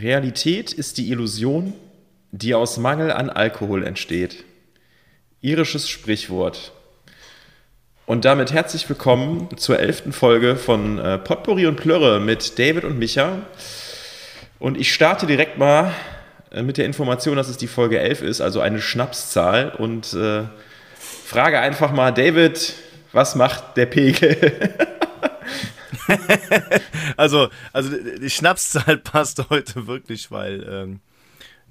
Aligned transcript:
Realität 0.00 0.72
ist 0.72 0.98
die 0.98 1.10
Illusion, 1.10 1.74
die 2.32 2.54
aus 2.54 2.78
Mangel 2.78 3.12
an 3.12 3.28
Alkohol 3.28 3.84
entsteht. 3.84 4.44
Irisches 5.40 5.88
Sprichwort. 5.88 6.72
Und 8.06 8.24
damit 8.24 8.52
herzlich 8.52 8.88
willkommen 8.88 9.48
zur 9.56 9.78
elften 9.78 10.12
Folge 10.12 10.56
von 10.56 10.98
äh, 10.98 11.18
Potpourri 11.18 11.66
und 11.66 11.76
Plörre 11.76 12.18
mit 12.18 12.58
David 12.58 12.84
und 12.84 12.98
Micha. 12.98 13.38
Und 14.58 14.78
ich 14.78 14.92
starte 14.92 15.26
direkt 15.26 15.58
mal 15.58 15.92
äh, 16.50 16.62
mit 16.62 16.78
der 16.78 16.86
Information, 16.86 17.36
dass 17.36 17.48
es 17.48 17.56
die 17.56 17.68
Folge 17.68 17.98
11 17.98 18.22
ist, 18.22 18.40
also 18.40 18.60
eine 18.60 18.80
Schnapszahl. 18.80 19.70
Und 19.70 20.12
äh, 20.14 20.42
frage 20.98 21.60
einfach 21.60 21.92
mal, 21.92 22.10
David, 22.10 22.74
was 23.12 23.34
macht 23.34 23.76
der 23.76 23.86
Pegel? 23.86 24.36
also, 27.16 27.48
also 27.72 27.90
die 28.20 28.30
Schnapszahl 28.30 28.96
passt 29.04 29.50
heute 29.50 29.86
wirklich, 29.86 30.30
weil 30.30 30.66
ähm, 30.68 31.00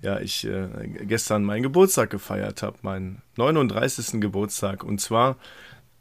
ja, 0.01 0.19
ich 0.19 0.45
äh, 0.45 0.67
gestern 1.01 1.43
meinen 1.43 1.63
Geburtstag 1.63 2.09
gefeiert 2.09 2.63
habe, 2.63 2.77
meinen 2.81 3.21
39. 3.35 4.21
Geburtstag. 4.21 4.83
Und 4.83 5.01
zwar 5.01 5.37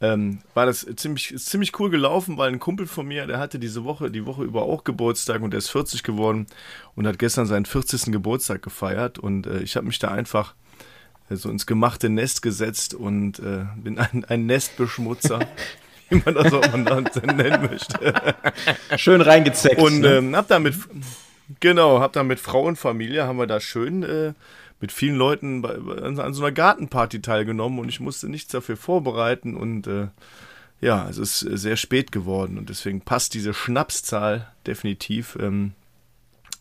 ähm, 0.01 0.39
war 0.53 0.65
das 0.65 0.87
ziemlich, 0.95 1.33
ziemlich 1.37 1.77
cool 1.79 1.89
gelaufen, 1.89 2.37
weil 2.37 2.51
ein 2.51 2.59
Kumpel 2.59 2.87
von 2.87 3.05
mir, 3.05 3.27
der 3.27 3.39
hatte 3.39 3.59
diese 3.59 3.83
Woche, 3.83 4.09
die 4.09 4.25
Woche 4.25 4.43
über 4.43 4.63
auch 4.63 4.85
Geburtstag 4.85 5.41
und 5.41 5.51
der 5.51 5.57
ist 5.57 5.69
40 5.69 6.03
geworden 6.03 6.47
und 6.95 7.05
hat 7.05 7.19
gestern 7.19 7.45
seinen 7.45 7.65
40. 7.65 8.11
Geburtstag 8.11 8.61
gefeiert. 8.61 9.19
Und 9.19 9.47
äh, 9.47 9.59
ich 9.59 9.75
habe 9.75 9.87
mich 9.87 9.99
da 9.99 10.09
einfach 10.09 10.55
äh, 11.29 11.35
so 11.35 11.49
ins 11.49 11.65
gemachte 11.65 12.09
Nest 12.09 12.41
gesetzt 12.41 12.93
und 12.93 13.39
äh, 13.39 13.65
bin 13.75 13.99
ein, 13.99 14.23
ein 14.25 14.45
Nestbeschmutzer. 14.45 15.39
wie 16.15 16.21
man 16.25 16.33
das 16.35 16.53
auch 16.53 16.75
nennen 16.75 17.69
möchte. 17.69 18.13
Schön 18.97 19.21
reingezeckt. 19.21 19.81
Und 19.81 20.01
ne? 20.01 20.17
ähm, 20.17 20.35
hab 20.35 20.47
da 20.47 20.59
mit, 20.59 20.75
genau, 21.59 21.99
hab 21.99 22.13
da 22.13 22.23
mit 22.23 22.39
Frau 22.39 22.63
und 22.63 22.77
Familie, 22.77 23.25
haben 23.25 23.37
wir 23.37 23.47
da 23.47 23.59
schön 23.59 24.03
äh, 24.03 24.33
mit 24.81 24.91
vielen 24.91 25.15
Leuten 25.15 25.61
bei, 25.61 25.75
an, 25.75 26.19
an, 26.19 26.33
so 26.33 26.43
einer 26.43 26.51
Gartenparty 26.51 27.21
teilgenommen 27.21 27.79
und 27.79 27.89
ich 27.89 27.99
musste 27.99 28.29
nichts 28.29 28.51
dafür 28.51 28.77
vorbereiten 28.77 29.55
und 29.55 29.87
äh, 29.87 30.07
ja, 30.81 31.09
es 31.09 31.17
ist 31.17 31.39
sehr 31.39 31.75
spät 31.75 32.11
geworden 32.11 32.57
und 32.57 32.69
deswegen 32.69 33.01
passt 33.01 33.33
diese 33.33 33.53
Schnapszahl 33.53 34.47
definitiv. 34.65 35.37
Ähm, 35.39 35.73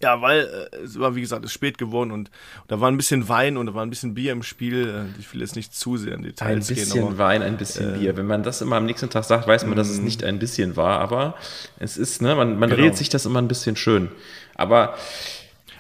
ja, 0.01 0.21
weil 0.23 0.69
äh, 0.73 0.77
es 0.77 0.99
war, 0.99 1.15
wie 1.17 1.21
gesagt, 1.21 1.45
es 1.45 1.51
ist 1.51 1.55
spät 1.55 1.79
geworden 1.79 2.11
und, 2.11 2.19
und, 2.19 2.31
da 2.69 2.81
war 2.81 2.91
ein 2.91 2.97
bisschen 2.97 3.29
Wein 3.29 3.57
und 3.57 3.67
da 3.67 3.75
war 3.75 3.85
ein 3.85 3.91
bisschen 3.91 4.15
Bier 4.15 4.33
im 4.33 4.43
Spiel. 4.43 5.09
Äh, 5.17 5.21
ich 5.21 5.33
will 5.33 5.41
jetzt 5.41 5.57
nicht 5.57 5.75
zu 5.75 5.97
sehr 5.97 6.15
in 6.15 6.23
Details 6.23 6.69
gehen. 6.69 6.77
Ein 6.77 6.81
bisschen 6.85 6.93
gehen, 6.95 7.09
aber, 7.09 7.19
Wein, 7.19 7.43
ein 7.43 7.57
bisschen 7.57 7.95
äh, 7.95 7.99
Bier. 7.99 8.17
Wenn 8.17 8.27
man 8.27 8.43
das 8.43 8.61
immer 8.61 8.77
am 8.77 8.87
nächsten 8.87 9.11
Tag 9.11 9.25
sagt, 9.25 9.49
weiß 9.49 9.67
man, 9.67 9.77
dass 9.77 9.89
es 9.89 10.01
mm. 10.01 10.05
nicht 10.05 10.25
ein 10.25 10.39
bisschen 10.39 10.77
war, 10.77 11.01
aber 11.01 11.35
es 11.79 11.97
ist, 11.97 12.23
ne, 12.23 12.35
man, 12.35 12.59
man 12.59 12.71
genau. 12.71 12.83
redet 12.83 12.97
sich 12.97 13.09
das 13.09 13.27
immer 13.27 13.41
ein 13.41 13.49
bisschen 13.49 13.77
schön. 13.77 14.09
Aber 14.55 14.95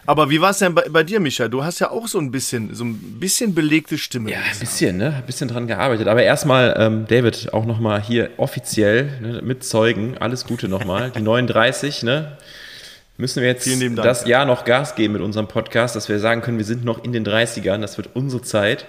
aber 0.09 0.31
wie 0.31 0.41
war 0.41 0.53
es 0.53 0.59
denn 0.59 0.75
bei, 0.75 0.89
bei, 0.89 1.05
dir, 1.05 1.21
Micha? 1.21 1.49
Du 1.49 1.63
hast 1.63 1.81
ja 1.81 1.91
auch 1.91 2.09
so 2.09 2.19
ein 2.19 2.31
bisschen, 2.31 2.75
so 2.75 2.83
ein 2.83 2.95
bisschen 3.21 3.55
belegte 3.55 3.99
Stimme. 3.99 4.31
Ja, 4.31 4.39
ein 4.39 4.59
bisschen, 4.59 4.97
ne? 4.97 5.17
Ein 5.17 5.27
bisschen 5.27 5.49
dran 5.49 5.67
gearbeitet. 5.67 6.09
Aber 6.09 6.23
erstmal, 6.23 6.75
ähm, 6.79 7.05
David, 7.07 7.53
auch 7.53 7.67
nochmal 7.67 8.01
hier 8.01 8.31
offiziell 8.39 9.21
ne, 9.21 9.43
mit 9.43 9.65
Zeugen. 9.65 10.17
Alles 10.17 10.47
Gute 10.47 10.67
nochmal. 10.67 11.11
Die 11.15 11.21
39, 11.21 12.05
ne? 12.05 12.39
Müssen 13.19 13.43
wir 13.43 13.49
jetzt 13.49 13.69
das 13.97 14.27
Jahr 14.27 14.47
noch 14.47 14.65
Gas 14.65 14.95
geben 14.95 15.15
mit 15.15 15.23
unserem 15.23 15.49
Podcast, 15.49 15.97
dass 15.97 16.09
wir 16.09 16.21
sagen 16.21 16.41
können, 16.41 16.57
wir 16.57 16.65
sind 16.65 16.85
noch 16.85 17.03
in 17.03 17.13
den 17.13 17.27
30ern, 17.27 17.81
das 17.81 17.99
wird 17.99 18.11
unsere 18.15 18.43
Zeit. 18.43 18.87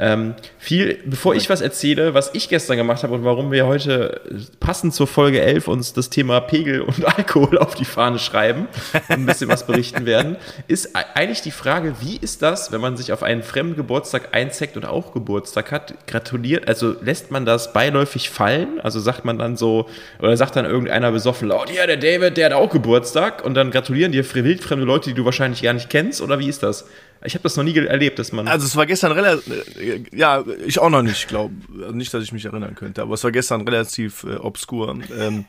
Ähm, 0.00 0.34
viel, 0.58 1.00
bevor 1.04 1.34
ich 1.34 1.50
was 1.50 1.60
erzähle, 1.60 2.14
was 2.14 2.30
ich 2.32 2.48
gestern 2.48 2.76
gemacht 2.76 3.02
habe 3.02 3.14
und 3.14 3.24
warum 3.24 3.50
wir 3.50 3.66
heute 3.66 4.20
passend 4.60 4.94
zur 4.94 5.08
Folge 5.08 5.40
11 5.40 5.66
uns 5.66 5.92
das 5.92 6.08
Thema 6.08 6.40
Pegel 6.40 6.82
und 6.82 7.04
Alkohol 7.18 7.58
auf 7.58 7.74
die 7.74 7.84
Fahne 7.84 8.20
schreiben 8.20 8.68
und 9.08 9.10
ein 9.10 9.26
bisschen 9.26 9.48
was 9.48 9.66
berichten 9.66 10.06
werden, 10.06 10.36
ist 10.68 10.94
eigentlich 10.94 11.42
die 11.42 11.50
Frage, 11.50 11.96
wie 12.00 12.16
ist 12.16 12.42
das, 12.42 12.70
wenn 12.70 12.80
man 12.80 12.96
sich 12.96 13.12
auf 13.12 13.24
einen 13.24 13.42
fremden 13.42 13.74
Geburtstag 13.74 14.28
einzeckt 14.32 14.76
und 14.76 14.86
auch 14.86 15.12
Geburtstag 15.12 15.72
hat, 15.72 16.06
gratuliert, 16.06 16.68
also 16.68 16.94
lässt 17.00 17.32
man 17.32 17.44
das 17.44 17.72
beiläufig 17.72 18.30
fallen? 18.30 18.80
Also 18.80 19.00
sagt 19.00 19.24
man 19.24 19.36
dann 19.36 19.56
so, 19.56 19.88
oder 20.20 20.36
sagt 20.36 20.54
dann 20.54 20.64
irgendeiner 20.64 21.10
besoffen 21.10 21.48
laut, 21.48 21.70
ja, 21.74 21.86
der 21.86 21.96
David, 21.96 22.36
der 22.36 22.46
hat 22.46 22.52
auch 22.52 22.70
Geburtstag 22.70 23.44
und 23.44 23.54
dann 23.54 23.72
gratulieren 23.72 24.12
dir 24.12 24.24
wildfremde 24.32 24.84
Leute, 24.84 25.10
die 25.10 25.14
du 25.14 25.24
wahrscheinlich 25.24 25.62
gar 25.62 25.72
nicht 25.72 25.90
kennst, 25.90 26.20
oder 26.20 26.38
wie 26.38 26.48
ist 26.48 26.62
das? 26.62 26.84
Ich 27.24 27.34
habe 27.34 27.42
das 27.42 27.56
noch 27.56 27.64
nie 27.64 27.76
erlebt, 27.76 28.18
dass 28.18 28.32
man. 28.32 28.46
Also 28.46 28.66
es 28.66 28.76
war 28.76 28.86
gestern 28.86 29.12
relativ, 29.12 29.76
äh, 29.78 30.04
ja, 30.12 30.44
ich 30.64 30.78
auch 30.78 30.90
noch 30.90 31.02
nicht, 31.02 31.28
glaube, 31.28 31.54
also 31.80 31.94
nicht, 31.94 32.12
dass 32.14 32.22
ich 32.22 32.32
mich 32.32 32.44
erinnern 32.44 32.74
könnte, 32.74 33.02
aber 33.02 33.14
es 33.14 33.24
war 33.24 33.32
gestern 33.32 33.62
relativ 33.62 34.24
äh, 34.24 34.36
obskur. 34.36 34.98
Ähm, 35.16 35.44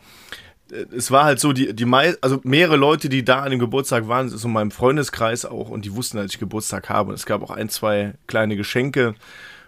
äh, 0.71 0.85
es 0.95 1.11
war 1.11 1.25
halt 1.25 1.39
so, 1.39 1.53
die, 1.53 1.73
die 1.73 1.85
also 2.21 2.39
mehrere 2.43 2.77
Leute, 2.77 3.09
die 3.09 3.23
da 3.23 3.41
an 3.41 3.51
dem 3.51 3.59
Geburtstag 3.59 4.07
waren, 4.07 4.29
so 4.29 4.47
in 4.47 4.53
meinem 4.53 4.71
Freundeskreis 4.71 5.45
auch, 5.45 5.69
und 5.69 5.85
die 5.85 5.95
wussten, 5.95 6.17
dass 6.17 6.31
ich 6.31 6.39
Geburtstag 6.39 6.89
habe. 6.89 7.09
Und 7.09 7.15
es 7.15 7.25
gab 7.25 7.43
auch 7.43 7.51
ein, 7.51 7.69
zwei 7.69 8.13
kleine 8.27 8.55
Geschenke 8.55 9.15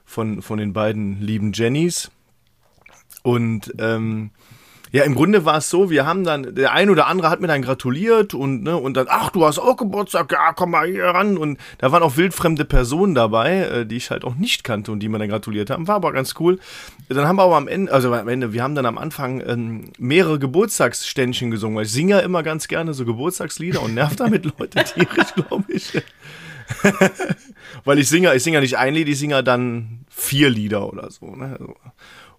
von, 0.05 0.41
von 0.41 0.57
den 0.57 0.73
beiden 0.73 1.21
lieben 1.21 1.53
Jennys. 1.53 2.09
Und 3.23 3.73
ähm, 3.77 4.31
ja, 4.91 5.03
im 5.03 5.15
Grunde 5.15 5.45
war 5.45 5.57
es 5.57 5.69
so, 5.69 5.89
wir 5.89 6.05
haben 6.05 6.25
dann, 6.25 6.53
der 6.53 6.73
ein 6.73 6.89
oder 6.89 7.07
andere 7.07 7.29
hat 7.29 7.39
mir 7.39 7.47
dann 7.47 7.61
gratuliert 7.61 8.33
und, 8.33 8.63
ne, 8.63 8.75
und 8.75 8.97
dann, 8.97 9.07
ach, 9.09 9.29
du 9.29 9.45
hast 9.45 9.57
auch 9.57 9.77
Geburtstag, 9.77 10.29
ja, 10.33 10.51
komm 10.51 10.71
mal 10.71 10.85
hier 10.85 11.05
ran. 11.05 11.37
Und 11.37 11.59
da 11.77 11.93
waren 11.93 12.03
auch 12.03 12.17
wildfremde 12.17 12.65
Personen 12.65 13.15
dabei, 13.15 13.59
äh, 13.59 13.85
die 13.85 13.95
ich 13.95 14.11
halt 14.11 14.25
auch 14.25 14.35
nicht 14.35 14.65
kannte 14.65 14.91
und 14.91 14.99
die 14.99 15.07
mir 15.07 15.17
dann 15.17 15.29
gratuliert 15.29 15.69
haben. 15.69 15.87
War 15.87 15.95
aber 15.95 16.11
ganz 16.11 16.35
cool. 16.39 16.59
Dann 17.07 17.25
haben 17.25 17.37
wir 17.37 17.43
aber 17.43 17.55
am 17.55 17.69
Ende, 17.69 17.91
also 17.91 18.13
am 18.13 18.27
Ende, 18.27 18.51
wir 18.51 18.63
haben 18.63 18.75
dann 18.75 18.85
am 18.85 18.97
Anfang 18.97 19.41
ähm, 19.47 19.93
mehrere 19.97 20.39
Geburtstagsständchen 20.39 21.51
gesungen, 21.51 21.77
weil 21.77 21.85
ich 21.85 21.91
singe 21.91 22.11
ja 22.11 22.19
immer 22.19 22.43
ganz 22.43 22.67
gerne 22.67 22.93
so 22.93 23.05
Geburtstagslieder 23.05 23.81
und 23.81 23.93
nerv 23.93 24.17
damit 24.17 24.43
Leute 24.59 24.83
tierisch, 24.83 25.33
glaube 25.35 25.63
ich. 25.69 25.93
weil 27.85 27.97
ich 27.97 28.09
singe, 28.09 28.33
ich 28.35 28.43
singe 28.43 28.55
ja 28.55 28.61
nicht 28.61 28.77
ein 28.77 28.93
Lied, 28.93 29.07
ich 29.07 29.19
singe 29.19 29.41
dann 29.41 30.05
vier 30.09 30.49
Lieder 30.49 30.91
oder 30.91 31.09
so. 31.11 31.33
Ne? 31.33 31.57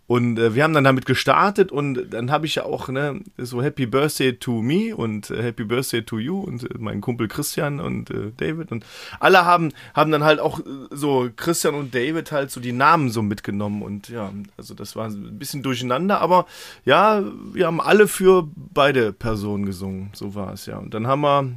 Und 0.08 0.38
äh, 0.38 0.54
wir 0.54 0.64
haben 0.64 0.74
dann 0.74 0.84
damit 0.84 1.06
gestartet 1.06 1.70
und 1.70 2.12
dann 2.12 2.30
habe 2.30 2.44
ich 2.44 2.56
ja 2.56 2.64
auch 2.64 2.88
ne, 2.88 3.20
so 3.38 3.62
Happy 3.62 3.86
Birthday 3.86 4.34
to 4.34 4.60
me 4.60 4.94
und 4.94 5.30
äh, 5.30 5.42
Happy 5.42 5.64
Birthday 5.64 6.02
to 6.02 6.18
you 6.18 6.40
und 6.40 6.64
äh, 6.64 6.74
mein 6.78 7.00
Kumpel 7.00 7.28
Christian 7.28 7.80
und 7.80 8.10
äh, 8.10 8.32
David 8.36 8.72
und 8.72 8.84
alle 9.20 9.44
haben, 9.44 9.72
haben 9.94 10.10
dann 10.10 10.24
halt 10.24 10.40
auch 10.40 10.58
äh, 10.58 10.62
so 10.90 11.30
Christian 11.36 11.74
und 11.74 11.94
David 11.94 12.32
halt 12.32 12.50
so 12.50 12.60
die 12.60 12.72
Namen 12.72 13.10
so 13.10 13.22
mitgenommen 13.22 13.80
und 13.82 14.08
ja, 14.08 14.32
also 14.56 14.74
das 14.74 14.96
war 14.96 15.06
ein 15.06 15.38
bisschen 15.38 15.62
durcheinander, 15.62 16.20
aber 16.20 16.46
ja, 16.84 17.22
wir 17.52 17.66
haben 17.66 17.80
alle 17.80 18.08
für 18.08 18.48
beide 18.56 19.12
Personen 19.12 19.66
gesungen, 19.66 20.10
so 20.14 20.34
war 20.34 20.52
es 20.52 20.66
ja. 20.66 20.78
Und 20.78 20.94
dann 20.94 21.06
haben 21.06 21.20
wir 21.20 21.52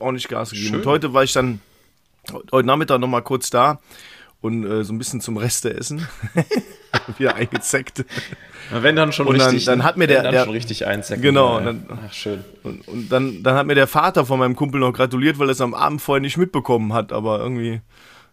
ordentlich 0.00 0.28
Gas 0.28 0.50
gegeben. 0.50 0.68
Schön. 0.68 0.80
Und 0.80 0.86
heute 0.86 1.14
war 1.14 1.22
ich 1.22 1.32
dann, 1.32 1.60
heute 2.50 2.66
Nachmittag 2.66 2.98
nochmal 2.98 3.22
kurz 3.22 3.50
da 3.50 3.78
und 4.40 4.64
äh, 4.64 4.84
so 4.84 4.92
ein 4.92 4.98
bisschen 4.98 5.20
zum 5.20 5.36
Reste 5.36 5.74
essen. 5.74 6.06
Wieder 7.18 7.34
eingezeckt. 7.34 8.04
Na, 8.70 8.82
wenn 8.82 8.96
dann 8.96 9.12
schon 9.12 9.26
und 9.26 9.36
richtig. 9.36 9.64
Dann, 9.64 9.78
dann 9.78 9.86
hat 9.86 9.96
mir 9.96 10.06
der, 10.06 10.22
dann 10.22 10.32
der 10.32 10.44
schon 10.44 10.52
richtig 10.52 10.86
einzecken. 10.86 11.22
Genau. 11.22 11.60
Dann, 11.60 11.86
Ach, 11.90 12.12
schön. 12.12 12.44
Und, 12.62 12.86
und, 12.88 13.08
dann, 13.10 13.42
dann 13.42 13.56
hat 13.56 13.66
mir 13.66 13.74
der 13.74 13.86
Vater 13.86 14.26
von 14.26 14.38
meinem 14.38 14.56
Kumpel 14.56 14.80
noch 14.80 14.92
gratuliert, 14.92 15.38
weil 15.38 15.48
er 15.48 15.52
es 15.52 15.60
am 15.60 15.74
Abend 15.74 16.00
vorher 16.00 16.20
nicht 16.20 16.36
mitbekommen 16.36 16.92
hat, 16.92 17.12
aber 17.12 17.40
irgendwie. 17.40 17.80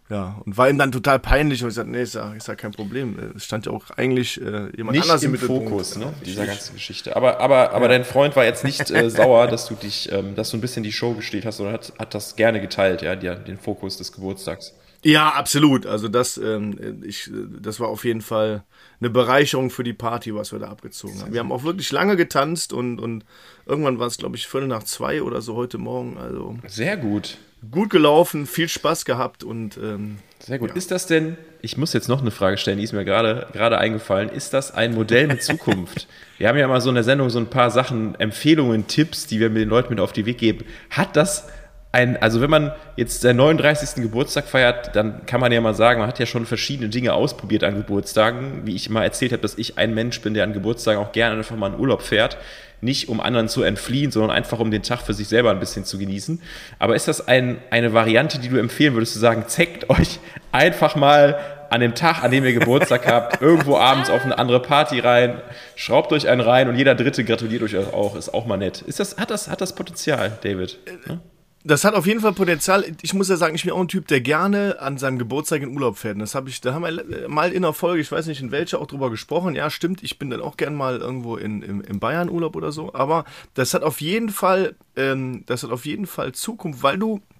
Ja, 0.08 0.40
und 0.44 0.56
war 0.56 0.70
ihm 0.70 0.78
dann 0.78 0.92
total 0.92 1.18
peinlich 1.18 1.64
und 1.64 1.70
ich 1.70 1.74
sagte, 1.74 1.90
nee, 1.90 2.02
ist 2.02 2.14
ja, 2.14 2.32
ist 2.34 2.46
ja 2.46 2.54
kein 2.54 2.70
Problem. 2.70 3.32
Es 3.34 3.44
stand 3.44 3.66
ja 3.66 3.72
auch 3.72 3.90
eigentlich 3.96 4.40
äh, 4.40 4.68
jemand 4.76 4.92
nicht 4.92 5.02
anders 5.02 5.24
im 5.24 5.36
Fokus, 5.36 5.96
ne, 5.96 6.14
dieser 6.24 6.46
ganzen 6.46 6.74
Geschichte. 6.74 7.16
Aber, 7.16 7.40
aber, 7.40 7.72
aber 7.72 7.86
ja. 7.86 7.88
dein 7.88 8.04
Freund 8.04 8.36
war 8.36 8.44
jetzt 8.44 8.62
nicht 8.62 8.88
äh, 8.92 9.10
sauer, 9.10 9.48
dass 9.48 9.66
du 9.66 9.74
dich, 9.74 10.12
ähm, 10.12 10.36
dass 10.36 10.50
du 10.50 10.58
ein 10.58 10.60
bisschen 10.60 10.84
die 10.84 10.92
Show 10.92 11.14
gestellt 11.14 11.44
hast, 11.44 11.56
sondern 11.56 11.74
hat, 11.74 11.92
hat 11.98 12.14
das 12.14 12.36
gerne 12.36 12.60
geteilt, 12.60 13.02
ja, 13.02 13.16
die, 13.16 13.34
den 13.46 13.58
Fokus 13.58 13.96
des 13.96 14.12
Geburtstags. 14.12 14.74
Ja, 15.06 15.28
absolut. 15.28 15.86
Also 15.86 16.08
das, 16.08 16.36
ähm, 16.36 17.02
ich, 17.06 17.30
das 17.60 17.78
war 17.78 17.86
auf 17.86 18.04
jeden 18.04 18.22
Fall 18.22 18.64
eine 19.00 19.08
Bereicherung 19.08 19.70
für 19.70 19.84
die 19.84 19.92
Party, 19.92 20.34
was 20.34 20.50
wir 20.50 20.58
da 20.58 20.66
abgezogen 20.66 21.20
haben. 21.20 21.32
Wir 21.32 21.38
haben 21.38 21.52
auch 21.52 21.62
wirklich 21.62 21.92
lange 21.92 22.16
getanzt 22.16 22.72
und, 22.72 22.98
und 22.98 23.24
irgendwann 23.66 24.00
war 24.00 24.08
es, 24.08 24.18
glaube 24.18 24.36
ich, 24.36 24.48
Viertel 24.48 24.66
nach 24.66 24.82
zwei 24.82 25.22
oder 25.22 25.42
so 25.42 25.54
heute 25.54 25.78
Morgen. 25.78 26.18
Also 26.18 26.56
sehr 26.66 26.96
gut. 26.96 27.38
Gut 27.70 27.90
gelaufen, 27.90 28.46
viel 28.46 28.68
Spaß 28.68 29.04
gehabt 29.04 29.44
und 29.44 29.76
ähm, 29.76 30.18
sehr 30.40 30.58
gut. 30.58 30.70
Ja. 30.70 30.76
Ist 30.76 30.90
das 30.90 31.06
denn? 31.06 31.36
Ich 31.62 31.76
muss 31.76 31.92
jetzt 31.92 32.08
noch 32.08 32.20
eine 32.20 32.32
Frage 32.32 32.58
stellen, 32.58 32.78
die 32.78 32.84
ist 32.84 32.92
mir 32.92 33.04
gerade 33.04 33.46
gerade 33.52 33.78
eingefallen. 33.78 34.28
Ist 34.28 34.54
das 34.54 34.74
ein 34.74 34.92
Modell 34.92 35.28
mit 35.28 35.40
Zukunft? 35.42 36.08
wir 36.38 36.48
haben 36.48 36.58
ja 36.58 36.66
mal 36.66 36.80
so 36.80 36.88
in 36.88 36.96
der 36.96 37.04
Sendung 37.04 37.30
so 37.30 37.38
ein 37.38 37.48
paar 37.48 37.70
Sachen, 37.70 38.16
Empfehlungen, 38.16 38.88
Tipps, 38.88 39.28
die 39.28 39.38
wir 39.38 39.50
mit 39.50 39.62
den 39.62 39.68
Leuten 39.68 39.90
mit 39.90 40.00
auf 40.00 40.12
die 40.12 40.26
Weg 40.26 40.38
geben. 40.38 40.64
Hat 40.90 41.14
das 41.14 41.46
ein, 41.96 42.20
also 42.20 42.42
wenn 42.42 42.50
man 42.50 42.72
jetzt 42.96 43.22
seinen 43.22 43.36
39. 43.36 44.02
Geburtstag 44.02 44.46
feiert, 44.46 44.94
dann 44.94 45.24
kann 45.24 45.40
man 45.40 45.50
ja 45.50 45.62
mal 45.62 45.74
sagen, 45.74 46.00
man 46.00 46.08
hat 46.08 46.18
ja 46.18 46.26
schon 46.26 46.44
verschiedene 46.44 46.90
Dinge 46.90 47.14
ausprobiert 47.14 47.64
an 47.64 47.74
Geburtstagen. 47.74 48.66
Wie 48.66 48.76
ich 48.76 48.88
immer 48.88 49.02
erzählt 49.02 49.32
habe, 49.32 49.40
dass 49.40 49.56
ich 49.56 49.78
ein 49.78 49.94
Mensch 49.94 50.20
bin, 50.20 50.34
der 50.34 50.44
an 50.44 50.52
Geburtstagen 50.52 51.00
auch 51.00 51.12
gerne 51.12 51.38
einfach 51.38 51.56
mal 51.56 51.72
in 51.72 51.80
Urlaub 51.80 52.02
fährt. 52.02 52.36
Nicht 52.82 53.08
um 53.08 53.20
anderen 53.20 53.48
zu 53.48 53.62
entfliehen, 53.62 54.10
sondern 54.10 54.30
einfach 54.30 54.58
um 54.58 54.70
den 54.70 54.82
Tag 54.82 55.00
für 55.00 55.14
sich 55.14 55.28
selber 55.28 55.50
ein 55.50 55.58
bisschen 55.58 55.86
zu 55.86 55.96
genießen. 55.96 56.42
Aber 56.78 56.94
ist 56.94 57.08
das 57.08 57.26
ein, 57.26 57.56
eine 57.70 57.94
Variante, 57.94 58.38
die 58.38 58.50
du 58.50 58.58
empfehlen 58.58 58.92
würdest, 58.92 59.14
zu 59.14 59.18
sagen, 59.18 59.44
zeckt 59.46 59.88
euch 59.88 60.20
einfach 60.52 60.96
mal 60.96 61.38
an 61.70 61.80
dem 61.80 61.94
Tag, 61.94 62.22
an 62.22 62.30
dem 62.30 62.44
ihr 62.44 62.52
Geburtstag 62.52 63.06
habt, 63.10 63.40
irgendwo 63.40 63.78
abends 63.78 64.10
auf 64.10 64.22
eine 64.22 64.36
andere 64.38 64.60
Party 64.60 65.00
rein, 65.00 65.40
schraubt 65.76 66.12
euch 66.12 66.28
einen 66.28 66.42
rein 66.42 66.68
und 66.68 66.76
jeder 66.76 66.94
Dritte 66.94 67.24
gratuliert 67.24 67.62
euch 67.62 67.74
auch, 67.76 68.16
ist 68.16 68.34
auch 68.34 68.44
mal 68.44 68.58
nett. 68.58 68.82
Ist 68.82 69.00
das, 69.00 69.16
hat, 69.16 69.30
das, 69.30 69.48
hat 69.48 69.62
das 69.62 69.74
Potenzial, 69.74 70.36
David? 70.42 70.78
Ja? 71.08 71.18
Das 71.66 71.84
hat 71.84 71.94
auf 71.94 72.06
jeden 72.06 72.20
Fall 72.20 72.32
Potenzial. 72.32 72.84
Ich 73.02 73.12
muss 73.12 73.28
ja 73.28 73.36
sagen, 73.36 73.56
ich 73.56 73.64
bin 73.64 73.72
auch 73.72 73.80
ein 73.80 73.88
Typ, 73.88 74.06
der 74.06 74.20
gerne 74.20 74.80
an 74.80 74.98
seinem 74.98 75.18
Geburtstag 75.18 75.62
in 75.62 75.74
Urlaub 75.74 75.98
fährt. 75.98 76.20
Das 76.20 76.36
habe 76.36 76.48
ich, 76.48 76.60
da 76.60 76.72
haben 76.72 76.82
wir 76.82 77.28
mal 77.28 77.52
in 77.52 77.62
der 77.62 77.72
Folge, 77.72 78.00
ich 78.00 78.12
weiß 78.12 78.26
nicht 78.26 78.40
in 78.40 78.52
welcher, 78.52 78.80
auch 78.80 78.86
drüber 78.86 79.10
gesprochen. 79.10 79.56
Ja, 79.56 79.68
stimmt, 79.68 80.04
ich 80.04 80.18
bin 80.18 80.30
dann 80.30 80.40
auch 80.40 80.56
gern 80.56 80.76
mal 80.76 80.98
irgendwo 80.98 81.36
in, 81.36 81.62
in, 81.62 81.80
in 81.80 81.98
Bayern 81.98 82.30
Urlaub 82.30 82.54
oder 82.54 82.70
so. 82.70 82.94
Aber 82.94 83.24
das 83.54 83.74
hat 83.74 83.82
auf 83.82 84.00
jeden 84.00 84.28
Fall, 84.28 84.76
ähm, 84.94 85.42
das 85.46 85.64
hat 85.64 85.72
auf 85.72 85.86
jeden 85.86 86.06
Fall 86.06 86.32
Zukunft, 86.32 86.84
weil 86.84 86.98
du 86.98 87.16
äh, 87.16 87.35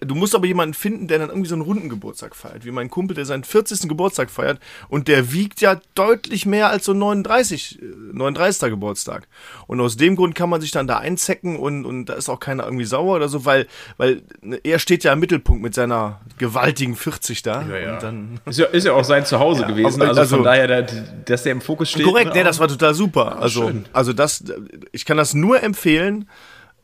du 0.00 0.14
musst 0.14 0.34
aber 0.34 0.46
jemanden 0.46 0.74
finden, 0.74 1.08
der 1.08 1.18
dann 1.18 1.28
irgendwie 1.28 1.48
so 1.48 1.54
einen 1.54 1.62
runden 1.62 1.88
Geburtstag 1.88 2.34
feiert, 2.34 2.64
wie 2.64 2.70
mein 2.70 2.90
Kumpel, 2.90 3.14
der 3.14 3.26
seinen 3.26 3.44
40. 3.44 3.88
Geburtstag 3.88 4.30
feiert 4.30 4.58
und 4.88 5.08
der 5.08 5.32
wiegt 5.32 5.60
ja 5.60 5.80
deutlich 5.94 6.46
mehr 6.46 6.68
als 6.68 6.84
so 6.86 6.94
39, 6.94 7.78
39. 8.12 8.62
Äh, 8.62 8.70
Geburtstag. 8.70 9.28
Und 9.66 9.80
aus 9.80 9.96
dem 9.96 10.16
Grund 10.16 10.34
kann 10.34 10.48
man 10.48 10.60
sich 10.60 10.70
dann 10.70 10.86
da 10.86 10.98
einzecken 10.98 11.56
und, 11.56 11.84
und 11.84 12.06
da 12.06 12.14
ist 12.14 12.28
auch 12.28 12.40
keiner 12.40 12.64
irgendwie 12.64 12.84
sauer 12.84 13.16
oder 13.16 13.28
so, 13.28 13.44
weil, 13.44 13.66
weil 13.96 14.22
ne, 14.40 14.58
er 14.62 14.78
steht 14.78 15.04
ja 15.04 15.12
im 15.12 15.20
Mittelpunkt 15.20 15.62
mit 15.62 15.74
seiner 15.74 16.20
gewaltigen 16.38 16.96
40 16.96 17.42
da. 17.42 17.62
Ja, 17.62 17.76
ja. 17.76 17.98
Dann, 17.98 18.40
ist, 18.46 18.58
ja 18.58 18.66
ist 18.66 18.84
ja 18.84 18.92
auch 18.92 19.04
sein 19.04 19.26
Zuhause 19.26 19.62
ja, 19.62 19.68
gewesen, 19.68 20.02
also, 20.02 20.20
also, 20.20 20.36
von 20.36 20.44
daher, 20.44 20.82
dass 20.82 21.42
der 21.42 21.52
im 21.52 21.60
Fokus 21.60 21.90
steht. 21.90 22.04
Korrekt, 22.04 22.34
ne, 22.34 22.44
das 22.44 22.58
war 22.58 22.68
total 22.68 22.94
super. 22.94 23.40
Also, 23.40 23.70
also 23.92 24.12
das, 24.12 24.44
ich 24.92 25.04
kann 25.04 25.16
das 25.16 25.34
nur 25.34 25.62
empfehlen. 25.62 26.28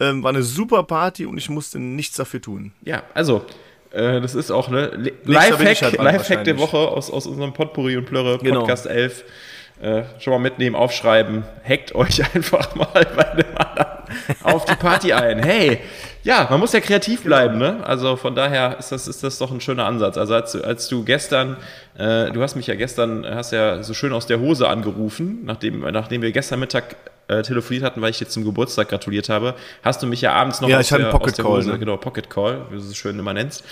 Ähm, 0.00 0.22
war 0.22 0.30
eine 0.30 0.42
super 0.42 0.82
Party 0.82 1.26
und 1.26 1.36
ich 1.36 1.50
musste 1.50 1.78
nichts 1.78 2.16
dafür 2.16 2.40
tun. 2.40 2.72
Ja, 2.82 3.02
also, 3.14 3.44
äh, 3.92 4.20
das 4.20 4.34
ist 4.34 4.50
auch 4.50 4.68
eine 4.68 5.12
Lifehack, 5.24 5.82
halt 5.82 5.98
Lifehack 5.98 6.44
der 6.44 6.58
Woche 6.58 6.78
aus, 6.78 7.10
aus 7.10 7.26
unserem 7.26 7.52
Potpourri 7.52 7.96
und 7.96 8.06
Plörre 8.06 8.38
genau. 8.38 8.60
Podcast 8.60 8.84
genau. 8.84 8.96
11. 8.96 9.24
Äh, 9.82 10.02
schon 10.18 10.32
mal 10.34 10.38
mitnehmen, 10.38 10.76
aufschreiben, 10.76 11.44
hackt 11.66 11.94
euch 11.94 12.22
einfach 12.34 12.74
mal 12.74 13.06
bei 13.16 13.42
dem 13.42 13.56
anderen 13.56 14.00
auf 14.42 14.64
die 14.64 14.74
Party 14.74 15.12
ein. 15.12 15.42
Hey, 15.42 15.80
ja, 16.22 16.46
man 16.50 16.60
muss 16.60 16.72
ja 16.72 16.80
kreativ 16.80 17.22
bleiben, 17.22 17.58
ne? 17.58 17.84
Also 17.84 18.16
von 18.16 18.34
daher 18.34 18.78
ist 18.78 18.92
das, 18.92 19.08
ist 19.08 19.22
das 19.24 19.38
doch 19.38 19.50
ein 19.50 19.60
schöner 19.60 19.86
Ansatz. 19.86 20.18
Also 20.18 20.34
als, 20.34 20.54
als 20.54 20.88
du 20.88 21.04
gestern, 21.04 21.56
äh, 21.96 22.30
du 22.30 22.42
hast 22.42 22.56
mich 22.56 22.66
ja 22.66 22.74
gestern, 22.74 23.24
hast 23.26 23.52
ja 23.52 23.82
so 23.82 23.94
schön 23.94 24.12
aus 24.12 24.26
der 24.26 24.40
Hose 24.40 24.68
angerufen, 24.68 25.40
nachdem, 25.44 25.80
nachdem 25.80 26.22
wir 26.22 26.32
gestern 26.32 26.60
Mittag 26.60 26.96
äh, 27.30 27.42
telefoniert 27.42 27.84
hatten, 27.84 28.02
weil 28.02 28.10
ich 28.10 28.18
dir 28.18 28.28
zum 28.28 28.44
Geburtstag 28.44 28.88
gratuliert 28.88 29.28
habe, 29.28 29.54
hast 29.82 30.02
du 30.02 30.06
mich 30.06 30.20
ja 30.20 30.32
abends 30.32 30.60
noch 30.60 30.68
ja, 30.68 30.78
aus, 30.78 30.86
ich 30.86 30.92
hatte 30.92 31.04
der, 31.04 31.10
Pocket 31.10 31.36
Call, 31.36 31.44
Hose, 31.44 31.70
ne? 31.70 31.78
genau, 31.78 31.96
Pocket 31.96 32.28
Call, 32.28 32.66
wie 32.70 32.76
du 32.76 32.82
es 32.82 32.96
schön 32.96 33.18
immer 33.18 33.32
nennst. 33.32 33.64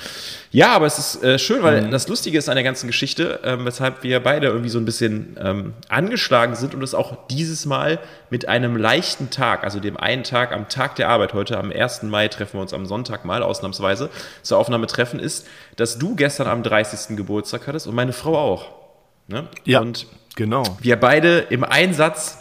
Ja, 0.52 0.68
aber 0.68 0.86
es 0.86 0.98
ist 0.98 1.24
äh, 1.24 1.38
schön, 1.38 1.62
weil 1.62 1.82
mhm. 1.82 1.90
das 1.90 2.08
Lustige 2.08 2.38
ist 2.38 2.48
an 2.48 2.54
der 2.54 2.64
ganzen 2.64 2.86
Geschichte, 2.86 3.40
ähm, 3.42 3.64
weshalb 3.64 4.02
wir 4.02 4.20
beide 4.20 4.46
irgendwie 4.46 4.68
so 4.68 4.78
ein 4.78 4.84
bisschen 4.84 5.36
ähm, 5.42 5.74
angeschlagen 5.88 6.54
sind 6.54 6.74
und 6.74 6.82
es 6.82 6.94
auch 6.94 7.26
dieses 7.28 7.66
Mal 7.66 7.98
mit 8.30 8.48
einem 8.48 8.76
leichten 8.76 9.30
Tag, 9.30 9.64
also 9.64 9.80
dem 9.80 9.96
einen 9.96 10.22
Tag 10.22 10.52
am 10.52 10.68
Tag 10.68 10.94
der 10.96 11.08
Arbeit 11.08 11.34
heute, 11.34 11.58
am 11.58 11.72
1. 11.72 12.04
Mai 12.04 12.28
treffen 12.38 12.54
wir 12.54 12.62
uns 12.62 12.72
am 12.72 12.86
Sonntag 12.86 13.24
mal, 13.24 13.42
ausnahmsweise, 13.42 14.10
zur 14.42 14.58
Aufnahme 14.58 14.86
treffen, 14.86 15.20
ist, 15.20 15.46
dass 15.76 15.98
du 15.98 16.14
gestern 16.14 16.46
am 16.46 16.62
30. 16.62 17.16
Geburtstag 17.16 17.66
hattest 17.66 17.86
und 17.86 17.94
meine 17.94 18.12
Frau 18.12 18.36
auch. 18.36 18.72
Ne? 19.26 19.48
Ja, 19.64 19.80
und 19.80 20.06
genau. 20.36 20.62
Wir 20.80 20.96
beide 20.96 21.38
im 21.50 21.64
Einsatz 21.64 22.38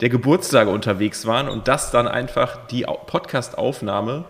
der 0.00 0.10
Geburtstage 0.10 0.70
unterwegs 0.70 1.26
waren 1.26 1.48
und 1.48 1.68
das 1.68 1.90
dann 1.90 2.06
einfach 2.06 2.66
die 2.66 2.82
Podcast-Aufnahme 2.82 4.26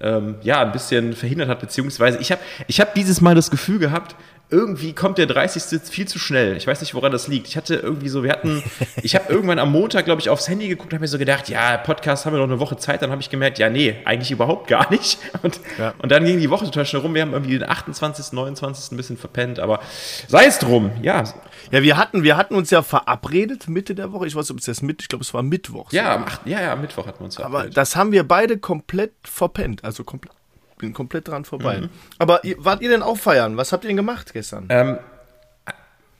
ähm, 0.00 0.36
ja, 0.42 0.60
ein 0.60 0.72
bisschen 0.72 1.14
verhindert 1.14 1.48
hat, 1.48 1.60
beziehungsweise 1.60 2.18
ich 2.18 2.32
habe 2.32 2.40
ich 2.66 2.80
hab 2.80 2.94
dieses 2.94 3.20
Mal 3.20 3.34
das 3.34 3.50
Gefühl 3.50 3.78
gehabt, 3.78 4.16
irgendwie 4.48 4.92
kommt 4.92 5.18
der 5.18 5.26
30. 5.26 5.80
viel 5.82 6.06
zu 6.06 6.18
schnell. 6.20 6.56
Ich 6.56 6.66
weiß 6.68 6.80
nicht, 6.80 6.94
woran 6.94 7.10
das 7.10 7.26
liegt. 7.26 7.48
Ich 7.48 7.56
hatte 7.56 7.74
irgendwie 7.74 8.08
so, 8.08 8.22
wir 8.22 8.30
hatten, 8.30 8.62
ich 9.02 9.16
habe 9.16 9.32
irgendwann 9.32 9.58
am 9.58 9.72
Montag, 9.72 10.04
glaube 10.04 10.20
ich, 10.20 10.30
aufs 10.30 10.48
Handy 10.48 10.68
geguckt, 10.68 10.92
habe 10.92 11.00
mir 11.00 11.08
so 11.08 11.18
gedacht, 11.18 11.48
ja, 11.48 11.76
Podcast 11.78 12.26
haben 12.26 12.34
wir 12.34 12.38
noch 12.38 12.46
eine 12.46 12.60
Woche 12.60 12.76
Zeit. 12.76 13.02
Dann 13.02 13.10
habe 13.10 13.20
ich 13.20 13.28
gemerkt, 13.28 13.58
ja, 13.58 13.68
nee, 13.68 13.96
eigentlich 14.04 14.30
überhaupt 14.30 14.68
gar 14.68 14.88
nicht. 14.92 15.18
Und, 15.42 15.60
ja. 15.78 15.94
und 15.98 16.12
dann 16.12 16.24
ging 16.24 16.38
die 16.38 16.50
Woche 16.50 16.64
total 16.64 16.86
schnell 16.86 17.02
rum. 17.02 17.14
Wir 17.14 17.22
haben 17.22 17.32
irgendwie 17.32 17.58
den 17.58 17.68
28., 17.68 18.32
29. 18.32 18.92
ein 18.92 18.96
bisschen 18.96 19.16
verpennt, 19.16 19.58
aber 19.58 19.80
sei 20.28 20.46
es 20.46 20.58
drum, 20.58 20.92
ja. 21.02 21.24
Ja, 21.72 21.82
wir 21.82 21.96
hatten, 21.96 22.22
wir 22.22 22.36
hatten 22.36 22.54
uns 22.54 22.70
ja 22.70 22.82
verabredet 22.82 23.68
Mitte 23.68 23.96
der 23.96 24.12
Woche. 24.12 24.28
Ich 24.28 24.36
weiß 24.36 24.44
nicht, 24.44 24.52
ob 24.52 24.58
es 24.60 24.66
jetzt 24.66 24.82
mit, 24.82 25.02
ich 25.02 25.08
glaube, 25.08 25.24
es 25.24 25.34
war 25.34 25.42
Mittwoch. 25.42 25.90
Ja, 25.92 26.14
am 26.14 26.24
8, 26.24 26.46
ja, 26.46 26.60
ja, 26.60 26.72
am 26.74 26.80
Mittwoch 26.80 27.06
hatten 27.08 27.18
wir 27.18 27.24
uns 27.24 27.34
verabredet. 27.34 27.66
Aber 27.66 27.74
das 27.74 27.96
haben 27.96 28.12
wir 28.12 28.22
beide 28.26 28.58
komplett 28.58 29.12
verpennt. 29.24 29.82
Also 29.82 30.04
komplett 30.04 30.32
bin 30.78 30.92
komplett 30.92 31.28
dran 31.28 31.44
vorbei. 31.44 31.80
Mhm. 31.80 31.90
Aber 32.18 32.40
wart 32.58 32.82
ihr 32.82 32.90
denn 32.90 33.02
auch 33.02 33.16
feiern? 33.16 33.56
Was 33.56 33.72
habt 33.72 33.84
ihr 33.84 33.88
denn 33.88 33.96
gemacht 33.96 34.32
gestern? 34.32 34.66
Ähm, 34.68 34.98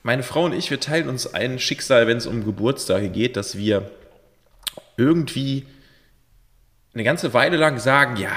meine 0.02 0.22
Frau 0.22 0.44
und 0.44 0.52
ich, 0.52 0.70
wir 0.70 0.80
teilen 0.80 1.08
uns 1.08 1.34
ein 1.34 1.58
Schicksal, 1.58 2.06
wenn 2.06 2.16
es 2.16 2.26
um 2.26 2.44
Geburtstage 2.44 3.08
geht, 3.08 3.36
dass 3.36 3.56
wir 3.56 3.90
irgendwie 4.96 5.66
eine 6.94 7.04
ganze 7.04 7.34
Weile 7.34 7.56
lang 7.56 7.78
sagen, 7.78 8.16
ja, 8.16 8.30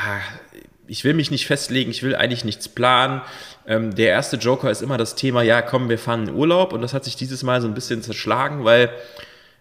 ich 0.87 1.03
will 1.03 1.13
mich 1.13 1.31
nicht 1.31 1.45
festlegen, 1.45 1.91
ich 1.91 2.03
will 2.03 2.15
eigentlich 2.15 2.43
nichts 2.43 2.67
planen. 2.67 3.21
Ähm, 3.67 3.95
der 3.95 4.09
erste 4.09 4.37
Joker 4.37 4.71
ist 4.71 4.81
immer 4.81 4.97
das 4.97 5.15
Thema, 5.15 5.43
ja, 5.43 5.61
komm, 5.61 5.87
wir 5.87 5.99
fahren 5.99 6.27
in 6.27 6.33
Urlaub. 6.33 6.73
Und 6.73 6.81
das 6.81 6.93
hat 6.93 7.05
sich 7.05 7.15
dieses 7.15 7.43
Mal 7.43 7.61
so 7.61 7.67
ein 7.67 7.75
bisschen 7.75 8.01
zerschlagen, 8.01 8.65
weil 8.65 8.89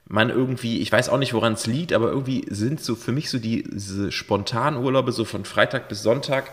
man 0.09 0.31
irgendwie, 0.31 0.81
ich 0.81 0.91
weiß 0.91 1.11
auch 1.11 1.19
nicht, 1.19 1.35
woran 1.35 1.53
es 1.53 1.67
liegt, 1.67 1.93
aber 1.93 2.09
irgendwie 2.09 2.47
sind 2.49 2.81
so 2.81 2.95
für 2.95 3.13
mich 3.13 3.29
so 3.29 3.39
die, 3.39 3.63
diese 3.63 4.11
spontanen 4.11 4.83
Urlaube 4.83 5.13
so 5.13 5.25
von 5.25 5.45
Freitag 5.45 5.89
bis 5.89 6.03
Sonntag, 6.03 6.53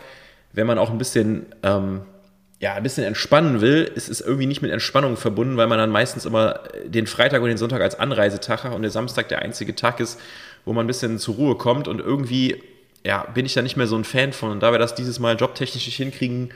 wenn 0.52 0.68
man 0.68 0.78
auch 0.78 0.90
ein 0.90 0.98
bisschen, 0.98 1.46
ähm, 1.63 2.02
ja, 2.60 2.74
ein 2.74 2.84
bisschen 2.84 3.06
entspannen 3.06 3.62
will, 3.62 3.90
ist 3.96 4.10
es 4.10 4.19
irgendwie 4.19 4.46
nicht 4.46 4.62
mit 4.62 4.72
Entspannung 4.72 5.16
verbunden, 5.16 5.56
weil 5.56 5.68
man 5.68 5.78
dann 5.78 5.90
meistens 5.90 6.25
immer 6.25 6.60
den 6.86 7.07
Freitag 7.07 7.42
und 7.42 7.48
den 7.48 7.57
Sonntag 7.57 7.81
als 7.81 7.98
Anreisetag 7.98 8.66
hat 8.66 8.74
und 8.74 8.81
der 8.81 8.92
Samstag 8.92 9.30
der 9.30 9.40
einzige 9.42 9.74
Tag 9.74 10.01
ist, 10.01 10.19
wo 10.66 10.74
man 10.74 10.86
ein 10.86 10.88
bisschen 10.88 11.18
zur 11.18 11.36
Ruhe 11.36 11.56
kommt 11.56 11.88
und 11.88 12.00
irgendwie, 12.00 12.62
ja, 13.06 13.24
bin 13.34 13.46
ich 13.46 13.54
da 13.54 13.62
nicht 13.62 13.78
mehr 13.78 13.88
so 13.88 13.96
ein 13.96 14.04
Fan 14.04 14.34
von. 14.34 14.51
Und 14.51 14.63
da 14.63 14.72
wir 14.72 14.80
das 14.80 14.96
dieses 14.96 15.19
Mal 15.19 15.36
jobtechnisch 15.36 15.86
nicht 15.86 15.98
hinkriegen, 15.98 16.50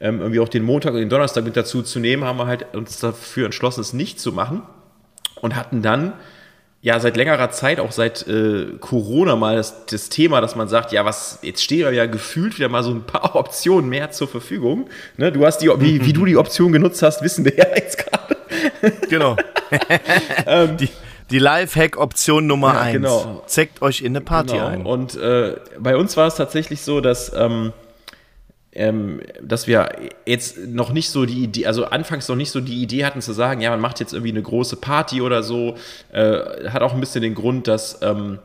ähm, 0.00 0.20
irgendwie 0.20 0.40
auch 0.40 0.48
den 0.48 0.62
Montag 0.62 0.94
und 0.94 1.00
den 1.00 1.10
Donnerstag 1.10 1.44
mit 1.44 1.56
dazu 1.56 1.82
zu 1.82 1.98
nehmen, 1.98 2.24
haben 2.24 2.38
wir 2.38 2.46
halt 2.46 2.74
uns 2.74 3.00
dafür 3.00 3.46
entschlossen, 3.46 3.80
es 3.80 3.92
nicht 3.92 4.20
zu 4.20 4.32
machen 4.32 4.62
und 5.40 5.56
hatten 5.56 5.82
dann 5.82 6.12
ja 6.80 7.00
seit 7.00 7.16
längerer 7.16 7.50
Zeit, 7.50 7.80
auch 7.80 7.92
seit 7.92 8.26
äh, 8.28 8.66
Corona 8.80 9.36
mal 9.36 9.56
das, 9.56 9.86
das 9.86 10.08
Thema, 10.08 10.40
dass 10.40 10.54
man 10.54 10.68
sagt, 10.68 10.92
ja, 10.92 11.04
was, 11.04 11.40
jetzt 11.42 11.62
stehen 11.62 11.92
ja 11.92 12.06
gefühlt 12.06 12.56
wieder 12.56 12.68
mal 12.68 12.82
so 12.82 12.90
ein 12.90 13.04
paar 13.04 13.34
Optionen 13.36 13.88
mehr 13.88 14.10
zur 14.10 14.28
Verfügung. 14.28 14.88
Ne, 15.16 15.32
du 15.32 15.44
hast 15.44 15.58
die, 15.58 15.68
wie, 15.80 16.04
wie 16.04 16.12
du 16.12 16.24
die 16.24 16.36
Option 16.36 16.72
genutzt 16.72 17.02
hast, 17.02 17.22
wissen 17.22 17.44
wir 17.44 17.56
ja 17.56 17.66
jetzt 17.74 17.98
gerade. 17.98 18.36
Genau. 19.08 19.36
ähm, 20.46 20.76
die, 20.76 20.88
die 21.30 21.38
Live-Hack-Option 21.38 22.46
Nummer 22.46 22.74
ja, 22.74 22.80
eins. 22.80 22.92
Genau. 22.94 23.42
Zeckt 23.46 23.82
euch 23.82 24.02
in 24.02 24.12
eine 24.12 24.20
Party 24.20 24.54
genau. 24.54 24.66
ein. 24.66 24.86
Und 24.86 25.16
äh, 25.16 25.56
bei 25.78 25.96
uns 25.96 26.16
war 26.16 26.28
es 26.28 26.36
tatsächlich 26.36 26.82
so, 26.82 27.00
dass 27.00 27.32
ähm, 27.34 27.72
ähm, 28.78 29.20
dass 29.42 29.66
wir 29.66 29.90
jetzt 30.24 30.56
noch 30.68 30.92
nicht 30.92 31.10
so 31.10 31.26
die 31.26 31.42
Idee, 31.42 31.66
also 31.66 31.86
anfangs 31.86 32.28
noch 32.28 32.36
nicht 32.36 32.52
so 32.52 32.60
die 32.60 32.80
Idee 32.80 33.04
hatten 33.04 33.20
zu 33.20 33.32
sagen, 33.32 33.60
ja, 33.60 33.70
man 33.70 33.80
macht 33.80 33.98
jetzt 33.98 34.12
irgendwie 34.12 34.30
eine 34.30 34.40
große 34.40 34.76
Party 34.76 35.20
oder 35.20 35.42
so, 35.42 35.74
äh, 36.12 36.68
hat 36.68 36.82
auch 36.82 36.94
ein 36.94 37.00
bisschen 37.00 37.22
den 37.22 37.34
Grund, 37.34 37.66
dass 37.66 37.98
ähm, 38.02 38.38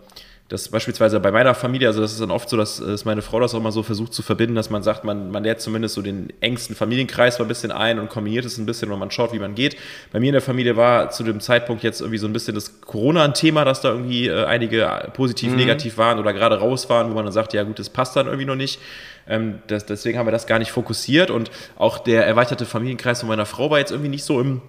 das 0.54 0.68
beispielsweise 0.70 1.20
bei 1.20 1.32
meiner 1.32 1.56
Familie, 1.56 1.88
also 1.88 2.00
das 2.00 2.12
ist 2.12 2.22
dann 2.22 2.30
oft 2.30 2.48
so, 2.48 2.56
dass, 2.58 2.78
dass 2.78 3.06
meine 3.06 3.24
Frau 3.24 3.40
das 3.40 3.56
auch 3.56 3.60
mal 3.60 3.72
so 3.72 3.82
versucht 3.82 4.14
zu 4.14 4.22
verbinden, 4.22 4.54
dass 4.54 4.70
man 4.70 4.84
sagt, 4.84 5.04
man, 5.04 5.32
man 5.32 5.44
lädt 5.44 5.62
zumindest 5.62 5.96
so 5.96 6.04
den 6.04 6.32
engsten 6.42 6.76
Familienkreis 6.76 7.40
mal 7.40 7.46
ein 7.46 7.48
bisschen 7.48 7.72
ein 7.72 7.98
und 7.98 8.08
kombiniert 8.08 8.46
es 8.46 8.60
ein 8.60 8.68
bisschen 8.68 8.92
und 8.92 9.00
man 9.00 9.10
schaut, 9.10 9.34
wie 9.34 9.40
man 9.40 9.56
geht. 9.56 9.78
Bei 10.12 10.20
mir 10.20 10.28
in 10.28 10.34
der 10.34 10.44
Familie 10.44 10.78
war 10.78 11.10
zu 11.10 11.24
dem 11.24 11.40
Zeitpunkt 11.40 11.82
jetzt 11.82 12.02
irgendwie 12.02 12.20
so 12.20 12.28
ein 12.28 12.34
bisschen 12.34 12.54
das 12.54 12.82
Corona 12.82 13.24
ein 13.24 13.34
Thema, 13.34 13.66
dass 13.66 13.82
da 13.82 13.90
irgendwie 13.90 14.28
äh, 14.28 14.46
einige 14.46 15.10
positiv, 15.16 15.50
mhm. 15.50 15.58
negativ 15.58 15.98
waren 15.98 16.20
oder 16.20 16.34
gerade 16.34 16.60
raus 16.60 16.88
waren, 16.88 17.10
wo 17.10 17.16
man 17.16 17.26
dann 17.26 17.34
sagt, 17.34 17.54
ja 17.54 17.64
gut, 17.64 17.80
das 17.80 17.90
passt 17.90 18.16
dann 18.16 18.28
irgendwie 18.28 18.46
noch 18.46 18.56
nicht. 18.56 18.80
Ähm, 19.28 19.56
das, 19.66 19.88
deswegen 19.88 20.20
haben 20.20 20.28
wir 20.28 20.32
das 20.32 20.46
gar 20.46 20.60
nicht 20.60 20.72
fokussiert 20.72 21.32
und 21.32 21.50
auch 21.78 21.98
der 21.98 22.28
erweiterte 22.28 22.68
Familienkreis 22.68 23.22
von 23.22 23.30
meiner 23.30 23.48
Frau 23.48 23.72
war 23.72 23.80
jetzt 23.80 23.90
irgendwie 23.90 24.10
nicht 24.10 24.24
so 24.24 24.40
im, 24.40 24.62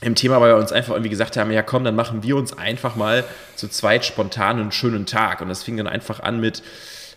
im 0.00 0.14
Thema, 0.14 0.40
weil 0.40 0.54
wir 0.54 0.56
uns 0.56 0.72
einfach 0.72 0.94
irgendwie 0.94 1.10
gesagt 1.10 1.36
haben, 1.36 1.50
ja 1.50 1.62
komm, 1.62 1.84
dann 1.84 1.94
machen 1.94 2.22
wir 2.22 2.36
uns 2.36 2.56
einfach 2.56 2.96
mal 2.96 3.24
zu 3.54 3.68
zweit 3.68 4.04
spontan 4.04 4.58
einen 4.58 4.72
schönen 4.72 5.06
Tag. 5.06 5.40
Und 5.40 5.48
das 5.48 5.62
fing 5.62 5.76
dann 5.76 5.86
einfach 5.86 6.20
an 6.20 6.40
mit 6.40 6.62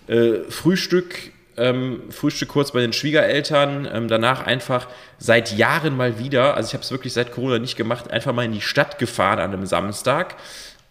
äh, 0.08 0.40
Frühstück, 0.50 1.32
ähm, 1.56 2.02
Frühstück 2.10 2.50
kurz 2.50 2.72
bei 2.72 2.82
den 2.82 2.94
Schwiegereltern, 2.94 3.88
ähm, 3.92 4.08
danach 4.08 4.46
einfach 4.46 4.88
seit 5.18 5.56
Jahren 5.56 5.96
mal 5.96 6.20
wieder, 6.20 6.56
also 6.56 6.68
ich 6.68 6.74
habe 6.74 6.84
es 6.84 6.92
wirklich 6.92 7.14
seit 7.14 7.32
Corona 7.32 7.60
nicht 7.60 7.78
gemacht, 7.78 8.12
einfach 8.12 8.34
mal 8.34 8.44
in 8.44 8.52
die 8.52 8.62
Stadt 8.62 9.00
gefahren 9.00 9.40
an 9.40 9.54
einem 9.54 9.66
Samstag, 9.66 10.36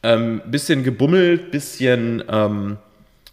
ähm, 0.02 0.40
bisschen 0.46 0.84
gebummelt, 0.84 1.50
bisschen 1.50 2.25
ähm, 2.30 2.78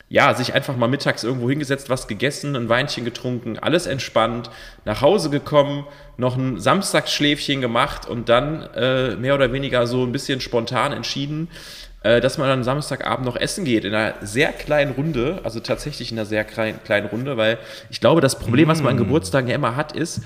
ja, 0.09 0.33
sich 0.33 0.53
einfach 0.55 0.75
mal 0.75 0.87
mittags 0.87 1.23
irgendwo 1.23 1.49
hingesetzt, 1.49 1.89
was 1.89 2.07
gegessen, 2.07 2.55
ein 2.55 2.67
Weinchen 2.67 3.05
getrunken, 3.05 3.59
alles 3.59 3.85
entspannt, 3.85 4.49
nach 4.83 5.01
Hause 5.01 5.29
gekommen, 5.29 5.85
noch 6.17 6.35
ein 6.35 6.59
Samstagsschläfchen 6.59 7.61
gemacht 7.61 8.07
und 8.07 8.27
dann 8.27 8.63
äh, 8.75 9.15
mehr 9.15 9.35
oder 9.35 9.53
weniger 9.53 9.85
so 9.85 10.03
ein 10.03 10.11
bisschen 10.11 10.41
spontan 10.41 10.93
entschieden, 10.93 11.47
äh, 12.01 12.21
dass 12.21 12.39
man 12.39 12.47
dann 12.47 12.63
Samstagabend 12.63 13.23
noch 13.23 13.35
essen 13.35 13.65
geht 13.65 13.85
in 13.85 13.93
einer 13.93 14.15
sehr 14.21 14.51
kleinen 14.51 14.93
Runde, 14.93 15.41
also 15.43 15.59
tatsächlich 15.59 16.11
in 16.11 16.17
einer 16.17 16.25
sehr 16.25 16.43
klein, 16.43 16.79
kleinen 16.83 17.07
Runde, 17.07 17.37
weil 17.37 17.59
ich 17.91 18.01
glaube, 18.01 18.19
das 18.19 18.39
Problem, 18.39 18.67
was 18.67 18.81
man 18.81 18.91
an 18.91 18.95
mm. 18.95 19.05
Geburtstagen 19.05 19.47
ja 19.47 19.55
immer 19.55 19.75
hat, 19.75 19.91
ist, 19.91 20.21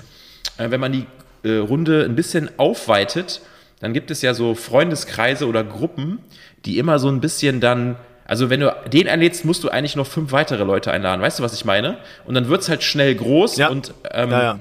äh, 0.56 0.70
wenn 0.70 0.80
man 0.80 0.92
die 0.92 1.06
äh, 1.42 1.56
Runde 1.56 2.04
ein 2.04 2.16
bisschen 2.16 2.48
aufweitet, 2.58 3.42
dann 3.80 3.92
gibt 3.92 4.10
es 4.10 4.22
ja 4.22 4.32
so 4.32 4.54
Freundeskreise 4.54 5.46
oder 5.46 5.62
Gruppen, 5.62 6.20
die 6.64 6.78
immer 6.78 6.98
so 6.98 7.08
ein 7.08 7.20
bisschen 7.20 7.60
dann 7.60 7.96
Also 8.26 8.50
wenn 8.50 8.60
du 8.60 8.74
den 8.92 9.08
einlädst, 9.08 9.44
musst 9.44 9.64
du 9.64 9.68
eigentlich 9.68 9.96
noch 9.96 10.06
fünf 10.06 10.32
weitere 10.32 10.64
Leute 10.64 10.90
einladen. 10.90 11.20
Weißt 11.20 11.38
du, 11.38 11.42
was 11.42 11.54
ich 11.54 11.64
meine? 11.64 11.98
Und 12.24 12.34
dann 12.34 12.48
wird 12.48 12.62
es 12.62 12.68
halt 12.68 12.82
schnell 12.82 13.14
groß 13.14 13.56
ja. 13.56 13.68
und 13.68 13.92
ähm, 14.10 14.30
ja, 14.30 14.42
ja. 14.42 14.58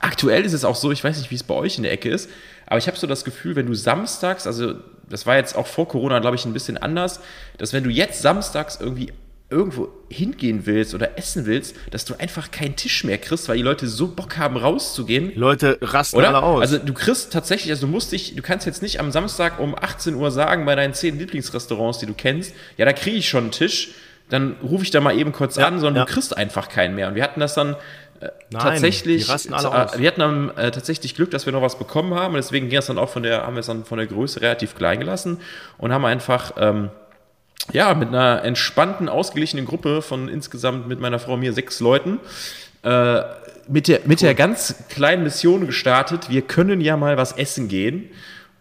aktuell 0.00 0.44
ist 0.44 0.52
es 0.52 0.64
auch 0.64 0.76
so, 0.76 0.92
ich 0.92 1.02
weiß 1.02 1.18
nicht, 1.18 1.30
wie 1.30 1.34
es 1.34 1.42
bei 1.42 1.54
euch 1.54 1.76
in 1.76 1.82
der 1.82 1.92
Ecke 1.92 2.10
ist, 2.10 2.30
aber 2.66 2.78
ich 2.78 2.86
habe 2.86 2.96
so 2.96 3.06
das 3.06 3.24
Gefühl, 3.24 3.56
wenn 3.56 3.66
du 3.66 3.74
samstags, 3.74 4.46
also 4.46 4.74
das 5.08 5.26
war 5.26 5.36
jetzt 5.36 5.56
auch 5.56 5.66
vor 5.66 5.88
Corona, 5.88 6.20
glaube 6.20 6.36
ich, 6.36 6.44
ein 6.44 6.52
bisschen 6.52 6.78
anders, 6.78 7.20
dass 7.58 7.72
wenn 7.72 7.84
du 7.84 7.90
jetzt 7.90 8.22
samstags 8.22 8.78
irgendwie 8.80 9.12
irgendwo 9.52 9.88
hingehen 10.08 10.66
willst 10.66 10.94
oder 10.94 11.16
essen 11.18 11.46
willst, 11.46 11.76
dass 11.90 12.04
du 12.04 12.14
einfach 12.18 12.50
keinen 12.50 12.74
Tisch 12.74 13.04
mehr 13.04 13.18
kriegst, 13.18 13.48
weil 13.48 13.56
die 13.56 13.62
Leute 13.62 13.86
so 13.86 14.08
Bock 14.08 14.38
haben, 14.38 14.56
rauszugehen. 14.56 15.32
Leute 15.36 15.78
rasten 15.80 16.16
oder? 16.16 16.28
alle 16.28 16.42
aus. 16.42 16.60
Also 16.62 16.78
du 16.78 16.92
kriegst 16.92 17.32
tatsächlich, 17.32 17.70
also 17.70 17.86
du 17.86 17.92
musst 17.92 18.12
dich, 18.12 18.34
du 18.34 18.42
kannst 18.42 18.66
jetzt 18.66 18.82
nicht 18.82 18.98
am 18.98 19.12
Samstag 19.12 19.60
um 19.60 19.76
18 19.78 20.14
Uhr 20.14 20.30
sagen 20.30 20.64
bei 20.64 20.74
deinen 20.74 20.94
zehn 20.94 21.18
Lieblingsrestaurants, 21.18 21.98
die 21.98 22.06
du 22.06 22.14
kennst, 22.14 22.54
ja, 22.76 22.84
da 22.84 22.92
kriege 22.92 23.16
ich 23.16 23.28
schon 23.28 23.44
einen 23.44 23.52
Tisch, 23.52 23.90
dann 24.28 24.56
rufe 24.62 24.82
ich 24.84 24.90
da 24.90 25.00
mal 25.00 25.16
eben 25.16 25.32
kurz 25.32 25.56
Ja, 25.56 25.66
an, 25.66 25.78
sondern 25.78 25.96
ja. 25.96 26.04
du 26.06 26.12
kriegst 26.12 26.36
einfach 26.36 26.68
keinen 26.68 26.94
mehr. 26.94 27.08
Und 27.08 27.14
wir 27.14 27.22
hatten 27.22 27.40
das 27.40 27.54
dann 27.54 27.76
äh, 28.22 28.28
Nein, 28.50 28.62
tatsächlich, 28.62 29.28
äh, 29.28 29.50
wir 29.98 30.08
hatten 30.08 30.20
dann, 30.20 30.50
äh, 30.56 30.70
tatsächlich 30.70 31.14
Glück, 31.14 31.30
dass 31.30 31.44
wir 31.44 31.52
noch 31.52 31.62
was 31.62 31.78
bekommen 31.78 32.14
haben. 32.14 32.34
Und 32.34 32.36
deswegen 32.36 32.68
ging 32.68 32.78
es 32.78 32.86
dann 32.86 32.98
auch 32.98 33.10
von 33.10 33.22
der, 33.22 33.46
haben 33.46 33.54
wir 33.54 33.60
es 33.60 33.66
dann 33.66 33.84
von 33.84 33.98
der 33.98 34.06
Größe 34.06 34.40
relativ 34.40 34.74
klein 34.74 35.00
gelassen 35.00 35.38
und 35.76 35.92
haben 35.92 36.04
einfach 36.04 36.52
ähm, 36.56 36.90
ja, 37.72 37.94
mit 37.94 38.08
einer 38.08 38.42
entspannten, 38.44 39.08
ausgeglichenen 39.08 39.66
Gruppe 39.66 40.02
von 40.02 40.28
insgesamt 40.28 40.88
mit 40.88 41.00
meiner 41.00 41.18
Frau 41.18 41.34
und 41.34 41.40
mir 41.40 41.52
sechs 41.52 41.80
Leuten 41.80 42.20
äh, 42.82 43.22
mit, 43.68 43.88
der, 43.88 44.00
mit 44.04 44.22
der 44.22 44.34
ganz 44.34 44.74
kleinen 44.88 45.22
Mission 45.22 45.66
gestartet, 45.66 46.28
wir 46.28 46.42
können 46.42 46.80
ja 46.80 46.96
mal 46.96 47.16
was 47.16 47.32
essen 47.32 47.68
gehen. 47.68 48.10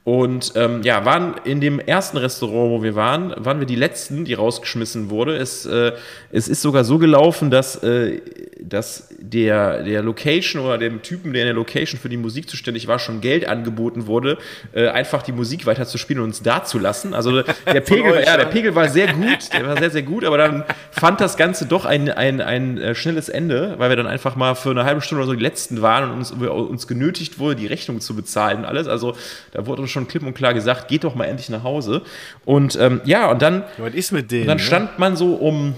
Und 0.03 0.53
ähm, 0.55 0.81
ja, 0.81 1.05
waren 1.05 1.35
in 1.43 1.61
dem 1.61 1.79
ersten 1.79 2.17
Restaurant, 2.17 2.71
wo 2.71 2.81
wir 2.81 2.95
waren, 2.95 3.35
waren 3.37 3.59
wir 3.59 3.67
die 3.67 3.75
Letzten, 3.75 4.25
die 4.25 4.33
rausgeschmissen 4.33 5.11
wurde. 5.11 5.35
Es, 5.35 5.67
äh, 5.67 5.91
es 6.31 6.47
ist 6.47 6.63
sogar 6.63 6.83
so 6.83 6.97
gelaufen, 6.97 7.51
dass, 7.51 7.75
äh, 7.83 8.19
dass 8.59 9.09
der, 9.19 9.83
der 9.83 10.01
Location 10.01 10.65
oder 10.65 10.79
dem 10.79 11.03
Typen, 11.03 11.33
der 11.33 11.43
in 11.43 11.47
der 11.49 11.53
Location 11.53 11.99
für 11.99 12.09
die 12.09 12.17
Musik 12.17 12.49
zuständig 12.49 12.87
war, 12.87 12.97
schon 12.97 13.21
Geld 13.21 13.47
angeboten 13.47 14.07
wurde, 14.07 14.39
äh, 14.73 14.87
einfach 14.87 15.21
die 15.21 15.33
Musik 15.33 15.67
weiterzuspielen 15.67 16.23
und 16.23 16.29
uns 16.29 16.41
da 16.41 16.63
zu 16.63 16.79
lassen. 16.79 17.13
Also 17.13 17.43
der 17.71 17.81
Pegel, 17.81 18.11
euch, 18.13 18.25
ja, 18.25 18.37
der. 18.37 18.45
Pegel 18.45 18.73
war 18.73 18.89
sehr 18.89 19.13
gut, 19.13 19.53
der 19.53 19.67
war 19.67 19.77
sehr, 19.77 19.91
sehr 19.91 20.01
gut, 20.01 20.25
aber 20.25 20.39
dann 20.39 20.63
fand 20.89 21.21
das 21.21 21.37
Ganze 21.37 21.67
doch 21.67 21.85
ein, 21.85 22.09
ein, 22.09 22.41
ein 22.41 22.79
äh, 22.79 22.95
schnelles 22.95 23.29
Ende, 23.29 23.75
weil 23.77 23.89
wir 23.89 23.97
dann 23.97 24.07
einfach 24.07 24.35
mal 24.35 24.55
für 24.55 24.71
eine 24.71 24.83
halbe 24.83 25.01
Stunde 25.01 25.23
oder 25.23 25.31
so 25.31 25.37
die 25.37 25.43
Letzten 25.43 25.83
waren 25.83 26.09
und 26.09 26.17
uns, 26.17 26.31
uns 26.31 26.87
genötigt 26.87 27.37
wurde, 27.37 27.55
die 27.55 27.67
Rechnung 27.67 28.01
zu 28.01 28.15
bezahlen 28.15 28.59
und 28.59 28.65
alles. 28.65 28.87
Also 28.87 29.15
da 29.51 29.67
wurde 29.67 29.83
uns 29.83 29.90
schon 29.91 30.07
klipp 30.07 30.23
und 30.23 30.33
klar 30.33 30.53
gesagt, 30.53 30.87
geht 30.87 31.03
doch 31.03 31.15
mal 31.15 31.25
endlich 31.25 31.49
nach 31.49 31.63
Hause. 31.63 32.01
Und 32.45 32.75
ähm, 32.79 33.01
ja, 33.05 33.29
und 33.29 33.41
dann, 33.41 33.63
Was 33.77 33.93
ist 33.93 34.11
mit 34.11 34.31
denen? 34.31 34.43
und 34.43 34.47
dann 34.47 34.57
ne? 34.57 34.63
stand 34.63 34.99
man 34.99 35.15
so 35.15 35.35
um, 35.35 35.75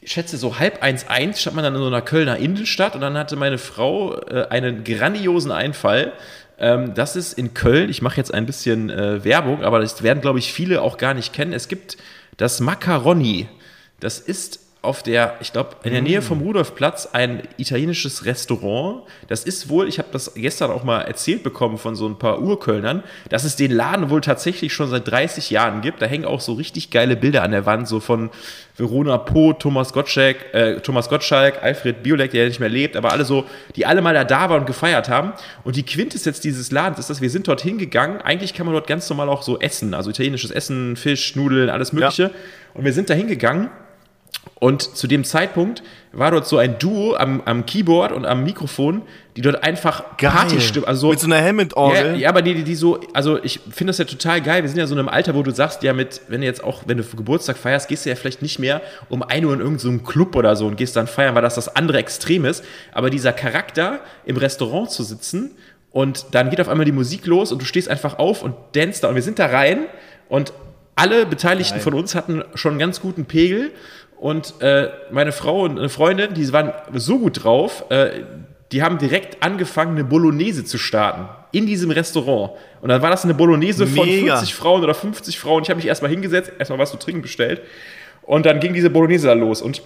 ich 0.00 0.12
schätze 0.12 0.36
so 0.36 0.58
halb 0.58 0.82
eins, 0.82 1.08
eins, 1.08 1.40
stand 1.40 1.56
man 1.56 1.64
dann 1.64 1.74
in 1.74 1.80
so 1.80 1.86
einer 1.86 2.02
Kölner 2.02 2.36
Innenstadt 2.36 2.94
und 2.94 3.00
dann 3.00 3.16
hatte 3.16 3.36
meine 3.36 3.58
Frau 3.58 4.16
äh, 4.16 4.46
einen 4.50 4.84
grandiosen 4.84 5.50
Einfall. 5.50 6.12
Ähm, 6.58 6.94
das 6.94 7.16
ist 7.16 7.34
in 7.34 7.54
Köln, 7.54 7.88
ich 7.90 8.02
mache 8.02 8.16
jetzt 8.16 8.32
ein 8.32 8.46
bisschen 8.46 8.90
äh, 8.90 9.24
Werbung, 9.24 9.64
aber 9.64 9.80
das 9.80 10.02
werden, 10.02 10.20
glaube 10.20 10.38
ich, 10.38 10.52
viele 10.52 10.82
auch 10.82 10.96
gar 10.96 11.14
nicht 11.14 11.32
kennen. 11.32 11.52
Es 11.52 11.68
gibt 11.68 11.96
das 12.36 12.60
Macaroni. 12.60 13.48
Das 14.00 14.20
ist 14.20 14.60
auf 14.80 15.02
der, 15.02 15.34
ich 15.40 15.52
glaube, 15.52 15.70
in 15.82 15.92
der 15.92 16.02
Nähe 16.02 16.22
vom 16.22 16.40
Rudolfplatz 16.40 17.08
ein 17.12 17.42
italienisches 17.56 18.24
Restaurant. 18.26 19.02
Das 19.26 19.42
ist 19.42 19.68
wohl, 19.68 19.88
ich 19.88 19.98
habe 19.98 20.08
das 20.12 20.34
gestern 20.34 20.70
auch 20.70 20.84
mal 20.84 21.00
erzählt 21.00 21.42
bekommen 21.42 21.78
von 21.78 21.96
so 21.96 22.06
ein 22.06 22.16
paar 22.16 22.40
Urkölnern, 22.40 23.02
dass 23.28 23.42
es 23.42 23.56
den 23.56 23.72
Laden 23.72 24.08
wohl 24.08 24.20
tatsächlich 24.20 24.72
schon 24.72 24.88
seit 24.88 25.08
30 25.08 25.50
Jahren 25.50 25.80
gibt. 25.80 26.00
Da 26.00 26.06
hängen 26.06 26.24
auch 26.24 26.40
so 26.40 26.52
richtig 26.52 26.90
geile 26.90 27.16
Bilder 27.16 27.42
an 27.42 27.50
der 27.50 27.66
Wand, 27.66 27.88
so 27.88 27.98
von 27.98 28.30
Verona 28.76 29.18
Po, 29.18 29.52
Thomas 29.52 29.92
Gottschalk, 29.92 30.54
äh, 30.54 30.76
Thomas 30.76 31.08
Gottschalk, 31.08 31.60
Alfred 31.60 32.04
Biolek, 32.04 32.30
der 32.30 32.42
ja 32.42 32.48
nicht 32.48 32.60
mehr 32.60 32.68
lebt, 32.68 32.96
aber 32.96 33.10
alle 33.10 33.24
so, 33.24 33.46
die 33.74 33.84
alle 33.84 34.00
mal 34.00 34.14
da 34.14 34.22
da 34.22 34.48
waren 34.48 34.60
und 34.60 34.66
gefeiert 34.66 35.08
haben. 35.08 35.32
Und 35.64 35.74
die 35.74 35.82
Quintessenz 35.84 36.38
dieses 36.38 36.70
Ladens 36.70 37.00
ist, 37.00 37.10
dass 37.10 37.20
wir 37.20 37.30
sind 37.30 37.48
dorthin 37.48 37.78
gegangen. 37.78 38.20
Eigentlich 38.20 38.54
kann 38.54 38.64
man 38.64 38.74
dort 38.74 38.86
ganz 38.86 39.10
normal 39.10 39.28
auch 39.28 39.42
so 39.42 39.58
essen, 39.58 39.92
also 39.92 40.10
italienisches 40.10 40.52
Essen, 40.52 40.94
Fisch, 40.94 41.34
Nudeln, 41.34 41.68
alles 41.68 41.92
Mögliche. 41.92 42.30
Und 42.74 42.84
wir 42.84 42.92
sind 42.92 43.10
da 43.10 43.14
hingegangen 43.14 43.70
und 44.60 44.96
zu 44.96 45.06
dem 45.06 45.24
Zeitpunkt 45.24 45.82
war 46.12 46.30
dort 46.30 46.48
so 46.48 46.58
ein 46.58 46.78
Duo 46.78 47.14
am, 47.14 47.42
am 47.44 47.64
Keyboard 47.64 48.12
und 48.12 48.26
am 48.26 48.42
Mikrofon, 48.42 49.02
die 49.36 49.40
dort 49.40 49.62
einfach 49.62 50.16
Partystimmen, 50.16 50.88
also 50.88 51.02
so, 51.02 51.10
Mit 51.10 51.20
so 51.20 51.26
einer 51.26 51.38
ja, 51.38 51.46
Hammond-Orgel. 51.46 52.16
ja, 52.16 52.28
aber 52.28 52.42
die, 52.42 52.54
die, 52.54 52.64
die 52.64 52.74
so, 52.74 52.98
also 53.12 53.42
ich 53.42 53.60
finde 53.70 53.90
das 53.90 53.98
ja 53.98 54.04
total 54.04 54.40
geil. 54.40 54.62
Wir 54.62 54.68
sind 54.68 54.78
ja 54.78 54.86
so 54.86 54.94
in 54.94 54.98
einem 54.98 55.08
Alter, 55.08 55.34
wo 55.36 55.42
du 55.44 55.52
sagst, 55.52 55.82
ja, 55.84 55.92
mit, 55.92 56.22
wenn 56.28 56.40
du 56.40 56.46
jetzt 56.46 56.64
auch, 56.64 56.82
wenn 56.86 56.96
du 56.96 57.04
Geburtstag 57.04 57.56
feierst, 57.56 57.88
gehst 57.88 58.04
du 58.04 58.10
ja 58.10 58.16
vielleicht 58.16 58.42
nicht 58.42 58.58
mehr 58.58 58.80
um 59.08 59.22
1 59.22 59.46
Uhr 59.46 59.52
in 59.52 59.60
irgendeinen 59.60 59.98
so 59.98 60.04
Club 60.04 60.34
oder 60.34 60.56
so 60.56 60.66
und 60.66 60.76
gehst 60.76 60.96
dann 60.96 61.06
feiern, 61.06 61.36
weil 61.36 61.42
das 61.42 61.54
das 61.54 61.76
andere 61.76 61.98
Extrem 61.98 62.44
ist. 62.44 62.64
Aber 62.92 63.10
dieser 63.10 63.32
Charakter, 63.32 64.00
im 64.24 64.36
Restaurant 64.36 64.90
zu 64.90 65.04
sitzen 65.04 65.52
und 65.92 66.26
dann 66.32 66.50
geht 66.50 66.60
auf 66.60 66.68
einmal 66.68 66.84
die 66.84 66.92
Musik 66.92 67.26
los 67.26 67.52
und 67.52 67.62
du 67.62 67.66
stehst 67.66 67.88
einfach 67.88 68.18
auf 68.18 68.42
und 68.42 68.56
danst 68.72 69.04
da. 69.04 69.08
Und 69.08 69.14
wir 69.14 69.22
sind 69.22 69.38
da 69.38 69.46
rein 69.46 69.86
und 70.28 70.52
alle 70.98 71.26
Beteiligten 71.26 71.74
Geil. 71.74 71.82
von 71.82 71.94
uns 71.94 72.16
hatten 72.16 72.42
schon 72.54 72.72
einen 72.72 72.80
ganz 72.80 73.00
guten 73.00 73.24
Pegel. 73.24 73.70
Und 74.18 74.60
äh, 74.60 74.88
meine 75.10 75.32
Frau 75.32 75.62
und 75.62 75.78
eine 75.78 75.88
Freundin, 75.88 76.34
die 76.34 76.52
waren 76.52 76.72
so 76.94 77.18
gut 77.18 77.44
drauf, 77.44 77.84
äh, 77.90 78.24
die 78.72 78.82
haben 78.82 78.98
direkt 78.98 79.42
angefangen, 79.42 79.92
eine 79.92 80.04
Bolognese 80.04 80.64
zu 80.64 80.76
starten. 80.78 81.28
In 81.52 81.66
diesem 81.66 81.90
Restaurant. 81.90 82.52
Und 82.82 82.90
dann 82.90 83.00
war 83.00 83.10
das 83.10 83.24
eine 83.24 83.32
Bolognese 83.32 83.86
von 83.86 84.06
Mega. 84.06 84.36
40 84.36 84.54
Frauen 84.54 84.82
oder 84.82 84.92
50 84.92 85.38
Frauen. 85.38 85.62
Ich 85.62 85.70
habe 85.70 85.78
mich 85.78 85.86
erstmal 85.86 86.10
hingesetzt, 86.10 86.52
erstmal 86.58 86.78
was 86.78 86.90
zu 86.90 86.98
trinken 86.98 87.22
bestellt. 87.22 87.62
Und 88.22 88.44
dann 88.44 88.60
ging 88.60 88.74
diese 88.74 88.90
Bolognese 88.90 89.28
da 89.28 89.32
los. 89.32 89.62
Und 89.62 89.82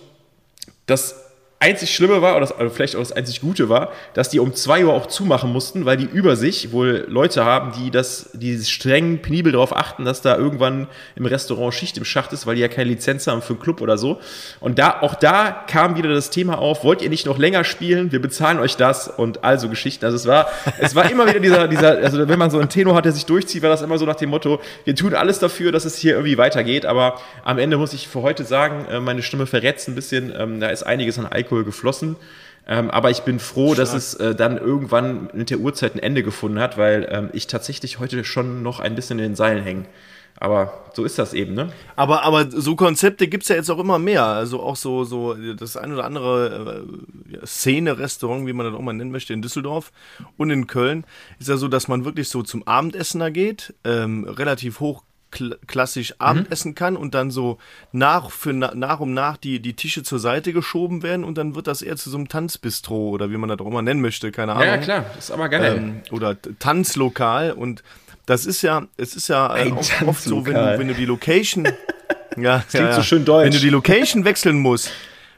das 0.87 1.32
einzig 1.62 1.95
Schlimme 1.95 2.21
war, 2.23 2.37
oder 2.37 2.52
also 2.59 2.75
vielleicht 2.75 2.97
auch 2.97 3.00
das 3.00 3.12
einzig 3.12 3.40
Gute 3.40 3.69
war, 3.69 3.92
dass 4.14 4.28
die 4.28 4.40
um 4.40 4.52
2 4.52 4.87
Uhr 4.87 4.92
auch 4.92 5.07
zumachen 5.07 5.52
mussten, 5.52 5.85
weil 5.85 5.97
die 5.97 6.04
über 6.04 6.35
sich 6.35 6.73
wohl 6.73 7.07
Leute 7.09 7.45
haben, 7.45 7.73
die 7.78 7.92
das, 7.92 8.31
die 8.33 8.59
streng 8.59 9.23
penibel 9.23 9.52
darauf 9.52 9.75
achten, 9.75 10.04
dass 10.04 10.23
da 10.23 10.37
irgendwann 10.37 10.88
im 11.14 11.25
Restaurant 11.25 11.73
Schicht 11.73 11.97
im 11.97 12.04
Schacht 12.04 12.33
ist, 12.33 12.47
weil 12.47 12.57
die 12.57 12.62
ja 12.62 12.69
keine 12.69 12.90
Lizenz 12.90 13.28
haben 13.28 13.42
für 13.42 13.52
einen 13.52 13.62
Club 13.62 13.81
oder 13.81 13.97
so. 13.97 14.19
Und 14.59 14.81
da, 14.81 15.02
auch 15.02 15.14
da 15.14 15.52
kam 15.69 15.97
wieder 15.97 16.12
das 16.12 16.31
Thema 16.31 16.59
auf, 16.59 16.83
wollt 16.83 17.00
ihr 17.00 17.09
nicht 17.09 17.26
noch 17.26 17.38
länger 17.38 17.62
spielen? 17.62 18.11
Wir 18.11 18.21
bezahlen 18.21 18.59
euch 18.59 18.76
das 18.76 19.07
und 19.07 19.45
also 19.45 19.69
Geschichten. 19.69 20.04
Also 20.04 20.16
es 20.16 20.26
war, 20.26 20.49
es 20.81 20.97
war 20.97 21.09
immer 21.09 21.28
wieder 21.28 21.38
dieser, 21.38 21.69
dieser, 21.69 21.99
also 21.99 22.28
wenn 22.28 22.38
man 22.40 22.50
so 22.50 22.59
einen 22.59 22.71
Tenor 22.71 22.97
hat, 22.97 23.04
der 23.04 23.12
sich 23.12 23.26
durchzieht, 23.26 23.62
war 23.62 23.71
das 23.71 23.83
immer 23.83 23.99
so 23.99 24.04
nach 24.04 24.16
dem 24.16 24.31
Motto, 24.31 24.61
wir 24.85 24.97
tun 24.97 25.14
alles 25.14 25.38
dafür, 25.38 25.71
dass 25.71 25.85
es 25.85 25.97
hier 25.97 26.14
irgendwie 26.14 26.38
weitergeht, 26.38 26.87
aber 26.87 27.21
am 27.45 27.59
Ende 27.59 27.76
muss 27.76 27.92
ich 27.92 28.09
für 28.09 28.23
heute 28.23 28.42
sagen, 28.42 28.87
äh, 28.90 28.99
meine 28.99 29.23
Stimme 29.23 29.47
verrät 29.47 29.76
es 29.76 29.87
ein 29.87 29.95
bisschen, 29.95 30.33
ähm, 30.37 30.59
da 30.59 30.69
ist 30.69 30.83
einiges 30.83 31.21
an 31.21 31.26
Alkohol 31.26 31.52
geflossen. 31.65 32.17
Ähm, 32.67 32.91
aber 32.91 33.11
ich 33.11 33.23
bin 33.23 33.41
froh, 33.41 33.75
dass 33.75 33.93
es 33.93 34.15
äh, 34.15 34.35
dann 34.35 34.57
irgendwann 34.57 35.31
mit 35.33 35.51
der 35.51 35.59
Uhrzeit 35.59 35.95
ein 35.95 35.99
Ende 35.99 36.23
gefunden 36.23 36.61
hat, 36.61 36.79
weil 36.79 37.09
ähm, 37.11 37.31
ich 37.33 37.49
tatsächlich 37.49 37.99
heute 37.99 38.25
schon 38.25 38.63
noch 38.63 38.79
ein 38.79 38.95
bisschen 38.95 39.19
in 39.19 39.25
den 39.25 39.35
Seilen 39.35 39.65
hänge. 39.65 39.85
Aber 40.39 40.73
so 40.95 41.05
ist 41.05 41.19
das 41.19 41.35
eben, 41.35 41.55
ne? 41.55 41.73
Aber, 41.95 42.23
aber 42.23 42.51
so 42.51 42.75
Konzepte 42.75 43.29
gibt 43.29 43.43
es 43.45 43.49
ja 43.49 43.57
jetzt 43.57 43.71
auch 43.71 43.79
immer 43.79 43.99
mehr. 43.99 44.25
Also 44.25 44.61
auch 44.61 44.77
so, 44.77 45.05
so 45.05 45.35
das 45.35 45.77
ein 45.77 45.93
oder 45.93 46.05
andere 46.05 46.85
äh, 47.29 47.35
ja, 47.35 47.47
Szene-Restaurant, 47.47 48.47
wie 48.47 48.53
man 48.53 48.67
das 48.67 48.75
auch 48.75 48.81
mal 48.81 48.93
nennen 48.93 49.13
möchte, 49.13 49.33
in 49.33 49.43
Düsseldorf 49.43 49.93
und 50.37 50.51
in 50.51 50.67
Köln, 50.67 51.05
ist 51.39 51.49
ja 51.49 51.57
so, 51.57 51.69
dass 51.69 51.87
man 51.87 52.05
wirklich 52.05 52.29
so 52.29 52.43
zum 52.43 52.67
Abendessen 52.67 53.21
da 53.21 53.31
geht, 53.31 53.75
ähm, 53.85 54.25
relativ 54.25 54.81
hoch 54.81 55.03
klassisch 55.67 56.15
Abendessen 56.19 56.75
kann 56.75 56.97
und 56.97 57.15
dann 57.15 57.31
so 57.31 57.59
nach, 57.91 58.31
für 58.31 58.53
na, 58.53 58.73
nach 58.75 59.01
und 59.01 59.15
nach 59.15 59.37
die, 59.37 59.61
die 59.61 59.75
Tische 59.75 60.03
zur 60.03 60.19
Seite 60.19 60.53
geschoben 60.53 61.03
werden 61.03 61.25
und 61.25 61.39
dann 61.39 61.55
wird 61.55 61.67
das 61.67 61.83
eher 61.83 61.97
zu 61.97 62.11
so 62.11 62.17
einem 62.17 62.29
Tanzbistro 62.29 63.11
oder 63.11 63.31
wie 63.31 63.37
man 63.37 63.49
das 63.49 63.59
auch 63.61 63.67
immer 63.67 63.83
nennen 63.83 64.01
möchte, 64.01 64.31
keine 64.31 64.53
Ahnung. 64.53 64.65
Ja, 64.67 64.75
ja, 64.77 64.79
klar, 64.79 65.05
das 65.15 65.25
ist 65.25 65.31
aber 65.31 65.49
geil. 65.49 65.77
ähm, 65.77 66.03
oder 66.11 66.37
Tanzlokal 66.59 67.53
und 67.53 67.83
das 68.27 68.47
ist 68.47 68.62
ja, 68.62 68.87
es 68.97 69.17
ist 69.17 69.29
ja 69.29 69.57
äh, 69.57 69.71
oft, 69.73 70.03
oft 70.07 70.23
so, 70.23 70.47
wenn 70.47 70.55
du, 70.55 70.79
wenn 70.79 70.89
du 70.89 70.95
die 70.95 71.07
Location, 71.07 71.65
ja, 72.37 72.62
klingt 72.69 72.89
ja, 72.89 72.93
so 72.93 73.03
schön 73.03 73.25
deutsch. 73.25 73.47
wenn 73.47 73.53
du 73.53 73.59
die 73.59 73.71
Location 73.71 74.25
wechseln 74.25 74.59
musst, 74.59 74.91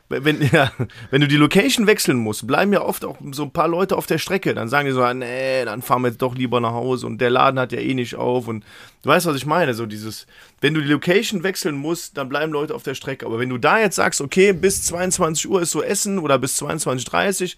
wenn, 0.09 0.43
ja, 0.53 0.73
wenn 1.11 1.21
du 1.21 1.29
die 1.29 1.37
Location 1.37 1.87
wechseln 1.87 2.19
musst, 2.19 2.47
bleiben 2.47 2.73
ja 2.73 2.83
oft 2.83 3.05
auch 3.05 3.17
so 3.33 3.45
ein 3.45 3.51
paar 3.51 3.69
Leute 3.69 3.97
auf 3.97 4.07
der 4.07 4.19
Strecke. 4.19 4.55
Dann 4.55 4.69
sagen 4.69 4.87
die 4.87 4.93
so, 4.93 5.03
ah, 5.03 5.15
nee, 5.15 5.65
dann 5.65 5.83
fahren 5.83 6.03
wir 6.03 6.09
jetzt 6.09 6.23
doch 6.23 6.35
lieber 6.35 6.61
nach 6.61 6.73
Hause 6.73 7.07
und 7.07 7.21
der 7.21 7.31
Laden 7.31 7.59
hat 7.59 7.73
ja 7.73 7.81
eh 7.81 7.95
nicht 7.95 8.17
auf 8.17 8.49
und 8.49 8.65
du 9.03 9.09
weißt, 9.09 9.27
was 9.27 9.37
ich 9.37 9.47
meine, 9.47 9.75
so 9.75 9.87
dieses, 9.87 10.27
wenn 10.61 10.75
du 10.75 10.81
die 10.81 10.89
Location 10.89 11.43
wechseln 11.43 11.77
musst, 11.77 12.17
dann 12.17 12.29
bleiben 12.29 12.53
Leute 12.53 12.75
auf 12.75 12.83
der 12.83 12.95
Strecke. 12.95 13.27
Aber 13.27 13.39
wenn 13.39 13.49
du 13.49 13.59
da 13.59 13.79
jetzt 13.81 13.97
sagst, 13.97 14.21
okay, 14.21 14.53
bis 14.53 14.85
22 14.85 15.49
Uhr 15.49 15.63
ist 15.63 15.71
so 15.71 15.83
Essen 15.83 16.19
oder 16.19 16.39
bis 16.39 16.61
22.30 16.61 17.57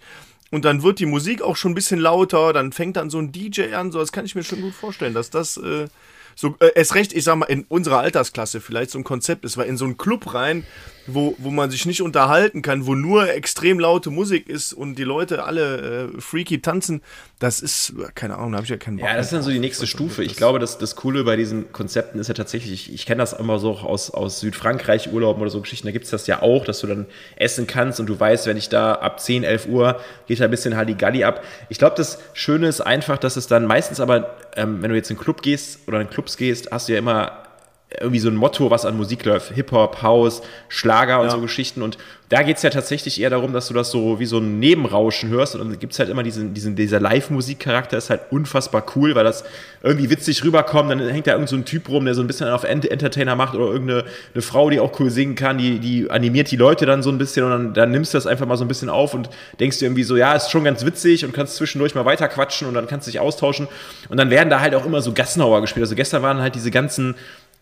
und 0.51 0.63
dann 0.63 0.83
wird 0.83 0.99
die 0.99 1.05
Musik 1.05 1.41
auch 1.41 1.57
schon 1.57 1.71
ein 1.71 1.75
bisschen 1.75 1.99
lauter, 1.99 2.53
dann 2.53 2.71
fängt 2.71 2.95
dann 2.95 3.09
so 3.09 3.19
ein 3.19 3.31
DJ 3.31 3.73
an, 3.73 3.91
so 3.91 3.99
das 3.99 4.11
kann 4.11 4.25
ich 4.25 4.35
mir 4.35 4.43
schon 4.43 4.61
gut 4.61 4.73
vorstellen, 4.73 5.13
dass 5.13 5.29
das 5.29 5.57
äh, 5.57 5.87
so 6.35 6.55
äh, 6.59 6.71
erst 6.75 6.95
recht, 6.95 7.13
ich 7.13 7.23
sag 7.23 7.35
mal, 7.35 7.45
in 7.47 7.65
unserer 7.67 7.99
Altersklasse 7.99 8.61
vielleicht 8.61 8.91
so 8.91 8.99
ein 8.99 9.03
Konzept 9.03 9.43
ist, 9.43 9.57
weil 9.57 9.67
in 9.67 9.75
so 9.75 9.85
einen 9.85 9.97
Club 9.97 10.33
rein, 10.33 10.65
wo, 11.07 11.35
wo 11.37 11.49
man 11.49 11.71
sich 11.71 11.85
nicht 11.85 12.01
unterhalten 12.01 12.61
kann, 12.61 12.85
wo 12.85 12.93
nur 12.93 13.29
extrem 13.29 13.79
laute 13.79 14.09
Musik 14.09 14.49
ist 14.49 14.73
und 14.73 14.95
die 14.95 15.03
Leute 15.03 15.43
alle 15.43 16.11
äh, 16.15 16.21
freaky 16.21 16.61
tanzen, 16.61 17.01
das 17.39 17.61
ist, 17.61 17.93
keine 18.15 18.35
Ahnung, 18.35 18.51
da 18.51 18.57
habe 18.57 18.65
ich 18.65 18.69
ja 18.69 18.77
keinen 18.77 18.97
Bock. 18.97 19.07
Ja, 19.07 19.15
das 19.15 19.27
ist 19.27 19.33
dann 19.33 19.43
so 19.43 19.49
die 19.49 19.59
nächste 19.59 19.87
Stufe. 19.87 20.23
Ich 20.23 20.35
glaube, 20.35 20.59
dass 20.59 20.77
das 20.77 20.95
Coole 20.95 21.23
bei 21.23 21.35
diesen 21.35 21.71
Konzepten 21.71 22.19
ist 22.19 22.27
ja 22.27 22.33
tatsächlich, 22.33 22.73
ich, 22.73 22.93
ich 22.93 23.05
kenne 23.05 23.19
das 23.19 23.33
immer 23.33 23.59
so 23.59 23.77
aus, 23.77 24.11
aus 24.11 24.39
Südfrankreich, 24.41 25.13
Urlauben 25.13 25.41
oder 25.41 25.51
so 25.51 25.61
Geschichten, 25.61 25.87
da 25.87 25.91
gibt 25.91 26.05
es 26.05 26.11
das 26.11 26.27
ja 26.27 26.41
auch, 26.41 26.65
dass 26.65 26.79
du 26.81 26.87
dann 26.87 27.05
essen 27.37 27.67
kannst 27.67 27.99
und 27.99 28.07
du 28.07 28.19
weißt, 28.19 28.45
wenn 28.47 28.57
ich 28.57 28.69
da 28.69 28.93
ab 28.93 29.19
10, 29.19 29.43
11 29.43 29.67
Uhr 29.67 29.99
geht 30.27 30.39
da 30.39 30.45
ein 30.45 30.51
bisschen 30.51 30.75
Halligalli 30.75 31.23
ab. 31.23 31.43
Ich 31.69 31.77
glaube, 31.77 31.95
das 31.95 32.19
Schöne 32.33 32.67
ist 32.67 32.81
einfach, 32.81 33.17
dass 33.17 33.37
es 33.37 33.47
dann 33.47 33.65
meistens 33.65 33.99
aber, 33.99 34.35
ähm, 34.55 34.81
wenn 34.81 34.89
du 34.89 34.95
jetzt 34.95 35.09
in 35.09 35.17
Club 35.17 35.41
gehst 35.41 35.87
oder 35.87 36.01
in 36.01 36.09
Clubs 36.09 36.37
gehst, 36.37 36.71
hast 36.71 36.89
du 36.89 36.93
ja 36.93 36.99
immer 36.99 37.46
irgendwie 37.89 38.19
so 38.19 38.27
ein 38.27 38.35
Motto, 38.35 38.69
was 38.69 38.85
an 38.85 38.97
Musik 38.97 39.23
läuft. 39.23 39.53
Hip-Hop, 39.53 40.01
House, 40.01 40.41
Schlager 40.67 41.21
und 41.21 41.27
ja. 41.27 41.31
so 41.31 41.39
Geschichten. 41.39 41.81
Und 41.81 41.97
da 42.27 42.43
geht 42.43 42.57
es 42.57 42.63
ja 42.63 42.69
tatsächlich 42.69 43.21
eher 43.21 43.29
darum, 43.29 43.53
dass 43.53 43.69
du 43.69 43.73
das 43.73 43.91
so 43.91 44.19
wie 44.19 44.25
so 44.25 44.39
ein 44.39 44.59
Nebenrauschen 44.59 45.29
hörst. 45.29 45.55
Und 45.55 45.61
dann 45.61 45.79
gibt 45.79 45.93
es 45.93 45.99
halt 45.99 46.09
immer 46.09 46.21
diesen, 46.21 46.53
diesen 46.53 46.75
dieser 46.75 46.99
Live-Musik-Charakter, 46.99 47.97
ist 47.97 48.09
halt 48.09 48.23
unfassbar 48.29 48.85
cool, 48.95 49.15
weil 49.15 49.23
das 49.23 49.45
irgendwie 49.83 50.09
witzig 50.09 50.43
rüberkommt. 50.43 50.91
Dann 50.91 50.99
hängt 51.07 51.27
da 51.27 51.31
irgend 51.31 51.47
so 51.47 51.55
ein 51.55 51.63
Typ 51.63 51.87
rum, 51.87 52.03
der 52.03 52.13
so 52.13 52.19
ein 52.19 52.27
bisschen 52.27 52.49
auf 52.49 52.65
Entertainer 52.65 53.37
macht 53.37 53.55
oder 53.55 53.71
irgendeine 53.71 54.03
eine 54.33 54.41
Frau, 54.41 54.69
die 54.69 54.81
auch 54.81 54.99
cool 54.99 55.09
singen 55.09 55.35
kann, 55.35 55.57
die, 55.57 55.79
die 55.79 56.11
animiert 56.11 56.51
die 56.51 56.57
Leute 56.57 56.85
dann 56.85 57.01
so 57.01 57.09
ein 57.09 57.17
bisschen 57.17 57.45
und 57.45 57.51
dann, 57.51 57.73
dann 57.73 57.91
nimmst 57.91 58.13
du 58.13 58.17
das 58.17 58.27
einfach 58.27 58.45
mal 58.45 58.57
so 58.57 58.65
ein 58.65 58.67
bisschen 58.67 58.89
auf 58.89 59.13
und 59.13 59.29
denkst 59.61 59.79
dir 59.79 59.85
irgendwie 59.85 60.03
so, 60.03 60.17
ja, 60.17 60.33
ist 60.33 60.51
schon 60.51 60.65
ganz 60.65 60.85
witzig 60.85 61.23
und 61.23 61.31
kannst 61.31 61.55
zwischendurch 61.55 61.95
mal 61.95 62.03
weiter 62.03 62.27
quatschen 62.27 62.67
und 62.67 62.73
dann 62.73 62.87
kannst 62.87 63.07
du 63.07 63.11
dich 63.11 63.21
austauschen. 63.21 63.69
Und 64.09 64.17
dann 64.17 64.29
werden 64.29 64.49
da 64.49 64.59
halt 64.59 64.75
auch 64.75 64.85
immer 64.85 65.01
so 65.01 65.13
Gassenhauer 65.13 65.61
gespielt. 65.61 65.85
Also 65.85 65.95
gestern 65.95 66.21
waren 66.21 66.41
halt 66.41 66.55
diese 66.55 66.71
ganzen 66.71 67.15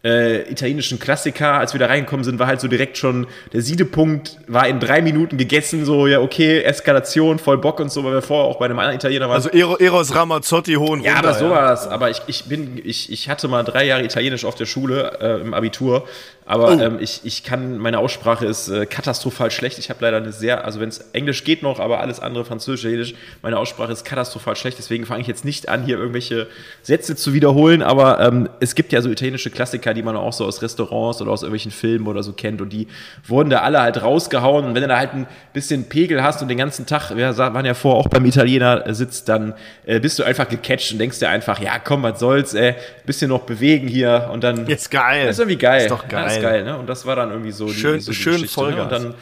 äh, 0.05 0.43
italienischen 0.51 0.99
Klassiker, 0.99 1.53
als 1.53 1.73
wir 1.73 1.79
da 1.79 1.87
reingekommen 1.87 2.23
sind, 2.23 2.37
war 2.37 2.45
halt 2.45 2.61
so 2.61 2.67
direkt 2.67 2.97
schon 2.97 3.25
der 3.53 3.61
Siedepunkt, 3.61 4.37
war 4.47 4.67
in 4.67 4.79
drei 4.79 5.01
Minuten 5.01 5.37
gegessen, 5.37 5.83
so, 5.83 6.05
ja, 6.05 6.19
okay, 6.19 6.61
Eskalation, 6.61 7.39
voll 7.39 7.57
Bock 7.57 7.79
und 7.79 7.91
so, 7.91 8.03
weil 8.03 8.13
wir 8.13 8.21
vorher 8.21 8.45
auch 8.45 8.59
bei 8.59 8.65
einem 8.65 8.77
anderen 8.77 8.97
Italiener 8.97 9.27
waren. 9.27 9.35
Also 9.35 9.49
Eros 9.49 10.13
Ramazzotti 10.13 10.75
hohen 10.75 11.01
Ja, 11.01 11.15
runter, 11.15 11.29
aber 11.29 11.39
sowas. 11.39 11.85
Ja. 11.85 11.91
Aber 11.91 12.11
ich, 12.11 12.21
ich 12.27 12.45
bin, 12.45 12.79
ich, 12.83 13.11
ich 13.11 13.29
hatte 13.29 13.47
mal 13.47 13.63
drei 13.63 13.85
Jahre 13.85 14.03
Italienisch 14.03 14.45
auf 14.45 14.53
der 14.53 14.67
Schule 14.67 15.17
äh, 15.19 15.41
im 15.41 15.55
Abitur 15.55 16.05
aber 16.47 16.75
oh. 16.75 16.79
ähm, 16.79 16.97
ich, 16.99 17.21
ich 17.23 17.43
kann, 17.43 17.79
meine 17.79 17.97
Aussprache 17.97 18.45
ist 18.45 18.67
äh, 18.67 18.85
katastrophal 18.85 19.49
schlecht. 19.49 19.79
Ich 19.79 19.89
habe 19.89 19.99
leider 20.01 20.17
eine 20.17 20.31
sehr, 20.31 20.63
also 20.63 20.79
wenn 20.79 20.89
es 20.89 20.99
Englisch 21.11 21.43
geht 21.43 21.63
noch, 21.63 21.79
aber 21.79 22.01
alles 22.01 22.19
andere, 22.19 22.45
Französisch, 22.45 22.83
Jiddisch, 22.83 23.15
meine 23.41 23.57
Aussprache 23.57 23.91
ist 23.91 24.05
katastrophal 24.05 24.55
schlecht. 24.55 24.77
Deswegen 24.77 25.07
fange 25.07 25.21
ich 25.21 25.27
jetzt 25.27 25.43
nicht 25.43 25.69
an, 25.69 25.83
hier 25.83 25.97
irgendwelche 25.97 26.47
Sätze 26.83 27.15
zu 27.15 27.33
wiederholen. 27.33 27.81
Aber 27.81 28.19
ähm, 28.19 28.47
es 28.59 28.75
gibt 28.75 28.93
ja 28.93 29.01
so 29.01 29.09
italienische 29.09 29.49
Klassiker, 29.49 29.94
die 29.95 30.03
man 30.03 30.15
auch 30.15 30.33
so 30.33 30.45
aus 30.45 30.61
Restaurants 30.61 31.21
oder 31.21 31.31
aus 31.31 31.41
irgendwelchen 31.41 31.71
Filmen 31.71 32.07
oder 32.07 32.23
so 32.23 32.33
kennt. 32.33 32.61
Und 32.61 32.69
die 32.69 32.87
wurden 33.25 33.49
da 33.49 33.59
alle 33.59 33.81
halt 33.81 34.01
rausgehauen. 34.01 34.65
Und 34.65 34.75
wenn 34.75 34.81
du 34.81 34.87
da 34.87 34.97
halt 34.97 35.13
ein 35.13 35.27
bisschen 35.53 35.89
Pegel 35.89 36.23
hast 36.23 36.41
und 36.41 36.47
den 36.47 36.57
ganzen 36.57 36.85
Tag, 36.85 37.15
wir 37.15 37.37
waren 37.37 37.65
ja 37.65 37.73
vor 37.73 37.95
auch 37.95 38.07
beim 38.07 38.25
Italiener 38.25 38.93
sitzt, 38.93 39.29
dann 39.29 39.53
äh, 39.85 39.99
bist 39.99 40.19
du 40.19 40.23
einfach 40.23 40.47
gecatcht 40.47 40.91
und 40.91 40.99
denkst 40.99 41.19
dir 41.19 41.29
einfach, 41.29 41.59
ja 41.59 41.79
komm, 41.79 42.03
was 42.03 42.19
soll's, 42.19 42.53
ey, 42.53 42.75
bisschen 43.05 43.29
noch 43.29 43.41
bewegen 43.41 43.87
hier 43.87 44.29
und 44.31 44.43
dann. 44.43 44.67
Ist 44.67 44.91
geil. 44.91 45.25
Das 45.25 45.35
ist 45.35 45.39
irgendwie 45.39 45.57
geil. 45.57 45.83
Ist 45.83 45.91
doch 45.91 46.07
geil. 46.07 46.27
Ja, 46.27 46.35
ist 46.35 46.41
geil, 46.41 46.63
ne? 46.63 46.77
Und 46.77 46.87
das 46.87 47.05
war 47.05 47.15
dann 47.15 47.31
irgendwie 47.31 47.51
so 47.51 47.67
schön, 47.69 47.95
die, 47.95 48.01
so 48.01 48.11
die 48.11 48.17
schön 48.17 48.45
Vollgas. 48.47 48.75
Ne? 48.75 48.83
Und 48.83 48.91
dann, 48.91 49.13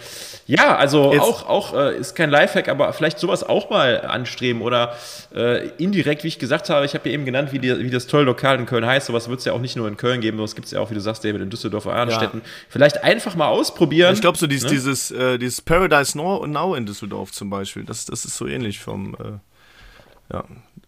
ja, 0.45 0.75
also 0.75 1.13
Jetzt. 1.13 1.21
auch, 1.21 1.47
auch 1.47 1.73
äh, 1.73 1.97
ist 1.97 2.15
kein 2.15 2.29
Lifehack, 2.29 2.67
aber 2.67 2.91
vielleicht 2.93 3.19
sowas 3.19 3.43
auch 3.43 3.69
mal 3.69 4.01
anstreben 4.01 4.61
oder 4.61 4.95
äh, 5.33 5.69
indirekt, 5.77 6.23
wie 6.23 6.27
ich 6.27 6.39
gesagt 6.39 6.69
habe, 6.69 6.85
ich 6.85 6.93
habe 6.93 7.07
ja 7.07 7.13
eben 7.13 7.25
genannt, 7.25 7.53
wie, 7.53 7.59
die, 7.59 7.79
wie 7.79 7.89
das 7.89 8.07
tolle 8.07 8.25
Lokal 8.25 8.59
in 8.59 8.65
Köln 8.65 8.85
heißt. 8.85 9.07
Sowas 9.07 9.29
wird 9.29 9.39
es 9.39 9.45
ja 9.45 9.53
auch 9.53 9.61
nicht 9.61 9.75
nur 9.75 9.87
in 9.87 9.95
Köln 9.95 10.21
geben, 10.21 10.37
sowas 10.37 10.55
gibt 10.55 10.65
es 10.65 10.71
ja 10.71 10.79
auch, 10.79 10.89
wie 10.89 10.95
du 10.95 11.01
sagst, 11.01 11.23
David, 11.23 11.41
in 11.41 11.49
Düsseldorf 11.49 11.85
oder 11.85 11.95
Arnstetten. 11.95 12.41
Ja. 12.41 12.49
Vielleicht 12.69 13.03
einfach 13.03 13.35
mal 13.35 13.47
ausprobieren. 13.47 14.13
Ich 14.13 14.21
glaube, 14.21 14.37
so 14.37 14.47
dieses, 14.47 14.69
ne? 14.69 14.77
dieses, 14.77 15.11
äh, 15.11 15.37
dieses 15.37 15.61
Paradise 15.61 16.17
Now 16.17 16.75
in 16.75 16.85
Düsseldorf 16.85 17.31
zum 17.31 17.49
Beispiel, 17.49 17.83
das, 17.83 18.05
das 18.05 18.25
ist 18.25 18.35
so 18.35 18.47
ähnlich 18.47 18.79
vom, 18.79 19.15
äh, 19.15 20.33
ja, 20.33 20.43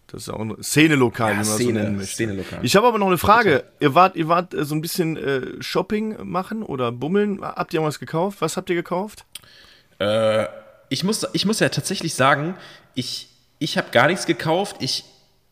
das 0.08 0.22
ist 0.22 0.28
auch 0.30 0.40
ein 0.40 0.54
Szenelokal, 0.62 1.32
ja, 1.32 1.34
wie 1.34 1.36
man 1.36 1.44
Szene, 1.44 1.58
so 1.58 1.72
nennen 1.72 1.96
möchte. 1.96 2.14
Szenelokal. 2.14 2.58
Ich 2.62 2.76
habe 2.76 2.86
aber 2.86 2.98
noch 2.98 3.08
eine 3.08 3.18
Frage. 3.18 3.64
Ihr 3.80 3.94
wart, 3.94 4.16
ihr 4.16 4.28
wart 4.28 4.54
äh, 4.54 4.64
so 4.64 4.74
ein 4.74 4.80
bisschen 4.80 5.16
äh, 5.16 5.60
Shopping 5.60 6.16
machen 6.22 6.62
oder 6.62 6.92
bummeln. 6.92 7.42
Habt 7.42 7.74
ihr 7.74 7.82
was 7.82 7.98
gekauft? 7.98 8.40
Was 8.40 8.56
habt 8.56 8.70
ihr 8.70 8.76
gekauft? 8.76 9.25
Äh, 9.98 10.46
ich, 10.88 11.04
muss, 11.04 11.26
ich 11.32 11.46
muss 11.46 11.60
ja 11.60 11.68
tatsächlich 11.68 12.14
sagen, 12.14 12.56
ich, 12.94 13.28
ich 13.58 13.78
habe 13.78 13.90
gar 13.90 14.08
nichts 14.08 14.26
gekauft. 14.26 14.76
Ich, 14.80 15.04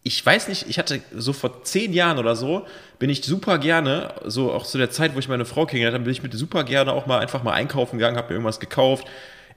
ich 0.03 0.25
weiß 0.25 0.49
nicht, 0.49 0.67
ich 0.69 0.79
hatte 0.79 1.01
so 1.15 1.33
vor 1.33 1.65
zehn 1.65 1.93
Jahren 1.93 2.19
oder 2.19 2.37
so, 2.37 2.67
bin 2.99 3.11
ich 3.11 3.23
super 3.25 3.59
gerne, 3.59 4.15
so 4.25 4.53
auch 4.53 4.67
zu 4.67 4.79
der 4.79 4.91
Zeit, 4.91 5.15
wo 5.15 5.19
ich 5.19 5.29
meine 5.29 5.45
Frau 5.45 5.67
kennengelernt 5.67 5.95
habe, 5.95 6.05
bin 6.05 6.13
ich 6.13 6.23
mit 6.23 6.33
super 6.35 6.65
gerne 6.65 6.93
auch 6.93 7.07
mal 7.07 7.21
einfach 7.21 7.43
mal 7.43 7.53
einkaufen 7.53 7.99
gegangen, 7.99 8.17
habe 8.17 8.29
mir 8.29 8.35
irgendwas 8.35 8.61
gekauft 8.61 9.07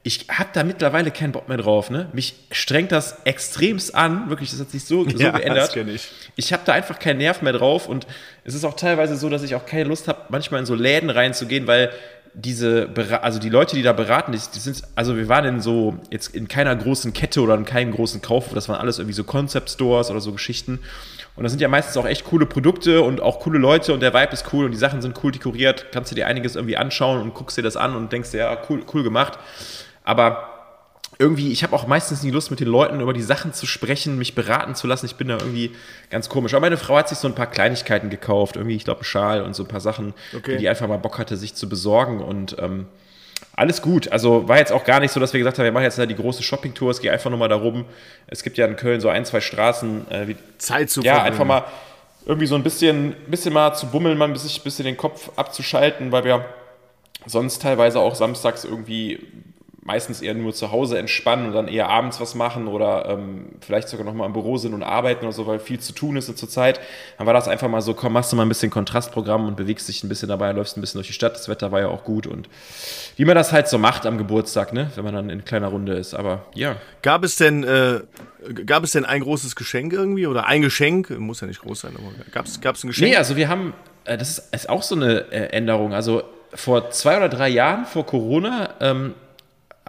ich 0.07 0.25
habe 0.29 0.49
da 0.53 0.63
mittlerweile 0.63 1.11
keinen 1.11 1.33
Bock 1.33 1.49
mehr 1.49 1.57
drauf. 1.57 1.89
Ne? 1.89 2.07
Mich 2.13 2.35
strengt 2.51 2.93
das 2.93 3.17
extremst 3.25 3.93
an. 3.93 4.29
Wirklich, 4.29 4.51
das 4.51 4.61
hat 4.61 4.69
sich 4.69 4.85
so, 4.85 5.03
so 5.03 5.17
ja, 5.17 5.31
geändert. 5.31 5.75
ich 5.75 6.09
ich 6.37 6.53
habe 6.53 6.63
da 6.65 6.71
einfach 6.71 6.97
keinen 6.97 7.17
Nerv 7.17 7.41
mehr 7.41 7.51
drauf. 7.51 7.89
Und 7.89 8.07
es 8.45 8.53
ist 8.53 8.63
auch 8.63 8.75
teilweise 8.75 9.17
so, 9.17 9.29
dass 9.29 9.43
ich 9.43 9.53
auch 9.55 9.65
keine 9.65 9.83
Lust 9.83 10.07
habe, 10.07 10.21
manchmal 10.29 10.61
in 10.61 10.65
so 10.65 10.75
Läden 10.75 11.09
reinzugehen, 11.09 11.67
weil 11.67 11.91
diese, 12.33 12.89
also 13.21 13.39
die 13.39 13.49
Leute, 13.49 13.75
die 13.75 13.81
da 13.81 13.93
beraten, 13.93 14.31
die, 14.31 14.39
die, 14.53 14.59
sind, 14.59 14.83
also 14.95 15.15
wir 15.15 15.27
waren 15.29 15.45
in 15.45 15.61
so, 15.61 15.97
jetzt 16.11 16.35
in 16.35 16.47
keiner 16.47 16.75
großen 16.75 17.13
Kette 17.13 17.41
oder 17.41 17.55
in 17.55 17.65
keinem 17.65 17.91
großen 17.91 18.21
Kaufhof, 18.21 18.53
das 18.53 18.69
waren 18.69 18.79
alles 18.79 18.99
irgendwie 18.99 19.13
so 19.13 19.23
Concept 19.23 19.69
Stores 19.69 20.09
oder 20.09 20.19
so 20.19 20.31
Geschichten. 20.31 20.79
Und 21.35 21.43
das 21.43 21.51
sind 21.51 21.61
ja 21.61 21.67
meistens 21.67 21.97
auch 21.97 22.05
echt 22.05 22.25
coole 22.25 22.45
Produkte 22.45 23.01
und 23.01 23.21
auch 23.21 23.39
coole 23.39 23.59
Leute 23.59 23.93
und 23.93 24.01
der 24.01 24.13
Vibe 24.13 24.33
ist 24.33 24.51
cool 24.53 24.65
und 24.65 24.71
die 24.71 24.77
Sachen 24.77 25.01
sind 25.01 25.23
cool 25.23 25.31
dekoriert. 25.31 25.87
Kannst 25.91 26.11
du 26.11 26.15
dir 26.15 26.25
einiges 26.25 26.55
irgendwie 26.55 26.77
anschauen 26.77 27.21
und 27.21 27.33
guckst 27.33 27.57
dir 27.57 27.61
das 27.61 27.77
an 27.77 27.95
und 27.95 28.11
denkst 28.11 28.31
dir, 28.31 28.39
ja, 28.39 28.57
cool, 28.69 28.83
cool 28.93 29.03
gemacht. 29.03 29.37
Aber 30.03 30.56
irgendwie, 31.19 31.51
ich 31.51 31.63
habe 31.63 31.75
auch 31.75 31.87
meistens 31.87 32.21
nie 32.21 32.29
Lust, 32.29 32.51
mit 32.51 32.59
den 32.59 32.67
Leuten 32.67 32.99
über 32.99 33.13
die 33.13 33.23
Sachen 33.23 33.53
zu 33.53 33.65
sprechen, 33.65 34.17
mich 34.17 34.35
beraten 34.35 34.75
zu 34.75 34.85
lassen. 34.85 35.07
Ich 35.07 35.15
bin 35.15 35.29
da 35.29 35.37
irgendwie 35.37 35.71
ganz 36.11 36.29
komisch. 36.29 36.53
Aber 36.53 36.61
meine 36.61 36.77
Frau 36.77 36.95
hat 36.95 37.09
sich 37.09 37.17
so 37.17 37.27
ein 37.27 37.33
paar 37.33 37.47
Kleinigkeiten 37.47 38.09
gekauft, 38.09 38.55
irgendwie, 38.55 38.75
ich 38.75 38.83
glaube, 38.83 38.99
einen 38.99 39.05
Schal 39.05 39.41
und 39.41 39.55
so 39.55 39.63
ein 39.63 39.67
paar 39.67 39.81
Sachen, 39.81 40.13
okay. 40.35 40.53
die 40.53 40.57
die 40.57 40.69
einfach 40.69 40.87
mal 40.87 40.97
Bock 40.97 41.17
hatte, 41.17 41.35
sich 41.35 41.55
zu 41.55 41.67
besorgen. 41.67 42.21
Und 42.21 42.57
ähm, 42.59 42.85
alles 43.55 43.81
gut. 43.81 44.11
Also 44.11 44.47
war 44.47 44.59
jetzt 44.59 44.71
auch 44.71 44.83
gar 44.83 44.99
nicht 44.99 45.11
so, 45.11 45.19
dass 45.19 45.33
wir 45.33 45.39
gesagt 45.39 45.57
haben, 45.57 45.65
wir 45.65 45.71
machen 45.71 45.83
jetzt 45.83 45.97
die 45.97 46.15
große 46.15 46.43
Shoppingtour. 46.43 46.91
Es 46.91 47.01
geht 47.01 47.11
einfach 47.11 47.31
nur 47.31 47.39
mal 47.39 47.49
darum, 47.49 47.85
es 48.27 48.43
gibt 48.43 48.57
ja 48.59 48.67
in 48.67 48.75
Köln 48.75 49.01
so 49.01 49.09
ein, 49.09 49.25
zwei 49.25 49.41
Straßen. 49.41 50.11
Äh, 50.11 50.27
wie, 50.27 50.35
Zeit 50.59 50.91
zu 50.91 51.01
Ja, 51.01 51.23
einfach 51.23 51.45
mal 51.45 51.63
irgendwie 52.27 52.45
so 52.47 52.55
ein 52.55 52.63
bisschen, 52.63 53.15
bisschen 53.25 53.53
mal 53.53 53.73
zu 53.73 53.87
bummeln, 53.87 54.17
mal 54.17 54.25
ein 54.25 54.33
bisschen, 54.33 54.61
bisschen 54.63 54.85
den 54.85 54.97
Kopf 54.97 55.31
abzuschalten, 55.35 56.11
weil 56.11 56.25
wir 56.25 56.45
sonst 57.25 57.61
teilweise 57.61 57.99
auch 57.99 58.15
samstags 58.15 58.65
irgendwie 58.65 59.19
meistens 59.87 60.21
eher 60.21 60.33
nur 60.33 60.53
zu 60.53 60.73
Hause 60.73 60.97
entspannen 60.97 61.47
und 61.47 61.53
dann 61.53 61.69
eher 61.69 61.87
abends 61.87 62.19
was 62.19 62.35
machen 62.35 62.67
oder 62.67 63.07
ähm, 63.07 63.45
vielleicht 63.61 63.87
sogar 63.87 64.05
nochmal 64.05 64.27
im 64.27 64.33
Büro 64.33 64.57
sind 64.57 64.73
und 64.73 64.83
arbeiten 64.83 65.23
oder 65.23 65.31
so, 65.31 65.47
weil 65.47 65.59
viel 65.59 65.79
zu 65.79 65.93
tun 65.93 66.17
ist 66.17 66.37
zur 66.37 66.49
Zeit. 66.49 66.81
Dann 67.17 67.25
war 67.25 67.33
das 67.33 67.47
einfach 67.47 67.69
mal 67.69 67.81
so, 67.81 67.93
komm, 67.93 68.11
machst 68.11 68.29
du 68.33 68.35
mal 68.35 68.43
ein 68.45 68.49
bisschen 68.49 68.69
Kontrastprogramm 68.69 69.47
und 69.47 69.55
bewegst 69.55 69.87
dich 69.87 70.03
ein 70.03 70.09
bisschen 70.09 70.27
dabei, 70.27 70.51
läufst 70.51 70.75
ein 70.75 70.81
bisschen 70.81 70.97
durch 70.97 71.07
die 71.07 71.13
Stadt. 71.13 71.35
Das 71.35 71.47
Wetter 71.47 71.71
war 71.71 71.79
ja 71.79 71.87
auch 71.87 72.03
gut 72.03 72.27
und 72.27 72.49
wie 73.15 73.23
man 73.23 73.35
das 73.35 73.53
halt 73.53 73.69
so 73.69 73.77
macht 73.77 74.05
am 74.05 74.17
Geburtstag, 74.17 74.73
ne, 74.73 74.91
wenn 74.95 75.05
man 75.05 75.13
dann 75.13 75.29
in 75.29 75.45
kleiner 75.45 75.69
Runde 75.69 75.93
ist. 75.93 76.13
Aber 76.13 76.45
ja. 76.53 76.75
Gab 77.01 77.23
es 77.23 77.37
denn, 77.37 77.63
äh, 77.63 78.01
gab 78.65 78.83
es 78.83 78.91
denn 78.91 79.05
ein 79.05 79.21
großes 79.21 79.55
Geschenk 79.55 79.93
irgendwie 79.93 80.27
oder 80.27 80.47
ein 80.47 80.61
Geschenk? 80.61 81.17
Muss 81.17 81.39
ja 81.39 81.47
nicht 81.47 81.61
groß 81.61 81.79
sein, 81.79 81.93
aber 81.95 82.11
gab 82.33 82.45
es 82.45 82.83
ein 82.83 82.89
Geschenk? 82.89 83.09
Nee, 83.09 83.15
also 83.15 83.37
wir 83.37 83.47
haben, 83.47 83.73
äh, 84.03 84.17
das 84.17 84.31
ist, 84.31 84.53
ist, 84.53 84.69
auch 84.69 84.83
so 84.83 84.95
eine 84.95 85.31
äh, 85.31 85.53
Änderung. 85.55 85.93
Also 85.93 86.23
vor 86.53 86.91
zwei 86.91 87.15
oder 87.15 87.29
drei 87.29 87.47
Jahren, 87.47 87.85
vor 87.85 88.05
Corona, 88.05 88.71
ähm, 88.81 89.13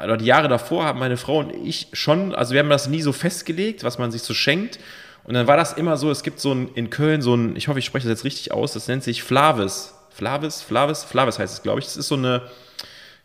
oder 0.05 0.17
die 0.17 0.25
Jahre 0.25 0.49
davor 0.49 0.85
haben 0.85 0.99
meine 0.99 1.17
Frau 1.17 1.39
und 1.39 1.55
ich 1.55 1.89
schon, 1.93 2.35
also 2.35 2.53
wir 2.53 2.61
haben 2.61 2.71
das 2.71 2.89
nie 2.89 3.03
so 3.03 3.13
festgelegt, 3.13 3.85
was 3.85 3.99
man 3.99 4.11
sich 4.11 4.23
so 4.23 4.35
schenkt. 4.35 4.79
Und 5.25 5.35
dann 5.35 5.47
war 5.47 5.57
das 5.57 5.75
immer 5.75 5.97
so, 5.97 6.11
es 6.11 6.23
gibt 6.23 6.41
so 6.41 6.53
ein, 6.53 6.69
in 6.75 6.91
Köln 6.91 7.21
so 7.21 7.35
ein, 7.35 7.55
ich 7.57 7.69
hoffe, 7.69 7.79
ich 7.79 7.85
spreche 7.85 8.09
das 8.09 8.19
jetzt 8.19 8.25
richtig 8.25 8.53
aus, 8.53 8.73
das 8.73 8.89
nennt 8.89 9.05
sich 9.05 9.23
Flavis. 9.23 9.95
Flavis, 10.11 10.63
Flavis, 10.63 11.05
Flavis 11.05 11.39
heißt 11.39 11.53
es, 11.55 11.63
glaube 11.63 11.81
ich. 11.81 11.85
Das 11.85 11.97
ist 11.97 12.09
so 12.09 12.17
eine 12.17 12.43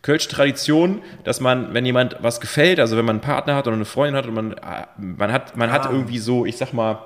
Kölsche 0.04 0.28
Tradition, 0.28 1.02
dass 1.24 1.40
man, 1.40 1.74
wenn 1.74 1.86
jemand 1.86 2.18
was 2.20 2.42
gefällt, 2.42 2.80
also 2.80 2.98
wenn 2.98 3.06
man 3.06 3.16
einen 3.16 3.22
Partner 3.22 3.56
hat 3.56 3.68
oder 3.68 3.76
eine 3.78 3.86
Freundin 3.86 4.18
hat 4.18 4.28
und 4.28 4.34
man, 4.34 4.56
man 4.98 5.32
hat, 5.32 5.56
man 5.56 5.70
ah. 5.70 5.74
hat 5.74 5.86
irgendwie 5.90 6.20
so, 6.20 6.46
ich 6.46 6.58
sag 6.58 6.74
mal, 6.74 7.00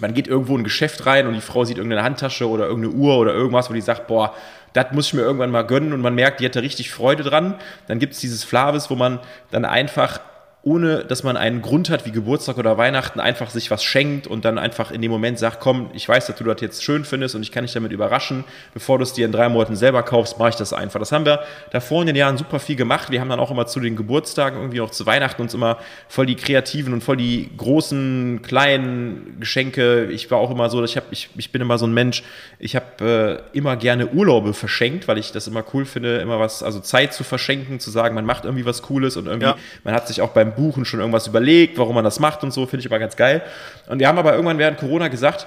man 0.00 0.14
geht 0.14 0.26
irgendwo 0.26 0.54
in 0.54 0.62
ein 0.62 0.64
Geschäft 0.64 1.06
rein 1.06 1.26
und 1.26 1.34
die 1.34 1.40
Frau 1.40 1.64
sieht 1.64 1.76
irgendeine 1.76 2.02
Handtasche 2.02 2.48
oder 2.48 2.66
irgendeine 2.66 2.94
Uhr 2.94 3.18
oder 3.18 3.34
irgendwas, 3.34 3.68
wo 3.68 3.74
die 3.74 3.80
sagt, 3.80 4.06
boah, 4.06 4.34
das 4.74 4.92
muss 4.92 5.06
ich 5.06 5.14
mir 5.14 5.22
irgendwann 5.22 5.50
mal 5.50 5.66
gönnen 5.66 5.92
und 5.92 6.02
man 6.02 6.14
merkt, 6.14 6.40
die 6.40 6.44
da 6.50 6.60
richtig 6.60 6.90
Freude 6.90 7.22
dran. 7.22 7.54
Dann 7.86 7.98
gibt 7.98 8.12
es 8.12 8.20
dieses 8.20 8.44
Flavis, 8.44 8.90
wo 8.90 8.96
man 8.96 9.20
dann 9.50 9.64
einfach 9.64 10.20
ohne 10.64 11.04
dass 11.04 11.22
man 11.22 11.36
einen 11.36 11.60
Grund 11.60 11.90
hat 11.90 12.06
wie 12.06 12.10
Geburtstag 12.10 12.56
oder 12.56 12.78
Weihnachten, 12.78 13.20
einfach 13.20 13.50
sich 13.50 13.70
was 13.70 13.84
schenkt 13.84 14.26
und 14.26 14.46
dann 14.46 14.56
einfach 14.56 14.90
in 14.90 15.02
dem 15.02 15.10
Moment 15.10 15.38
sagt, 15.38 15.60
komm, 15.60 15.90
ich 15.92 16.08
weiß, 16.08 16.26
dass 16.26 16.36
du 16.36 16.44
das 16.44 16.62
jetzt 16.62 16.82
schön 16.82 17.04
findest 17.04 17.34
und 17.34 17.42
ich 17.42 17.52
kann 17.52 17.64
dich 17.64 17.74
damit 17.74 17.92
überraschen, 17.92 18.44
bevor 18.72 18.96
du 18.96 19.02
es 19.02 19.12
dir 19.12 19.26
in 19.26 19.32
drei 19.32 19.50
Monaten 19.50 19.76
selber 19.76 20.02
kaufst, 20.02 20.38
mache 20.38 20.48
ich 20.48 20.54
das 20.54 20.72
einfach. 20.72 20.98
Das 20.98 21.12
haben 21.12 21.26
wir 21.26 21.40
davor 21.70 22.00
in 22.00 22.06
den 22.06 22.16
Jahren 22.16 22.38
super 22.38 22.58
viel 22.58 22.76
gemacht. 22.76 23.10
Wir 23.10 23.20
haben 23.20 23.28
dann 23.28 23.40
auch 23.40 23.50
immer 23.50 23.66
zu 23.66 23.78
den 23.78 23.94
Geburtstagen, 23.94 24.58
irgendwie 24.58 24.80
auch 24.80 24.90
zu 24.90 25.04
Weihnachten 25.04 25.42
uns 25.42 25.52
immer 25.52 25.76
voll 26.08 26.24
die 26.24 26.34
kreativen 26.34 26.94
und 26.94 27.04
voll 27.04 27.18
die 27.18 27.50
großen, 27.54 28.40
kleinen 28.40 29.36
Geschenke. 29.40 30.06
Ich 30.06 30.30
war 30.30 30.38
auch 30.38 30.50
immer 30.50 30.70
so, 30.70 30.82
ich, 30.82 30.96
hab, 30.96 31.12
ich, 31.12 31.28
ich 31.36 31.52
bin 31.52 31.60
immer 31.60 31.76
so 31.76 31.86
ein 31.86 31.92
Mensch, 31.92 32.22
ich 32.58 32.74
habe 32.74 33.42
äh, 33.52 33.56
immer 33.56 33.76
gerne 33.76 34.06
Urlaube 34.06 34.54
verschenkt, 34.54 35.08
weil 35.08 35.18
ich 35.18 35.30
das 35.30 35.46
immer 35.46 35.62
cool 35.74 35.84
finde, 35.84 36.18
immer 36.18 36.40
was, 36.40 36.62
also 36.62 36.80
Zeit 36.80 37.12
zu 37.12 37.22
verschenken, 37.22 37.80
zu 37.80 37.90
sagen, 37.90 38.14
man 38.14 38.24
macht 38.24 38.46
irgendwie 38.46 38.64
was 38.64 38.80
Cooles 38.80 39.18
und 39.18 39.26
irgendwie, 39.26 39.48
ja. 39.48 39.56
man 39.84 39.92
hat 39.92 40.08
sich 40.08 40.22
auch 40.22 40.30
beim 40.30 40.53
Buchen 40.56 40.84
schon 40.84 41.00
irgendwas 41.00 41.26
überlegt, 41.26 41.78
warum 41.78 41.94
man 41.94 42.04
das 42.04 42.20
macht 42.20 42.42
und 42.42 42.52
so, 42.52 42.66
finde 42.66 42.80
ich 42.80 42.86
immer 42.86 42.98
ganz 42.98 43.16
geil. 43.16 43.42
Und 43.88 43.98
wir 43.98 44.08
haben 44.08 44.18
aber 44.18 44.32
irgendwann 44.32 44.58
während 44.58 44.78
Corona 44.78 45.08
gesagt, 45.08 45.46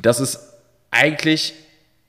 dass 0.00 0.20
es 0.20 0.54
eigentlich 0.90 1.54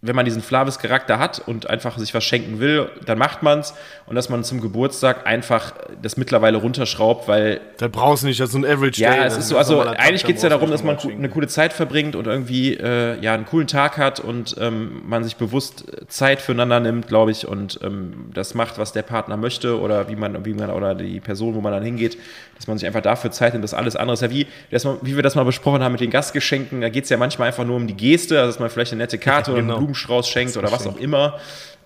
wenn 0.06 0.18
man 0.18 0.26
diesen 0.26 0.42
Flavis-Charakter 0.42 1.18
hat 1.18 1.42
und 1.46 1.70
einfach 1.70 1.98
sich 1.98 2.13
was 2.13 2.26
schenken 2.26 2.60
will, 2.60 2.89
dann 3.06 3.18
macht 3.18 3.42
man 3.42 3.60
es. 3.60 3.74
Und 4.06 4.16
dass 4.16 4.28
man 4.28 4.44
zum 4.44 4.60
Geburtstag 4.60 5.26
einfach 5.26 5.74
das 6.02 6.18
mittlerweile 6.18 6.58
runterschraubt, 6.58 7.30
weil. 7.30 7.62
Da 7.78 7.88
brauchst 7.88 8.24
du 8.24 8.28
nicht, 8.28 8.38
das 8.38 8.50
ist 8.50 8.52
so 8.52 8.58
ein 8.58 8.66
Average 8.66 9.02
Ja, 9.02 9.13
Day, 9.13 9.24
es 9.24 9.38
ist 9.38 9.48
so, 9.48 9.58
also 9.58 9.80
eigentlich 9.80 10.26
geht 10.26 10.36
es 10.36 10.44
ja 10.44 10.50
darum, 10.50 10.70
dass 10.72 10.84
man 10.84 10.98
eine 11.00 11.30
coole 11.30 11.48
Zeit 11.48 11.72
verbringt 11.72 12.18
und 12.18 12.28
irgendwie 12.28 12.74
äh, 12.74 13.18
ja 13.22 13.34
einen 13.34 13.46
coolen 13.46 13.68
Tag 13.68 13.98
hat 13.98 14.20
und 14.20 14.58
ähm, 14.60 15.04
man 15.08 15.24
sich 15.24 15.38
bewusst 15.38 15.86
Zeit 16.10 16.42
füreinander 16.42 16.82
nimmt, 16.82 17.08
glaube 17.08 17.32
ich, 17.32 17.48
und 17.48 17.80
ähm, 17.82 18.30
das 18.34 18.56
macht, 18.56 18.78
was 18.78 18.92
der 18.92 19.04
Partner 19.04 19.38
möchte 19.38 19.80
oder 19.80 20.10
wie 20.10 20.18
man, 20.18 20.44
wie 20.44 20.54
man 20.54 20.70
oder 20.70 20.96
die 20.96 21.22
Person, 21.22 21.56
wo 21.56 21.62
man 21.62 21.72
dann 21.72 21.84
hingeht, 21.84 22.18
dass 22.58 22.68
man 22.68 22.78
sich 22.78 22.86
einfach 22.86 23.02
dafür 23.02 23.32
Zeit 23.32 23.54
nimmt, 23.54 23.63
dass 23.63 23.74
alles 23.74 23.96
andere 23.96 24.16
ist 24.16 24.22
ja 24.22 24.30
wie, 24.30 24.48
das, 24.70 24.86
wie 25.02 25.16
wir 25.16 25.24
das 25.24 25.36
mal 25.36 25.46
besprochen 25.46 25.82
haben 25.82 25.94
mit 25.94 26.02
den 26.02 26.12
Gastgeschenken, 26.12 26.82
da 26.82 26.89
geht 26.89 27.06
es 27.06 27.10
ja 27.10 27.18
manchmal 27.18 27.48
einfach 27.48 27.66
nur 27.66 27.78
um 27.78 27.88
die 27.88 27.96
Geste, 27.96 28.39
also 28.39 28.52
dass 28.52 28.60
man 28.60 28.70
vielleicht 28.70 28.92
eine 28.92 29.02
nette 29.02 29.18
Karte 29.18 29.52
ja, 29.52 29.58
genau. 29.58 29.74
oder 29.74 29.78
einen 29.78 29.88
Blumenstrauß 29.93 30.27
schenkt 30.27 30.58
oder 30.58 30.71
was 30.71 30.88
auch 30.88 30.97
immer. 30.97 31.39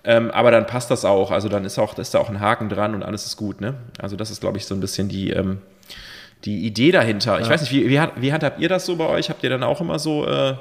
Ähm, 0.04 0.30
aber 0.30 0.50
dann 0.50 0.66
passt 0.66 0.90
das 0.90 1.04
auch. 1.04 1.30
Also 1.30 1.48
dann 1.48 1.64
ist, 1.64 1.78
auch, 1.78 1.96
ist 1.98 2.14
da 2.14 2.18
auch 2.18 2.30
ein 2.30 2.40
Haken 2.40 2.68
dran 2.68 2.94
und 2.94 3.02
alles 3.02 3.26
ist 3.26 3.36
gut. 3.36 3.60
Ne? 3.60 3.74
Also 3.98 4.16
das 4.16 4.30
ist, 4.30 4.40
glaube 4.40 4.58
ich, 4.58 4.66
so 4.66 4.74
ein 4.74 4.80
bisschen 4.80 5.08
die, 5.08 5.30
ähm, 5.30 5.58
die 6.44 6.64
Idee 6.66 6.92
dahinter. 6.92 7.34
Ja. 7.34 7.40
Ich 7.40 7.48
weiß 7.48 7.60
nicht, 7.62 7.72
wie, 7.72 7.88
wie, 7.88 8.00
wie 8.16 8.32
handhabt 8.32 8.60
ihr 8.60 8.68
das 8.68 8.86
so 8.86 8.96
bei 8.96 9.06
euch? 9.06 9.28
Habt 9.28 9.42
ihr 9.42 9.50
dann 9.50 9.62
auch 9.62 9.80
immer 9.80 9.98
so 9.98 10.26
äh, 10.26 10.54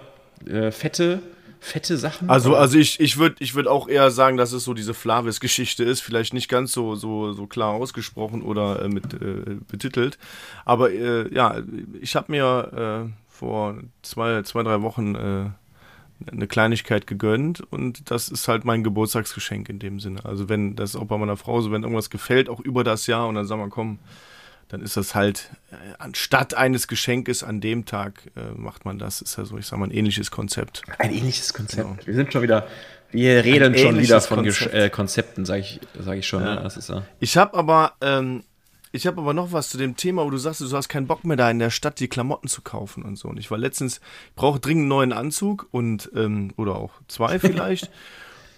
äh, 0.49 0.71
fette 0.71 1.19
fette 1.59 1.97
Sachen? 1.97 2.29
Also, 2.29 2.55
also 2.55 2.77
ich, 2.77 2.99
ich 2.99 3.17
würde 3.17 3.35
ich 3.39 3.55
würd 3.55 3.67
auch 3.67 3.87
eher 3.87 4.11
sagen, 4.11 4.37
dass 4.37 4.51
es 4.51 4.63
so 4.63 4.73
diese 4.73 4.93
Flavis-Geschichte 4.93 5.83
ist. 5.83 6.01
Vielleicht 6.01 6.33
nicht 6.33 6.49
ganz 6.49 6.71
so, 6.71 6.95
so, 6.95 7.33
so 7.33 7.47
klar 7.47 7.73
ausgesprochen 7.73 8.41
oder 8.41 8.81
äh, 8.83 8.87
mit 8.87 9.13
äh, 9.13 9.55
betitelt. 9.67 10.17
Aber 10.65 10.91
äh, 10.91 11.33
ja, 11.33 11.61
ich 12.01 12.15
habe 12.15 12.31
mir 12.31 13.07
äh, 13.07 13.11
vor 13.27 13.75
zwei, 14.01 14.41
zwei, 14.43 14.63
drei 14.63 14.81
Wochen 14.81 15.15
äh, 15.15 15.49
eine 16.25 16.47
Kleinigkeit 16.47 17.07
gegönnt 17.07 17.61
und 17.71 18.09
das 18.11 18.29
ist 18.29 18.47
halt 18.47 18.65
mein 18.65 18.83
Geburtstagsgeschenk 18.83 19.69
in 19.69 19.79
dem 19.79 19.99
Sinne. 19.99 20.25
Also 20.25 20.49
wenn 20.49 20.75
das 20.75 20.95
auch 20.95 21.05
bei 21.05 21.17
meiner 21.17 21.37
Frau 21.37 21.61
so, 21.61 21.71
wenn 21.71 21.83
irgendwas 21.83 22.09
gefällt, 22.09 22.49
auch 22.49 22.59
über 22.59 22.83
das 22.83 23.07
Jahr 23.07 23.27
und 23.27 23.35
dann 23.35 23.45
sagen 23.45 23.61
wir, 23.61 23.69
komm, 23.69 23.99
dann 24.69 24.81
ist 24.81 24.97
das 24.97 25.15
halt 25.15 25.49
äh, 25.71 25.75
anstatt 25.97 26.53
eines 26.53 26.87
Geschenkes 26.87 27.43
an 27.43 27.61
dem 27.61 27.85
Tag 27.85 28.31
äh, 28.35 28.51
macht 28.55 28.85
man 28.85 28.99
das. 28.99 29.21
Ist 29.21 29.37
ja 29.37 29.45
so, 29.45 29.57
ich 29.57 29.65
sag 29.65 29.79
mal, 29.79 29.85
ein 29.85 29.91
ähnliches 29.91 30.31
Konzept. 30.31 30.81
Ein 30.97 31.13
ähnliches 31.13 31.53
Konzept. 31.53 31.87
Genau. 31.87 32.05
Wir 32.05 32.13
sind 32.13 32.33
schon 32.33 32.41
wieder, 32.41 32.67
wir 33.11 33.43
reden 33.45 33.73
ein 33.73 33.79
schon 33.79 33.97
wieder 33.97 34.19
von 34.19 34.43
Konzept. 34.43 34.73
äh, 34.73 34.89
Konzepten, 34.89 35.45
sage 35.45 35.61
ich, 35.61 35.79
sag 35.97 36.17
ich 36.17 36.27
schon. 36.27 36.43
Ja. 36.43 36.55
Ne? 36.55 36.63
Das 36.63 36.75
ist, 36.75 36.89
ja. 36.89 37.03
Ich 37.19 37.37
habe 37.37 37.57
aber, 37.57 37.93
ähm, 38.01 38.43
ich 38.91 39.07
habe 39.07 39.21
aber 39.21 39.33
noch 39.33 39.51
was 39.51 39.69
zu 39.69 39.77
dem 39.77 39.95
Thema, 39.95 40.25
wo 40.25 40.29
du 40.29 40.37
sagst, 40.37 40.61
du 40.61 40.71
hast 40.71 40.89
keinen 40.89 41.07
Bock 41.07 41.23
mehr 41.23 41.37
da 41.37 41.49
in 41.49 41.59
der 41.59 41.69
Stadt 41.69 41.99
die 41.99 42.07
Klamotten 42.07 42.47
zu 42.47 42.61
kaufen 42.61 43.03
und 43.03 43.17
so. 43.17 43.27
Und 43.27 43.37
ich 43.37 43.51
war 43.51 43.57
letztens, 43.57 43.97
ich 44.29 44.35
brauche 44.35 44.59
dringend 44.59 44.83
einen 44.83 44.89
neuen 44.89 45.13
Anzug 45.13 45.67
und 45.71 46.11
ähm, 46.15 46.53
oder 46.57 46.75
auch 46.75 46.93
zwei 47.07 47.39
vielleicht. 47.39 47.91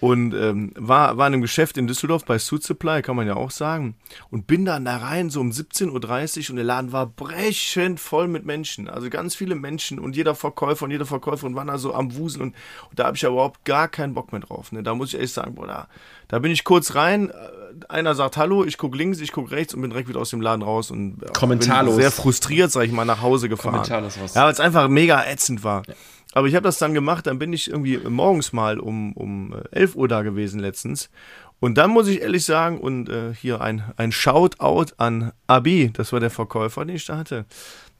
Und 0.00 0.32
ähm, 0.32 0.72
war, 0.76 1.18
war 1.18 1.26
in 1.26 1.34
einem 1.34 1.42
Geschäft 1.42 1.76
in 1.76 1.86
Düsseldorf 1.86 2.24
bei 2.24 2.38
Suit 2.38 2.62
Supply, 2.62 3.02
kann 3.02 3.16
man 3.16 3.26
ja 3.26 3.36
auch 3.36 3.50
sagen. 3.50 3.96
Und 4.30 4.46
bin 4.46 4.64
dann 4.64 4.86
da 4.86 4.96
rein, 4.96 5.28
so 5.28 5.40
um 5.40 5.50
17.30 5.50 6.44
Uhr 6.44 6.50
und 6.50 6.56
der 6.56 6.64
Laden 6.64 6.92
war 6.92 7.06
brechend 7.06 8.00
voll 8.00 8.26
mit 8.26 8.46
Menschen. 8.46 8.88
Also 8.88 9.10
ganz 9.10 9.34
viele 9.34 9.54
Menschen 9.54 9.98
und 9.98 10.16
jeder 10.16 10.34
Verkäufer 10.34 10.86
und 10.86 10.90
jeder 10.90 11.04
Verkäuferin 11.04 11.54
waren 11.54 11.66
da 11.66 11.76
so 11.76 11.94
am 11.94 12.16
Wuseln. 12.16 12.44
Und, 12.44 12.54
und 12.88 12.98
da 12.98 13.04
habe 13.04 13.16
ich 13.16 13.22
ja 13.22 13.28
überhaupt 13.28 13.66
gar 13.66 13.88
keinen 13.88 14.14
Bock 14.14 14.32
mehr 14.32 14.40
drauf. 14.40 14.72
Ne? 14.72 14.82
Da 14.82 14.94
muss 14.94 15.08
ich 15.08 15.16
ehrlich 15.16 15.32
sagen, 15.32 15.54
boah, 15.54 15.66
da, 15.66 15.88
da 16.28 16.38
bin 16.38 16.50
ich 16.50 16.64
kurz 16.64 16.94
rein. 16.94 17.28
Äh, 17.28 17.59
einer 17.88 18.14
sagt 18.14 18.36
Hallo, 18.36 18.64
ich 18.64 18.76
gucke 18.76 18.96
links, 18.96 19.20
ich 19.20 19.32
gucke 19.32 19.52
rechts 19.52 19.74
und 19.74 19.80
bin 19.80 19.90
direkt 19.90 20.08
wieder 20.08 20.20
aus 20.20 20.30
dem 20.30 20.40
Laden 20.40 20.62
raus 20.62 20.90
und 20.90 21.18
Kommentarlos. 21.32 21.94
bin 21.94 22.02
sehr 22.02 22.10
frustriert, 22.10 22.70
sag 22.72 22.84
ich 22.84 22.92
mal, 22.92 23.04
nach 23.04 23.22
Hause 23.22 23.48
gefahren. 23.48 23.74
Kommentarlos 23.74 24.18
was. 24.20 24.34
Ja, 24.34 24.44
weil 24.44 24.52
es 24.52 24.60
einfach 24.60 24.88
mega 24.88 25.24
ätzend 25.24 25.64
war. 25.64 25.82
Ja. 25.86 25.94
Aber 26.32 26.46
ich 26.46 26.54
habe 26.54 26.64
das 26.64 26.78
dann 26.78 26.94
gemacht, 26.94 27.26
dann 27.26 27.38
bin 27.38 27.52
ich 27.52 27.70
irgendwie 27.70 27.98
morgens 27.98 28.52
mal 28.52 28.78
um, 28.78 29.12
um 29.14 29.54
11 29.72 29.94
äh, 29.94 29.98
Uhr 29.98 30.08
da 30.08 30.22
gewesen 30.22 30.60
letztens. 30.60 31.10
Und 31.58 31.76
dann 31.76 31.90
muss 31.90 32.08
ich 32.08 32.22
ehrlich 32.22 32.44
sagen, 32.44 32.78
und 32.78 33.08
äh, 33.08 33.34
hier 33.34 33.60
ein, 33.60 33.84
ein 33.96 34.12
Shoutout 34.12 34.94
an 34.96 35.32
Abi, 35.46 35.90
das 35.92 36.12
war 36.12 36.20
der 36.20 36.30
Verkäufer, 36.30 36.84
den 36.84 36.96
ich 36.96 37.04
da 37.04 37.18
hatte 37.18 37.46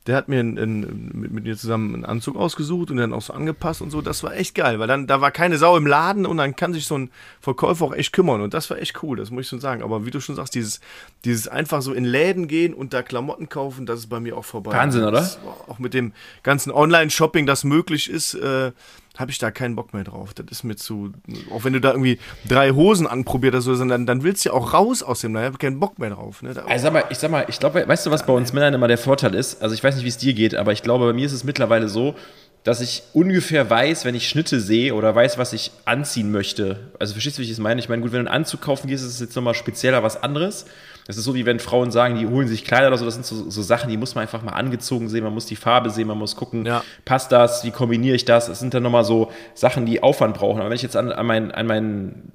der 0.07 0.17
hat 0.17 0.29
mir 0.29 0.41
in, 0.41 0.57
in, 0.57 1.11
mit, 1.13 1.31
mit, 1.31 1.45
mir 1.45 1.57
zusammen 1.57 1.95
einen 1.95 2.05
Anzug 2.05 2.37
ausgesucht 2.37 2.91
und 2.91 2.97
dann 2.97 3.13
auch 3.13 3.21
so 3.21 3.35
angepasst 3.35 3.83
und 3.83 3.91
so. 3.91 4.01
Das 4.01 4.23
war 4.23 4.35
echt 4.35 4.55
geil, 4.55 4.79
weil 4.79 4.89
dann 4.89 5.07
da 5.07 5.21
war 5.21 5.31
keine 5.31 5.59
Sau 5.59 5.77
im 5.77 5.87
Laden 5.87 6.25
und 6.25 6.39
dann 6.39 6.57
kann 6.57 6.73
sich 6.73 6.87
so 6.87 6.97
ein 6.97 7.11
Verkäufer 7.41 7.85
auch 7.85 7.95
echt 7.95 8.13
kümmern 8.13 8.41
und 8.41 8.55
das 8.55 8.71
war 8.71 8.79
echt 8.79 9.03
cool, 9.03 9.19
das 9.19 9.31
muss 9.31 9.43
ich 9.43 9.49
schon 9.49 9.61
sagen. 9.61 9.83
Aber 9.83 10.07
wie 10.07 10.11
du 10.11 10.21
schon 10.21 10.37
sagst, 10.37 10.55
dieses, 10.55 10.81
dieses 11.25 11.49
einfach 11.49 11.83
so 11.83 11.93
in 11.93 12.05
Läden 12.05 12.49
gehen 12.49 12.73
und 12.73 12.95
da 12.95 13.03
Klamotten 13.03 13.51
kaufen, 13.51 13.85
das 13.85 14.01
ist 14.01 14.07
bei 14.09 14.21
mir 14.21 14.37
auch 14.39 14.45
vorbei. 14.45 14.73
Wahnsinn, 14.73 15.03
oder? 15.03 15.13
Das, 15.13 15.39
auch 15.69 15.79
mit 15.79 15.93
dem 15.93 16.13
ganzen 16.43 16.73
Online-Shopping, 16.73 17.45
das 17.45 17.65
möglich 17.65 18.09
ist, 18.09 18.35
äh, 18.35 18.73
habe 19.21 19.31
ich 19.31 19.39
da 19.39 19.51
keinen 19.51 19.77
Bock 19.77 19.95
mehr 19.95 20.05
drauf. 20.05 20.35
Das 20.35 20.47
ist 20.51 20.65
mir 20.65 20.77
zu. 20.77 21.13
Auch 21.53 21.65
wenn 21.65 21.73
du 21.73 21.81
da 21.81 21.91
irgendwie 21.91 22.19
drei 22.49 22.71
Hosen 22.71 23.07
anprobiert 23.07 23.55
hast, 23.55 23.67
dann, 23.67 24.07
dann 24.07 24.23
willst 24.23 24.45
du 24.45 24.49
ja 24.49 24.55
auch 24.55 24.73
raus 24.73 25.03
aus 25.03 25.21
dem. 25.21 25.35
Da 25.35 25.43
habe 25.43 25.53
ich 25.53 25.59
keinen 25.59 25.79
Bock 25.79 25.99
mehr 25.99 26.11
drauf. 26.11 26.43
Ne? 26.43 26.55
Da, 26.55 26.63
also 26.63 26.85
sag 26.85 26.93
mal, 26.93 27.05
ich 27.11 27.19
sag 27.19 27.31
mal, 27.31 27.45
ich 27.49 27.59
glaube, 27.59 27.87
weißt 27.87 28.07
du, 28.07 28.11
was 28.11 28.27
bei 28.27 28.33
uns 28.33 28.53
Männern 28.53 28.75
immer 28.75 28.89
der 28.89 28.99
Vorteil 28.99 29.35
ist? 29.35 29.63
Also 29.63 29.75
ich 29.75 29.85
weiß 29.85 29.95
nicht, 29.95 30.05
wie 30.05 30.09
es 30.09 30.19
dir 30.19 30.35
geht, 30.35 30.55
aber 30.55 30.73
ich 30.73 30.83
glaube, 30.83 31.07
bei 31.07 31.13
mir 31.13 31.27
ist 31.27 31.33
es 31.33 31.45
mittlerweile 31.45 31.89
so, 31.89 32.15
dass 32.65 32.81
ich 32.81 33.03
ungefähr 33.15 33.69
weiß, 33.71 34.05
wenn 34.05 34.15
ich 34.15 34.29
Schnitte 34.29 34.61
sehe 34.61 34.95
oder 34.95 35.15
weiß, 35.15 35.39
was 35.39 35.53
ich 35.53 35.71
anziehen 35.87 36.31
möchte. 36.31 36.79
Also 36.99 37.15
verstehst 37.15 37.39
du, 37.39 37.41
wie 37.41 37.45
ich 37.45 37.51
das 37.51 37.59
meine? 37.59 37.81
Ich 37.81 37.89
meine, 37.89 38.03
gut, 38.03 38.13
wenn 38.13 38.25
du 38.25 38.31
einen 38.31 38.43
Anzug 38.43 38.61
kaufen 38.61 38.87
gehst, 38.87 39.05
ist 39.05 39.15
es 39.15 39.21
jetzt 39.21 39.35
nochmal 39.35 39.55
spezieller 39.55 40.03
was 40.03 40.23
anderes. 40.23 40.67
Das 41.07 41.17
ist 41.17 41.25
so, 41.25 41.35
wie 41.35 41.47
wenn 41.47 41.59
Frauen 41.59 41.91
sagen, 41.91 42.17
die 42.17 42.27
holen 42.27 42.49
sich 42.49 42.65
Kleider 42.65 42.89
oder 42.89 42.99
so. 42.99 43.07
Das 43.07 43.15
sind 43.15 43.25
so, 43.25 43.51
so 43.51 43.63
Sachen, 43.63 43.91
die 43.91 43.97
muss 43.97 44.15
man 44.15 44.23
einfach 44.23 44.43
mal 44.43 44.53
angezogen 44.53 45.09
sehen. 45.09 45.25
Man 45.25 45.33
muss 45.33 45.47
die 45.47 45.57
Farbe 45.57 45.91
sehen, 45.91 46.07
man 46.07 46.19
muss 46.19 46.37
gucken, 46.37 46.67
ja. 46.67 46.85
passt 47.05 47.33
das, 47.33 47.65
wie 47.65 47.71
kombiniere 47.71 48.15
ich 48.15 48.27
das? 48.27 48.47
Das 48.47 48.61
sind 48.61 48.75
dann 48.75 48.83
nochmal 48.83 49.05
so 49.05 49.33
Sachen, 49.55 49.87
die 49.87 50.03
Aufwand 50.03 50.35
brauchen. 50.35 50.61
Aber 50.61 50.69
wenn 50.69 50.77
ich 50.77 50.83
jetzt 50.83 50.97
an, 50.97 51.11
an, 51.11 51.27
mein, 51.27 51.51
an 51.51 51.67
meinen 51.67 52.33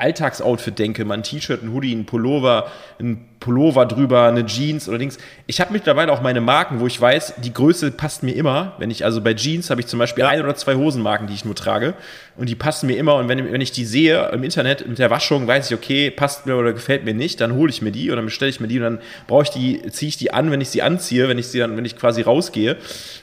Alltagsoutfit 0.00 0.78
denke, 0.78 1.04
mal 1.04 1.14
ein 1.14 1.22
T-Shirt, 1.22 1.62
ein 1.62 1.72
Hoodie, 1.72 1.94
ein 1.94 2.06
Pullover, 2.06 2.70
ein 2.98 3.26
Pullover 3.40 3.86
drüber, 3.86 4.28
eine 4.28 4.44
Jeans 4.44 4.88
oder 4.88 4.98
Dings. 4.98 5.18
Ich 5.46 5.60
habe 5.60 5.72
mittlerweile 5.72 6.12
auch 6.12 6.20
meine 6.20 6.40
Marken, 6.42 6.78
wo 6.80 6.86
ich 6.86 7.00
weiß, 7.00 7.34
die 7.38 7.54
Größe 7.54 7.90
passt 7.90 8.22
mir 8.22 8.32
immer. 8.32 8.74
Wenn 8.78 8.90
ich 8.90 9.04
also 9.04 9.22
bei 9.22 9.32
Jeans 9.34 9.70
habe 9.70 9.80
ich 9.80 9.86
zum 9.86 9.98
Beispiel 9.98 10.24
ein 10.24 10.42
oder 10.42 10.54
zwei 10.56 10.74
Hosenmarken, 10.74 11.26
die 11.26 11.34
ich 11.34 11.44
nur 11.46 11.54
trage 11.54 11.94
und 12.36 12.48
die 12.48 12.54
passen 12.54 12.86
mir 12.86 12.96
immer. 12.96 13.14
Und 13.14 13.28
wenn, 13.28 13.50
wenn 13.50 13.60
ich 13.60 13.72
die 13.72 13.86
sehe 13.86 14.28
im 14.32 14.44
Internet 14.44 14.86
mit 14.86 14.98
der 14.98 15.10
Waschung, 15.10 15.46
weiß 15.46 15.70
ich, 15.70 15.76
okay, 15.76 16.10
passt 16.10 16.44
mir 16.46 16.56
oder 16.56 16.74
gefällt 16.74 17.04
mir 17.04 17.14
nicht, 17.14 17.40
dann 17.40 17.54
hole 17.54 17.70
ich 17.70 17.80
mir 17.80 17.92
die 17.92 18.10
oder 18.10 18.22
bestelle 18.22 18.50
ich 18.50 18.60
mir 18.60 18.68
die 18.68 18.76
und 18.76 18.84
dann 18.84 18.98
brauche 19.26 19.44
ich 19.44 19.50
die, 19.50 19.82
ziehe 19.90 20.10
ich 20.10 20.18
die 20.18 20.32
an, 20.32 20.50
wenn 20.50 20.60
ich 20.60 20.68
sie 20.68 20.82
anziehe, 20.82 21.28
wenn 21.28 21.38
ich 21.38 21.48
sie 21.48 21.58
dann, 21.58 21.76
wenn 21.76 21.84
ich 21.86 21.96
quasi 21.96 22.20
rausgehe. 22.20 22.76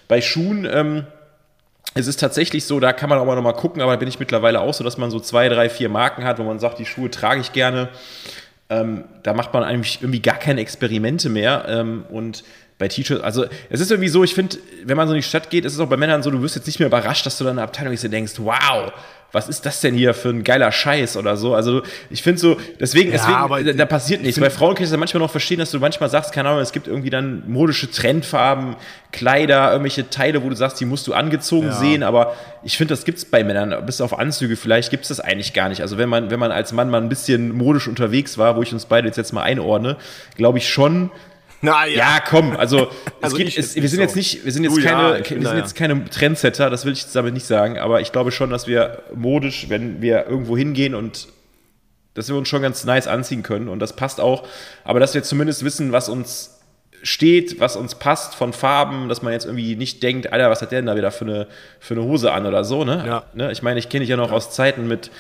Bei 0.07 0.21
Schuhen 0.21 0.67
ähm, 0.71 1.03
es 1.93 2.07
ist 2.07 2.19
tatsächlich 2.19 2.65
so, 2.65 2.79
da 2.79 2.93
kann 2.93 3.09
man 3.09 3.19
auch 3.19 3.25
mal 3.25 3.35
noch 3.35 3.43
mal 3.43 3.53
gucken, 3.53 3.81
aber 3.81 3.93
da 3.93 3.97
bin 3.97 4.07
ich 4.07 4.19
mittlerweile 4.19 4.61
auch 4.61 4.73
so, 4.73 4.83
dass 4.83 4.97
man 4.97 5.11
so 5.11 5.19
zwei, 5.19 5.49
drei, 5.49 5.69
vier 5.69 5.89
Marken 5.89 6.23
hat, 6.23 6.39
wo 6.39 6.43
man 6.43 6.59
sagt, 6.59 6.79
die 6.79 6.85
Schuhe 6.85 7.09
trage 7.09 7.41
ich 7.41 7.53
gerne. 7.53 7.89
Ähm, 8.69 9.05
da 9.23 9.33
macht 9.33 9.53
man 9.53 9.63
eigentlich 9.63 10.01
irgendwie 10.01 10.21
gar 10.21 10.37
keine 10.37 10.61
Experimente 10.61 11.29
mehr. 11.29 11.65
Ähm, 11.67 12.05
und 12.09 12.43
bei 12.77 12.87
T-Shirts, 12.87 13.23
also 13.23 13.45
es 13.69 13.79
ist 13.79 13.89
irgendwie 13.89 14.09
so, 14.09 14.23
ich 14.23 14.35
finde, 14.35 14.57
wenn 14.83 14.97
man 14.97 15.07
so 15.07 15.13
in 15.13 15.19
die 15.19 15.27
Stadt 15.27 15.49
geht, 15.49 15.65
ist 15.65 15.73
es 15.73 15.79
auch 15.79 15.87
bei 15.87 15.97
Männern 15.97 16.21
so, 16.21 16.29
du 16.29 16.41
wirst 16.41 16.55
jetzt 16.55 16.67
nicht 16.67 16.79
mehr 16.79 16.87
überrascht, 16.87 17.25
dass 17.25 17.37
du 17.37 17.43
dann 17.43 17.51
in 17.51 17.57
der 17.57 17.65
Abteilung 17.65 17.91
bist 17.91 18.05
und 18.05 18.11
denkst, 18.11 18.33
wow, 18.37 18.91
was 19.31 19.49
ist 19.49 19.65
das 19.65 19.81
denn 19.81 19.93
hier 19.93 20.13
für 20.13 20.29
ein 20.29 20.43
geiler 20.43 20.71
Scheiß 20.71 21.17
oder 21.17 21.35
so. 21.35 21.53
Also 21.53 21.81
ich 22.09 22.23
finde 22.23 22.39
so, 22.39 22.57
deswegen, 22.79 23.11
ja, 23.11 23.47
deswegen, 23.47 23.77
da 23.77 23.85
passiert 23.85 24.21
nichts. 24.21 24.39
Bei 24.39 24.49
Frauen 24.49 24.75
kann 24.75 24.85
ich 24.85 24.89
das 24.89 24.97
manchmal 24.97 25.21
noch 25.21 25.31
verstehen, 25.31 25.59
dass 25.59 25.71
du 25.71 25.79
manchmal 25.79 26.09
sagst, 26.09 26.31
keine 26.31 26.49
Ahnung, 26.49 26.61
es 26.61 26.71
gibt 26.71 26.87
irgendwie 26.87 27.09
dann 27.09 27.43
modische 27.47 27.91
Trendfarben, 27.91 28.77
Kleider, 29.11 29.71
irgendwelche 29.71 30.09
Teile, 30.09 30.43
wo 30.43 30.49
du 30.49 30.55
sagst, 30.55 30.79
die 30.79 30.85
musst 30.85 31.07
du 31.07 31.13
angezogen 31.13 31.67
ja. 31.67 31.73
sehen, 31.73 32.03
aber 32.03 32.35
ich 32.63 32.77
finde, 32.77 32.93
das 32.93 33.03
gibt 33.03 33.17
es 33.17 33.25
bei 33.25 33.43
Männern, 33.43 33.85
bis 33.85 34.01
auf 34.01 34.17
Anzüge 34.17 34.55
vielleicht, 34.55 34.91
gibt 34.91 35.03
es 35.03 35.09
das 35.09 35.19
eigentlich 35.19 35.53
gar 35.53 35.69
nicht. 35.69 35.81
Also 35.81 35.97
wenn 35.97 36.09
man, 36.09 36.29
wenn 36.29 36.39
man 36.39 36.51
als 36.51 36.71
Mann 36.71 36.89
mal 36.89 37.01
ein 37.01 37.09
bisschen 37.09 37.51
modisch 37.55 37.87
unterwegs 37.87 38.37
war, 38.37 38.55
wo 38.55 38.61
ich 38.61 38.73
uns 38.73 38.85
beide 38.85 39.07
jetzt, 39.07 39.17
jetzt 39.17 39.33
mal 39.33 39.43
einordne, 39.43 39.97
glaube 40.35 40.57
ich 40.57 40.69
schon, 40.69 41.11
na, 41.61 41.85
ja. 41.85 41.97
ja, 41.97 42.19
komm, 42.19 42.55
also, 42.55 42.89
also 43.21 43.37
geht, 43.37 43.57
es, 43.57 43.75
wir 43.75 43.89
sind 43.89 43.97
so. 43.97 44.01
jetzt 44.01 44.15
nicht, 44.15 44.45
wir 44.45 44.51
sind 44.51 44.63
jetzt 44.63 44.77
du, 44.77 44.81
keine, 44.81 45.19
ja, 45.19 45.29
wir 45.29 45.47
sind 45.47 45.57
jetzt 45.57 45.75
keine 45.75 46.05
Trendsetter, 46.05 46.69
das 46.69 46.85
will 46.85 46.93
ich 46.93 47.11
damit 47.11 47.33
nicht 47.33 47.45
sagen, 47.45 47.79
aber 47.79 48.01
ich 48.01 48.11
glaube 48.11 48.31
schon, 48.31 48.49
dass 48.49 48.67
wir 48.67 49.03
modisch, 49.15 49.69
wenn 49.69 50.01
wir 50.01 50.27
irgendwo 50.27 50.57
hingehen 50.57 50.95
und 50.95 51.27
dass 52.13 52.29
wir 52.29 52.35
uns 52.35 52.47
schon 52.47 52.61
ganz 52.61 52.83
nice 52.83 53.07
anziehen 53.07 53.43
können 53.43 53.67
und 53.69 53.79
das 53.79 53.95
passt 53.95 54.19
auch, 54.19 54.47
aber 54.83 54.99
dass 54.99 55.13
wir 55.13 55.23
zumindest 55.23 55.63
wissen, 55.63 55.91
was 55.91 56.09
uns 56.09 56.57
steht, 57.03 57.59
was 57.59 57.75
uns 57.75 57.95
passt 57.95 58.35
von 58.35 58.53
Farben, 58.53 59.07
dass 59.09 59.21
man 59.21 59.33
jetzt 59.33 59.45
irgendwie 59.45 59.75
nicht 59.75 60.01
denkt, 60.03 60.31
Alter, 60.31 60.49
was 60.49 60.61
hat 60.61 60.71
der 60.71 60.79
denn 60.79 60.87
da 60.87 60.95
wieder 60.95 61.11
für 61.11 61.25
eine, 61.25 61.47
für 61.79 61.93
eine 61.93 62.03
Hose 62.03 62.31
an 62.31 62.45
oder 62.45 62.63
so, 62.63 62.83
ne? 62.83 63.03
Ja. 63.05 63.23
ne? 63.33 63.51
Ich 63.51 63.61
meine, 63.61 63.79
ich 63.79 63.89
kenne 63.89 64.01
dich 64.01 64.09
ja 64.09 64.17
noch 64.17 64.29
ja. 64.29 64.35
aus 64.35 64.51
Zeiten 64.51 64.87
mit, 64.87 65.11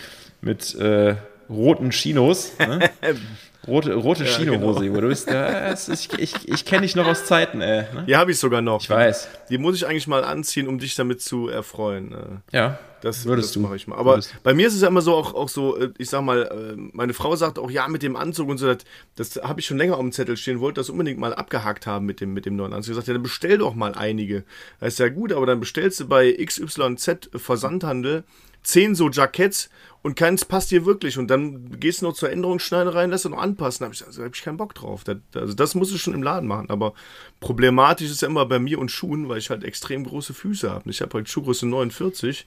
mit 0.41 0.75
äh, 0.75 1.15
roten 1.49 1.91
Chinos. 1.91 2.51
Ne? 2.59 2.89
Rote, 3.67 3.93
rote 3.93 4.23
ja, 4.23 4.29
Chino-Hose, 4.29 4.85
genau. 4.85 5.01
du 5.01 5.07
bist, 5.09 5.29
ja, 5.29 5.73
ich, 5.73 6.13
ich, 6.17 6.47
ich 6.47 6.65
kenne 6.65 6.83
dich 6.83 6.95
noch 6.95 7.05
aus 7.05 7.25
Zeiten, 7.25 7.59
ey. 7.59 7.81
Ne? 7.93 8.05
Die 8.07 8.15
habe 8.15 8.31
ich 8.31 8.39
sogar 8.39 8.61
noch. 8.61 8.81
Ich 8.81 8.89
weiß. 8.89 9.27
Die 9.49 9.57
muss 9.57 9.75
ich 9.75 9.85
eigentlich 9.85 10.07
mal 10.07 10.23
anziehen, 10.23 10.67
um 10.67 10.79
dich 10.79 10.95
damit 10.95 11.21
zu 11.21 11.49
erfreuen. 11.49 12.13
Äh. 12.13 12.55
Ja. 12.55 12.79
Das, 13.01 13.25
würdest 13.25 13.55
das 13.55 13.61
mache 13.61 13.75
ich 13.75 13.87
mal. 13.87 13.97
Aber 13.97 14.13
würdest. 14.13 14.35
bei 14.41 14.53
mir 14.53 14.67
ist 14.67 14.73
es 14.73 14.81
ja 14.81 14.87
immer 14.87 15.01
so, 15.01 15.13
auch, 15.13 15.33
auch 15.33 15.49
so, 15.49 15.77
äh, 15.77 15.91
ich 15.97 16.09
sag 16.09 16.21
mal, 16.23 16.43
äh, 16.43 16.75
meine 16.93 17.13
Frau 17.13 17.35
sagt 17.35 17.59
auch, 17.59 17.69
ja, 17.69 17.87
mit 17.87 18.03
dem 18.03 18.15
Anzug 18.15 18.49
und 18.49 18.57
so, 18.57 18.73
das, 18.73 18.85
das 19.15 19.43
habe 19.43 19.59
ich 19.59 19.65
schon 19.65 19.77
länger 19.77 19.95
auf 19.95 20.01
dem 20.01 20.11
Zettel 20.11 20.37
stehen, 20.37 20.59
wollte 20.59 20.79
das 20.79 20.89
unbedingt 20.89 21.19
mal 21.19 21.33
abgehakt 21.33 21.85
haben 21.85 22.05
mit 22.05 22.21
dem, 22.21 22.33
mit 22.33 22.45
dem 22.45 22.55
neuen 22.55 22.73
Anzug. 22.73 22.91
Ich 22.91 22.95
sagte, 22.95 23.11
ja, 23.11 23.15
dann 23.15 23.23
bestell 23.23 23.57
doch 23.57 23.75
mal 23.75 23.93
einige. 23.93 24.43
Das 24.79 24.93
ist 24.93 24.99
ja 24.99 25.09
gut, 25.09 25.31
aber 25.31 25.45
dann 25.45 25.59
bestellst 25.59 25.99
du 25.99 26.07
bei 26.07 26.31
XYZ 26.33 27.29
Versandhandel 27.35 28.23
zehn 28.67 28.95
so 28.95 29.09
Jacketts 29.09 29.69
und 30.01 30.15
keins 30.15 30.45
passt 30.45 30.71
dir 30.71 30.85
wirklich. 30.85 31.17
Und 31.17 31.27
dann 31.27 31.79
gehst 31.79 32.01
du 32.01 32.05
noch 32.05 32.13
zur 32.13 32.29
Änderungsschneiderei 32.29 33.05
und 33.05 33.11
lässt 33.11 33.25
du 33.25 33.29
noch 33.29 33.41
anpassen. 33.41 33.79
Da 33.79 33.85
habe 33.85 33.95
ich, 33.95 34.05
also, 34.05 34.23
hab 34.23 34.35
ich 34.35 34.43
keinen 34.43 34.57
Bock 34.57 34.75
drauf. 34.75 35.03
Das, 35.03 35.17
also 35.33 35.53
das 35.53 35.75
musst 35.75 35.93
du 35.93 35.97
schon 35.97 36.13
im 36.13 36.23
Laden 36.23 36.47
machen. 36.47 36.69
Aber 36.69 36.93
problematisch 37.39 38.09
ist 38.09 38.21
ja 38.21 38.27
immer 38.27 38.45
bei 38.45 38.59
mir 38.59 38.79
und 38.79 38.91
Schuhen, 38.91 39.29
weil 39.29 39.39
ich 39.39 39.49
halt 39.49 39.63
extrem 39.63 40.03
große 40.05 40.33
Füße 40.33 40.69
habe. 40.69 40.89
Ich 40.89 41.01
habe 41.01 41.13
halt 41.13 41.29
Schuhgröße 41.29 41.65
49 41.65 42.45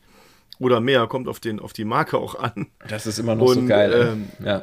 oder 0.59 0.80
mehr, 0.80 1.06
kommt 1.06 1.26
auf, 1.26 1.40
den, 1.40 1.59
auf 1.59 1.72
die 1.72 1.87
Marke 1.87 2.18
auch 2.18 2.35
an. 2.35 2.66
Das 2.88 3.06
ist 3.06 3.18
immer 3.18 3.35
noch 3.35 3.46
und, 3.46 3.54
so 3.54 3.66
geil. 3.66 4.12
Ähm, 4.12 4.28
ja. 4.44 4.62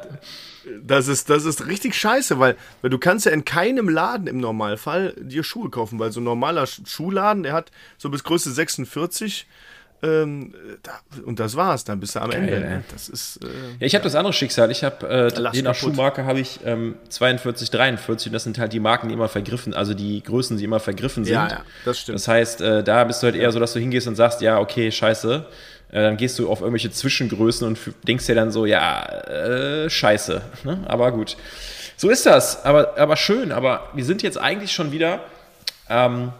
Das 0.82 1.08
ist, 1.08 1.28
das 1.28 1.44
ist 1.44 1.66
richtig 1.66 1.94
scheiße, 1.94 2.38
weil, 2.38 2.56
weil 2.82 2.90
du 2.90 2.98
kannst 2.98 3.26
ja 3.26 3.32
in 3.32 3.44
keinem 3.44 3.88
Laden 3.88 4.26
im 4.28 4.38
Normalfall 4.38 5.14
dir 5.18 5.42
Schuhe 5.42 5.70
kaufen, 5.70 5.98
weil 5.98 6.12
so 6.12 6.20
ein 6.20 6.24
normaler 6.24 6.66
Schuhladen, 6.66 7.42
der 7.42 7.52
hat 7.52 7.72
so 7.96 8.10
bis 8.10 8.22
Größe 8.22 8.52
46 8.52 9.46
ähm, 10.02 10.54
da, 10.82 10.92
und 11.24 11.40
das 11.40 11.56
war's, 11.56 11.84
dann 11.84 11.98
bist 11.98 12.14
du 12.14 12.20
am 12.20 12.30
Geil, 12.30 12.42
Ende. 12.42 12.60
Ne? 12.60 12.84
Das 12.92 13.08
ist, 13.08 13.40
äh, 13.42 13.46
ja, 13.80 13.86
ich 13.86 13.94
habe 13.94 14.04
das 14.04 14.14
andere 14.14 14.32
Schicksal. 14.32 14.70
Ich 14.70 14.84
habe 14.84 15.32
äh, 15.34 15.52
je 15.52 15.62
nach. 15.62 15.74
Schuhmarke 15.74 16.24
habe 16.24 16.38
ich 16.40 16.60
ähm, 16.64 16.94
42, 17.08 17.70
43 17.70 18.28
und 18.28 18.32
das 18.32 18.44
sind 18.44 18.58
halt 18.58 18.72
die 18.72 18.80
Marken, 18.80 19.08
die 19.08 19.14
immer 19.14 19.28
vergriffen, 19.28 19.74
also 19.74 19.94
die 19.94 20.22
Größen, 20.22 20.56
die 20.56 20.64
immer 20.64 20.80
vergriffen 20.80 21.24
sind. 21.24 21.34
Ja, 21.34 21.48
ja 21.48 21.62
das 21.84 22.00
stimmt. 22.00 22.16
Das 22.16 22.28
heißt, 22.28 22.60
äh, 22.60 22.84
da 22.84 23.02
bist 23.04 23.22
du 23.22 23.26
halt 23.26 23.36
eher 23.36 23.50
so, 23.50 23.58
dass 23.58 23.72
du 23.72 23.80
hingehst 23.80 24.06
und 24.06 24.14
sagst, 24.14 24.40
ja, 24.40 24.58
okay, 24.58 24.92
scheiße. 24.92 25.46
Äh, 25.90 26.02
dann 26.02 26.16
gehst 26.16 26.38
du 26.38 26.48
auf 26.48 26.60
irgendwelche 26.60 26.90
Zwischengrößen 26.90 27.66
und 27.66 27.78
denkst 28.06 28.26
dir 28.26 28.34
dann 28.34 28.50
so, 28.52 28.66
ja, 28.66 29.04
äh, 29.04 29.90
scheiße. 29.90 30.42
Ne? 30.64 30.84
Aber 30.86 31.10
gut. 31.12 31.36
So 31.96 32.10
ist 32.10 32.26
das. 32.26 32.64
Aber, 32.64 32.96
aber 32.98 33.16
schön. 33.16 33.50
Aber 33.50 33.88
wir 33.94 34.04
sind 34.04 34.22
jetzt 34.22 34.38
eigentlich 34.38 34.72
schon 34.72 34.92
wieder 34.92 35.20
ähm, 35.88 36.32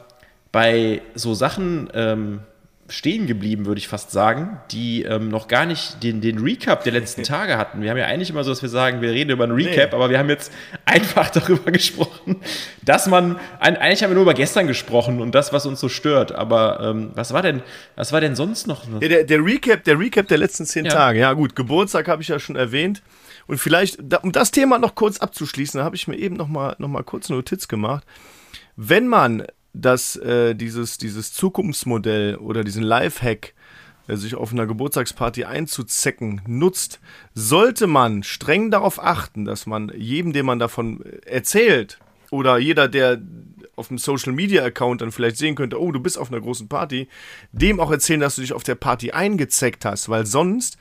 bei 0.52 1.02
so 1.14 1.34
Sachen, 1.34 1.90
ähm, 1.94 2.40
stehen 2.88 3.26
geblieben, 3.26 3.66
würde 3.66 3.78
ich 3.78 3.86
fast 3.86 4.10
sagen, 4.10 4.60
die 4.70 5.02
ähm, 5.02 5.28
noch 5.28 5.46
gar 5.46 5.66
nicht 5.66 6.02
den, 6.02 6.20
den 6.20 6.38
Recap 6.38 6.84
der 6.84 6.92
letzten 6.92 7.22
Tage 7.24 7.58
hatten. 7.58 7.82
Wir 7.82 7.90
haben 7.90 7.98
ja 7.98 8.06
eigentlich 8.06 8.30
immer 8.30 8.44
so, 8.44 8.50
dass 8.50 8.62
wir 8.62 8.68
sagen, 8.68 9.02
wir 9.02 9.10
reden 9.10 9.30
über 9.30 9.44
einen 9.44 9.52
Recap, 9.52 9.90
nee. 9.90 9.94
aber 9.94 10.10
wir 10.10 10.18
haben 10.18 10.30
jetzt 10.30 10.52
einfach 10.86 11.30
darüber 11.30 11.70
gesprochen, 11.70 12.36
dass 12.82 13.06
man, 13.06 13.38
eigentlich 13.60 14.02
haben 14.02 14.10
wir 14.10 14.14
nur 14.14 14.22
über 14.22 14.34
gestern 14.34 14.66
gesprochen 14.66 15.20
und 15.20 15.34
das, 15.34 15.52
was 15.52 15.66
uns 15.66 15.80
so 15.80 15.88
stört, 15.88 16.32
aber 16.32 16.80
ähm, 16.80 17.10
was 17.14 17.32
war 17.32 17.42
denn, 17.42 17.62
was 17.94 18.12
war 18.12 18.20
denn 18.20 18.34
sonst 18.34 18.66
noch? 18.66 18.84
Ja, 19.00 19.08
der, 19.08 19.24
der, 19.24 19.44
Recap, 19.44 19.84
der 19.84 19.98
Recap 19.98 20.26
der 20.28 20.38
letzten 20.38 20.64
zehn 20.64 20.86
ja. 20.86 20.92
Tage, 20.92 21.20
ja 21.20 21.32
gut, 21.34 21.54
Geburtstag 21.54 22.08
habe 22.08 22.22
ich 22.22 22.28
ja 22.28 22.38
schon 22.38 22.56
erwähnt 22.56 23.02
und 23.46 23.58
vielleicht, 23.58 23.98
um 24.22 24.32
das 24.32 24.50
Thema 24.50 24.78
noch 24.78 24.94
kurz 24.94 25.18
abzuschließen, 25.18 25.82
habe 25.82 25.96
ich 25.96 26.08
mir 26.08 26.16
eben 26.16 26.36
noch 26.36 26.48
mal, 26.48 26.74
noch 26.78 26.88
mal 26.88 27.02
kurz 27.02 27.28
eine 27.28 27.36
Notiz 27.36 27.68
gemacht. 27.68 28.04
Wenn 28.76 29.08
man 29.08 29.44
dass 29.80 30.16
äh, 30.16 30.54
dieses, 30.54 30.98
dieses 30.98 31.32
Zukunftsmodell 31.32 32.36
oder 32.36 32.64
diesen 32.64 32.82
Lifehack, 32.82 33.54
äh, 34.08 34.16
sich 34.16 34.34
auf 34.34 34.52
einer 34.52 34.66
Geburtstagsparty 34.66 35.44
einzuzecken, 35.44 36.40
nutzt, 36.46 37.00
sollte 37.34 37.86
man 37.86 38.22
streng 38.22 38.70
darauf 38.70 39.02
achten, 39.02 39.44
dass 39.44 39.66
man 39.66 39.92
jedem, 39.96 40.32
dem 40.32 40.46
man 40.46 40.58
davon 40.58 41.02
erzählt, 41.24 41.98
oder 42.30 42.58
jeder, 42.58 42.88
der 42.88 43.22
auf 43.76 43.88
dem 43.88 43.98
Social 43.98 44.32
Media 44.32 44.64
Account 44.64 45.00
dann 45.00 45.12
vielleicht 45.12 45.38
sehen 45.38 45.54
könnte, 45.54 45.80
oh, 45.80 45.92
du 45.92 46.00
bist 46.00 46.18
auf 46.18 46.30
einer 46.30 46.40
großen 46.40 46.68
Party, 46.68 47.08
dem 47.52 47.80
auch 47.80 47.90
erzählen, 47.90 48.20
dass 48.20 48.34
du 48.34 48.42
dich 48.42 48.52
auf 48.52 48.64
der 48.64 48.74
Party 48.74 49.12
eingezeckt 49.12 49.84
hast, 49.84 50.08
weil 50.08 50.26
sonst 50.26 50.76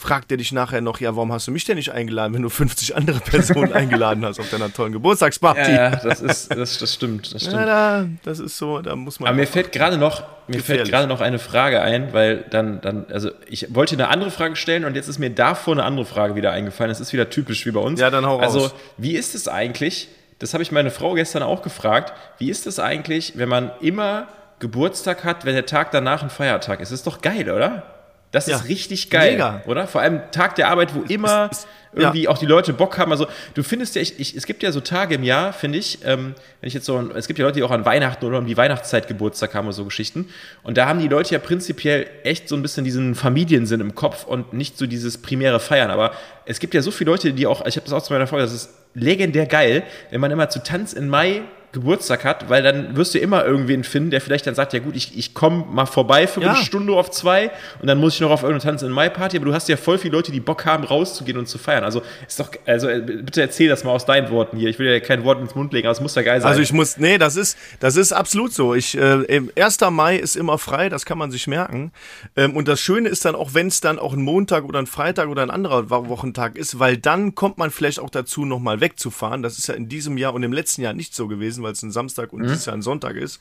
fragt 0.00 0.30
er 0.30 0.38
dich 0.38 0.50
nachher 0.50 0.80
noch, 0.80 0.98
ja, 0.98 1.14
warum 1.14 1.30
hast 1.30 1.46
du 1.46 1.50
mich 1.50 1.66
denn 1.66 1.76
nicht 1.76 1.92
eingeladen, 1.92 2.32
wenn 2.32 2.40
du 2.40 2.48
50 2.48 2.96
andere 2.96 3.20
Personen 3.20 3.72
eingeladen 3.74 4.24
hast 4.24 4.40
auf 4.40 4.48
deiner 4.48 4.72
tollen 4.72 4.92
Geburtstagsparty? 4.92 5.72
Ja, 5.72 5.90
das 5.90 6.22
ist, 6.22 6.56
das, 6.56 6.78
das 6.78 6.94
stimmt, 6.94 7.34
das 7.34 7.42
stimmt. 7.42 7.56
Ja, 7.56 7.66
da, 7.66 8.06
das 8.22 8.38
ist 8.38 8.56
so, 8.56 8.80
da 8.80 8.96
muss 8.96 9.20
man. 9.20 9.28
Aber 9.28 9.36
mir 9.36 9.46
fällt 9.46 9.72
gerade 9.72 9.98
noch, 9.98 10.22
mir 10.48 10.56
gefährlich. 10.56 10.64
fällt 10.64 10.90
gerade 10.90 11.06
noch 11.06 11.20
eine 11.20 11.38
Frage 11.38 11.82
ein, 11.82 12.14
weil 12.14 12.46
dann, 12.48 12.80
dann, 12.80 13.04
also 13.10 13.30
ich 13.46 13.74
wollte 13.74 13.94
eine 13.94 14.08
andere 14.08 14.30
Frage 14.30 14.56
stellen 14.56 14.86
und 14.86 14.96
jetzt 14.96 15.08
ist 15.08 15.18
mir 15.18 15.28
davor 15.28 15.74
eine 15.74 15.84
andere 15.84 16.06
Frage 16.06 16.34
wieder 16.34 16.50
eingefallen. 16.50 16.88
Das 16.88 17.00
ist 17.00 17.12
wieder 17.12 17.28
typisch 17.28 17.66
wie 17.66 17.70
bei 17.70 17.80
uns. 17.80 18.00
Ja, 18.00 18.08
dann 18.08 18.24
hau 18.24 18.36
raus. 18.36 18.54
Also, 18.54 18.70
wie 18.96 19.16
ist 19.16 19.34
es 19.34 19.48
eigentlich? 19.48 20.08
Das 20.38 20.54
habe 20.54 20.62
ich 20.62 20.72
meine 20.72 20.90
Frau 20.90 21.12
gestern 21.12 21.42
auch 21.42 21.60
gefragt. 21.60 22.14
Wie 22.38 22.48
ist 22.48 22.66
es 22.66 22.78
eigentlich, 22.78 23.34
wenn 23.36 23.50
man 23.50 23.70
immer 23.82 24.28
Geburtstag 24.60 25.24
hat, 25.24 25.44
wenn 25.44 25.54
der 25.54 25.66
Tag 25.66 25.90
danach 25.90 26.22
ein 26.22 26.30
Feiertag 26.30 26.80
ist? 26.80 26.90
Das 26.90 27.00
ist 27.00 27.06
doch 27.06 27.20
geil, 27.20 27.50
oder? 27.50 27.99
Das 28.32 28.46
ja. 28.46 28.56
ist 28.56 28.68
richtig 28.68 29.10
geil, 29.10 29.32
Mega. 29.32 29.62
oder? 29.66 29.86
Vor 29.88 30.00
allem 30.00 30.20
Tag 30.30 30.54
der 30.54 30.68
Arbeit, 30.68 30.94
wo 30.94 31.02
immer 31.02 31.48
ist, 31.50 31.60
ist, 31.60 31.68
irgendwie 31.92 32.24
ja. 32.24 32.30
auch 32.30 32.38
die 32.38 32.46
Leute 32.46 32.72
Bock 32.72 32.96
haben. 32.96 33.10
Also 33.10 33.26
du 33.54 33.64
findest 33.64 33.96
ja, 33.96 34.02
ich, 34.02 34.20
ich, 34.20 34.36
es 34.36 34.46
gibt 34.46 34.62
ja 34.62 34.70
so 34.70 34.80
Tage 34.80 35.16
im 35.16 35.24
Jahr, 35.24 35.52
finde 35.52 35.78
ich, 35.78 35.98
ähm, 36.04 36.34
wenn 36.60 36.68
ich 36.68 36.74
jetzt 36.74 36.86
so, 36.86 37.10
es 37.16 37.26
gibt 37.26 37.40
ja 37.40 37.44
Leute, 37.44 37.56
die 37.56 37.64
auch 37.64 37.72
an 37.72 37.84
Weihnachten 37.84 38.24
oder 38.24 38.38
um 38.38 38.46
die 38.46 38.56
Weihnachtszeit 38.56 39.08
Geburtstag 39.08 39.54
haben 39.54 39.66
oder 39.66 39.72
so 39.72 39.84
Geschichten. 39.84 40.28
Und 40.62 40.76
da 40.76 40.86
haben 40.86 41.00
die 41.00 41.08
Leute 41.08 41.34
ja 41.34 41.40
prinzipiell 41.40 42.06
echt 42.22 42.48
so 42.48 42.54
ein 42.54 42.62
bisschen 42.62 42.84
diesen 42.84 43.16
Familiensinn 43.16 43.80
im 43.80 43.96
Kopf 43.96 44.24
und 44.24 44.52
nicht 44.52 44.78
so 44.78 44.86
dieses 44.86 45.18
primäre 45.18 45.58
Feiern. 45.58 45.90
Aber 45.90 46.12
es 46.46 46.60
gibt 46.60 46.74
ja 46.74 46.82
so 46.82 46.92
viele 46.92 47.10
Leute, 47.10 47.32
die 47.32 47.48
auch, 47.48 47.66
ich 47.66 47.76
habe 47.76 47.84
das 47.84 47.92
auch 47.92 48.02
zu 48.02 48.12
meiner 48.12 48.28
Frau, 48.28 48.38
das 48.38 48.52
ist 48.52 48.70
legendär 48.94 49.46
geil, 49.46 49.82
wenn 50.10 50.20
man 50.20 50.30
immer 50.30 50.48
zu 50.48 50.62
Tanz 50.62 50.92
in 50.92 51.08
Mai 51.08 51.42
Geburtstag 51.72 52.24
hat, 52.24 52.48
weil 52.48 52.62
dann 52.62 52.96
wirst 52.96 53.14
du 53.14 53.18
immer 53.18 53.44
irgendwen 53.44 53.84
finden, 53.84 54.10
der 54.10 54.20
vielleicht 54.20 54.46
dann 54.46 54.54
sagt, 54.54 54.72
ja 54.72 54.80
gut, 54.80 54.96
ich, 54.96 55.16
ich 55.16 55.34
komme 55.34 55.64
mal 55.70 55.86
vorbei 55.86 56.26
für 56.26 56.40
ja. 56.40 56.52
eine 56.52 56.64
Stunde 56.64 56.92
auf 56.94 57.10
zwei 57.10 57.50
und 57.80 57.86
dann 57.86 57.98
muss 57.98 58.14
ich 58.14 58.20
noch 58.20 58.30
auf 58.30 58.42
irgendeine 58.42 58.72
Tanz 58.72 58.82
in 58.82 58.90
Mai 58.90 59.08
Party, 59.08 59.36
aber 59.36 59.46
du 59.46 59.54
hast 59.54 59.68
ja 59.68 59.76
voll 59.76 59.98
viele 59.98 60.16
Leute, 60.16 60.32
die 60.32 60.40
Bock 60.40 60.66
haben, 60.66 60.84
rauszugehen 60.84 61.38
und 61.38 61.46
zu 61.46 61.58
feiern. 61.58 61.84
Also 61.84 62.02
ist 62.26 62.40
doch, 62.40 62.50
also 62.66 62.88
äh, 62.88 63.00
bitte 63.00 63.40
erzähl 63.40 63.68
das 63.68 63.84
mal 63.84 63.92
aus 63.92 64.04
deinen 64.04 64.30
Worten 64.30 64.56
hier. 64.56 64.68
Ich 64.68 64.78
will 64.78 64.90
ja 64.90 65.00
kein 65.00 65.24
Wort 65.24 65.40
ins 65.40 65.54
Mund 65.54 65.72
legen, 65.72 65.86
aber 65.86 65.92
es 65.92 66.00
muss 66.00 66.14
ja 66.14 66.22
geil 66.22 66.40
sein. 66.40 66.50
Also 66.50 66.60
ich 66.60 66.72
muss, 66.72 66.96
nee, 66.96 67.18
das 67.18 67.36
ist, 67.36 67.56
das 67.78 67.96
ist 67.96 68.12
absolut 68.12 68.52
so. 68.52 68.74
Ich, 68.74 68.96
äh, 68.96 69.40
1. 69.56 69.78
Mai 69.90 70.16
ist 70.16 70.36
immer 70.36 70.58
frei, 70.58 70.88
das 70.88 71.04
kann 71.04 71.18
man 71.18 71.30
sich 71.30 71.46
merken. 71.46 71.92
Ähm, 72.36 72.56
und 72.56 72.68
das 72.68 72.80
Schöne 72.80 73.08
ist 73.08 73.24
dann 73.24 73.34
auch, 73.34 73.54
wenn 73.54 73.68
es 73.68 73.80
dann 73.80 73.98
auch 73.98 74.12
ein 74.12 74.22
Montag 74.22 74.64
oder 74.64 74.78
ein 74.78 74.86
Freitag 74.86 75.28
oder 75.28 75.42
ein 75.42 75.50
anderer 75.50 75.90
Wochentag 75.90 76.56
ist, 76.56 76.78
weil 76.78 76.96
dann 76.96 77.34
kommt 77.34 77.58
man 77.58 77.70
vielleicht 77.70 78.00
auch 78.00 78.10
dazu, 78.10 78.44
nochmal 78.44 78.80
wegzufahren. 78.80 79.42
Das 79.42 79.58
ist 79.58 79.68
ja 79.68 79.74
in 79.74 79.88
diesem 79.88 80.16
Jahr 80.18 80.34
und 80.34 80.42
im 80.42 80.52
letzten 80.52 80.82
Jahr 80.82 80.92
nicht 80.92 81.14
so 81.14 81.28
gewesen, 81.28 81.59
weil 81.62 81.72
es 81.72 81.82
ein 81.82 81.92
Samstag 81.92 82.32
und 82.32 82.40
mhm. 82.40 82.48
dieses 82.48 82.66
Jahr 82.66 82.76
ein 82.76 82.82
Sonntag 82.82 83.16
ist. 83.16 83.40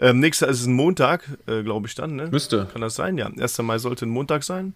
Ähm, 0.00 0.20
nächster 0.20 0.48
ist 0.48 0.60
es 0.60 0.66
ein 0.66 0.74
Montag, 0.74 1.28
äh, 1.46 1.62
glaube 1.62 1.86
ich 1.86 1.94
dann. 1.94 2.16
Ne? 2.16 2.28
Müsste. 2.30 2.66
Kann 2.72 2.80
das 2.80 2.94
sein? 2.94 3.18
Ja. 3.18 3.26
1. 3.26 3.58
Mai 3.58 3.78
sollte 3.78 4.06
ein 4.06 4.10
Montag 4.10 4.42
sein. 4.42 4.74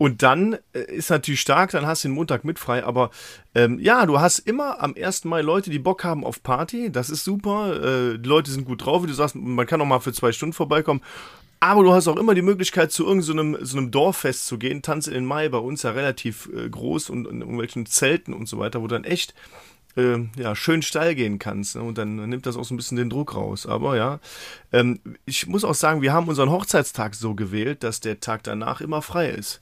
Und 0.00 0.22
dann 0.22 0.56
äh, 0.72 0.80
ist 0.80 1.10
natürlich 1.10 1.42
stark, 1.42 1.72
dann 1.72 1.86
hast 1.86 2.04
du 2.04 2.08
den 2.08 2.14
Montag 2.14 2.42
mit 2.44 2.58
frei. 2.58 2.84
Aber 2.84 3.10
ähm, 3.54 3.78
ja, 3.78 4.06
du 4.06 4.18
hast 4.18 4.38
immer 4.38 4.82
am 4.82 4.94
1. 4.98 5.24
Mai 5.24 5.42
Leute, 5.42 5.70
die 5.70 5.78
Bock 5.78 6.04
haben 6.04 6.24
auf 6.24 6.42
Party. 6.42 6.90
Das 6.90 7.10
ist 7.10 7.22
super. 7.22 8.12
Äh, 8.14 8.18
die 8.18 8.28
Leute 8.28 8.50
sind 8.50 8.64
gut 8.64 8.84
drauf, 8.84 9.02
wie 9.02 9.08
du 9.08 9.12
sagst, 9.12 9.34
man 9.34 9.66
kann 9.66 9.80
auch 9.82 9.86
mal 9.86 10.00
für 10.00 10.14
zwei 10.14 10.32
Stunden 10.32 10.54
vorbeikommen. 10.54 11.02
Aber 11.60 11.82
du 11.82 11.92
hast 11.92 12.08
auch 12.08 12.16
immer 12.16 12.34
die 12.34 12.40
Möglichkeit, 12.40 12.92
zu 12.92 13.04
irgendeinem 13.04 13.56
so, 13.60 13.64
so 13.64 13.76
einem 13.76 13.90
Dorffest 13.90 14.46
zu 14.46 14.58
gehen. 14.58 14.80
Tanz 14.80 15.06
in 15.06 15.12
den 15.12 15.26
Mai 15.26 15.50
bei 15.50 15.58
uns 15.58 15.82
ja 15.82 15.90
relativ 15.90 16.48
äh, 16.56 16.70
groß 16.70 17.10
und 17.10 17.28
in 17.28 17.42
irgendwelchen 17.42 17.84
Zelten 17.84 18.32
und 18.32 18.48
so 18.48 18.58
weiter, 18.58 18.80
wo 18.80 18.86
dann 18.86 19.04
echt 19.04 19.34
äh, 19.96 20.18
ja, 20.36 20.54
schön 20.54 20.82
steil 20.82 21.14
gehen 21.14 21.38
kannst. 21.38 21.76
Ne? 21.76 21.82
Und 21.82 21.98
dann 21.98 22.16
nimmt 22.28 22.46
das 22.46 22.56
auch 22.56 22.64
so 22.64 22.74
ein 22.74 22.76
bisschen 22.76 22.96
den 22.96 23.10
Druck 23.10 23.34
raus. 23.34 23.66
Aber 23.66 23.96
ja, 23.96 24.20
ähm, 24.72 25.00
ich 25.26 25.46
muss 25.46 25.64
auch 25.64 25.74
sagen, 25.74 26.02
wir 26.02 26.12
haben 26.12 26.28
unseren 26.28 26.50
Hochzeitstag 26.50 27.14
so 27.14 27.34
gewählt, 27.34 27.82
dass 27.82 28.00
der 28.00 28.20
Tag 28.20 28.42
danach 28.42 28.80
immer 28.80 29.02
frei 29.02 29.30
ist. 29.30 29.60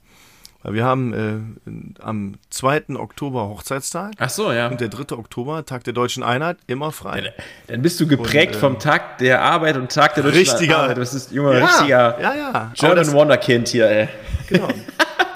Weil 0.61 0.73
wir 0.73 0.83
haben 0.83 1.13
äh, 1.13 2.01
am 2.01 2.35
2. 2.49 2.95
Oktober 2.95 3.47
Hochzeitstag. 3.47 4.15
Ach 4.17 4.29
so, 4.29 4.51
ja. 4.51 4.67
Und 4.67 4.81
der 4.81 4.89
3. 4.89 5.15
Oktober, 5.15 5.65
Tag 5.65 5.85
der 5.85 5.93
Deutschen 5.93 6.21
Einheit, 6.21 6.57
immer 6.67 6.91
frei. 6.91 7.21
Dann, 7.21 7.33
dann 7.67 7.81
bist 7.81 7.97
du 8.01 8.07
geprägt 8.07 8.55
und, 8.55 8.57
äh, 8.57 8.59
vom 8.59 8.79
Tag 8.79 9.19
der 9.19 9.41
Arbeit 9.41 9.77
und 9.77 9.89
Tag 9.89 10.15
der 10.15 10.23
Deutschen 10.23 10.39
richtiger, 10.39 10.79
Arbeit. 10.79 10.97
Das 10.97 11.13
ist 11.13 11.31
junger, 11.31 11.57
ja, 11.57 11.65
richtiger 11.65 12.21
ja, 12.21 12.35
ja. 12.35 12.71
German 12.75 13.13
Wonderkind 13.13 13.69
hier, 13.69 13.89
ey. 13.89 14.09
Genau. 14.47 14.67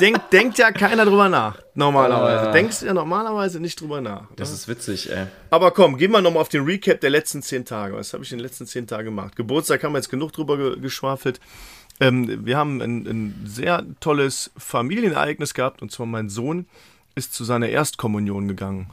Denk, 0.00 0.30
denkt 0.30 0.58
ja 0.58 0.72
keiner 0.72 1.04
drüber 1.04 1.28
nach, 1.28 1.58
normalerweise. 1.74 2.50
Uh, 2.50 2.52
Denkst 2.52 2.82
ja 2.82 2.94
normalerweise 2.94 3.60
nicht 3.60 3.80
drüber 3.80 4.00
nach. 4.00 4.28
Das 4.36 4.50
ist 4.50 4.68
witzig, 4.68 5.10
ey. 5.10 5.26
Aber 5.50 5.70
komm, 5.70 5.96
gehen 5.96 6.10
wir 6.10 6.20
nochmal 6.20 6.42
auf 6.42 6.48
den 6.48 6.64
Recap 6.64 7.00
der 7.00 7.10
letzten 7.10 7.42
zehn 7.42 7.64
Tage. 7.64 7.96
Was 7.96 8.12
habe 8.12 8.24
ich 8.24 8.32
in 8.32 8.38
den 8.38 8.44
letzten 8.44 8.66
zehn 8.66 8.86
Tagen 8.86 9.06
gemacht? 9.06 9.36
Geburtstag 9.36 9.82
haben 9.84 9.92
wir 9.92 9.98
jetzt 9.98 10.10
genug 10.10 10.32
drüber 10.32 10.56
ge 10.56 10.80
geschwafelt. 10.80 11.40
Ähm, 12.00 12.44
wir 12.44 12.56
haben 12.56 12.80
ein, 12.80 13.06
ein 13.06 13.42
sehr 13.44 13.84
tolles 14.00 14.50
Familienereignis 14.56 15.54
gehabt 15.54 15.80
und 15.82 15.92
zwar 15.92 16.06
mein 16.06 16.28
Sohn 16.28 16.66
ist 17.14 17.32
zu 17.32 17.44
seiner 17.44 17.68
Erstkommunion 17.68 18.48
gegangen. 18.48 18.90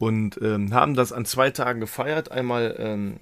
und 0.00 0.40
ähm, 0.40 0.72
haben 0.72 0.94
das 0.94 1.12
an 1.12 1.26
zwei 1.26 1.50
Tagen 1.50 1.78
gefeiert. 1.78 2.32
Einmal 2.32 2.74
ähm, 2.78 3.16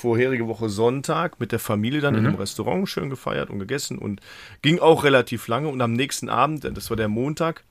vorherige 0.00 0.48
Woche 0.48 0.68
Sonntag 0.68 1.38
mit 1.40 1.52
der 1.52 1.58
Familie 1.58 2.00
dann 2.00 2.14
mhm. 2.14 2.20
in 2.20 2.26
einem 2.26 2.36
Restaurant 2.36 2.88
schön 2.88 3.10
gefeiert 3.10 3.50
und 3.50 3.58
gegessen 3.58 3.98
und 3.98 4.20
ging 4.62 4.78
auch 4.78 5.04
relativ 5.04 5.46
lange. 5.48 5.68
Und 5.68 5.80
am 5.80 5.92
nächsten 5.92 6.28
Abend, 6.28 6.64
das 6.64 6.90
war 6.90 6.96
der 6.96 7.08
Montag, 7.08 7.64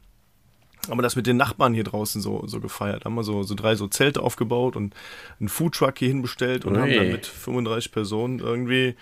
haben 0.88 0.98
wir 0.98 1.04
das 1.04 1.16
mit 1.16 1.28
den 1.28 1.38
Nachbarn 1.38 1.74
hier 1.74 1.84
draußen 1.84 2.22
so, 2.22 2.46
so 2.48 2.60
gefeiert. 2.60 3.06
Haben 3.06 3.16
wir 3.16 3.24
so, 3.24 3.44
so 3.44 3.56
drei 3.56 3.76
so 3.76 3.88
Zelte 3.88 4.22
aufgebaut 4.22 4.76
und 4.76 4.96
einen 5.40 5.50
Foodtruck 5.50 5.98
hier 5.98 6.08
hinbestellt 6.08 6.66
und 6.66 6.76
Ui. 6.76 6.82
haben 6.82 6.94
dann 6.94 7.12
mit 7.12 7.26
35 7.26 7.92
Personen 7.92 8.40
irgendwie 8.40 8.96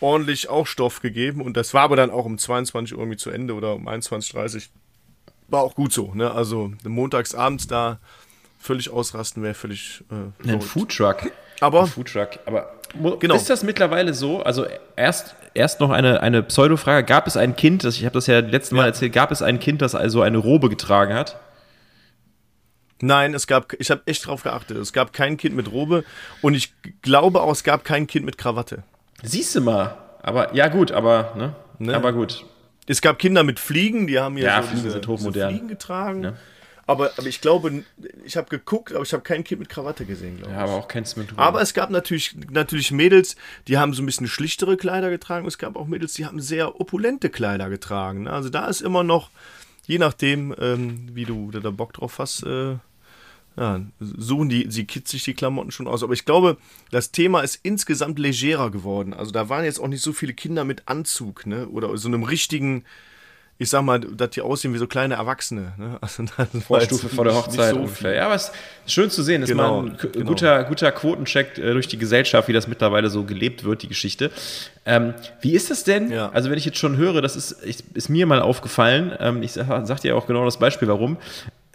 ordentlich 0.00 0.48
auch 0.48 0.66
Stoff 0.66 1.00
gegeben. 1.00 1.40
Und 1.40 1.56
das 1.56 1.74
war 1.74 1.82
aber 1.82 1.96
dann 1.96 2.10
auch 2.10 2.24
um 2.24 2.38
22 2.38 2.94
Uhr 2.94 3.00
irgendwie 3.00 3.18
zu 3.18 3.30
Ende 3.30 3.54
oder 3.54 3.74
um 3.74 3.88
21.30 3.88 4.56
Uhr. 4.56 4.62
War 5.48 5.62
auch 5.62 5.74
gut 5.74 5.92
so. 5.92 6.14
Ne? 6.14 6.30
Also 6.30 6.72
montagsabends 6.84 7.66
da 7.66 7.98
völlig 8.58 8.90
ausrasten 8.90 9.42
wäre 9.42 9.54
völlig. 9.54 10.02
Äh, 10.10 10.50
Ein 10.50 10.60
Foodtruck. 10.60 11.30
Aber. 11.60 11.86
Foodtruck. 11.86 12.30
Aber 12.46 12.74
genau. 13.18 13.34
ist 13.34 13.50
das 13.50 13.62
mittlerweile 13.62 14.14
so? 14.14 14.42
Also 14.42 14.66
erst, 14.96 15.34
erst 15.54 15.80
noch 15.80 15.90
eine, 15.90 16.22
eine 16.22 16.42
Pseudo-Frage. 16.42 17.06
Gab 17.06 17.26
es 17.26 17.36
ein 17.36 17.56
Kind, 17.56 17.84
das, 17.84 17.96
ich 17.96 18.04
habe 18.04 18.14
das 18.14 18.26
ja 18.26 18.40
letztes 18.40 18.72
Mal 18.72 18.82
ja. 18.82 18.88
erzählt, 18.88 19.12
gab 19.12 19.30
es 19.30 19.42
ein 19.42 19.58
Kind, 19.58 19.82
das 19.82 19.94
also 19.94 20.22
eine 20.22 20.38
Robe 20.38 20.68
getragen 20.68 21.14
hat? 21.14 21.38
Nein, 23.00 23.34
es 23.34 23.46
gab, 23.46 23.72
ich 23.78 23.90
habe 23.90 24.02
echt 24.06 24.26
drauf 24.26 24.42
geachtet. 24.42 24.76
Es 24.78 24.92
gab 24.92 25.12
kein 25.12 25.36
Kind 25.36 25.54
mit 25.54 25.70
Robe 25.70 26.04
und 26.42 26.54
ich 26.54 26.72
glaube 27.02 27.42
auch, 27.42 27.52
es 27.52 27.64
gab 27.64 27.84
kein 27.84 28.06
Kind 28.06 28.24
mit 28.24 28.38
Krawatte. 28.38 28.82
Siehst 29.22 29.54
du 29.54 29.60
mal. 29.60 29.96
Aber 30.22 30.54
ja, 30.54 30.68
gut, 30.68 30.90
aber, 30.92 31.32
ne? 31.36 31.54
ne? 31.78 31.94
Aber 31.94 32.12
gut. 32.12 32.46
Es 32.86 33.00
gab 33.00 33.18
Kinder 33.18 33.44
mit 33.44 33.58
Fliegen, 33.58 34.06
die 34.06 34.18
haben 34.18 34.38
ja, 34.38 34.44
ja 34.44 34.62
so 34.62 34.68
Fliegen 34.68 34.82
diese, 34.82 34.92
sind 34.92 35.08
hochmodern. 35.08 35.50
Fliegen 35.50 35.68
getragen. 35.68 36.22
Ja. 36.22 36.32
Aber, 36.86 37.12
aber 37.16 37.26
ich 37.26 37.40
glaube, 37.40 37.84
ich 38.24 38.36
habe 38.36 38.48
geguckt, 38.48 38.92
aber 38.92 39.02
ich 39.02 39.12
habe 39.12 39.22
kein 39.22 39.44
Kind 39.44 39.60
mit 39.60 39.68
Krawatte 39.68 40.04
gesehen, 40.04 40.36
glaube 40.36 40.50
ich. 40.50 40.56
Ja, 40.56 40.64
aber 40.64 40.74
auch 40.74 40.88
keins 40.88 41.16
mit 41.16 41.32
Robe. 41.32 41.42
Aber 41.42 41.62
es 41.62 41.74
gab 41.74 41.90
natürlich, 41.90 42.36
natürlich 42.50 42.90
Mädels, 42.90 43.36
die 43.68 43.78
haben 43.78 43.94
so 43.94 44.02
ein 44.02 44.06
bisschen 44.06 44.28
schlichtere 44.28 44.76
Kleider 44.76 45.10
getragen. 45.10 45.46
Es 45.46 45.58
gab 45.58 45.76
auch 45.76 45.86
Mädels, 45.86 46.14
die 46.14 46.26
haben 46.26 46.40
sehr 46.40 46.80
opulente 46.80 47.30
Kleider 47.30 47.70
getragen. 47.70 48.24
Ne? 48.24 48.32
Also 48.32 48.50
da 48.50 48.66
ist 48.66 48.82
immer 48.82 49.02
noch, 49.02 49.30
je 49.86 49.98
nachdem, 49.98 50.54
ähm, 50.58 51.08
wie 51.14 51.24
du 51.24 51.50
da 51.50 51.70
Bock 51.70 51.94
drauf 51.94 52.18
hast, 52.18 52.42
äh, 52.42 52.76
ja, 53.56 53.80
suchen 54.00 54.48
die, 54.48 54.66
sie 54.68 54.84
kitzig 54.84 55.22
die 55.24 55.34
Klamotten 55.34 55.70
schon 55.70 55.86
aus. 55.86 56.02
Aber 56.02 56.12
ich 56.12 56.24
glaube, 56.24 56.56
das 56.90 57.12
Thema 57.12 57.40
ist 57.40 57.60
insgesamt 57.62 58.18
legerer 58.18 58.70
geworden. 58.70 59.14
Also 59.14 59.30
da 59.30 59.48
waren 59.48 59.64
jetzt 59.64 59.78
auch 59.78 59.86
nicht 59.86 60.02
so 60.02 60.12
viele 60.12 60.34
Kinder 60.34 60.64
mit 60.64 60.82
Anzug, 60.86 61.46
ne? 61.46 61.68
Oder 61.68 61.96
so 61.96 62.08
einem 62.08 62.24
richtigen, 62.24 62.84
ich 63.56 63.70
sag 63.70 63.82
mal, 63.82 64.00
dass 64.00 64.30
die 64.30 64.40
aussehen 64.40 64.74
wie 64.74 64.78
so 64.78 64.86
kleine 64.86 65.14
Erwachsene. 65.14 65.72
Ne? 65.76 65.98
Also 66.36 66.60
Vorstufe 66.60 67.08
vor 67.08 67.24
der 67.24 67.34
Hochzeit 67.34 67.74
so 67.74 67.80
ungefähr. 67.80 68.14
Ja, 68.14 68.26
aber 68.26 68.34
es 68.34 68.50
ist 68.84 68.92
schön 68.92 69.10
zu 69.10 69.22
sehen, 69.22 69.42
das 69.42 69.50
genau, 69.50 69.82
mal 69.82 69.90
ein 69.90 69.96
genau. 69.96 70.26
guter, 70.26 70.64
guter 70.64 70.90
Quotencheck 70.92 71.58
äh, 71.58 71.72
durch 71.72 71.86
die 71.86 71.98
Gesellschaft, 71.98 72.48
wie 72.48 72.52
das 72.52 72.66
mittlerweile 72.66 73.10
so 73.10 73.24
gelebt 73.24 73.64
wird, 73.64 73.82
die 73.82 73.88
Geschichte. 73.88 74.30
Ähm, 74.84 75.14
wie 75.40 75.52
ist 75.52 75.70
das 75.70 75.84
denn? 75.84 76.10
Ja. 76.10 76.30
Also 76.30 76.50
wenn 76.50 76.58
ich 76.58 76.64
jetzt 76.64 76.78
schon 76.78 76.96
höre, 76.96 77.22
das 77.22 77.36
ist, 77.36 77.52
ist 77.52 78.08
mir 78.08 78.26
mal 78.26 78.42
aufgefallen, 78.42 79.12
ähm, 79.20 79.42
ich 79.42 79.52
sag, 79.52 79.86
sag 79.86 80.00
dir 80.00 80.16
auch 80.16 80.26
genau 80.26 80.44
das 80.44 80.58
Beispiel, 80.58 80.88
warum 80.88 81.18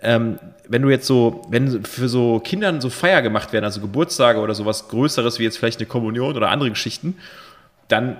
ähm, 0.01 0.39
wenn 0.67 0.81
du 0.81 0.89
jetzt 0.89 1.07
so, 1.07 1.41
wenn 1.49 1.83
für 1.83 2.07
so 2.07 2.39
Kindern 2.39 2.81
so 2.81 2.89
Feier 2.89 3.21
gemacht 3.21 3.51
werden, 3.53 3.65
also 3.65 3.81
Geburtstage 3.81 4.39
oder 4.39 4.55
sowas 4.55 4.87
Größeres 4.87 5.39
wie 5.39 5.43
jetzt 5.43 5.57
vielleicht 5.57 5.79
eine 5.79 5.87
Kommunion 5.87 6.35
oder 6.35 6.49
andere 6.51 6.69
Geschichten, 6.69 7.17
dann 7.87 8.17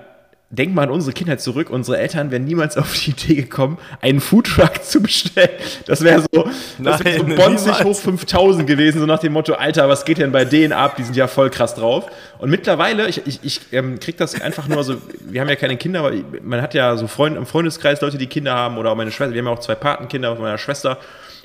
denk 0.50 0.74
mal 0.74 0.82
an 0.82 0.90
unsere 0.90 1.12
Kindheit 1.12 1.40
zurück. 1.40 1.70
Unsere 1.70 1.98
Eltern 1.98 2.32
wären 2.32 2.44
niemals 2.44 2.76
auf 2.76 2.92
die 2.92 3.10
Idee 3.10 3.34
gekommen, 3.36 3.78
einen 4.00 4.20
Foodtruck 4.20 4.82
zu 4.84 5.00
bestellen. 5.00 5.50
Das 5.86 6.02
wäre 6.02 6.22
so, 6.32 6.48
das 6.78 6.98
so 6.98 7.24
bonzig 7.24 7.84
hoch 7.84 7.96
5000 7.96 8.66
gewesen, 8.66 8.98
so 8.98 9.06
nach 9.06 9.20
dem 9.20 9.32
Motto, 9.32 9.54
Alter, 9.54 9.88
was 9.88 10.04
geht 10.04 10.18
denn 10.18 10.32
bei 10.32 10.44
denen 10.44 10.72
ab? 10.72 10.96
Die 10.96 11.04
sind 11.04 11.16
ja 11.16 11.28
voll 11.28 11.50
krass 11.50 11.76
drauf. 11.76 12.06
Und 12.38 12.50
mittlerweile, 12.50 13.08
ich, 13.08 13.24
ich, 13.26 13.40
ich 13.42 13.60
ähm, 13.72 14.00
krieg 14.00 14.16
das 14.16 14.40
einfach 14.40 14.66
nur 14.66 14.82
so, 14.82 14.96
wir 15.20 15.40
haben 15.40 15.48
ja 15.48 15.56
keine 15.56 15.76
Kinder, 15.76 16.00
aber 16.00 16.12
man 16.42 16.60
hat 16.60 16.74
ja 16.74 16.96
so 16.96 17.06
Freunde 17.06 17.38
im 17.38 17.46
Freundeskreis 17.46 18.00
Leute, 18.00 18.18
die 18.18 18.26
Kinder 18.26 18.54
haben 18.54 18.76
oder 18.76 18.90
auch 18.90 18.96
meine 18.96 19.12
Schwester, 19.12 19.32
wir 19.32 19.40
haben 19.40 19.46
ja 19.46 19.52
auch 19.52 19.60
zwei 19.60 19.76
Patenkinder 19.76 20.34
von 20.34 20.42
meiner 20.42 20.58
Schwester. 20.58 20.98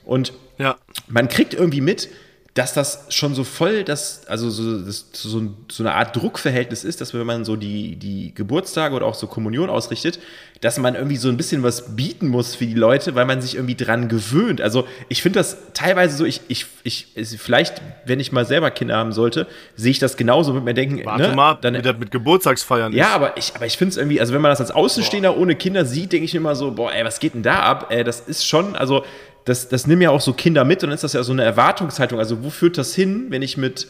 Und 0.03 0.33
ja. 0.57 0.75
man 1.07 1.29
kriegt 1.29 1.53
irgendwie 1.53 1.81
mit, 1.81 2.09
dass 2.55 2.73
das 2.73 3.07
schon 3.09 3.35
so 3.35 3.43
voll, 3.43 3.83
das, 3.83 4.25
also 4.27 4.49
so, 4.49 4.79
das, 4.79 5.07
so, 5.11 5.41
so, 5.69 5.83
eine 5.83 5.93
Art 5.93 6.15
Druckverhältnis 6.15 6.85
ist, 6.85 7.01
dass 7.01 7.13
wenn 7.13 7.27
man 7.27 7.43
so 7.43 7.57
die, 7.57 7.97
die 7.97 8.33
Geburtstage 8.33 8.95
oder 8.95 9.05
auch 9.05 9.13
so 9.13 9.27
Kommunion 9.27 9.69
ausrichtet, 9.69 10.19
dass 10.61 10.77
man 10.77 10.95
irgendwie 10.95 11.17
so 11.17 11.27
ein 11.27 11.35
bisschen 11.35 11.63
was 11.63 11.97
bieten 11.97 12.29
muss 12.29 12.55
für 12.55 12.65
die 12.65 12.73
Leute, 12.73 13.13
weil 13.13 13.25
man 13.25 13.41
sich 13.41 13.55
irgendwie 13.55 13.75
dran 13.75 14.07
gewöhnt. 14.07 14.61
Also 14.61 14.87
ich 15.09 15.21
finde 15.21 15.39
das 15.39 15.57
teilweise 15.73 16.15
so, 16.15 16.23
ich, 16.23 16.39
ich, 16.47 16.65
ich, 16.83 17.07
vielleicht, 17.37 17.81
wenn 18.05 18.21
ich 18.21 18.31
mal 18.31 18.45
selber 18.45 18.71
Kinder 18.71 18.95
haben 18.95 19.11
sollte, 19.11 19.47
sehe 19.75 19.91
ich 19.91 19.99
das 19.99 20.15
genauso 20.15 20.53
mit 20.53 20.63
mir 20.63 20.73
denken. 20.73 21.03
Warte 21.03 21.27
ne, 21.27 21.35
mal, 21.35 21.57
dann, 21.59 21.73
wie 21.73 21.81
das 21.81 21.97
mit 21.97 22.09
Geburtstagsfeiern 22.09 22.93
Ja, 22.93 23.09
aber 23.09 23.37
ich, 23.37 23.51
aber 23.53 23.65
ich 23.65 23.75
finde 23.75 23.89
es 23.89 23.97
irgendwie, 23.97 24.21
also 24.21 24.33
wenn 24.33 24.41
man 24.41 24.51
das 24.51 24.61
als 24.61 24.71
Außenstehender 24.71 25.33
boah. 25.33 25.41
ohne 25.41 25.55
Kinder 25.55 25.83
sieht, 25.83 26.13
denke 26.13 26.23
ich 26.23 26.33
mir 26.33 26.39
immer 26.39 26.55
so, 26.55 26.71
boah, 26.71 26.93
ey, 26.93 27.03
was 27.03 27.19
geht 27.19 27.33
denn 27.33 27.43
da 27.43 27.63
ab? 27.63 27.87
Ey, 27.89 28.05
das 28.05 28.21
ist 28.21 28.47
schon, 28.47 28.77
also 28.77 29.03
das, 29.45 29.69
das 29.69 29.88
nehmen 29.88 30.01
ja 30.01 30.10
auch 30.10 30.21
so 30.21 30.34
Kinder 30.34 30.65
mit 30.65 30.84
und 30.84 30.89
dann 30.89 30.95
ist 30.95 31.03
das 31.03 31.13
ja 31.13 31.23
so 31.23 31.31
eine 31.31 31.43
Erwartungshaltung. 31.43 32.19
Also 32.19 32.43
wo 32.43 32.49
führt 32.49 32.77
das 32.77 32.95
hin, 32.95 33.27
wenn 33.29 33.43
ich 33.43 33.58
mit 33.58 33.88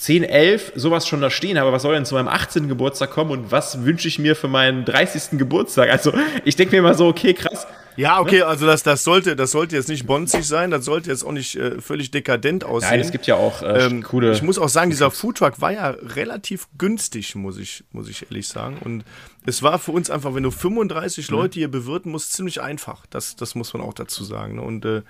10, 0.00 0.24
11 0.24 0.72
sowas 0.76 1.06
schon 1.06 1.20
da 1.20 1.28
stehen 1.28 1.58
habe, 1.58 1.72
was 1.72 1.82
soll 1.82 1.94
denn 1.94 2.06
zu 2.06 2.14
meinem 2.14 2.28
18. 2.28 2.68
Geburtstag 2.68 3.10
kommen 3.10 3.30
und 3.32 3.52
was 3.52 3.84
wünsche 3.84 4.08
ich 4.08 4.18
mir 4.18 4.34
für 4.34 4.48
meinen 4.48 4.86
30. 4.86 5.38
Geburtstag? 5.38 5.90
Also 5.90 6.12
ich 6.44 6.56
denke 6.56 6.72
mir 6.72 6.78
immer 6.78 6.94
so, 6.94 7.06
okay, 7.06 7.34
krass, 7.34 7.66
ja, 7.96 8.18
okay, 8.18 8.38
ne? 8.38 8.46
also 8.46 8.64
das, 8.64 8.82
das, 8.82 9.04
sollte, 9.04 9.36
das 9.36 9.50
sollte 9.50 9.76
jetzt 9.76 9.90
nicht 9.90 10.06
bonzig 10.06 10.46
sein, 10.46 10.70
das 10.70 10.86
sollte 10.86 11.10
jetzt 11.10 11.22
auch 11.22 11.32
nicht 11.32 11.56
äh, 11.56 11.82
völlig 11.82 12.10
dekadent 12.10 12.64
aussehen. 12.64 12.92
Nein, 12.92 13.00
es 13.00 13.10
gibt 13.10 13.26
ja 13.26 13.34
auch 13.34 13.60
äh, 13.60 13.86
ähm, 13.86 14.02
coole. 14.02 14.32
Ich 14.32 14.42
muss 14.42 14.58
auch 14.58 14.70
sagen, 14.70 14.88
dieser 14.88 15.10
Foodtruck 15.10 15.60
war 15.60 15.72
ja 15.72 15.90
relativ 15.90 16.66
günstig, 16.78 17.34
muss 17.34 17.58
ich, 17.58 17.84
muss 17.92 18.08
ich 18.08 18.22
ehrlich 18.22 18.48
sagen. 18.48 18.78
Und 18.82 19.04
es 19.44 19.62
war 19.62 19.78
für 19.78 19.92
uns 19.92 20.08
einfach, 20.08 20.34
wenn 20.34 20.44
du 20.44 20.50
35 20.50 21.30
mhm. 21.30 21.36
Leute 21.36 21.58
hier 21.58 21.70
bewirten 21.70 22.10
musst, 22.10 22.32
ziemlich 22.32 22.62
einfach. 22.62 23.04
Das, 23.10 23.36
das 23.36 23.54
muss 23.54 23.74
man 23.74 23.82
auch 23.82 23.94
dazu 23.94 24.24
sagen. 24.24 24.56
Ne? 24.56 24.62
Und 24.62 24.84
äh, 24.86 25.02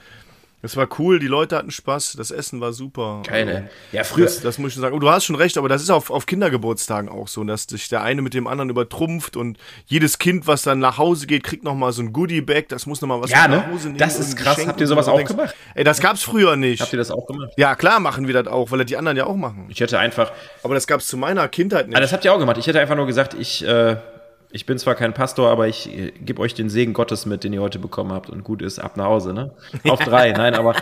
es 0.63 0.77
war 0.77 0.89
cool, 0.99 1.19
die 1.19 1.27
Leute 1.27 1.57
hatten 1.57 1.71
Spaß, 1.71 2.15
das 2.19 2.31
Essen 2.31 2.61
war 2.61 2.73
super. 2.73 3.23
Keine. 3.27 3.55
Also, 3.55 3.67
ja, 3.93 4.05
früher. 4.05 4.27
Das, 4.27 4.41
das, 4.41 4.59
muss 4.59 4.69
ich 4.69 4.75
schon 4.75 4.83
sagen. 4.83 4.95
Und 4.95 5.01
du 5.01 5.09
hast 5.09 5.25
schon 5.25 5.37
recht, 5.37 5.57
aber 5.57 5.69
das 5.69 5.83
ist 5.83 5.89
auf, 5.91 6.11
auf 6.11 6.27
Kindergeburtstagen 6.27 7.09
auch 7.09 7.29
so, 7.29 7.43
dass 7.45 7.65
sich 7.65 7.89
der 7.89 8.03
eine 8.03 8.21
mit 8.21 8.35
dem 8.35 8.47
anderen 8.47 8.69
übertrumpft 8.69 9.37
und 9.37 9.59
jedes 9.87 10.19
Kind, 10.19 10.47
was 10.47 10.63
dann 10.63 10.79
nach 10.79 10.99
Hause 10.99 11.27
geht, 11.27 11.45
kriegt 11.45 11.65
nochmal 11.65 11.93
so 11.93 12.03
ein 12.03 12.13
Goodie-Bag, 12.13 12.69
das 12.69 12.85
muss 12.85 13.01
nochmal 13.01 13.23
was 13.23 13.31
ja, 13.31 13.49
ne? 13.49 13.57
nach 13.57 13.67
Hause 13.69 13.87
nehmen. 13.89 13.99
Das 13.99 14.19
ist 14.19 14.37
krass. 14.37 14.67
Habt 14.67 14.81
ihr 14.81 14.87
sowas 14.87 15.09
auch 15.09 15.17
denkst, 15.17 15.33
gemacht? 15.33 15.55
Ey, 15.75 15.85
das 15.85 16.01
gab's 16.01 16.23
früher 16.23 16.57
nicht. 16.57 16.83
Habt 16.83 16.93
ihr 16.93 16.99
das 16.99 17.11
auch 17.11 17.27
gemacht? 17.27 17.53
Ja, 17.57 17.75
klar 17.75 17.99
machen 18.01 18.27
wir 18.27 18.35
das 18.35 18.47
auch, 18.47 18.71
weil 18.71 18.79
das 18.79 18.87
die 18.87 18.99
anderen 18.99 19.17
ja 19.17 19.25
auch 19.25 19.37
machen. 19.37 19.67
Ich 19.71 19.81
hätte 19.81 19.99
einfach. 19.99 20.31
Aber 20.63 20.75
das 20.75 20.87
gab's 20.87 21.07
zu 21.07 21.17
meiner 21.17 21.49
Kindheit 21.49 21.89
nicht. 21.89 21.97
Ah, 21.97 22.01
das 22.01 22.13
habt 22.13 22.25
ihr 22.25 22.35
auch 22.35 22.39
gemacht. 22.39 22.59
Ich 22.59 22.67
hätte 22.67 22.81
einfach 22.81 22.97
nur 22.97 23.07
gesagt, 23.07 23.35
ich. 23.35 23.65
Äh 23.65 23.97
ich 24.53 24.67
bin 24.67 24.79
zwar 24.79 24.97
kein 24.97 25.15
Pastor, 25.15 25.49
aber 25.49 25.69
ich 25.69 25.93
äh, 25.97 26.11
gebe 26.11 26.41
euch 26.43 26.55
den 26.55 26.69
Segen 26.69 26.93
Gottes 26.93 27.25
mit, 27.25 27.45
den 27.45 27.53
ihr 27.53 27.61
heute 27.61 27.79
bekommen 27.79 28.13
habt 28.13 28.31
und 28.31 28.43
gut 28.43 28.63
ist, 28.63 28.79
ab 28.79 28.97
nach 28.97 29.05
Hause, 29.05 29.33
ne? 29.33 29.53
Auf 29.89 30.01
drei, 30.01 30.33
nein, 30.33 30.55
aber, 30.55 30.75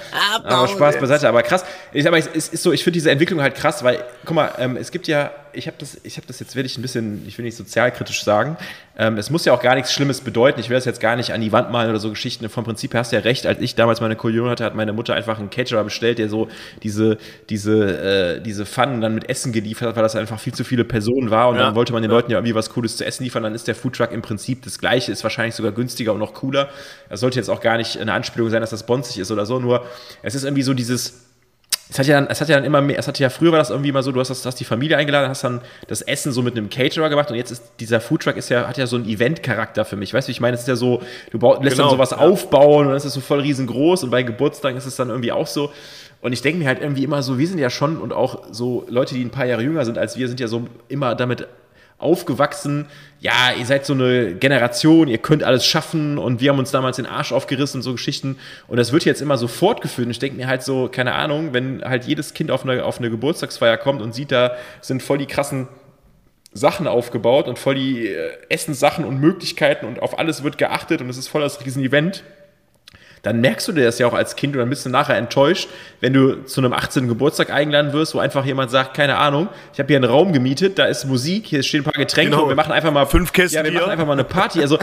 aber 0.42 0.68
Spaß 0.68 0.98
beiseite, 0.98 1.28
aber 1.28 1.42
krass. 1.42 1.64
Ich, 1.92 2.06
aber 2.06 2.16
es 2.16 2.26
ist 2.26 2.62
so, 2.62 2.72
ich 2.72 2.82
finde 2.82 2.94
diese 2.94 3.10
Entwicklung 3.10 3.42
halt 3.42 3.54
krass, 3.54 3.84
weil, 3.84 4.02
guck 4.24 4.36
mal, 4.36 4.52
ähm, 4.58 4.76
es 4.76 4.90
gibt 4.90 5.06
ja, 5.06 5.30
ich 5.52 5.66
habe 5.66 5.76
das, 5.78 5.98
ich 6.02 6.16
habe 6.16 6.26
das 6.26 6.40
jetzt, 6.40 6.56
werde 6.56 6.66
ich 6.66 6.78
ein 6.78 6.82
bisschen, 6.82 7.26
ich 7.26 7.36
will 7.36 7.44
nicht 7.44 7.56
sozialkritisch 7.56 8.22
sagen, 8.22 8.56
ähm, 9.00 9.16
es 9.16 9.30
muss 9.30 9.44
ja 9.44 9.52
auch 9.52 9.62
gar 9.62 9.76
nichts 9.76 9.92
Schlimmes 9.92 10.20
bedeuten. 10.20 10.58
Ich 10.58 10.70
will 10.70 10.76
das 10.76 10.84
jetzt 10.84 11.00
gar 11.00 11.14
nicht 11.14 11.32
an 11.32 11.40
die 11.40 11.52
Wand 11.52 11.70
malen 11.70 11.88
oder 11.90 12.00
so 12.00 12.10
Geschichten. 12.10 12.48
Vom 12.48 12.64
Prinzip 12.64 12.92
hast 12.94 13.12
du 13.12 13.16
ja 13.16 13.22
recht. 13.22 13.46
Als 13.46 13.60
ich 13.60 13.76
damals 13.76 14.00
meine 14.00 14.16
Kollision 14.16 14.50
hatte, 14.50 14.64
hat 14.64 14.74
meine 14.74 14.92
Mutter 14.92 15.14
einfach 15.14 15.38
einen 15.38 15.50
Caterer 15.50 15.84
bestellt, 15.84 16.18
der 16.18 16.28
so 16.28 16.48
diese, 16.82 17.16
diese, 17.48 18.38
äh, 18.38 18.40
diese 18.40 18.66
Pfannen 18.66 19.00
dann 19.00 19.14
mit 19.14 19.28
Essen 19.28 19.52
geliefert 19.52 19.90
hat, 19.90 19.96
weil 19.96 20.02
das 20.02 20.16
einfach 20.16 20.40
viel 20.40 20.52
zu 20.52 20.64
viele 20.64 20.84
Personen 20.84 21.30
war. 21.30 21.48
Und 21.48 21.56
ja. 21.56 21.62
dann 21.62 21.76
wollte 21.76 21.92
man 21.92 22.02
den 22.02 22.10
Leuten 22.10 22.32
ja 22.32 22.38
irgendwie 22.38 22.56
was 22.56 22.70
Cooles 22.70 22.96
zu 22.96 23.06
essen 23.06 23.22
liefern. 23.22 23.44
Dann 23.44 23.54
ist 23.60 23.68
der 23.68 23.74
Foodtruck 23.74 24.12
im 24.12 24.22
Prinzip 24.22 24.62
das 24.62 24.78
gleiche, 24.78 25.12
ist 25.12 25.22
wahrscheinlich 25.22 25.54
sogar 25.54 25.72
günstiger 25.72 26.12
und 26.12 26.18
noch 26.18 26.34
cooler. 26.34 26.68
Das 27.08 27.20
sollte 27.20 27.38
jetzt 27.38 27.48
auch 27.48 27.60
gar 27.60 27.76
nicht 27.76 27.98
eine 27.98 28.12
Anspielung 28.12 28.50
sein, 28.50 28.60
dass 28.60 28.70
das 28.70 28.84
bonzig 28.84 29.18
ist 29.18 29.30
oder 29.30 29.46
so. 29.46 29.58
Nur 29.58 29.84
es 30.22 30.34
ist 30.34 30.44
irgendwie 30.44 30.62
so 30.62 30.74
dieses 30.74 31.28
es 31.90 31.98
hat 31.98 32.06
ja 32.06 32.20
dann, 32.20 32.28
es 32.28 32.40
hat 32.40 32.48
ja 32.48 32.56
dann 32.56 32.64
immer 32.64 32.82
mehr, 32.82 32.98
es 32.98 33.08
hat 33.08 33.18
ja 33.18 33.30
früher 33.30 33.52
war 33.52 33.58
das 33.58 33.70
irgendwie 33.70 33.88
immer 33.88 34.02
so, 34.02 34.12
du 34.12 34.20
hast, 34.20 34.28
das, 34.28 34.44
hast 34.44 34.60
die 34.60 34.64
Familie 34.64 34.98
eingeladen, 34.98 35.30
hast 35.30 35.42
dann 35.42 35.62
das 35.86 36.02
Essen 36.02 36.32
so 36.32 36.42
mit 36.42 36.54
einem 36.56 36.68
Caterer 36.68 37.08
gemacht 37.08 37.30
und 37.30 37.36
jetzt 37.36 37.50
ist 37.50 37.62
dieser 37.80 38.00
Foodtruck 38.00 38.36
ist 38.36 38.50
ja, 38.50 38.68
hat 38.68 38.76
ja 38.76 38.86
so 38.86 38.96
einen 38.96 39.06
Event-Charakter 39.06 39.86
für 39.86 39.96
mich. 39.96 40.12
Weißt 40.12 40.28
du, 40.28 40.32
ich 40.32 40.40
meine, 40.40 40.54
es 40.54 40.62
ist 40.62 40.68
ja 40.68 40.76
so, 40.76 41.00
du 41.30 41.38
baust, 41.38 41.62
lässt 41.62 41.76
genau, 41.76 41.88
dann 41.88 41.96
sowas 41.96 42.10
ja. 42.10 42.18
aufbauen 42.18 42.88
und 42.88 42.94
es 42.94 43.06
ist 43.06 43.14
so 43.14 43.20
voll 43.20 43.40
riesengroß 43.40 44.04
und 44.04 44.10
bei 44.10 44.22
Geburtstagen 44.22 44.76
ist 44.76 44.84
es 44.84 44.96
dann 44.96 45.08
irgendwie 45.08 45.32
auch 45.32 45.46
so. 45.46 45.72
Und 46.20 46.32
ich 46.32 46.42
denke 46.42 46.58
mir 46.58 46.66
halt 46.66 46.80
irgendwie 46.80 47.04
immer 47.04 47.22
so, 47.22 47.38
wir 47.38 47.46
sind 47.46 47.58
ja 47.58 47.70
schon 47.70 47.96
und 47.96 48.12
auch 48.12 48.42
so 48.50 48.84
Leute, 48.88 49.14
die 49.14 49.24
ein 49.24 49.30
paar 49.30 49.46
Jahre 49.46 49.62
jünger 49.62 49.84
sind 49.84 49.96
als 49.96 50.18
wir, 50.18 50.28
sind 50.28 50.40
ja 50.40 50.48
so 50.48 50.66
immer 50.88 51.14
damit 51.14 51.46
aufgewachsen, 51.98 52.86
ja, 53.20 53.52
ihr 53.58 53.66
seid 53.66 53.84
so 53.84 53.92
eine 53.92 54.34
Generation, 54.34 55.08
ihr 55.08 55.18
könnt 55.18 55.42
alles 55.42 55.66
schaffen 55.66 56.18
und 56.18 56.40
wir 56.40 56.50
haben 56.50 56.58
uns 56.58 56.70
damals 56.70 56.96
den 56.96 57.06
Arsch 57.06 57.32
aufgerissen 57.32 57.78
und 57.78 57.82
so 57.82 57.92
Geschichten. 57.92 58.38
Und 58.68 58.76
das 58.76 58.92
wird 58.92 59.04
jetzt 59.04 59.20
immer 59.20 59.36
so 59.36 59.48
fortgeführt. 59.48 60.06
Und 60.06 60.12
ich 60.12 60.20
denke 60.20 60.36
mir 60.36 60.46
halt 60.46 60.62
so, 60.62 60.88
keine 60.88 61.14
Ahnung, 61.14 61.52
wenn 61.52 61.82
halt 61.84 62.04
jedes 62.04 62.32
Kind 62.32 62.52
auf 62.52 62.64
eine, 62.64 62.84
auf 62.84 62.98
eine 62.98 63.10
Geburtstagsfeier 63.10 63.76
kommt 63.76 64.02
und 64.02 64.14
sieht, 64.14 64.30
da 64.30 64.56
sind 64.80 65.02
voll 65.02 65.18
die 65.18 65.26
krassen 65.26 65.66
Sachen 66.52 66.86
aufgebaut 66.86 67.48
und 67.48 67.58
voll 67.58 67.74
die 67.74 68.06
äh, 68.08 68.30
Essenssachen 68.48 69.04
und 69.04 69.20
Möglichkeiten 69.20 69.86
und 69.86 70.00
auf 70.00 70.18
alles 70.18 70.44
wird 70.44 70.56
geachtet 70.56 71.00
und 71.00 71.10
es 71.10 71.18
ist 71.18 71.28
voll 71.28 71.42
das 71.42 71.64
Riesen-Event 71.64 72.22
dann 73.22 73.40
merkst 73.40 73.68
du 73.68 73.72
dir 73.72 73.84
das 73.84 73.98
ja 73.98 74.06
auch 74.06 74.14
als 74.14 74.36
Kind 74.36 74.54
und 74.54 74.60
dann 74.60 74.70
bist 74.70 74.86
du 74.86 74.90
nachher 74.90 75.16
enttäuscht, 75.16 75.68
wenn 76.00 76.12
du 76.12 76.44
zu 76.44 76.60
einem 76.60 76.72
18. 76.72 77.08
Geburtstag 77.08 77.50
eingeladen 77.50 77.92
wirst, 77.92 78.14
wo 78.14 78.18
einfach 78.18 78.44
jemand 78.44 78.70
sagt, 78.70 78.94
keine 78.94 79.16
Ahnung, 79.16 79.48
ich 79.72 79.78
habe 79.78 79.88
hier 79.88 79.96
einen 79.96 80.10
Raum 80.10 80.32
gemietet, 80.32 80.78
da 80.78 80.86
ist 80.86 81.04
Musik, 81.04 81.46
hier 81.46 81.62
stehen 81.62 81.80
ein 81.80 81.84
paar 81.84 81.92
Getränke 81.92 82.30
genau. 82.30 82.44
und 82.44 82.48
wir 82.48 82.56
machen 82.56 82.72
einfach 82.72 82.92
mal 82.92 83.06
fünf 83.06 83.32
Kästen. 83.32 83.64
Ja, 83.64 83.64
wir 83.64 83.78
machen 83.80 83.90
einfach 83.90 84.06
mal 84.06 84.12
eine 84.12 84.24
Party. 84.24 84.60
Also 84.60 84.78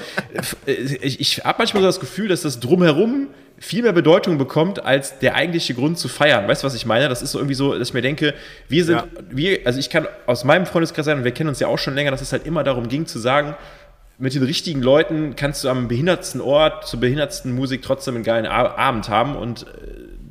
ich, 0.66 1.20
ich 1.20 1.46
habe 1.46 1.56
manchmal 1.60 1.82
so 1.82 1.88
das 1.88 2.00
Gefühl, 2.00 2.28
dass 2.28 2.42
das 2.42 2.60
drumherum 2.60 3.28
viel 3.58 3.84
mehr 3.84 3.94
Bedeutung 3.94 4.38
bekommt 4.38 4.84
als 4.84 5.20
der 5.20 5.36
eigentliche 5.36 5.74
Grund 5.74 5.98
zu 5.98 6.08
feiern. 6.08 6.48
Weißt 6.48 6.64
du, 6.64 6.68
was 6.68 6.76
ich 6.76 6.86
meine? 6.86 7.08
Das 7.08 7.22
ist 7.22 7.32
so 7.32 7.40
irgendwie 7.40 7.56
so, 7.56 7.78
dass 7.78 7.90
ich 7.90 7.94
mir 7.94 8.02
denke, 8.02 8.34
wir 8.68 8.84
sind, 8.84 8.98
ja. 8.98 9.06
wir, 9.30 9.60
also 9.66 9.80
ich 9.80 9.90
kann 9.90 10.08
aus 10.26 10.44
meinem 10.44 10.66
Freundeskreis 10.66 11.06
sagen, 11.06 11.20
und 11.20 11.26
wir 11.26 11.32
kennen 11.32 11.50
uns 11.50 11.60
ja 11.60 11.68
auch 11.68 11.80
schon 11.80 11.96
länger, 11.96 12.12
dass 12.12 12.22
es 12.22 12.32
halt 12.32 12.46
immer 12.46 12.64
darum 12.64 12.90
ging 12.90 13.06
zu 13.06 13.18
sagen, 13.18 13.56
mit 14.18 14.34
den 14.34 14.44
richtigen 14.44 14.82
Leuten 14.82 15.36
kannst 15.36 15.64
du 15.64 15.70
am 15.70 15.88
behindertsten 15.88 16.42
Ort 16.42 16.88
zur 16.88 17.00
behindertsten 17.00 17.54
Musik 17.54 17.82
trotzdem 17.82 18.16
einen 18.16 18.24
geilen 18.24 18.46
Abend 18.46 19.10
haben 19.10 19.36
und 19.36 19.64
äh, 19.64 19.66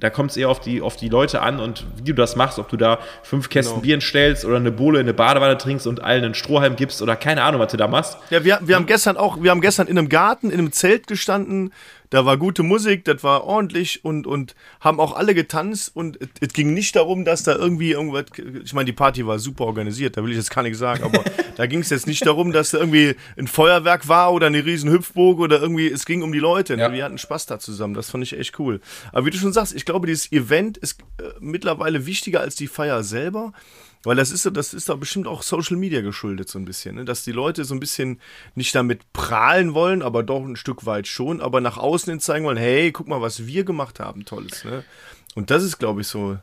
da 0.00 0.10
kommt 0.10 0.32
es 0.32 0.36
eher 0.36 0.48
auf 0.48 0.60
die, 0.60 0.80
auf 0.80 0.96
die 0.96 1.08
Leute 1.08 1.40
an 1.40 1.60
und 1.60 1.86
wie 1.96 2.04
du 2.04 2.14
das 2.14 2.36
machst, 2.36 2.58
ob 2.58 2.68
du 2.68 2.76
da 2.76 2.98
fünf 3.22 3.48
Kästen 3.48 3.80
genau. 3.80 3.82
Bier 3.82 4.00
stellst 4.00 4.44
oder 4.44 4.56
eine 4.56 4.72
Bohle 4.72 5.00
in 5.00 5.06
eine 5.06 5.14
Badewanne 5.14 5.56
trinkst 5.56 5.86
und 5.86 6.02
allen 6.02 6.24
einen 6.24 6.34
Strohhalm 6.34 6.76
gibst 6.76 7.00
oder 7.00 7.16
keine 7.16 7.42
Ahnung, 7.42 7.60
was 7.60 7.70
du 7.70 7.76
da 7.76 7.88
machst. 7.88 8.18
Ja, 8.30 8.44
wir, 8.44 8.58
wir 8.62 8.76
haben 8.76 8.86
gestern 8.86 9.16
auch, 9.16 9.42
wir 9.42 9.50
haben 9.50 9.60
gestern 9.60 9.86
in 9.86 9.96
einem 9.96 10.08
Garten, 10.08 10.50
in 10.50 10.58
einem 10.58 10.72
Zelt 10.72 11.06
gestanden, 11.06 11.72
da 12.10 12.24
war 12.24 12.36
gute 12.36 12.62
Musik, 12.62 13.04
das 13.04 13.22
war 13.22 13.44
ordentlich 13.44 14.04
und, 14.04 14.26
und 14.26 14.54
haben 14.80 15.00
auch 15.00 15.14
alle 15.16 15.34
getanzt 15.34 15.94
und 15.94 16.18
es 16.40 16.52
ging 16.52 16.74
nicht 16.74 16.96
darum, 16.96 17.24
dass 17.24 17.42
da 17.42 17.54
irgendwie 17.54 17.92
irgendwas, 17.92 18.26
ich 18.64 18.72
meine, 18.72 18.86
die 18.86 18.92
Party 18.92 19.26
war 19.26 19.38
super 19.38 19.64
organisiert, 19.64 20.16
da 20.16 20.22
will 20.22 20.30
ich 20.30 20.36
jetzt 20.36 20.50
gar 20.50 20.62
nicht 20.62 20.76
sagen, 20.76 21.02
aber 21.02 21.24
da 21.56 21.66
ging 21.66 21.80
es 21.80 21.90
jetzt 21.90 22.06
nicht 22.06 22.24
darum, 22.26 22.52
dass 22.52 22.70
da 22.70 22.78
irgendwie 22.78 23.16
ein 23.36 23.46
Feuerwerk 23.46 24.08
war 24.08 24.32
oder 24.32 24.46
eine 24.46 24.64
riesen 24.64 24.90
Hüpfburg 24.90 25.38
oder 25.38 25.60
irgendwie, 25.60 25.88
es 25.88 26.06
ging 26.06 26.22
um 26.22 26.32
die 26.32 26.38
Leute, 26.38 26.76
ne? 26.76 26.82
ja. 26.82 26.92
wir 26.92 27.04
hatten 27.04 27.18
Spaß 27.18 27.46
da 27.46 27.58
zusammen, 27.58 27.94
das 27.94 28.10
fand 28.10 28.22
ich 28.24 28.38
echt 28.38 28.58
cool. 28.58 28.80
Aber 29.12 29.26
wie 29.26 29.30
du 29.30 29.38
schon 29.38 29.52
sagst, 29.52 29.74
ich 29.74 29.84
glaube, 29.84 30.06
dieses 30.06 30.30
Event 30.32 30.76
ist 30.76 31.00
äh, 31.18 31.24
mittlerweile 31.40 32.06
wichtiger 32.06 32.40
als 32.40 32.54
die 32.56 32.68
Feier 32.68 33.02
selber. 33.02 33.52
Weil 34.04 34.16
das 34.16 34.30
ist, 34.30 34.48
das 34.54 34.74
ist 34.74 34.88
doch 34.88 34.98
bestimmt 34.98 35.26
auch 35.26 35.42
Social 35.42 35.76
Media 35.76 36.02
geschuldet, 36.02 36.48
so 36.48 36.58
ein 36.58 36.64
bisschen. 36.64 36.96
Ne? 36.96 37.04
Dass 37.04 37.24
die 37.24 37.32
Leute 37.32 37.64
so 37.64 37.74
ein 37.74 37.80
bisschen 37.80 38.20
nicht 38.54 38.74
damit 38.74 39.12
prahlen 39.12 39.74
wollen, 39.74 40.02
aber 40.02 40.22
doch 40.22 40.44
ein 40.44 40.56
Stück 40.56 40.86
weit 40.86 41.08
schon, 41.08 41.40
aber 41.40 41.60
nach 41.60 41.78
außen 41.78 42.10
hin 42.10 42.20
zeigen 42.20 42.44
wollen, 42.44 42.58
hey, 42.58 42.92
guck 42.92 43.08
mal, 43.08 43.22
was 43.22 43.46
wir 43.46 43.64
gemacht 43.64 44.00
haben, 44.00 44.24
tolles. 44.24 44.64
Ne? 44.64 44.84
Und 45.34 45.50
das 45.50 45.62
ist, 45.62 45.78
glaube 45.78 46.02
ich, 46.02 46.06
so, 46.06 46.38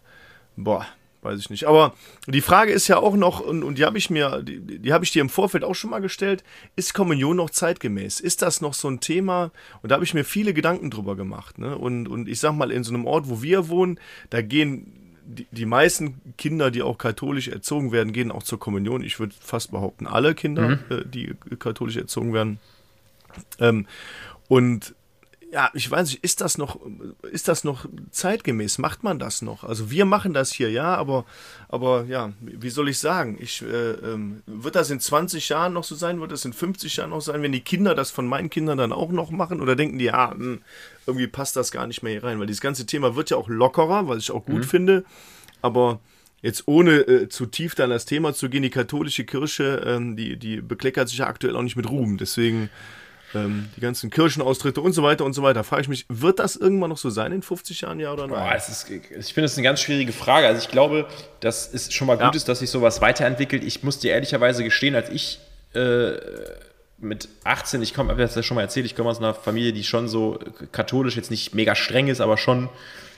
boah, 0.57 0.85
weiß 1.21 1.39
ich 1.39 1.49
nicht. 1.49 1.67
Aber 1.67 1.93
die 2.27 2.41
Frage 2.41 2.71
ist 2.71 2.87
ja 2.87 2.97
auch 2.97 3.15
noch, 3.15 3.39
und, 3.39 3.63
und 3.63 3.77
die 3.77 3.85
habe 3.85 3.97
ich 3.97 4.09
mir, 4.09 4.41
die, 4.41 4.79
die 4.79 4.93
habe 4.93 5.05
ich 5.05 5.11
dir 5.11 5.21
im 5.21 5.29
Vorfeld 5.29 5.63
auch 5.63 5.75
schon 5.75 5.91
mal 5.91 6.01
gestellt, 6.01 6.43
ist 6.75 6.93
Kommunion 6.93 7.37
noch 7.37 7.51
zeitgemäß? 7.51 8.19
Ist 8.19 8.41
das 8.41 8.61
noch 8.61 8.73
so 8.73 8.89
ein 8.89 8.99
Thema? 8.99 9.51
Und 9.81 9.91
da 9.91 9.95
habe 9.95 10.03
ich 10.03 10.13
mir 10.13 10.25
viele 10.25 10.53
Gedanken 10.53 10.89
drüber 10.89 11.15
gemacht. 11.15 11.57
Ne? 11.59 11.77
Und, 11.77 12.07
und 12.07 12.27
ich 12.27 12.39
sag 12.39 12.53
mal, 12.53 12.71
in 12.71 12.83
so 12.83 12.93
einem 12.93 13.05
Ort, 13.05 13.29
wo 13.29 13.41
wir 13.41 13.69
wohnen, 13.69 13.99
da 14.29 14.41
gehen 14.41 15.00
die, 15.25 15.47
die 15.51 15.65
meisten 15.65 16.21
Kinder, 16.37 16.71
die 16.71 16.81
auch 16.81 16.97
katholisch 16.97 17.47
erzogen 17.47 17.91
werden, 17.91 18.13
gehen 18.13 18.31
auch 18.31 18.43
zur 18.43 18.59
Kommunion. 18.59 19.03
Ich 19.03 19.19
würde 19.19 19.33
fast 19.39 19.71
behaupten, 19.71 20.07
alle 20.07 20.35
Kinder, 20.35 20.69
mhm. 20.69 20.79
äh, 20.89 21.05
die 21.05 21.35
katholisch 21.59 21.97
erzogen 21.97 22.33
werden. 22.33 22.59
Ähm, 23.59 23.87
und 24.47 24.93
ja, 25.51 25.69
ich 25.73 25.91
weiß 25.91 26.09
nicht, 26.09 26.23
ist 26.23 26.39
das 26.39 26.57
noch, 26.57 26.79
ist 27.29 27.49
das 27.49 27.65
noch 27.65 27.85
zeitgemäß? 28.09 28.77
Macht 28.77 29.03
man 29.03 29.19
das 29.19 29.41
noch? 29.41 29.65
Also 29.65 29.91
wir 29.91 30.05
machen 30.05 30.33
das 30.33 30.53
hier, 30.53 30.71
ja, 30.71 30.95
aber, 30.95 31.25
aber 31.67 32.05
ja, 32.05 32.31
wie 32.39 32.69
soll 32.69 32.87
ich 32.87 32.99
sagen? 32.99 33.37
Ich, 33.37 33.61
äh, 33.61 33.65
ähm, 33.65 34.43
wird 34.45 34.77
das 34.77 34.89
in 34.91 35.01
20 35.01 35.49
Jahren 35.49 35.73
noch 35.73 35.83
so 35.83 35.93
sein? 35.95 36.21
Wird 36.21 36.31
das 36.31 36.45
in 36.45 36.53
50 36.53 36.95
Jahren 36.95 37.09
noch 37.09 37.19
sein, 37.19 37.41
wenn 37.41 37.51
die 37.51 37.59
Kinder 37.59 37.95
das 37.95 38.11
von 38.11 38.27
meinen 38.27 38.49
Kindern 38.49 38.77
dann 38.77 38.93
auch 38.93 39.11
noch 39.11 39.29
machen? 39.29 39.59
Oder 39.59 39.75
denken 39.75 39.99
die, 39.99 40.05
ja, 40.05 40.27
mh, 40.27 40.35
hm, 40.37 40.61
irgendwie 41.05 41.27
passt 41.27 41.57
das 41.57 41.71
gar 41.71 41.85
nicht 41.85 42.01
mehr 42.01 42.13
hier 42.13 42.23
rein? 42.23 42.39
Weil 42.39 42.47
dieses 42.47 42.61
ganze 42.61 42.85
Thema 42.85 43.17
wird 43.17 43.29
ja 43.29 43.35
auch 43.35 43.49
lockerer, 43.49 44.07
was 44.07 44.19
ich 44.19 44.31
auch 44.31 44.45
gut 44.45 44.61
mhm. 44.61 44.63
finde. 44.63 45.05
Aber 45.61 45.99
jetzt 46.41 46.63
ohne 46.65 46.99
äh, 46.99 47.27
zu 47.27 47.45
tief 47.45 47.75
da 47.75 47.83
in 47.83 47.89
das 47.89 48.05
Thema 48.05 48.33
zu 48.33 48.49
gehen, 48.49 48.63
die 48.63 48.69
katholische 48.69 49.25
Kirche, 49.25 49.83
ähm, 49.85 50.15
die, 50.15 50.37
die 50.37 50.61
bekleckert 50.61 51.09
sich 51.09 51.17
ja 51.17 51.27
aktuell 51.27 51.57
auch 51.57 51.61
nicht 51.61 51.75
mit 51.75 51.89
Ruhm. 51.89 52.17
Deswegen 52.17 52.69
ähm, 53.35 53.69
die 53.75 53.81
ganzen 53.81 54.09
Kirchenaustritte 54.09 54.81
und 54.81 54.93
so 54.93 55.03
weiter 55.03 55.25
und 55.25 55.33
so 55.33 55.43
weiter. 55.43 55.63
Frage 55.63 55.83
ich 55.83 55.87
mich, 55.87 56.05
wird 56.09 56.39
das 56.39 56.55
irgendwann 56.55 56.89
noch 56.89 56.97
so 56.97 57.09
sein 57.09 57.31
in 57.31 57.41
50 57.41 57.81
Jahren, 57.81 57.99
ja 57.99 58.11
oder 58.11 58.27
nein? 58.27 58.39
Boah, 58.39 58.55
ist, 58.55 58.89
ich 58.89 59.33
finde 59.33 59.45
es 59.45 59.57
eine 59.57 59.63
ganz 59.63 59.81
schwierige 59.81 60.11
Frage. 60.11 60.47
Also 60.47 60.61
ich 60.61 60.69
glaube, 60.69 61.07
dass 61.39 61.73
es 61.73 61.93
schon 61.93 62.07
mal 62.07 62.15
gut 62.15 62.23
ja. 62.23 62.31
ist, 62.31 62.47
dass 62.47 62.59
sich 62.59 62.69
sowas 62.69 63.01
weiterentwickelt. 63.01 63.63
Ich 63.63 63.83
muss 63.83 63.99
dir 63.99 64.11
ehrlicherweise 64.11 64.63
gestehen, 64.63 64.95
als 64.95 65.09
ich 65.09 65.39
äh, 65.73 66.13
mit 66.97 67.29
18, 67.43 67.81
ich 67.81 67.93
komme, 67.93 68.11
habe 68.11 68.21
das 68.21 68.35
ja 68.35 68.43
schon 68.43 68.55
mal 68.55 68.61
erzählt, 68.61 68.85
ich 68.85 68.95
komme 68.95 69.09
aus 69.09 69.19
einer 69.19 69.33
Familie, 69.33 69.73
die 69.73 69.83
schon 69.83 70.07
so 70.07 70.39
katholisch 70.71 71.15
jetzt 71.15 71.31
nicht 71.31 71.55
mega 71.55 71.75
streng 71.75 72.07
ist, 72.07 72.21
aber 72.21 72.37
schon 72.37 72.69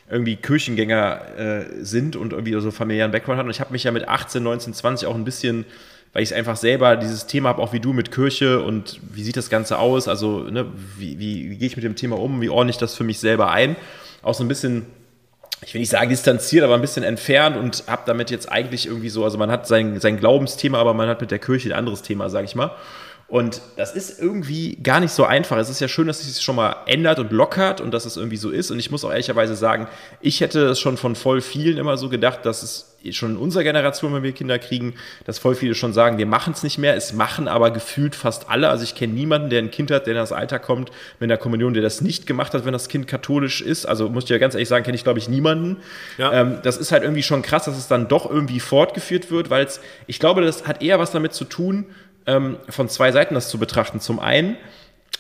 irgendwie 0.10 0.36
Kirchengänger 0.36 1.38
äh, 1.38 1.66
sind 1.84 2.16
und 2.16 2.34
irgendwie 2.34 2.60
so 2.60 2.72
familiären 2.72 3.12
Background 3.12 3.40
hat. 3.40 3.46
Und 3.46 3.52
ich 3.52 3.60
habe 3.60 3.72
mich 3.72 3.84
ja 3.84 3.92
mit 3.92 4.08
18, 4.08 4.44
19, 4.44 4.74
20 4.74 5.08
auch 5.08 5.16
ein 5.16 5.24
bisschen 5.24 5.66
weil 6.14 6.24
ich 6.24 6.30
es 6.30 6.36
einfach 6.36 6.56
selber 6.56 6.96
dieses 6.96 7.26
Thema 7.26 7.50
habe, 7.50 7.62
auch 7.62 7.74
wie 7.74 7.80
du 7.80 7.92
mit 7.92 8.12
Kirche 8.12 8.62
und 8.62 9.00
wie 9.12 9.24
sieht 9.24 9.36
das 9.36 9.50
Ganze 9.50 9.80
aus, 9.80 10.08
also 10.08 10.42
ne, 10.42 10.68
wie, 10.98 11.20
wie, 11.20 11.50
wie 11.50 11.58
gehe 11.58 11.68
ich 11.68 11.76
mit 11.76 11.84
dem 11.84 11.96
Thema 11.96 12.20
um, 12.20 12.40
wie 12.42 12.50
ordne 12.50 12.70
ich 12.70 12.78
das 12.78 12.96
für 12.96 13.04
mich 13.04 13.20
selber 13.20 13.52
ein, 13.52 13.76
auch 14.22 14.36
so 14.36 14.44
ein 14.44 14.48
bisschen 14.48 14.86
ich 15.66 15.74
will 15.74 15.80
nicht 15.80 15.92
sagen 15.92 16.10
distanziert, 16.10 16.64
aber 16.64 16.76
ein 16.76 16.82
bisschen 16.82 17.04
entfernt 17.04 17.58
und 17.58 17.86
habe 17.88 18.04
damit 18.06 18.32
jetzt 18.32 18.52
eigentlich 18.52 18.86
irgendwie 18.86 19.10
so, 19.10 19.24
also 19.24 19.38
man 19.38 19.50
hat 19.50 19.68
sein, 19.68 20.00
sein 20.00 20.18
Glaubensthema, 20.18 20.78
aber 20.78 20.94
man 20.94 21.08
hat 21.08 21.22
mit 21.22 21.32
der 21.32 21.40
Kirche 21.40 21.70
ein 21.70 21.78
anderes 21.78 22.02
Thema, 22.02 22.30
sage 22.30 22.46
ich 22.46 22.56
mal. 22.56 22.72
Und 23.28 23.62
das 23.78 23.96
ist 23.96 24.20
irgendwie 24.20 24.76
gar 24.76 25.00
nicht 25.00 25.12
so 25.12 25.24
einfach. 25.24 25.58
Es 25.58 25.70
ist 25.70 25.80
ja 25.80 25.88
schön, 25.88 26.08
dass 26.08 26.20
es 26.20 26.36
sich 26.36 26.44
schon 26.44 26.56
mal 26.56 26.76
ändert 26.86 27.20
und 27.20 27.32
lockert 27.32 27.82
und 27.82 27.92
dass 27.92 28.06
es 28.06 28.18
irgendwie 28.18 28.38
so 28.38 28.50
ist. 28.50 28.70
Und 28.70 28.80
ich 28.80 28.92
muss 28.92 29.04
auch 29.06 29.12
ehrlicherweise 29.12 29.56
sagen, 29.56 29.88
ich 30.22 30.42
hätte 30.42 30.68
es 30.68 30.80
schon 30.80 30.98
von 30.98 31.16
voll 31.16 31.42
vielen 31.42 31.78
immer 31.78 31.98
so 31.98 32.10
gedacht, 32.10 32.46
dass 32.46 32.62
es 32.62 32.93
schon 33.12 33.32
in 33.32 33.38
unserer 33.38 33.64
Generation, 33.64 34.14
wenn 34.14 34.24
wir 34.24 34.32
Kinder 34.32 34.58
kriegen, 34.60 34.96
dass 35.26 35.40
voll 35.40 35.56
viele 35.56 35.76
schon 35.76 35.94
sagen, 35.94 36.18
wir 36.18 36.26
machen 36.26 36.54
es 36.54 36.64
nicht 36.64 36.78
mehr. 36.78 36.96
Es 36.96 37.14
machen 37.14 37.48
aber 37.48 37.72
gefühlt 37.72 38.16
fast 38.16 38.50
alle. 38.50 38.70
Also 38.70 38.84
ich 38.84 38.96
kenne 38.96 39.14
niemanden, 39.14 39.50
der 39.50 39.60
ein 39.60 39.72
Kind 39.72 39.92
hat, 39.92 40.06
der 40.06 40.14
in 40.14 40.20
das 40.20 40.32
Alter 40.32 40.60
kommt 40.60 40.92
mit 41.20 41.30
der 41.30 41.38
Kommunion, 41.38 41.74
der 41.74 41.84
das 41.84 42.02
nicht 42.02 42.26
gemacht 42.26 42.54
hat, 42.54 42.66
wenn 42.66 42.74
das 42.74 42.88
Kind 42.88 43.08
katholisch 43.08 43.62
ist. 43.62 43.86
Also 43.86 44.10
muss 44.10 44.24
ich 44.24 44.30
ja 44.30 44.38
ganz 44.38 44.54
ehrlich 44.54 44.70
sagen, 44.70 44.86
kenne 44.86 44.96
ich 44.96 45.04
glaube 45.04 45.20
ich 45.20 45.28
niemanden. 45.28 45.78
Ja. 46.18 46.32
Ähm, 46.32 46.60
das 46.64 46.78
ist 46.78 46.92
halt 46.92 47.04
irgendwie 47.04 47.24
schon 47.24 47.42
krass, 47.42 47.66
dass 47.66 47.78
es 47.78 47.88
dann 47.88 48.08
doch 48.08 48.30
irgendwie 48.30 48.60
fortgeführt 48.60 49.32
wird, 49.32 49.50
weil 49.50 49.66
es, 49.66 49.82
ich 50.08 50.20
glaube, 50.20 50.42
das 50.42 50.68
hat 50.68 50.82
eher 50.82 51.00
was 51.00 51.12
damit 51.12 51.34
zu 51.34 51.46
tun, 51.46 51.88
ähm, 52.26 52.58
von 52.70 52.88
zwei 52.88 53.12
Seiten 53.12 53.34
das 53.36 53.50
zu 53.50 53.58
betrachten. 53.58 54.00
Zum 54.00 54.20
einen 54.20 54.56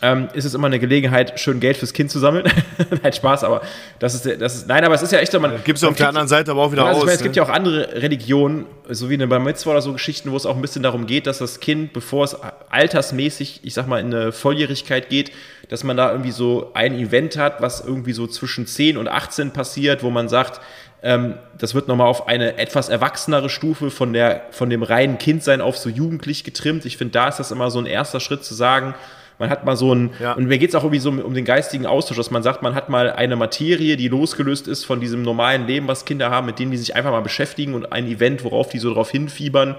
ähm, 0.01 0.27
ist 0.33 0.43
es 0.43 0.53
immer 0.53 0.67
eine 0.67 0.79
Gelegenheit, 0.79 1.39
schön 1.39 1.59
Geld 1.59 1.77
fürs 1.77 1.93
Kind 1.93 2.11
zu 2.11 2.19
sammeln. 2.19 2.45
nein, 3.03 3.13
Spaß, 3.13 3.43
aber 3.43 3.61
das 3.99 4.15
ist, 4.15 4.41
das 4.41 4.55
ist, 4.55 4.67
nein, 4.67 4.83
aber 4.83 4.95
es 4.95 5.01
ist 5.01 5.11
ja 5.11 5.19
echt, 5.19 5.39
man. 5.39 5.63
Gibt 5.63 5.77
es 5.77 5.83
auf 5.83 5.95
der 5.95 6.09
anderen 6.09 6.27
Seite 6.27 6.51
aber 6.51 6.61
auch 6.61 6.71
wieder 6.71 6.85
also 6.85 7.01
aus. 7.01 7.05
Meine, 7.05 7.11
ne? 7.11 7.17
Es 7.17 7.23
gibt 7.23 7.35
ja 7.35 7.43
auch 7.43 7.49
andere 7.49 8.01
Religionen, 8.01 8.65
so 8.89 9.09
wie 9.09 9.13
eine 9.13 9.27
Bar 9.27 9.39
Mitzvah 9.39 9.71
oder 9.71 9.81
so 9.81 9.93
Geschichten, 9.93 10.31
wo 10.31 10.35
es 10.35 10.45
auch 10.45 10.55
ein 10.55 10.61
bisschen 10.61 10.83
darum 10.83 11.07
geht, 11.07 11.25
dass 11.27 11.37
das 11.37 11.59
Kind, 11.59 11.93
bevor 11.93 12.25
es 12.25 12.35
altersmäßig, 12.69 13.61
ich 13.63 13.73
sag 13.73 13.87
mal, 13.87 13.99
in 13.99 14.13
eine 14.13 14.31
Volljährigkeit 14.31 15.09
geht, 15.09 15.31
dass 15.69 15.83
man 15.83 15.95
da 15.95 16.11
irgendwie 16.11 16.31
so 16.31 16.71
ein 16.73 16.95
Event 16.95 17.37
hat, 17.37 17.61
was 17.61 17.79
irgendwie 17.79 18.13
so 18.13 18.27
zwischen 18.27 18.67
10 18.67 18.97
und 18.97 19.07
18 19.07 19.51
passiert, 19.51 20.03
wo 20.03 20.09
man 20.09 20.27
sagt, 20.27 20.59
ähm, 21.01 21.35
das 21.57 21.75
wird 21.75 21.87
nochmal 21.87 22.07
auf 22.07 22.27
eine 22.27 22.57
etwas 22.57 22.89
erwachsenere 22.89 23.49
Stufe 23.49 23.91
von, 23.91 24.13
der, 24.13 24.47
von 24.51 24.69
dem 24.69 24.83
reinen 24.83 25.17
Kindsein 25.17 25.61
auf 25.61 25.77
so 25.77 25.89
jugendlich 25.89 26.43
getrimmt. 26.43 26.85
Ich 26.85 26.97
finde, 26.97 27.11
da 27.11 27.27
ist 27.27 27.37
das 27.37 27.51
immer 27.51 27.71
so 27.71 27.79
ein 27.79 27.85
erster 27.85 28.21
Schritt 28.21 28.43
zu 28.43 28.53
sagen, 28.53 28.95
man 29.39 29.49
hat 29.49 29.65
mal 29.65 29.75
so 29.75 29.93
ein, 29.93 30.11
ja. 30.19 30.33
und 30.33 30.47
mir 30.47 30.57
geht 30.57 30.69
es 30.69 30.75
auch 30.75 30.83
irgendwie 30.83 30.99
so 30.99 31.09
um, 31.09 31.33
den 31.33 31.45
geistigen 31.45 31.85
Austausch, 31.85 32.17
dass 32.17 32.31
man 32.31 32.43
sagt, 32.43 32.61
man 32.61 32.75
hat 32.75 32.89
mal 32.89 33.11
eine 33.11 33.35
Materie, 33.35 33.97
die 33.97 34.07
losgelöst 34.07 34.67
ist 34.67 34.85
von 34.85 34.99
diesem 34.99 35.21
normalen 35.21 35.67
Leben, 35.67 35.87
was 35.87 36.05
Kinder 36.05 36.29
haben, 36.29 36.45
mit 36.45 36.59
denen 36.59 36.71
die 36.71 36.77
sich 36.77 36.95
einfach 36.95 37.11
mal 37.11 37.21
beschäftigen 37.21 37.73
und 37.73 37.91
ein 37.91 38.07
Event, 38.07 38.43
worauf 38.43 38.69
die 38.69 38.79
so 38.79 38.93
drauf 38.93 39.09
hinfiebern 39.09 39.75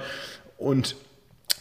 und 0.58 0.96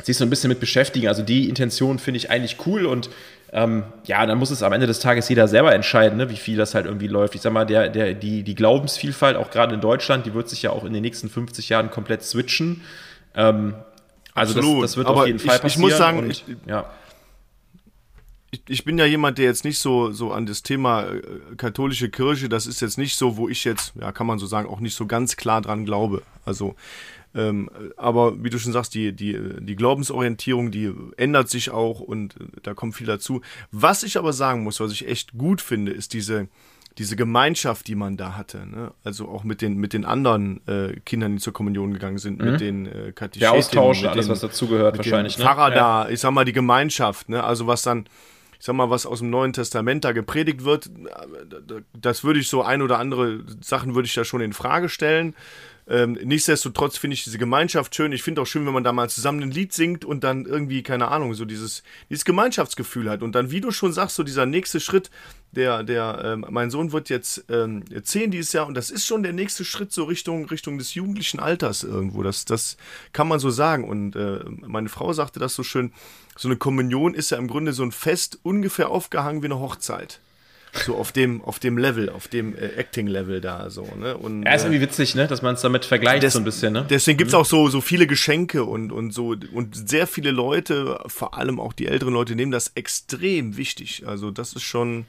sich 0.01 0.17
so 0.17 0.25
ein 0.25 0.29
bisschen 0.29 0.49
mit 0.49 0.59
beschäftigen. 0.59 1.07
Also 1.07 1.23
die 1.23 1.47
Intention 1.49 1.99
finde 1.99 2.17
ich 2.17 2.29
eigentlich 2.29 2.57
cool 2.65 2.85
und 2.85 3.09
ähm, 3.51 3.83
ja, 4.05 4.25
dann 4.25 4.39
muss 4.39 4.49
es 4.49 4.63
am 4.63 4.73
Ende 4.73 4.87
des 4.87 4.99
Tages 4.99 5.29
jeder 5.29 5.47
selber 5.47 5.75
entscheiden, 5.75 6.17
ne, 6.17 6.29
wie 6.31 6.37
viel 6.37 6.57
das 6.57 6.73
halt 6.73 6.87
irgendwie 6.87 7.07
läuft. 7.07 7.35
Ich 7.35 7.41
sag 7.41 7.53
mal, 7.53 7.65
der, 7.65 7.89
der, 7.89 8.15
die, 8.15 8.41
die 8.41 8.55
Glaubensvielfalt, 8.55 9.37
auch 9.37 9.51
gerade 9.51 9.75
in 9.75 9.81
Deutschland, 9.81 10.25
die 10.25 10.33
wird 10.33 10.49
sich 10.49 10.63
ja 10.63 10.71
auch 10.71 10.83
in 10.83 10.93
den 10.93 11.03
nächsten 11.03 11.29
50 11.29 11.69
Jahren 11.69 11.91
komplett 11.91 12.23
switchen. 12.23 12.81
Ähm, 13.35 13.75
also 14.33 14.55
das, 14.55 14.81
das, 14.81 14.97
wird 14.97 15.07
Aber 15.07 15.21
auf 15.21 15.27
jeden 15.27 15.37
Fall 15.37 15.59
passieren. 15.59 15.69
Ich 15.69 15.77
muss 15.91 15.97
sagen, 15.97 16.17
und, 16.17 16.31
ich, 16.31 16.43
ja. 16.65 16.89
Ich, 18.53 18.61
ich, 18.67 18.85
bin 18.85 18.97
ja 18.97 19.05
jemand, 19.05 19.37
der 19.37 19.45
jetzt 19.45 19.65
nicht 19.65 19.79
so, 19.79 20.11
so 20.11 20.31
an 20.31 20.45
das 20.45 20.63
Thema 20.63 21.05
äh, 21.05 21.21
katholische 21.57 22.09
Kirche, 22.09 22.49
das 22.49 22.67
ist 22.67 22.81
jetzt 22.81 22.97
nicht 22.97 23.17
so, 23.17 23.35
wo 23.37 23.49
ich 23.49 23.63
jetzt, 23.63 23.93
ja, 23.99 24.11
kann 24.11 24.27
man 24.27 24.39
so 24.39 24.45
sagen, 24.45 24.69
auch 24.69 24.79
nicht 24.79 24.95
so 24.95 25.07
ganz 25.07 25.35
klar 25.35 25.61
dran 25.61 25.85
glaube. 25.85 26.21
Also 26.45 26.75
ähm, 27.35 27.69
aber 27.97 28.43
wie 28.43 28.49
du 28.49 28.59
schon 28.59 28.73
sagst, 28.73 28.93
die, 28.93 29.11
die, 29.11 29.37
die 29.59 29.75
Glaubensorientierung, 29.75 30.69
die 30.69 30.93
ändert 31.17 31.49
sich 31.49 31.71
auch 31.71 31.99
und 31.99 32.35
äh, 32.35 32.45
da 32.61 32.73
kommt 32.73 32.95
viel 32.95 33.07
dazu. 33.07 33.41
Was 33.71 34.03
ich 34.03 34.17
aber 34.17 34.33
sagen 34.33 34.63
muss, 34.63 34.79
was 34.79 34.91
ich 34.91 35.07
echt 35.07 35.35
gut 35.35 35.59
finde, 35.59 35.91
ist 35.91 36.13
diese, 36.13 36.47
diese 36.99 37.15
Gemeinschaft, 37.15 37.87
die 37.87 37.95
man 37.95 38.17
da 38.17 38.37
hatte. 38.37 38.67
Ne? 38.67 38.91
Also 39.03 39.27
auch 39.29 39.43
mit 39.43 39.63
den, 39.63 39.77
mit 39.77 39.93
den 39.93 40.05
anderen 40.05 40.61
äh, 40.67 40.99
Kindern, 41.05 41.33
die 41.33 41.41
zur 41.41 41.53
Kommunion 41.53 41.91
gegangen 41.91 42.19
sind, 42.19 42.39
mhm. 42.39 42.51
mit 42.51 42.61
den 42.61 42.85
äh, 42.85 43.11
Katechetinnen. 43.13 43.39
Der 43.39 43.51
Austausch, 43.53 44.03
alles, 44.03 44.27
den, 44.27 44.31
was 44.31 44.41
dazugehört 44.41 44.97
wahrscheinlich. 44.97 45.39
Ne? 45.39 45.43
Pfarrer 45.43 45.69
ja. 45.69 46.03
da, 46.03 46.09
ich 46.09 46.19
sag 46.19 46.31
mal, 46.31 46.45
die 46.45 46.53
Gemeinschaft. 46.53 47.29
Ne? 47.29 47.43
Also 47.43 47.65
was 47.65 47.81
dann 47.81 48.05
ich 48.63 48.65
sag 48.65 48.77
mal, 48.77 48.89
was 48.89 49.05
aus 49.05 49.19
dem 49.19 49.29
Neuen 49.29 49.51
Testament 49.51 50.05
da 50.05 50.13
gepredigt 50.13 50.63
wird, 50.63 50.89
das 51.99 52.23
würde 52.23 52.39
ich 52.39 52.47
so 52.47 52.61
ein 52.61 52.81
oder 52.81 52.97
andere 52.97 53.43
Sachen 53.59 53.93
würde 53.93 54.05
ich 54.05 54.13
da 54.13 54.23
schon 54.23 54.39
in 54.39 54.53
Frage 54.53 54.87
stellen. 54.87 55.35
Ähm, 55.85 56.13
nichtsdestotrotz 56.23 56.95
finde 56.97 57.15
ich 57.15 57.25
diese 57.25 57.37
Gemeinschaft 57.37 57.93
schön. 57.93 58.13
Ich 58.13 58.23
finde 58.23 58.41
auch 58.41 58.45
schön, 58.45 58.65
wenn 58.65 58.71
man 58.71 58.85
da 58.85 58.93
mal 58.93 59.09
zusammen 59.09 59.43
ein 59.43 59.51
Lied 59.51 59.73
singt 59.73 60.05
und 60.05 60.23
dann 60.23 60.45
irgendwie, 60.45 60.81
keine 60.81 61.09
Ahnung, 61.09 61.33
so 61.33 61.43
dieses, 61.43 61.83
dieses 62.09 62.23
Gemeinschaftsgefühl 62.23 63.09
hat. 63.09 63.21
Und 63.21 63.35
dann, 63.35 63.51
wie 63.51 63.59
du 63.59 63.71
schon 63.71 63.91
sagst, 63.91 64.15
so 64.15 64.23
dieser 64.23 64.45
nächste 64.45 64.79
Schritt, 64.79 65.11
der, 65.51 65.83
der, 65.83 66.21
ähm, 66.23 66.45
mein 66.49 66.71
Sohn 66.71 66.93
wird 66.93 67.09
jetzt 67.09 67.43
ähm, 67.49 67.83
zehn 68.03 68.31
dieses 68.31 68.53
Jahr 68.53 68.65
und 68.65 68.75
das 68.75 68.91
ist 68.91 69.05
schon 69.05 69.23
der 69.23 69.33
nächste 69.33 69.65
Schritt 69.65 69.91
so 69.91 70.05
Richtung, 70.05 70.45
Richtung 70.45 70.77
des 70.77 70.93
jugendlichen 70.93 71.41
Alters 71.41 71.83
irgendwo. 71.83 72.23
Das, 72.23 72.45
das 72.45 72.77
kann 73.11 73.27
man 73.27 73.39
so 73.39 73.49
sagen. 73.49 73.83
Und 73.83 74.15
äh, 74.15 74.39
meine 74.45 74.87
Frau 74.87 75.11
sagte 75.11 75.41
das 75.41 75.53
so 75.53 75.63
schön, 75.63 75.91
so 76.35 76.47
eine 76.47 76.57
Kommunion 76.57 77.13
ist 77.13 77.29
ja 77.29 77.37
im 77.37 77.47
Grunde 77.47 77.73
so 77.73 77.83
ein 77.83 77.91
Fest 77.91 78.39
ungefähr 78.43 78.89
aufgehangen 78.89 79.41
wie 79.41 79.47
eine 79.47 79.59
Hochzeit 79.59 80.19
so 80.73 80.95
auf 80.95 81.11
dem, 81.11 81.41
auf 81.43 81.59
dem 81.59 81.77
Level, 81.77 82.09
auf 82.09 82.27
dem 82.27 82.55
äh, 82.55 82.65
Acting-Level 82.65 83.41
da 83.41 83.69
so. 83.69 83.87
Ne? 83.97 84.17
Und, 84.17 84.43
ja, 84.43 84.53
ist 84.53 84.63
irgendwie 84.63 84.81
witzig, 84.81 85.15
ne? 85.15 85.27
dass 85.27 85.41
man 85.41 85.55
es 85.55 85.61
damit 85.61 85.85
vergleicht 85.85 86.23
des, 86.23 86.33
so 86.33 86.39
ein 86.39 86.45
bisschen. 86.45 86.73
Ne? 86.73 86.85
Deswegen 86.89 87.17
gibt 87.17 87.29
es 87.29 87.33
mhm. 87.33 87.41
auch 87.41 87.45
so, 87.45 87.67
so 87.69 87.81
viele 87.81 88.07
Geschenke 88.07 88.63
und, 88.63 88.91
und 88.91 89.13
so 89.13 89.35
und 89.53 89.89
sehr 89.89 90.07
viele 90.07 90.31
Leute, 90.31 90.99
vor 91.07 91.37
allem 91.37 91.59
auch 91.59 91.73
die 91.73 91.87
älteren 91.87 92.13
Leute, 92.13 92.35
nehmen 92.35 92.51
das 92.51 92.71
extrem 92.75 93.55
wichtig. 93.55 94.03
Also 94.05 94.31
das 94.31 94.53
ist 94.53 94.63
schon. 94.63 95.05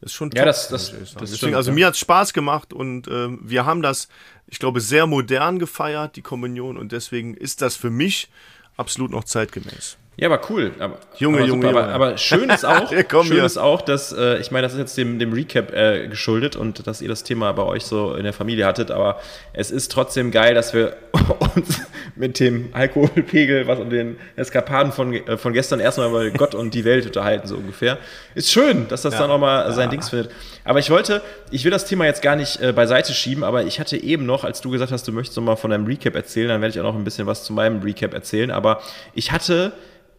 Das 0.00 0.12
ist 0.12 0.16
schon 0.16 0.30
top, 0.30 0.38
Ja, 0.38 0.44
das, 0.44 0.68
das, 0.68 0.92
das 0.92 1.14
Deswegen, 1.14 1.36
stimmt, 1.36 1.54
also 1.56 1.70
ja. 1.70 1.74
mir 1.74 1.86
hat 1.86 1.94
es 1.94 2.00
Spaß 2.00 2.32
gemacht 2.32 2.72
und 2.72 3.08
äh, 3.08 3.30
wir 3.40 3.66
haben 3.66 3.82
das, 3.82 4.08
ich 4.46 4.60
glaube, 4.60 4.80
sehr 4.80 5.08
modern 5.08 5.58
gefeiert, 5.58 6.14
die 6.14 6.22
Kommunion, 6.22 6.76
und 6.76 6.92
deswegen 6.92 7.34
ist 7.34 7.62
das 7.62 7.74
für 7.74 7.90
mich 7.90 8.28
absolut 8.76 9.10
noch 9.10 9.24
zeitgemäß. 9.24 9.96
Ja, 10.20 10.26
aber 10.26 10.40
cool. 10.50 10.72
Aber, 10.80 10.98
Junge, 11.16 11.38
aber 11.38 11.46
Junge, 11.46 11.62
super, 11.62 11.78
Junge. 11.78 11.92
Aber, 11.92 11.94
aber 11.94 12.18
schön 12.18 12.50
ist 12.50 12.64
auch, 12.66 12.90
schön 13.24 13.44
ist 13.44 13.56
auch, 13.56 13.82
dass, 13.82 14.12
äh, 14.12 14.38
ich 14.38 14.50
meine, 14.50 14.66
das 14.66 14.72
ist 14.72 14.80
jetzt 14.80 14.98
dem, 14.98 15.20
dem 15.20 15.32
Recap 15.32 15.72
äh, 15.72 16.08
geschuldet 16.08 16.56
und 16.56 16.88
dass 16.88 17.00
ihr 17.00 17.08
das 17.08 17.22
Thema 17.22 17.52
bei 17.52 17.62
euch 17.62 17.84
so 17.84 18.14
in 18.14 18.24
der 18.24 18.32
Familie 18.32 18.66
hattet, 18.66 18.90
aber 18.90 19.20
es 19.52 19.70
ist 19.70 19.92
trotzdem 19.92 20.32
geil, 20.32 20.54
dass 20.54 20.74
wir 20.74 20.96
uns 21.54 21.82
mit 22.16 22.40
dem 22.40 22.70
Alkoholpegel, 22.72 23.68
was 23.68 23.78
und 23.78 23.90
den 23.90 24.16
Eskapaden 24.34 24.90
von, 24.90 25.14
äh, 25.14 25.36
von 25.36 25.52
gestern 25.52 25.78
erstmal 25.78 26.08
über 26.08 26.30
Gott 26.36 26.56
und 26.56 26.74
die 26.74 26.84
Welt 26.84 27.06
unterhalten, 27.06 27.46
so 27.46 27.54
ungefähr. 27.54 27.98
Ist 28.34 28.50
schön, 28.50 28.88
dass 28.88 29.02
das 29.02 29.14
ja, 29.14 29.20
dann 29.20 29.30
auch 29.30 29.38
mal 29.38 29.66
ja. 29.66 29.72
sein 29.72 29.88
Dings 29.88 30.08
findet. 30.08 30.32
Aber 30.64 30.80
ich 30.80 30.90
wollte, 30.90 31.22
ich 31.52 31.62
will 31.62 31.70
das 31.70 31.86
Thema 31.86 32.06
jetzt 32.06 32.22
gar 32.22 32.34
nicht 32.34 32.60
äh, 32.60 32.72
beiseite 32.72 33.12
schieben, 33.12 33.44
aber 33.44 33.62
ich 33.62 33.78
hatte 33.78 33.96
eben 33.96 34.26
noch, 34.26 34.42
als 34.42 34.62
du 34.62 34.70
gesagt 34.70 34.90
hast, 34.90 35.06
du 35.06 35.12
möchtest 35.12 35.36
noch 35.36 35.44
mal 35.44 35.54
von 35.54 35.70
deinem 35.70 35.86
Recap 35.86 36.16
erzählen, 36.16 36.48
dann 36.48 36.60
werde 36.60 36.74
ich 36.74 36.80
auch 36.80 36.84
noch 36.92 36.96
ein 36.96 37.04
bisschen 37.04 37.28
was 37.28 37.44
zu 37.44 37.52
meinem 37.52 37.82
Recap 37.82 38.14
erzählen, 38.14 38.50
aber 38.50 38.80
ich 39.14 39.30
hatte 39.30 39.72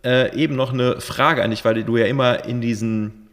äh, 0.04 0.36
eben 0.36 0.56
noch 0.56 0.74
eine 0.74 1.02
Frage 1.02 1.44
an 1.44 1.52
dich, 1.52 1.66
weil 1.66 1.84
du 1.84 1.98
ja 1.98 2.06
immer 2.06 2.46
in 2.46 2.62
diesen, 2.62 3.30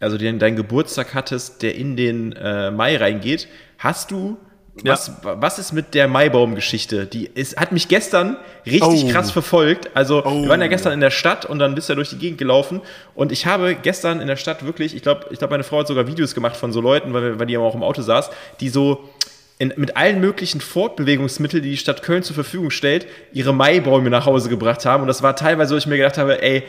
also 0.00 0.18
den, 0.18 0.38
deinen 0.38 0.56
Geburtstag 0.56 1.14
hattest, 1.14 1.62
der 1.62 1.74
in 1.74 1.96
den 1.96 2.32
äh, 2.32 2.70
Mai 2.70 2.96
reingeht. 2.96 3.48
Hast 3.78 4.10
du 4.10 4.38
was, 4.84 5.08
ja. 5.24 5.40
was 5.40 5.58
ist 5.58 5.72
mit 5.72 5.94
der 5.94 6.08
Maibaum-Geschichte? 6.08 7.06
Die 7.06 7.26
ist, 7.26 7.56
hat 7.56 7.72
mich 7.72 7.88
gestern 7.88 8.36
richtig 8.66 9.04
oh. 9.04 9.08
krass 9.08 9.30
verfolgt. 9.30 9.90
Also, 9.94 10.24
oh. 10.24 10.42
wir 10.42 10.48
waren 10.48 10.60
ja 10.60 10.66
gestern 10.66 10.92
in 10.92 11.00
der 11.00 11.10
Stadt 11.10 11.44
und 11.44 11.58
dann 11.58 11.74
bist 11.74 11.88
du 11.88 11.92
ja 11.92 11.94
durch 11.96 12.10
die 12.10 12.18
Gegend 12.18 12.38
gelaufen. 12.38 12.80
Und 13.14 13.32
ich 13.32 13.46
habe 13.46 13.74
gestern 13.74 14.20
in 14.20 14.28
der 14.28 14.36
Stadt 14.36 14.64
wirklich, 14.64 14.94
ich 14.94 15.02
glaube, 15.02 15.26
ich 15.30 15.38
glaube, 15.38 15.52
meine 15.52 15.64
Frau 15.64 15.80
hat 15.80 15.88
sogar 15.88 16.06
Videos 16.06 16.34
gemacht 16.34 16.56
von 16.56 16.72
so 16.72 16.80
Leuten, 16.80 17.12
weil, 17.12 17.38
weil 17.38 17.46
die 17.46 17.58
auch 17.58 17.74
im 17.74 17.82
Auto 17.82 18.02
saß, 18.02 18.30
die 18.60 18.68
so 18.68 19.08
in, 19.58 19.72
mit 19.76 19.96
allen 19.96 20.20
möglichen 20.20 20.60
Fortbewegungsmitteln, 20.60 21.62
die 21.62 21.70
die 21.70 21.76
Stadt 21.76 22.02
Köln 22.02 22.22
zur 22.22 22.34
Verfügung 22.34 22.70
stellt, 22.70 23.06
ihre 23.32 23.52
Maibäume 23.52 24.08
nach 24.08 24.26
Hause 24.26 24.48
gebracht 24.48 24.84
haben. 24.86 25.02
Und 25.02 25.08
das 25.08 25.22
war 25.22 25.34
teilweise, 25.34 25.74
wo 25.74 25.78
ich 25.78 25.86
mir 25.86 25.96
gedacht 25.96 26.18
habe, 26.18 26.40
ey, 26.42 26.62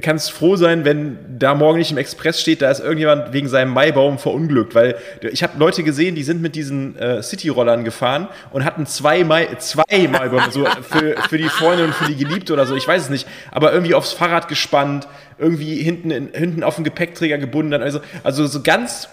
kannst 0.00 0.32
froh 0.32 0.56
sein, 0.56 0.84
wenn 0.84 1.18
da 1.38 1.54
morgen 1.54 1.78
nicht 1.78 1.90
im 1.90 1.98
Express 1.98 2.40
steht, 2.40 2.62
da 2.62 2.70
ist 2.70 2.80
irgendjemand 2.80 3.32
wegen 3.32 3.46
seinem 3.48 3.72
Maibaum 3.72 4.18
verunglückt. 4.18 4.74
Weil 4.74 4.96
ich 5.20 5.42
habe 5.42 5.58
Leute 5.58 5.82
gesehen, 5.82 6.14
die 6.14 6.22
sind 6.22 6.40
mit 6.40 6.56
diesen 6.56 6.96
äh, 6.96 7.22
City-Rollern 7.22 7.84
gefahren 7.84 8.28
und 8.50 8.64
hatten 8.64 8.86
zwei, 8.86 9.22
Mai, 9.22 9.48
zwei 9.58 10.08
Maibäume, 10.08 10.50
so 10.50 10.64
für, 10.64 11.16
für 11.28 11.38
die 11.38 11.48
Freundin 11.48 11.86
und 11.86 11.94
für 11.94 12.06
die 12.06 12.16
Geliebte 12.16 12.52
oder 12.54 12.66
so, 12.66 12.74
ich 12.74 12.88
weiß 12.88 13.02
es 13.02 13.10
nicht, 13.10 13.28
aber 13.50 13.72
irgendwie 13.72 13.94
aufs 13.94 14.12
Fahrrad 14.12 14.48
gespannt, 14.48 15.06
irgendwie 15.38 15.76
hinten, 15.76 16.10
in, 16.10 16.30
hinten 16.32 16.64
auf 16.64 16.76
den 16.76 16.84
Gepäckträger 16.84 17.38
gebunden. 17.38 17.74
Also, 17.74 18.00
also 18.24 18.46
so 18.46 18.62
ganz 18.62 19.08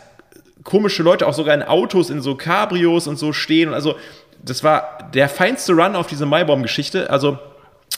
komische 0.70 1.03
Leute 1.03 1.28
auch 1.28 1.34
sogar 1.34 1.55
in 1.55 1.63
Autos, 1.63 2.09
in 2.09 2.22
so 2.22 2.36
Cabrios 2.36 3.07
und 3.07 3.17
so 3.17 3.34
stehen. 3.34 3.70
Und 3.70 3.76
also, 3.76 3.95
das 4.43 4.63
war 4.63 5.09
der 5.13 5.28
feinste 5.28 5.74
Run 5.74 5.95
auf 5.95 6.07
diese 6.07 6.26
Maibaum-Geschichte. 6.26 7.09
Also, 7.09 7.39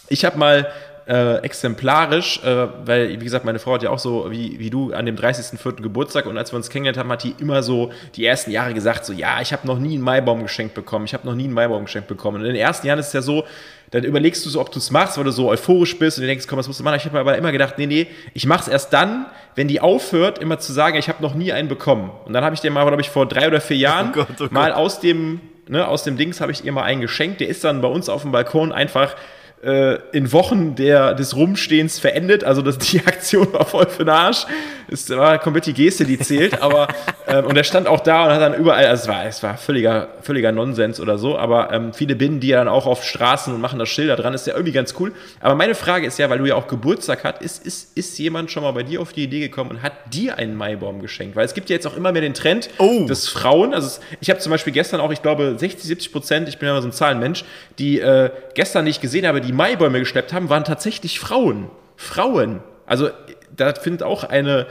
ich 0.07 0.25
habe 0.25 0.37
mal 0.37 0.67
äh, 1.07 1.37
exemplarisch, 1.37 2.43
äh, 2.43 2.67
weil, 2.85 3.09
wie 3.09 3.23
gesagt, 3.23 3.43
meine 3.43 3.59
Frau 3.59 3.73
hat 3.73 3.83
ja 3.83 3.89
auch 3.89 3.99
so 3.99 4.29
wie, 4.29 4.59
wie 4.59 4.69
du 4.69 4.93
an 4.93 5.05
dem 5.05 5.15
30.04. 5.15 5.81
Geburtstag 5.81 6.25
und 6.25 6.37
als 6.37 6.51
wir 6.51 6.57
uns 6.57 6.69
kennengelernt 6.69 6.97
haben, 6.97 7.11
hat 7.11 7.23
die 7.23 7.35
immer 7.39 7.63
so 7.63 7.91
die 8.15 8.25
ersten 8.25 8.51
Jahre 8.51 8.73
gesagt, 8.73 9.05
so, 9.05 9.13
ja, 9.13 9.41
ich 9.41 9.51
habe 9.51 9.65
noch 9.67 9.79
nie 9.79 9.95
einen 9.95 10.03
Maibaum 10.03 10.43
geschenkt 10.43 10.73
bekommen, 10.73 11.05
ich 11.05 11.13
habe 11.13 11.27
noch 11.27 11.35
nie 11.35 11.45
einen 11.45 11.53
Maibaum 11.53 11.85
geschenkt 11.85 12.07
bekommen. 12.07 12.37
Und 12.37 12.41
in 12.45 12.53
den 12.53 12.61
ersten 12.61 12.87
Jahren 12.87 12.99
ist 12.99 13.07
es 13.07 13.13
ja 13.13 13.21
so, 13.21 13.45
dann 13.91 14.03
überlegst 14.03 14.45
du 14.45 14.49
so, 14.49 14.61
ob 14.61 14.71
du 14.71 14.79
es 14.79 14.89
machst, 14.89 15.17
weil 15.17 15.25
du 15.25 15.31
so 15.31 15.49
euphorisch 15.49 15.97
bist 15.99 16.17
und 16.17 16.21
du 16.21 16.27
denkst, 16.27 16.47
komm, 16.47 16.57
was 16.57 16.67
musst 16.67 16.79
du 16.79 16.83
machen? 16.83 16.95
Ich 16.95 17.05
habe 17.05 17.19
aber 17.19 17.37
immer 17.37 17.51
gedacht, 17.51 17.77
nee, 17.77 17.87
nee, 17.87 18.07
ich 18.33 18.45
mache 18.45 18.61
es 18.61 18.67
erst 18.69 18.93
dann, 18.93 19.25
wenn 19.55 19.67
die 19.67 19.81
aufhört, 19.81 20.39
immer 20.39 20.59
zu 20.59 20.71
sagen, 20.71 20.97
ich 20.97 21.09
habe 21.09 21.21
noch 21.21 21.33
nie 21.33 21.51
einen 21.51 21.67
bekommen. 21.67 22.09
Und 22.25 22.33
dann 22.33 22.43
habe 22.43 22.55
ich 22.55 22.61
dir 22.61 22.71
mal, 22.71 22.85
glaube 22.85 23.01
ich, 23.01 23.09
vor 23.09 23.27
drei 23.27 23.47
oder 23.47 23.59
vier 23.59 23.77
Jahren 23.77 24.09
oh 24.11 24.13
Gott, 24.13 24.27
oh 24.39 24.47
mal 24.49 24.71
aus 24.71 25.01
dem, 25.01 25.41
ne, 25.67 25.85
aus 25.85 26.03
dem 26.03 26.15
Dings 26.15 26.39
habe 26.39 26.53
ich 26.53 26.63
ihr 26.63 26.71
mal 26.71 26.83
einen 26.83 27.01
geschenkt. 27.01 27.41
Der 27.41 27.49
ist 27.49 27.65
dann 27.65 27.81
bei 27.81 27.89
uns 27.89 28.07
auf 28.07 28.21
dem 28.21 28.31
Balkon 28.31 28.71
einfach 28.71 29.15
äh, 29.63 29.99
in 30.11 30.31
Wochen 30.31 30.75
der, 30.75 31.13
des 31.13 31.35
Rumstehens 31.35 31.99
verendet. 31.99 32.43
Also 32.43 32.61
das, 32.61 32.77
die 32.79 32.99
Aktion 32.99 33.51
war 33.53 33.65
voll 33.65 33.87
für 33.87 34.03
den 34.03 34.09
Arsch. 34.09 34.45
Es 34.89 35.09
war 35.09 35.39
komplett 35.39 35.67
die 35.67 35.73
Geste, 35.73 36.05
die 36.05 36.19
zählt. 36.19 36.61
aber 36.61 36.87
ähm, 37.27 37.45
und 37.45 37.55
er 37.55 37.63
stand 37.63 37.87
auch 37.87 37.99
da 37.99 38.25
und 38.25 38.31
hat 38.31 38.41
dann 38.41 38.53
überall, 38.53 38.85
also 38.85 39.03
es 39.03 39.07
war, 39.07 39.25
es 39.25 39.43
war 39.43 39.57
völliger, 39.57 40.09
völliger 40.21 40.51
Nonsens 40.51 40.99
oder 40.99 41.17
so. 41.17 41.37
Aber 41.37 41.71
ähm, 41.71 41.93
viele 41.93 42.15
binden 42.15 42.39
die 42.39 42.49
ja 42.49 42.57
dann 42.57 42.67
auch 42.67 42.85
auf 42.85 43.03
Straßen 43.03 43.53
und 43.53 43.61
machen 43.61 43.79
das 43.79 43.89
Schilder 43.89 44.15
dran. 44.15 44.33
Ist 44.33 44.47
ja 44.47 44.53
irgendwie 44.53 44.73
ganz 44.73 44.95
cool. 44.99 45.13
Aber 45.39 45.55
meine 45.55 45.75
Frage 45.75 46.07
ist 46.07 46.17
ja, 46.17 46.29
weil 46.29 46.39
du 46.39 46.45
ja 46.45 46.55
auch 46.55 46.67
Geburtstag 46.67 47.23
hast, 47.23 47.41
ist, 47.41 47.65
ist, 47.65 47.97
ist 47.97 48.17
jemand 48.19 48.51
schon 48.51 48.63
mal 48.63 48.71
bei 48.71 48.83
dir 48.83 49.01
auf 49.01 49.13
die 49.13 49.23
Idee 49.23 49.39
gekommen 49.39 49.71
und 49.71 49.83
hat 49.83 49.93
dir 50.13 50.37
einen 50.37 50.55
Maibaum 50.55 51.01
geschenkt? 51.01 51.35
Weil 51.35 51.45
es 51.45 51.53
gibt 51.53 51.69
ja 51.69 51.75
jetzt 51.75 51.87
auch 51.87 51.95
immer 51.95 52.11
mehr 52.11 52.21
den 52.21 52.33
Trend, 52.33 52.69
oh. 52.77 53.05
dass 53.07 53.27
Frauen, 53.27 53.73
also 53.73 53.87
es, 53.87 54.01
ich 54.19 54.29
habe 54.29 54.39
zum 54.39 54.49
Beispiel 54.49 54.73
gestern 54.73 54.99
auch, 54.99 55.11
ich 55.11 55.21
glaube 55.21 55.55
60, 55.57 55.83
70 55.83 56.11
Prozent, 56.11 56.49
ich 56.49 56.57
bin 56.57 56.67
ja 56.67 56.73
immer 56.73 56.81
so 56.81 56.87
ein 56.87 56.93
Zahlenmensch, 56.93 57.45
die 57.79 57.99
äh, 57.99 58.29
gestern 58.55 58.85
nicht 58.85 59.01
gesehen 59.01 59.25
habe, 59.25 59.41
die 59.41 59.50
Maibäume 59.55 59.99
geschleppt 59.99 60.33
haben, 60.33 60.49
waren 60.49 60.63
tatsächlich 60.63 61.19
Frauen. 61.19 61.69
Frauen. 61.95 62.61
Also 62.85 63.09
da 63.55 63.73
findet 63.73 64.03
auch 64.03 64.23
eine. 64.23 64.67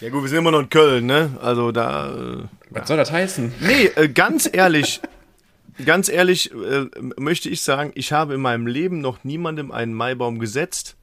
Ja 0.00 0.10
gut, 0.10 0.22
wir 0.22 0.28
sind 0.28 0.38
immer 0.38 0.50
noch 0.50 0.60
in 0.60 0.70
Köln, 0.70 1.06
ne? 1.06 1.30
Also 1.42 1.72
da. 1.72 2.10
Äh, 2.10 2.44
Was 2.70 2.88
soll 2.88 2.96
das 2.96 3.12
heißen? 3.12 3.52
Nee, 3.60 3.90
äh, 3.96 4.08
ganz 4.08 4.48
ehrlich, 4.50 5.00
ganz 5.84 6.08
ehrlich 6.08 6.52
äh, 6.52 6.86
möchte 7.18 7.48
ich 7.48 7.62
sagen, 7.62 7.92
ich 7.94 8.12
habe 8.12 8.34
in 8.34 8.40
meinem 8.40 8.66
Leben 8.66 9.00
noch 9.00 9.24
niemandem 9.24 9.72
einen 9.72 9.94
Maibaum 9.94 10.38
gesetzt. 10.38 10.96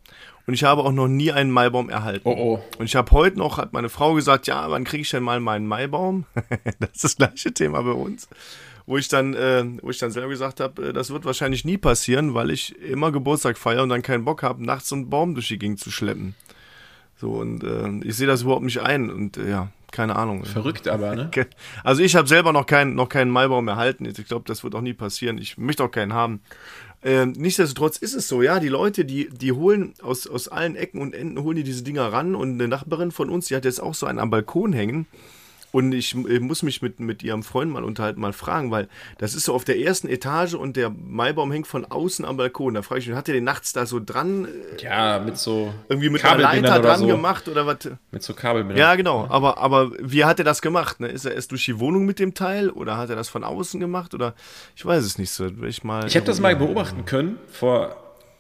Und 0.45 0.53
ich 0.53 0.63
habe 0.63 0.81
auch 0.83 0.93
noch 0.93 1.09
nie 1.09 1.33
einen 1.33 1.51
Maibaum 1.51 1.89
erhalten. 1.89 2.21
Oh 2.23 2.31
oh. 2.37 2.63
Und 2.79 2.85
ich 2.85 2.95
habe 2.95 3.11
heute 3.11 3.37
noch, 3.37 3.57
hat 3.57 3.73
meine 3.73 3.89
Frau 3.89 4.13
gesagt, 4.13 4.47
ja, 4.47 4.71
wann 4.71 4.85
kriege 4.85 5.01
ich 5.01 5.09
denn 5.09 5.21
mal 5.21 5.41
meinen 5.41 5.67
Maibaum? 5.67 6.23
das 6.79 6.89
ist 6.91 7.03
das 7.03 7.15
gleiche 7.17 7.53
Thema 7.53 7.81
bei 7.83 7.91
uns 7.91 8.29
wo 8.88 8.97
ich 8.97 9.09
dann, 9.09 9.35
äh, 9.35 9.63
wo 9.81 9.91
ich 9.91 9.99
dann 9.99 10.11
selber 10.11 10.29
gesagt 10.29 10.59
habe, 10.59 10.88
äh, 10.88 10.93
das 10.93 11.11
wird 11.11 11.25
wahrscheinlich 11.25 11.65
nie 11.65 11.77
passieren, 11.77 12.33
weil 12.33 12.49
ich 12.49 12.75
immer 12.81 13.11
Geburtstag 13.11 13.57
feiere 13.57 13.83
und 13.83 13.89
dann 13.89 14.01
keinen 14.01 14.25
Bock 14.25 14.41
habe, 14.41 14.65
nachts 14.65 14.91
einen 14.91 15.09
Baum 15.09 15.35
durch 15.35 15.49
die 15.49 15.59
Gegend 15.59 15.79
zu 15.79 15.91
schleppen. 15.91 16.33
So, 17.19 17.31
und 17.33 17.63
äh, 17.63 18.07
ich 18.07 18.15
sehe 18.15 18.27
das 18.27 18.43
überhaupt 18.43 18.63
nicht 18.63 18.81
ein 18.81 19.11
und 19.11 19.38
äh, 19.38 19.49
ja, 19.49 19.71
keine 19.91 20.15
Ahnung. 20.15 20.45
Verrückt 20.45 20.88
aber, 20.88 21.15
ne? 21.15 21.29
Also 21.83 22.01
ich 22.01 22.15
habe 22.15 22.27
selber 22.27 22.53
noch 22.53 22.65
keinen, 22.65 22.95
noch 22.95 23.09
keinen 23.09 23.29
Maibaum 23.29 23.67
erhalten. 23.67 24.05
Ich 24.05 24.25
glaube, 24.25 24.45
das 24.47 24.63
wird 24.63 24.73
auch 24.73 24.81
nie 24.81 24.93
passieren. 24.93 25.38
Ich 25.38 25.57
möchte 25.57 25.83
auch 25.83 25.91
keinen 25.91 26.13
haben. 26.13 26.41
Ähm, 27.03 27.33
nichtsdestotrotz 27.33 27.97
ist 27.97 28.13
es 28.13 28.27
so, 28.27 28.41
ja, 28.41 28.59
die 28.59 28.69
Leute, 28.69 29.03
die, 29.03 29.29
die 29.29 29.51
holen 29.51 29.93
aus, 30.01 30.27
aus 30.27 30.47
allen 30.47 30.75
Ecken 30.75 31.01
und 31.01 31.13
Enden, 31.13 31.43
holen 31.43 31.57
die 31.57 31.63
diese 31.63 31.83
Dinger 31.83 32.11
ran 32.13 32.35
und 32.35 32.53
eine 32.53 32.67
Nachbarin 32.67 33.11
von 33.11 33.29
uns, 33.29 33.47
die 33.47 33.55
hat 33.55 33.65
jetzt 33.65 33.81
auch 33.81 33.93
so 33.93 34.05
einen 34.05 34.19
am 34.19 34.29
Balkon 34.29 34.73
hängen 34.73 35.07
und 35.72 35.91
ich, 35.91 36.15
ich, 36.15 36.39
muss 36.39 36.63
mich 36.63 36.82
mit, 36.82 36.99
mit 36.99 37.24
ihrem 37.24 37.43
Freund 37.43 37.72
mal 37.72 37.84
unterhalten, 37.84 38.22
mal 38.22 38.34
fragen, 38.34 38.72
weil 38.72 38.88
das 39.18 39.36
ist 39.36 39.43
so 39.43 39.53
auf 39.53 39.65
der 39.65 39.78
ersten 39.80 40.07
Etage 40.07 40.53
und 40.53 40.78
der 40.78 40.89
Maibaum 40.89 41.51
hängt 41.51 41.68
von 41.68 41.86
außen 41.86 42.24
am 42.24 42.38
Balkon. 42.38 42.74
Da 42.74 42.82
frage 42.82 43.01
ich 43.01 43.07
mich, 43.07 43.18
hat 43.18 43.28
der 43.28 43.36
den 43.36 43.43
nachts 43.43 43.74
da 43.74 43.86
so 43.86 43.99
dran? 44.03 44.45
Äh, 44.45 44.84
ja, 44.84 45.20
mit 45.20 45.38
so. 45.38 45.74
Irgendwie 45.89 46.09
mit 46.09 46.24
einer 46.24 46.41
Leiter 46.41 46.80
dran 46.80 47.01
so. 47.01 47.07
gemacht 47.07 47.47
oder 47.49 47.65
was? 47.65 47.78
Mit 48.11 48.24
so 48.24 48.34
Kabelbindern. 48.34 48.78
Ja, 48.78 48.95
genau. 48.95 49.28
Aber, 49.30 49.57
aber 49.57 49.91
wie 49.99 50.24
hat 50.24 50.39
er 50.39 50.45
das 50.45 50.61
gemacht? 50.61 51.01
Ne? 51.01 51.07
Ist 51.07 51.26
er 51.26 51.34
erst 51.34 51.51
durch 51.51 51.65
die 51.65 51.80
Wohnung 51.80 52.05
mit 52.05 52.20
dem 52.20 52.34
Teil 52.34 52.70
oder 52.70 52.97
hat 52.97 53.09
er 53.09 53.18
das 53.18 53.28
von 53.28 53.43
außen 53.43 53.80
gemacht? 53.80 54.13
Oder 54.13 54.36
ich 54.76 54.86
weiß 54.86 55.03
es 55.03 55.18
nicht 55.18 55.32
so. 55.32 55.47
Ich, 55.47 55.84
ich 55.84 56.15
habe 56.15 56.26
das 56.26 56.39
mal 56.39 56.55
beobachten 56.55 57.05
können 57.05 57.38
vor, 57.51 57.95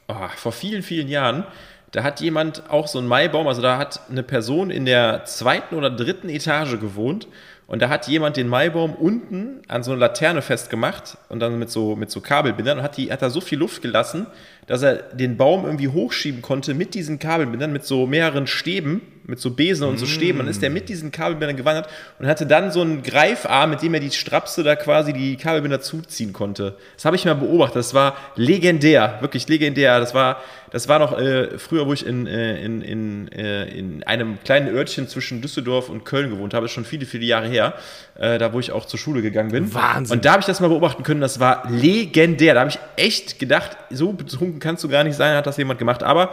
oh, 0.07 0.15
vor 0.37 0.53
vielen, 0.53 0.81
vielen 0.81 1.09
Jahren 1.09 1.45
da 1.91 2.03
hat 2.03 2.19
jemand 2.19 2.69
auch 2.69 2.87
so 2.87 2.99
einen 2.99 3.07
Maibaum, 3.07 3.47
also 3.47 3.61
da 3.61 3.77
hat 3.77 4.01
eine 4.09 4.23
Person 4.23 4.69
in 4.69 4.85
der 4.85 5.25
zweiten 5.25 5.75
oder 5.75 5.89
dritten 5.89 6.29
Etage 6.29 6.79
gewohnt 6.79 7.27
und 7.65 7.81
da 7.81 7.89
hat 7.89 8.07
jemand 8.07 8.37
den 8.37 8.47
Maibaum 8.47 8.93
unten 8.93 9.61
an 9.67 9.83
so 9.83 9.91
eine 9.91 9.99
Laterne 9.99 10.41
festgemacht 10.41 11.17
und 11.29 11.39
dann 11.39 11.59
mit 11.59 11.69
so, 11.69 11.95
mit 11.95 12.11
so 12.11 12.21
Kabelbindern 12.21 12.79
und 12.79 12.83
hat, 12.83 12.97
die, 12.97 13.11
hat 13.11 13.21
da 13.21 13.29
so 13.29 13.41
viel 13.41 13.59
Luft 13.59 13.81
gelassen, 13.81 14.27
dass 14.67 14.83
er 14.83 14.95
den 14.95 15.37
Baum 15.37 15.65
irgendwie 15.65 15.87
hochschieben 15.87 16.41
konnte 16.41 16.73
mit 16.73 16.93
diesen 16.93 17.19
Kabelbindern, 17.19 17.71
mit 17.71 17.85
so 17.85 18.05
mehreren 18.05 18.47
Stäben, 18.47 19.01
mit 19.27 19.39
so 19.39 19.51
Besen 19.51 19.87
und 19.87 19.97
so 19.97 20.05
Stäben. 20.05 20.39
Dann 20.39 20.47
ist 20.47 20.61
der 20.61 20.69
mit 20.69 20.89
diesen 20.89 21.11
Kabelbindern 21.11 21.57
gewandert 21.57 21.89
und 22.19 22.27
hatte 22.27 22.45
dann 22.45 22.71
so 22.71 22.81
einen 22.81 23.03
Greifarm, 23.03 23.71
mit 23.71 23.81
dem 23.81 23.93
er 23.93 23.99
die 23.99 24.11
Strapse 24.11 24.63
da 24.63 24.75
quasi 24.75 25.13
die 25.13 25.35
Kabelbinder 25.35 25.81
zuziehen 25.81 26.33
konnte. 26.33 26.77
Das 26.95 27.05
habe 27.05 27.15
ich 27.15 27.25
mal 27.25 27.35
beobachtet. 27.35 27.77
Das 27.77 27.93
war 27.93 28.15
legendär, 28.35 29.17
wirklich 29.21 29.47
legendär. 29.47 29.99
Das 29.99 30.13
war, 30.13 30.41
das 30.71 30.87
war 30.87 30.99
noch 30.99 31.17
äh, 31.17 31.57
früher, 31.57 31.87
wo 31.87 31.93
ich 31.93 32.05
in, 32.05 32.25
äh, 32.25 32.61
in, 32.63 32.81
in, 32.81 33.31
äh, 33.31 33.65
in 33.69 34.03
einem 34.03 34.37
kleinen 34.43 34.73
Örtchen 34.73 35.07
zwischen 35.09 35.41
Düsseldorf 35.41 35.89
und 35.89 36.05
Köln 36.05 36.29
gewohnt 36.29 36.53
habe. 36.53 36.63
Das 36.63 36.71
ist 36.71 36.75
schon 36.75 36.85
viele, 36.85 37.05
viele 37.05 37.25
Jahre 37.25 37.47
her. 37.47 37.73
Äh, 38.15 38.37
da, 38.39 38.51
wo 38.51 38.59
ich 38.59 38.71
auch 38.71 38.85
zur 38.85 38.99
Schule 38.99 39.21
gegangen 39.21 39.51
bin. 39.51 39.73
Wahnsinn. 39.73 40.17
Und 40.17 40.25
da 40.25 40.31
habe 40.31 40.39
ich 40.39 40.47
das 40.47 40.59
mal 40.59 40.69
beobachten 40.69 41.03
können. 41.03 41.21
Das 41.21 41.39
war 41.39 41.69
legendär. 41.69 42.53
Da 42.53 42.61
habe 42.61 42.71
ich 42.71 42.79
echt 42.95 43.39
gedacht, 43.39 43.77
so 43.91 44.13
betrunken 44.13 44.56
kannst 44.59 44.83
du 44.83 44.89
gar 44.89 45.03
nicht 45.03 45.15
sein, 45.15 45.35
hat 45.35 45.47
das 45.47 45.57
jemand 45.57 45.79
gemacht. 45.79 46.03
Aber, 46.03 46.31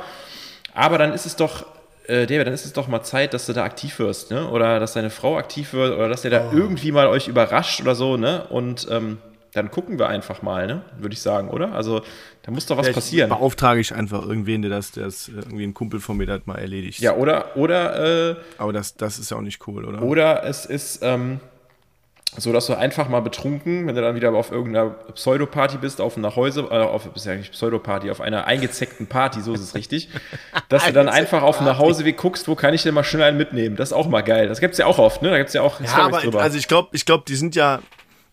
aber 0.75 0.99
dann 0.99 1.12
ist 1.12 1.27
es 1.27 1.37
doch 1.37 1.66
äh, 2.07 2.27
David, 2.27 2.47
dann 2.47 2.55
ist 2.55 2.64
es 2.64 2.72
doch 2.72 2.89
mal 2.89 3.03
Zeit, 3.03 3.33
dass 3.35 3.47
du 3.47 3.53
da 3.53 3.64
aktiv 3.64 3.99
wirst, 3.99 4.31
ne? 4.31 4.49
Oder 4.51 4.79
dass 4.79 4.93
deine 4.93 5.11
Frau 5.11 5.39
aktiv 5.39 5.72
wird 5.72 5.97
oder 5.97 6.09
dass 6.09 6.25
ihr 6.25 6.31
da 6.31 6.51
oh. 6.51 6.55
irgendwie 6.57 6.93
mal 6.93 7.07
euch 7.07 7.29
überrascht 7.29 7.81
oder 7.81 7.95
so, 7.95 8.16
ne? 8.16 8.47
Und 8.51 8.87
ähm, 8.91 9.18
dann 9.55 9.70
gucken 9.70 9.99
wir 9.99 10.09
einfach 10.09 10.43
mal, 10.43 10.66
ne? 10.66 10.83
Würde 10.99 11.14
ich 11.14 11.20
sagen, 11.20 11.49
oder? 11.49 11.72
Also 11.72 12.03
da 12.43 12.51
muss 12.51 12.66
doch 12.66 12.77
was 12.77 12.87
Vielleicht 12.87 12.97
passieren. 12.97 13.31
Beauftrage 13.31 13.81
ich 13.81 13.95
einfach 13.95 14.22
irgendwen, 14.22 14.61
der 14.62 14.70
das, 14.70 14.93
der 14.93 15.05
das 15.05 15.29
irgendwie 15.29 15.64
ein 15.64 15.72
Kumpel 15.72 16.01
von 16.01 16.16
mir 16.16 16.27
das 16.27 16.45
mal 16.45 16.59
erledigt. 16.59 17.01
Ja, 17.01 17.14
oder, 17.14 17.57
oder. 17.57 18.31
Äh, 18.33 18.37
Aber 18.59 18.72
das, 18.72 18.97
das 18.97 19.18
ist 19.18 19.31
ja 19.31 19.39
auch 19.39 19.43
nicht 19.43 19.66
cool, 19.66 19.85
oder? 19.85 20.03
Oder 20.03 20.45
es 20.45 20.66
ist. 20.66 21.01
Ähm, 21.03 21.41
so 22.37 22.53
dass 22.53 22.66
du 22.66 22.74
einfach 22.74 23.09
mal 23.09 23.20
betrunken, 23.20 23.87
wenn 23.87 23.95
du 23.95 24.03
dann 24.03 24.14
wieder 24.14 24.32
auf 24.35 24.51
irgendeiner 24.51 24.91
Pseudoparty 25.14 25.78
bist, 25.78 26.01
auf 26.01 26.16
einer 26.16 26.35
Häuse, 26.35 26.62
äh, 26.70 26.74
auf 26.74 27.09
ist 27.14 27.26
ja 27.26 27.35
nicht 27.35 27.53
Pseudoparty, 27.53 28.11
auf 28.11 28.20
einer 28.20 28.47
eingezeckten 28.47 29.07
Party, 29.07 29.41
so 29.41 29.55
ist 29.55 29.61
es 29.61 29.74
richtig, 29.74 30.09
dass 30.68 30.85
du 30.85 30.93
dann 30.93 31.09
einfach 31.09 31.43
auf 31.43 31.61
nach 31.61 31.78
Hause 31.78 32.05
wie 32.05 32.12
guckst, 32.12 32.49
wo 32.49 32.55
kann 32.55 32.74
ich 32.74 32.82
denn 32.82 32.95
mal 32.95 33.05
schnell 33.05 33.22
einen 33.22 33.39
mitnehmen? 33.39 33.76
Das 33.76 33.91
ist 33.91 33.93
auch 33.93 34.09
mal 34.09 34.22
geil. 34.22 34.49
Das 34.49 34.61
gibt's 34.61 34.78
ja 34.78 34.87
auch 34.87 34.99
oft, 34.99 35.22
ne? 35.22 35.30
Da 35.30 35.39
gibt's 35.39 35.53
ja 35.53 35.62
auch 35.62 35.80
ja, 35.80 35.89
aber, 35.97 36.20
drüber. 36.20 36.41
Also 36.41 36.59
ich 36.59 36.68
glaube, 36.68 36.89
ich 36.93 37.07
glaube, 37.07 37.24
die 37.26 37.37
sind 37.37 37.55
ja 37.55 37.80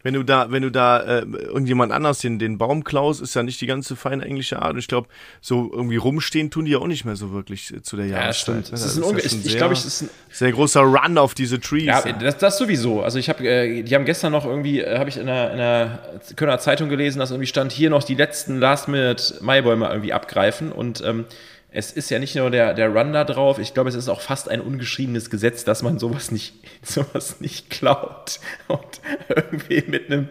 wenn 0.03 0.13
du 0.13 0.23
da, 0.23 0.51
wenn 0.51 0.63
du 0.63 0.71
da 0.71 0.99
äh, 0.99 1.19
irgendjemand 1.21 1.91
anders 1.91 2.19
den, 2.19 2.39
den 2.39 2.57
Baum 2.57 2.83
klaust, 2.83 3.21
ist 3.21 3.35
ja 3.35 3.43
nicht 3.43 3.61
die 3.61 3.67
ganze 3.67 3.95
feine 3.95 4.25
englische 4.25 4.61
Art. 4.61 4.73
Und 4.73 4.79
ich 4.79 4.87
glaube, 4.87 5.07
so 5.41 5.69
irgendwie 5.71 5.97
rumstehen 5.97 6.49
tun 6.51 6.65
die 6.65 6.71
ja 6.71 6.79
auch 6.79 6.87
nicht 6.87 7.05
mehr 7.05 7.15
so 7.15 7.31
wirklich 7.31 7.73
äh, 7.73 7.81
zu 7.81 7.95
der 7.95 8.07
Jahreszeit. 8.07 8.25
Ja, 8.27 8.33
stimmt. 8.33 8.65
Ne? 8.65 8.71
Das, 8.71 8.85
ist 8.85 9.03
ein, 9.03 9.17
ist 9.17 9.33
ich, 9.33 9.45
ich 9.45 9.57
glaube, 9.57 9.73
es 9.73 9.85
ist 9.85 10.03
ein 10.03 10.09
sehr 10.31 10.51
großer 10.51 10.81
Run 10.81 11.17
auf 11.17 11.33
diese 11.33 11.59
Trees. 11.59 11.85
Ja, 11.85 12.01
das, 12.01 12.37
das 12.37 12.57
sowieso. 12.57 13.01
Also 13.01 13.19
ich 13.19 13.29
habe, 13.29 13.47
äh, 13.47 13.83
die 13.83 13.95
haben 13.95 14.05
gestern 14.05 14.31
noch 14.31 14.45
irgendwie, 14.45 14.81
äh, 14.81 14.97
habe 14.97 15.09
ich 15.09 15.17
in 15.17 15.29
einer, 15.29 15.51
in 15.51 15.59
einer 15.59 15.99
Kölner 16.35 16.59
Zeitung 16.59 16.89
gelesen, 16.89 17.19
dass 17.19 17.31
irgendwie 17.31 17.47
stand 17.47 17.71
hier 17.71 17.89
noch 17.89 18.03
die 18.03 18.15
letzten 18.15 18.59
Last-Minute-Maibäume 18.59 19.87
irgendwie 19.87 20.13
abgreifen 20.13 20.71
und 20.71 21.01
ähm, 21.05 21.25
es 21.72 21.91
ist 21.91 22.09
ja 22.09 22.19
nicht 22.19 22.36
nur 22.36 22.51
der, 22.51 22.74
der 22.74 22.89
Run 22.89 23.13
da 23.13 23.24
drauf, 23.24 23.57
ich 23.57 23.74
glaube, 23.74 23.89
es 23.89 23.95
ist 23.95 24.09
auch 24.09 24.22
fast 24.22 24.49
ein 24.49 24.61
ungeschriebenes 24.61 25.30
Gesetz, 25.30 25.63
dass 25.63 25.82
man 25.82 25.99
sowas 25.99 26.32
nicht, 26.32 26.53
sowas 26.84 27.39
nicht 27.39 27.69
klaut 27.69 28.39
und 28.67 29.01
irgendwie 29.30 29.84
mit 29.88 30.11
einem 30.11 30.28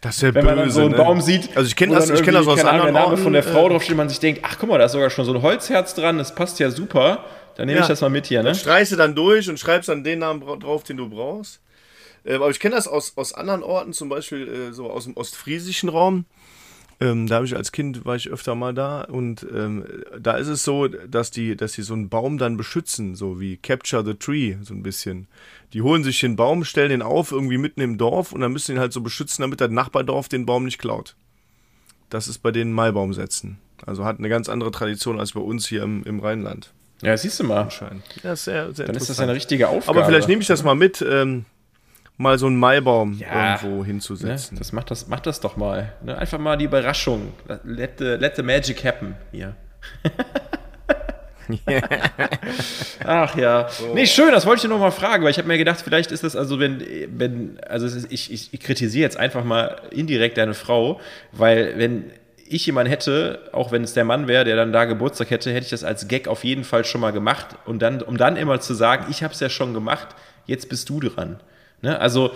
das 0.00 0.16
ist 0.16 0.22
ja 0.22 0.34
Wenn 0.34 0.44
man 0.44 0.56
dann 0.56 0.70
so 0.70 0.82
einen 0.82 0.90
ne? 0.90 0.96
Baum 0.98 1.22
sieht, 1.22 1.56
also 1.56 1.66
ich 1.66 1.76
kenne 1.76 1.94
das, 1.94 2.10
ich 2.10 2.22
kenne 2.22 2.36
das 2.36 2.46
aus 2.46 2.60
anderen 2.60 2.88
Ahnung, 2.88 2.92
der 2.92 3.02
Name 3.04 3.16
von 3.16 3.32
der 3.32 3.42
Frau 3.42 3.66
äh, 3.66 3.70
draufsteht, 3.70 3.96
man 3.96 4.10
sich 4.10 4.20
denkt, 4.20 4.42
ach 4.44 4.58
guck 4.58 4.68
mal, 4.68 4.76
da 4.76 4.84
ist 4.84 4.92
sogar 4.92 5.08
schon 5.08 5.24
so 5.24 5.32
ein 5.32 5.40
Holzherz 5.40 5.94
dran, 5.94 6.18
das 6.18 6.34
passt 6.34 6.58
ja 6.58 6.70
super. 6.70 7.24
Dann 7.56 7.66
nehme 7.66 7.78
ja. 7.78 7.84
ich 7.84 7.88
das 7.88 8.02
mal 8.02 8.10
mit 8.10 8.26
hier, 8.26 8.40
ne? 8.40 8.50
Dann 8.50 8.54
streichst 8.54 8.92
du 8.92 8.96
dann 8.96 9.14
durch 9.14 9.48
und 9.48 9.58
schreibst 9.58 9.88
dann 9.88 10.04
den 10.04 10.18
Namen 10.18 10.42
drauf, 10.60 10.82
den 10.82 10.98
du 10.98 11.08
brauchst. 11.08 11.60
Äh, 12.24 12.34
aber 12.34 12.50
ich 12.50 12.60
kenne 12.60 12.74
das 12.74 12.86
aus, 12.86 13.14
aus 13.16 13.32
anderen 13.32 13.62
Orten, 13.62 13.94
zum 13.94 14.10
Beispiel 14.10 14.46
äh, 14.46 14.72
so 14.74 14.90
aus 14.90 15.04
dem 15.04 15.16
ostfriesischen 15.16 15.88
Raum. 15.88 16.26
Ähm, 17.00 17.26
da 17.26 17.36
habe 17.36 17.46
ich 17.46 17.56
als 17.56 17.72
Kind 17.72 18.04
war 18.04 18.16
ich 18.16 18.28
öfter 18.30 18.54
mal 18.54 18.72
da 18.72 19.02
und 19.02 19.46
ähm, 19.52 19.84
da 20.18 20.36
ist 20.36 20.48
es 20.48 20.62
so, 20.62 20.86
dass 20.88 21.30
die, 21.30 21.56
dass 21.56 21.72
die 21.72 21.82
so 21.82 21.94
einen 21.94 22.08
Baum 22.08 22.38
dann 22.38 22.56
beschützen, 22.56 23.14
so 23.14 23.40
wie 23.40 23.56
Capture 23.56 24.04
the 24.04 24.14
Tree, 24.14 24.56
so 24.62 24.74
ein 24.74 24.82
bisschen. 24.82 25.26
Die 25.72 25.82
holen 25.82 26.04
sich 26.04 26.20
den 26.20 26.36
Baum, 26.36 26.64
stellen 26.64 26.90
den 26.90 27.02
auf, 27.02 27.32
irgendwie 27.32 27.58
mitten 27.58 27.80
im 27.80 27.98
Dorf 27.98 28.32
und 28.32 28.40
dann 28.40 28.52
müssen 28.52 28.72
den 28.72 28.80
halt 28.80 28.92
so 28.92 29.00
beschützen, 29.00 29.42
damit 29.42 29.60
das 29.60 29.70
Nachbardorf 29.70 30.28
den 30.28 30.46
Baum 30.46 30.64
nicht 30.64 30.78
klaut. 30.78 31.16
Das 32.10 32.28
ist 32.28 32.38
bei 32.38 32.52
denen 32.52 32.72
Maibaum 32.72 33.12
setzen. 33.12 33.58
Also 33.84 34.04
hat 34.04 34.18
eine 34.18 34.28
ganz 34.28 34.48
andere 34.48 34.70
Tradition 34.70 35.18
als 35.18 35.32
bei 35.32 35.40
uns 35.40 35.66
hier 35.66 35.82
im, 35.82 36.04
im 36.04 36.20
Rheinland. 36.20 36.72
Ja, 37.02 37.16
siehst 37.16 37.40
du 37.40 37.44
mal. 37.44 37.62
Anscheinend. 37.62 38.02
Ja, 38.22 38.36
sehr, 38.36 38.72
sehr 38.72 38.86
Dann 38.86 38.96
ist 38.96 39.10
das 39.10 39.20
eine 39.20 39.34
richtige 39.34 39.68
Aufgabe. 39.68 39.98
Aber 39.98 40.06
vielleicht 40.06 40.28
nehme 40.28 40.40
ich 40.40 40.48
das 40.48 40.62
mal 40.62 40.74
mit. 40.74 41.04
Ähm, 41.06 41.44
mal 42.16 42.38
so 42.38 42.46
einen 42.46 42.56
Maibaum 42.56 43.18
ja, 43.18 43.60
irgendwo 43.60 43.84
hinzusetzen. 43.84 44.54
Ne, 44.54 44.58
das 44.58 44.72
macht 44.72 44.90
das, 44.90 45.08
macht 45.08 45.26
das 45.26 45.40
doch 45.40 45.56
mal. 45.56 45.92
Ne? 46.02 46.16
Einfach 46.16 46.38
mal 46.38 46.56
die 46.56 46.66
Überraschung. 46.66 47.32
Let 47.64 47.98
the, 47.98 48.04
let 48.04 48.36
the 48.36 48.42
magic 48.42 48.84
happen 48.84 49.16
hier. 49.32 49.56
Ach 53.04 53.36
ja. 53.36 53.68
Oh. 53.82 53.94
Nee, 53.94 54.06
schön, 54.06 54.32
das 54.32 54.46
wollte 54.46 54.62
ich 54.62 54.68
nur 54.68 54.78
noch 54.78 54.84
mal 54.84 54.90
fragen, 54.90 55.24
weil 55.24 55.30
ich 55.30 55.38
habe 55.38 55.48
mir 55.48 55.58
gedacht, 55.58 55.82
vielleicht 55.82 56.10
ist 56.10 56.24
das 56.24 56.36
also, 56.36 56.58
wenn, 56.58 56.82
wenn 57.18 57.58
also 57.68 57.86
ist, 57.86 58.10
ich, 58.10 58.32
ich, 58.32 58.54
ich 58.54 58.60
kritisiere 58.60 59.02
jetzt 59.02 59.18
einfach 59.18 59.44
mal 59.44 59.82
indirekt 59.90 60.38
deine 60.38 60.54
Frau, 60.54 61.00
weil 61.32 61.74
wenn 61.76 62.10
ich 62.46 62.64
jemanden 62.66 62.90
hätte, 62.90 63.50
auch 63.52 63.72
wenn 63.72 63.84
es 63.84 63.94
der 63.94 64.04
Mann 64.04 64.28
wäre, 64.28 64.44
der 64.44 64.56
dann 64.56 64.72
da 64.72 64.84
Geburtstag 64.84 65.30
hätte, 65.30 65.50
hätte 65.50 65.64
ich 65.64 65.70
das 65.70 65.84
als 65.84 66.08
Gag 66.08 66.28
auf 66.28 66.44
jeden 66.44 66.64
Fall 66.64 66.84
schon 66.84 67.00
mal 67.00 67.12
gemacht 67.12 67.56
und 67.66 67.80
dann, 67.82 68.00
um 68.02 68.16
dann 68.16 68.36
immer 68.36 68.60
zu 68.60 68.74
sagen, 68.74 69.06
ich 69.10 69.22
habe 69.22 69.34
es 69.34 69.40
ja 69.40 69.48
schon 69.48 69.74
gemacht, 69.74 70.08
jetzt 70.46 70.68
bist 70.68 70.88
du 70.88 71.00
dran. 71.00 71.40
Ne? 71.84 72.00
Also. 72.00 72.32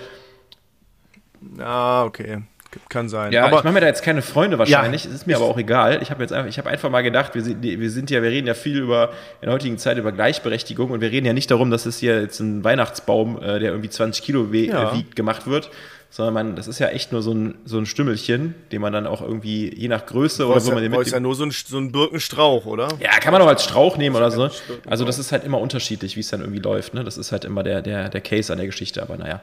Ah, 1.58 2.04
okay. 2.04 2.42
Kann 2.90 3.08
sein. 3.08 3.32
Ja, 3.32 3.46
aber 3.46 3.58
ich 3.58 3.64
mache 3.64 3.72
mir 3.72 3.80
da 3.80 3.86
jetzt 3.86 4.02
keine 4.02 4.20
Freunde 4.20 4.58
wahrscheinlich. 4.58 5.04
Ja, 5.04 5.10
es 5.10 5.16
ist 5.16 5.26
mir 5.26 5.36
aber 5.36 5.46
auch 5.46 5.56
egal. 5.56 6.00
Ich 6.02 6.10
habe 6.10 6.22
jetzt 6.22 6.32
einfach, 6.32 6.48
ich 6.48 6.58
habe 6.58 6.68
einfach 6.68 6.90
mal 6.90 7.02
gedacht, 7.02 7.34
wir 7.34 7.42
sind, 7.42 7.62
wir 7.62 7.90
sind 7.90 8.10
ja, 8.10 8.22
wir 8.22 8.30
reden 8.30 8.46
ja 8.46 8.52
viel 8.52 8.78
über 8.78 9.10
in 9.40 9.46
der 9.46 9.52
heutigen 9.52 9.78
Zeit 9.78 9.96
über 9.96 10.12
Gleichberechtigung 10.12 10.90
und 10.90 11.00
wir 11.00 11.10
reden 11.10 11.26
ja 11.26 11.32
nicht 11.32 11.50
darum, 11.50 11.70
dass 11.70 11.86
es 11.86 11.98
hier 11.98 12.20
jetzt 12.20 12.40
ein 12.40 12.64
Weihnachtsbaum, 12.64 13.38
äh, 13.42 13.58
der 13.58 13.70
irgendwie 13.70 13.88
20 13.88 14.22
Kilo 14.22 14.48
ja. 14.52 14.94
wiegt, 14.94 15.16
gemacht 15.16 15.46
wird, 15.46 15.70
sondern 16.10 16.34
man, 16.34 16.56
das 16.56 16.68
ist 16.68 16.78
ja 16.78 16.88
echt 16.88 17.12
nur 17.12 17.20
so 17.22 17.32
ein, 17.32 17.58
so 17.66 17.76
ein 17.76 17.84
Stümmelchen, 17.84 18.54
den 18.72 18.80
man 18.80 18.94
dann 18.94 19.06
auch 19.06 19.20
irgendwie, 19.20 19.74
je 19.74 19.88
nach 19.88 20.06
Größe 20.06 20.46
oder 20.46 20.58
so, 20.58 20.72
man 20.72 20.82
den 20.82 20.92
ist 20.94 21.12
ja 21.12 21.20
nur 21.20 21.34
so 21.34 21.44
ein, 21.44 21.50
so 21.50 21.76
ein 21.76 21.92
Birkenstrauch, 21.92 22.64
oder? 22.64 22.88
Ja, 22.98 23.10
kann 23.20 23.32
man 23.32 23.42
auch 23.42 23.46
als 23.46 23.64
Strauch 23.64 23.98
nehmen 23.98 24.16
oder 24.16 24.30
so. 24.30 24.48
Also 24.86 25.04
das 25.04 25.18
ist 25.18 25.32
halt 25.32 25.44
immer 25.44 25.60
unterschiedlich, 25.60 26.16
wie 26.16 26.20
es 26.20 26.28
dann 26.28 26.40
irgendwie 26.40 26.60
läuft. 26.60 26.94
Ne? 26.94 27.04
Das 27.04 27.18
ist 27.18 27.30
halt 27.30 27.44
immer 27.44 27.62
der, 27.62 27.82
der, 27.82 28.08
der 28.08 28.20
Case 28.22 28.50
an 28.50 28.58
der 28.58 28.66
Geschichte, 28.66 29.02
aber 29.02 29.18
naja. 29.18 29.42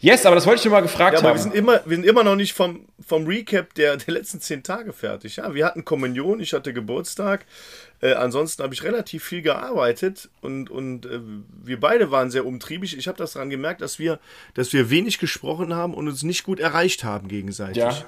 Yes, 0.00 0.26
aber 0.26 0.34
das 0.34 0.46
wollte 0.46 0.58
ich 0.58 0.62
dir 0.64 0.70
mal 0.70 0.82
gefragt 0.82 1.14
ja, 1.14 1.18
aber 1.20 1.30
haben. 1.30 1.36
Wir 1.36 1.42
sind, 1.42 1.54
immer, 1.54 1.80
wir 1.86 1.96
sind 1.96 2.04
immer 2.06 2.24
noch 2.24 2.36
nicht 2.36 2.52
vom, 2.52 2.80
vom 3.00 3.26
Recap 3.26 3.72
der, 3.74 3.96
der 3.96 4.12
letzten 4.12 4.40
zehn 4.40 4.62
Tage 4.62 4.92
fertig. 4.92 5.36
Ja, 5.36 5.54
wir 5.54 5.64
hatten 5.64 5.84
Kommunion, 5.86 6.40
ich 6.40 6.52
hatte 6.52 6.74
Geburtstag. 6.74 7.46
Äh, 8.02 8.14
ansonsten 8.14 8.64
habe 8.64 8.74
ich 8.74 8.82
relativ 8.82 9.22
viel 9.22 9.42
gearbeitet 9.42 10.28
und, 10.40 10.70
und 10.70 11.06
äh, 11.06 11.20
wir 11.62 11.78
beide 11.78 12.10
waren 12.10 12.32
sehr 12.32 12.44
umtriebig. 12.44 12.98
Ich 12.98 13.06
habe 13.06 13.16
das 13.16 13.34
daran 13.34 13.48
gemerkt, 13.48 13.80
dass 13.80 14.00
wir, 14.00 14.18
dass 14.54 14.72
wir 14.72 14.90
wenig 14.90 15.18
gesprochen 15.18 15.72
haben 15.72 15.94
und 15.94 16.08
uns 16.08 16.24
nicht 16.24 16.42
gut 16.42 16.58
erreicht 16.58 17.04
haben 17.04 17.28
gegenseitig. 17.28 17.76
Ja. 17.76 18.04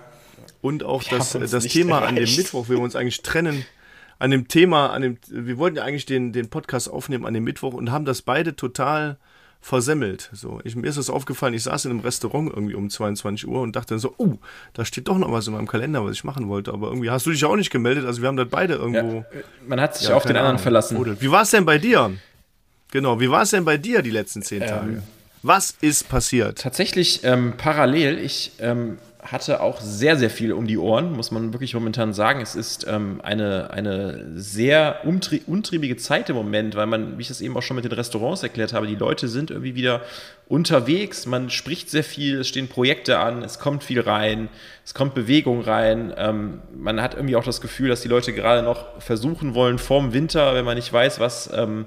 Und 0.61 0.83
auch 0.83 1.09
wir 1.09 1.19
das, 1.19 1.31
das 1.33 1.65
Thema 1.67 1.99
erreicht. 1.99 2.09
an 2.09 2.17
dem 2.17 2.37
Mittwoch, 2.37 2.69
wir 2.69 2.81
uns 2.81 2.97
eigentlich 2.97 3.23
trennen, 3.23 3.65
an 4.19 4.33
dem 4.33 4.49
Thema, 4.49 4.89
an 4.89 5.03
dem, 5.03 5.19
wir 5.29 5.59
wollten 5.59 5.77
ja 5.77 5.85
eigentlich 5.85 6.07
den, 6.07 6.33
den 6.33 6.51
Podcast 6.51 6.91
aufnehmen 6.91 7.25
an 7.25 7.35
dem 7.35 7.45
Mittwoch 7.45 7.73
und 7.73 7.93
haben 7.93 8.05
das 8.05 8.23
beide 8.23 8.57
total 8.57 9.17
versemmelt. 9.65 10.29
So, 10.35 10.61
ich, 10.63 10.77
mir 10.77 10.87
ist 10.87 10.99
es 10.99 11.09
aufgefallen, 11.09 11.55
ich 11.55 11.63
saß 11.63 11.87
in 11.87 11.93
einem 11.93 12.01
Restaurant 12.01 12.51
irgendwie 12.53 12.75
um 12.75 12.91
22 12.91 13.49
Uhr 13.49 13.63
und 13.63 13.75
dachte 13.75 13.99
so, 13.99 14.15
oh, 14.19 14.35
da 14.75 14.85
steht 14.85 15.09
doch 15.09 15.17
noch 15.17 15.33
was 15.33 15.47
in 15.47 15.55
meinem 15.55 15.67
Kalender, 15.67 16.05
was 16.05 16.13
ich 16.13 16.23
machen 16.23 16.49
wollte. 16.49 16.71
Aber 16.71 16.89
irgendwie 16.89 17.09
hast 17.09 17.25
du 17.25 17.31
dich 17.31 17.43
auch 17.47 17.57
nicht 17.57 17.71
gemeldet. 17.71 18.05
Also 18.05 18.21
wir 18.21 18.29
haben 18.29 18.37
das 18.37 18.49
beide 18.51 18.75
irgendwo. 18.75 19.25
Ja, 19.35 19.41
man 19.67 19.81
hat 19.81 19.97
sich 19.97 20.09
ja, 20.09 20.17
auf 20.17 20.27
den 20.27 20.37
anderen 20.37 20.59
verlassen. 20.59 21.19
Wie 21.19 21.31
war 21.31 21.43
es 21.43 21.51
denn 21.51 21.65
bei 21.65 21.79
dir? 21.79 22.13
Genau, 22.91 23.21
wie 23.21 23.31
war 23.31 23.43
es 23.43 23.51
denn 23.51 23.65
bei 23.65 23.79
dir 23.79 24.03
die 24.03 24.11
letzten 24.11 24.43
zehn 24.43 24.61
ähm, 24.61 24.69
Tage? 24.69 25.03
Was 25.43 25.75
ist 25.81 26.11
passiert? 26.11 26.59
Tatsächlich 26.59 27.25
ähm, 27.25 27.55
parallel. 27.57 28.19
Ich 28.19 28.53
ähm, 28.61 28.99
hatte 29.25 29.61
auch 29.61 29.81
sehr, 29.81 30.17
sehr 30.17 30.29
viel 30.29 30.53
um 30.53 30.67
die 30.67 30.77
Ohren, 30.77 31.13
muss 31.13 31.31
man 31.31 31.53
wirklich 31.55 31.73
momentan 31.73 32.13
sagen. 32.13 32.43
Es 32.43 32.55
ist 32.55 32.87
ähm, 32.87 33.21
eine, 33.23 33.71
eine 33.71 34.23
sehr 34.35 35.01
untrie 35.05 35.43
untriebige 35.47 35.97
Zeit 35.97 36.29
im 36.29 36.37
Moment, 36.37 36.77
weil 36.77 36.87
man, 36.87 37.17
wie 37.17 37.23
ich 37.23 37.29
das 37.29 37.41
eben 37.41 37.57
auch 37.57 37.63
schon 37.63 37.77
mit 37.77 37.87
den 37.87 37.93
Restaurants 37.93 38.43
erklärt 38.43 38.75
habe, 38.75 38.87
die 38.87 38.95
Leute 38.95 39.29
sind 39.29 39.51
irgendwie 39.51 39.75
wieder 39.75 40.03
unterwegs, 40.47 41.25
man 41.25 41.49
spricht 41.49 41.89
sehr 41.89 42.05
viel, 42.05 42.41
es 42.41 42.49
stehen 42.49 42.69
Projekte 42.69 43.19
an, 43.19 43.43
es 43.43 43.59
kommt 43.59 43.83
viel 43.83 44.01
rein, 44.01 44.51
es 44.85 44.93
kommt 44.93 45.15
Bewegung 45.15 45.63
rein. 45.63 46.13
Ähm, 46.19 46.61
man 46.77 47.01
hat 47.01 47.15
irgendwie 47.15 47.37
auch 47.37 47.45
das 47.45 47.63
Gefühl, 47.63 47.89
dass 47.89 48.03
die 48.03 48.09
Leute 48.09 48.35
gerade 48.35 48.63
noch 48.63 49.01
versuchen 49.01 49.55
wollen, 49.55 49.79
vorm 49.79 50.13
Winter, 50.13 50.55
wenn 50.55 50.67
man 50.67 50.77
nicht 50.77 50.93
weiß, 50.93 51.19
was. 51.19 51.51
Ähm, 51.55 51.87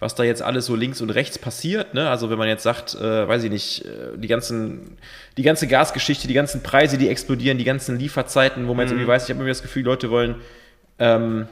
was 0.00 0.14
da 0.14 0.24
jetzt 0.24 0.42
alles 0.42 0.66
so 0.66 0.74
links 0.74 1.02
und 1.02 1.10
rechts 1.10 1.38
passiert. 1.38 1.92
Ne? 1.94 2.08
Also 2.08 2.30
wenn 2.30 2.38
man 2.38 2.48
jetzt 2.48 2.62
sagt, 2.62 2.94
äh, 2.94 3.28
weiß 3.28 3.44
ich 3.44 3.50
nicht, 3.50 3.84
äh, 3.84 4.16
die 4.16 4.28
ganzen, 4.28 4.96
die 5.36 5.42
ganze 5.42 5.68
Gasgeschichte, 5.68 6.26
die 6.26 6.34
ganzen 6.34 6.62
Preise, 6.62 6.96
die 6.96 7.08
explodieren, 7.08 7.58
die 7.58 7.64
ganzen 7.64 7.98
Lieferzeiten, 7.98 8.66
wo 8.66 8.74
man 8.74 8.86
jetzt 8.86 8.92
irgendwie 8.92 9.04
mhm. 9.04 9.10
weiß, 9.10 9.24
ich 9.24 9.28
habe 9.28 9.40
irgendwie 9.40 9.50
das 9.50 9.62
Gefühl, 9.62 9.84
Leute 9.84 10.10
wollen, 10.10 10.36
ähm, 10.98 11.46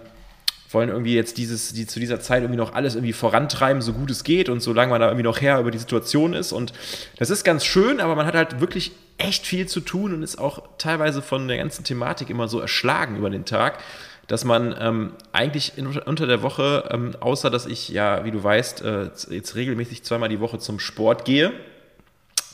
wollen 0.70 0.88
irgendwie 0.88 1.14
jetzt 1.14 1.36
dieses, 1.36 1.74
die 1.74 1.86
zu 1.86 2.00
dieser 2.00 2.20
Zeit 2.20 2.42
irgendwie 2.42 2.58
noch 2.58 2.74
alles 2.74 2.94
irgendwie 2.94 3.12
vorantreiben, 3.12 3.82
so 3.82 3.92
gut 3.92 4.10
es 4.10 4.24
geht 4.24 4.48
und 4.48 4.60
solange 4.60 4.90
man 4.90 5.00
da 5.00 5.08
irgendwie 5.08 5.24
noch 5.24 5.40
her 5.40 5.60
über 5.60 5.70
die 5.70 5.78
Situation 5.78 6.32
ist. 6.32 6.52
Und 6.52 6.72
das 7.18 7.28
ist 7.28 7.44
ganz 7.44 7.66
schön, 7.66 8.00
aber 8.00 8.16
man 8.16 8.26
hat 8.26 8.34
halt 8.34 8.60
wirklich 8.60 8.92
echt 9.18 9.46
viel 9.46 9.66
zu 9.66 9.80
tun 9.80 10.14
und 10.14 10.22
ist 10.22 10.38
auch 10.38 10.62
teilweise 10.78 11.20
von 11.20 11.48
der 11.48 11.58
ganzen 11.58 11.84
Thematik 11.84 12.30
immer 12.30 12.48
so 12.48 12.60
erschlagen 12.60 13.16
über 13.16 13.30
den 13.30 13.44
Tag 13.44 13.78
dass 14.28 14.44
man 14.44 14.76
ähm, 14.78 15.12
eigentlich 15.32 15.76
in, 15.76 15.86
unter 15.86 16.26
der 16.26 16.42
Woche, 16.42 16.88
ähm, 16.92 17.16
außer 17.18 17.50
dass 17.50 17.66
ich 17.66 17.88
ja, 17.88 18.24
wie 18.24 18.30
du 18.30 18.42
weißt, 18.42 18.82
äh, 18.82 19.10
jetzt 19.30 19.56
regelmäßig 19.56 20.04
zweimal 20.04 20.28
die 20.28 20.38
Woche 20.40 20.58
zum 20.58 20.78
Sport 20.78 21.24
gehe, 21.24 21.52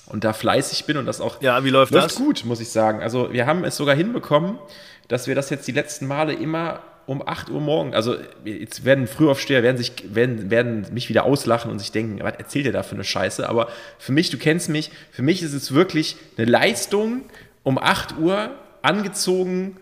und 0.06 0.24
da 0.24 0.32
fleißig 0.32 0.84
bin 0.84 0.96
und 0.96 1.06
das 1.06 1.20
auch 1.20 1.40
ja, 1.40 1.64
wie 1.64 1.70
läuft, 1.70 1.92
läuft 1.92 2.06
das? 2.06 2.16
gut, 2.16 2.44
muss 2.44 2.60
ich 2.60 2.68
sagen. 2.68 3.00
Also 3.00 3.32
wir 3.32 3.46
haben 3.46 3.64
es 3.64 3.76
sogar 3.76 3.94
hinbekommen, 3.94 4.58
dass 5.08 5.26
wir 5.26 5.34
das 5.34 5.50
jetzt 5.50 5.66
die 5.66 5.72
letzten 5.72 6.06
Male 6.06 6.34
immer 6.34 6.80
um 7.06 7.26
8 7.26 7.50
Uhr 7.50 7.60
morgens, 7.60 7.94
also 7.94 8.16
jetzt 8.44 8.84
werden 8.86 9.06
Frühaufsteher, 9.06 9.62
werden, 9.62 9.76
sich, 9.76 9.92
werden, 10.14 10.50
werden 10.50 10.86
mich 10.92 11.10
wieder 11.10 11.24
auslachen 11.24 11.70
und 11.70 11.78
sich 11.78 11.92
denken, 11.92 12.18
was 12.22 12.36
erzählt 12.36 12.64
ihr 12.64 12.72
da 12.72 12.82
für 12.82 12.94
eine 12.94 13.04
Scheiße? 13.04 13.46
Aber 13.46 13.68
für 13.98 14.12
mich, 14.12 14.30
du 14.30 14.38
kennst 14.38 14.70
mich, 14.70 14.90
für 15.10 15.22
mich 15.22 15.42
ist 15.42 15.52
es 15.52 15.74
wirklich 15.74 16.16
eine 16.38 16.46
Leistung, 16.50 17.22
um 17.62 17.78
8 17.78 18.18
Uhr 18.18 18.50
angezogen, 18.80 19.76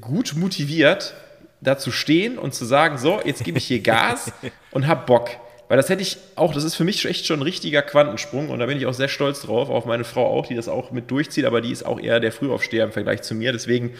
gut 0.00 0.34
motiviert, 0.36 1.14
da 1.60 1.78
zu 1.78 1.90
stehen 1.90 2.38
und 2.38 2.54
zu 2.54 2.64
sagen, 2.64 2.98
so, 2.98 3.20
jetzt 3.24 3.44
gebe 3.44 3.58
ich 3.58 3.64
hier 3.64 3.80
Gas 3.80 4.32
und 4.70 4.86
hab 4.86 5.06
Bock. 5.06 5.30
Weil 5.68 5.76
das 5.76 5.90
hätte 5.90 6.00
ich 6.00 6.16
auch, 6.34 6.54
das 6.54 6.64
ist 6.64 6.76
für 6.76 6.84
mich 6.84 7.04
echt 7.04 7.26
schon 7.26 7.40
ein 7.40 7.42
richtiger 7.42 7.82
Quantensprung 7.82 8.48
und 8.48 8.58
da 8.58 8.64
bin 8.64 8.78
ich 8.78 8.86
auch 8.86 8.94
sehr 8.94 9.08
stolz 9.08 9.42
drauf, 9.42 9.68
auf 9.68 9.84
meine 9.84 10.04
Frau 10.04 10.26
auch, 10.26 10.46
die 10.46 10.54
das 10.54 10.66
auch 10.66 10.92
mit 10.92 11.10
durchzieht, 11.10 11.44
aber 11.44 11.60
die 11.60 11.70
ist 11.70 11.84
auch 11.84 12.00
eher 12.00 12.20
der 12.20 12.32
Frühaufsteher 12.32 12.84
im 12.84 12.92
Vergleich 12.92 13.20
zu 13.20 13.34
mir. 13.34 13.52
Deswegen 13.52 13.92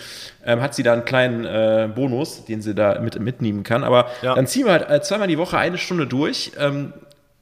ähm, 0.46 0.62
hat 0.62 0.74
sie 0.74 0.82
da 0.82 0.94
einen 0.94 1.04
kleinen 1.04 1.44
äh, 1.44 1.90
Bonus, 1.94 2.46
den 2.46 2.62
sie 2.62 2.74
da 2.74 2.98
mit, 3.00 3.20
mitnehmen 3.20 3.64
kann. 3.64 3.84
Aber 3.84 4.10
ja. 4.22 4.34
dann 4.34 4.46
ziehen 4.46 4.64
wir 4.64 4.72
halt 4.72 4.88
äh, 4.88 5.02
zweimal 5.02 5.28
die 5.28 5.36
Woche 5.36 5.58
eine 5.58 5.76
Stunde 5.76 6.06
durch. 6.06 6.52
Ähm, 6.58 6.94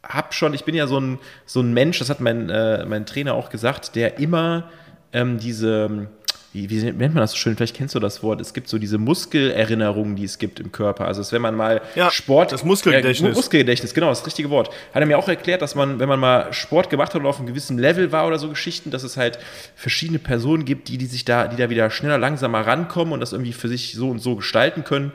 hab 0.03 0.34
schon, 0.34 0.55
ich 0.55 0.64
bin 0.64 0.74
ja 0.74 0.89
so 0.89 0.99
ein, 0.99 1.20
so 1.45 1.61
ein 1.61 1.72
Mensch, 1.72 2.01
das 2.01 2.11
hat 2.11 2.20
mein, 2.20 2.51
äh, 2.51 2.84
mein 2.84 3.07
Trainer 3.07 3.34
auch 3.34 3.49
gesagt, 3.49 3.95
der 3.95 4.18
immer 4.18 4.70
ähm, 5.12 5.39
diese 5.39 6.09
wie, 6.57 6.70
wie, 6.70 6.84
nennt 6.84 6.98
man 6.98 7.16
das 7.16 7.32
so 7.32 7.36
schön? 7.36 7.57
Vielleicht 7.57 7.76
kennst 7.76 7.94
du 7.94 8.00
das 8.00 8.22
Wort. 8.22 8.40
Es 8.40 8.54
gibt 8.54 8.68
so 8.68 8.78
diese 8.78 8.98
Muskelerinnerungen, 8.98 10.16
die 10.16 10.24
es 10.24 10.38
gibt 10.38 10.59
im 10.61 10.72
Körper. 10.72 11.07
Also, 11.07 11.30
wenn 11.32 11.42
man 11.42 11.54
mal 11.54 11.82
ja, 11.94 12.11
Sport. 12.11 12.52
Das 12.52 12.64
Muskelgedächtnis. 12.64 13.32
Äh, 13.32 13.36
Muskelgedächtnis, 13.36 13.94
genau, 13.94 14.09
das, 14.09 14.26
richtige 14.26 14.50
Wort. 14.50 14.68
Hat 14.94 15.00
er 15.00 15.07
mir 15.07 15.18
auch 15.18 15.28
erklärt, 15.28 15.62
dass 15.62 15.74
man, 15.74 15.98
wenn 15.98 16.09
man 16.09 16.18
mal 16.18 16.52
Sport 16.52 16.90
gemacht 16.90 17.14
hat 17.14 17.20
und 17.20 17.26
auf 17.26 17.38
einem 17.38 17.46
gewissen 17.46 17.78
Level 17.78 18.12
war 18.12 18.26
oder 18.26 18.38
so 18.38 18.48
Geschichten, 18.48 18.90
dass 18.90 19.02
es 19.02 19.16
halt 19.16 19.38
verschiedene 19.74 20.18
Personen 20.18 20.64
gibt, 20.64 20.88
die, 20.88 20.98
die 20.98 21.07
sich 21.07 21.24
da, 21.24 21.48
die 21.48 21.57
da 21.57 21.70
wieder 21.70 21.90
schneller, 21.90 22.18
langsamer 22.18 22.66
rankommen 22.66 23.12
und 23.12 23.20
das 23.20 23.32
irgendwie 23.32 23.52
für 23.52 23.68
sich 23.68 23.94
so 23.94 24.09
und 24.09 24.20
so 24.20 24.36
gestalten 24.36 24.84
können. 24.84 25.12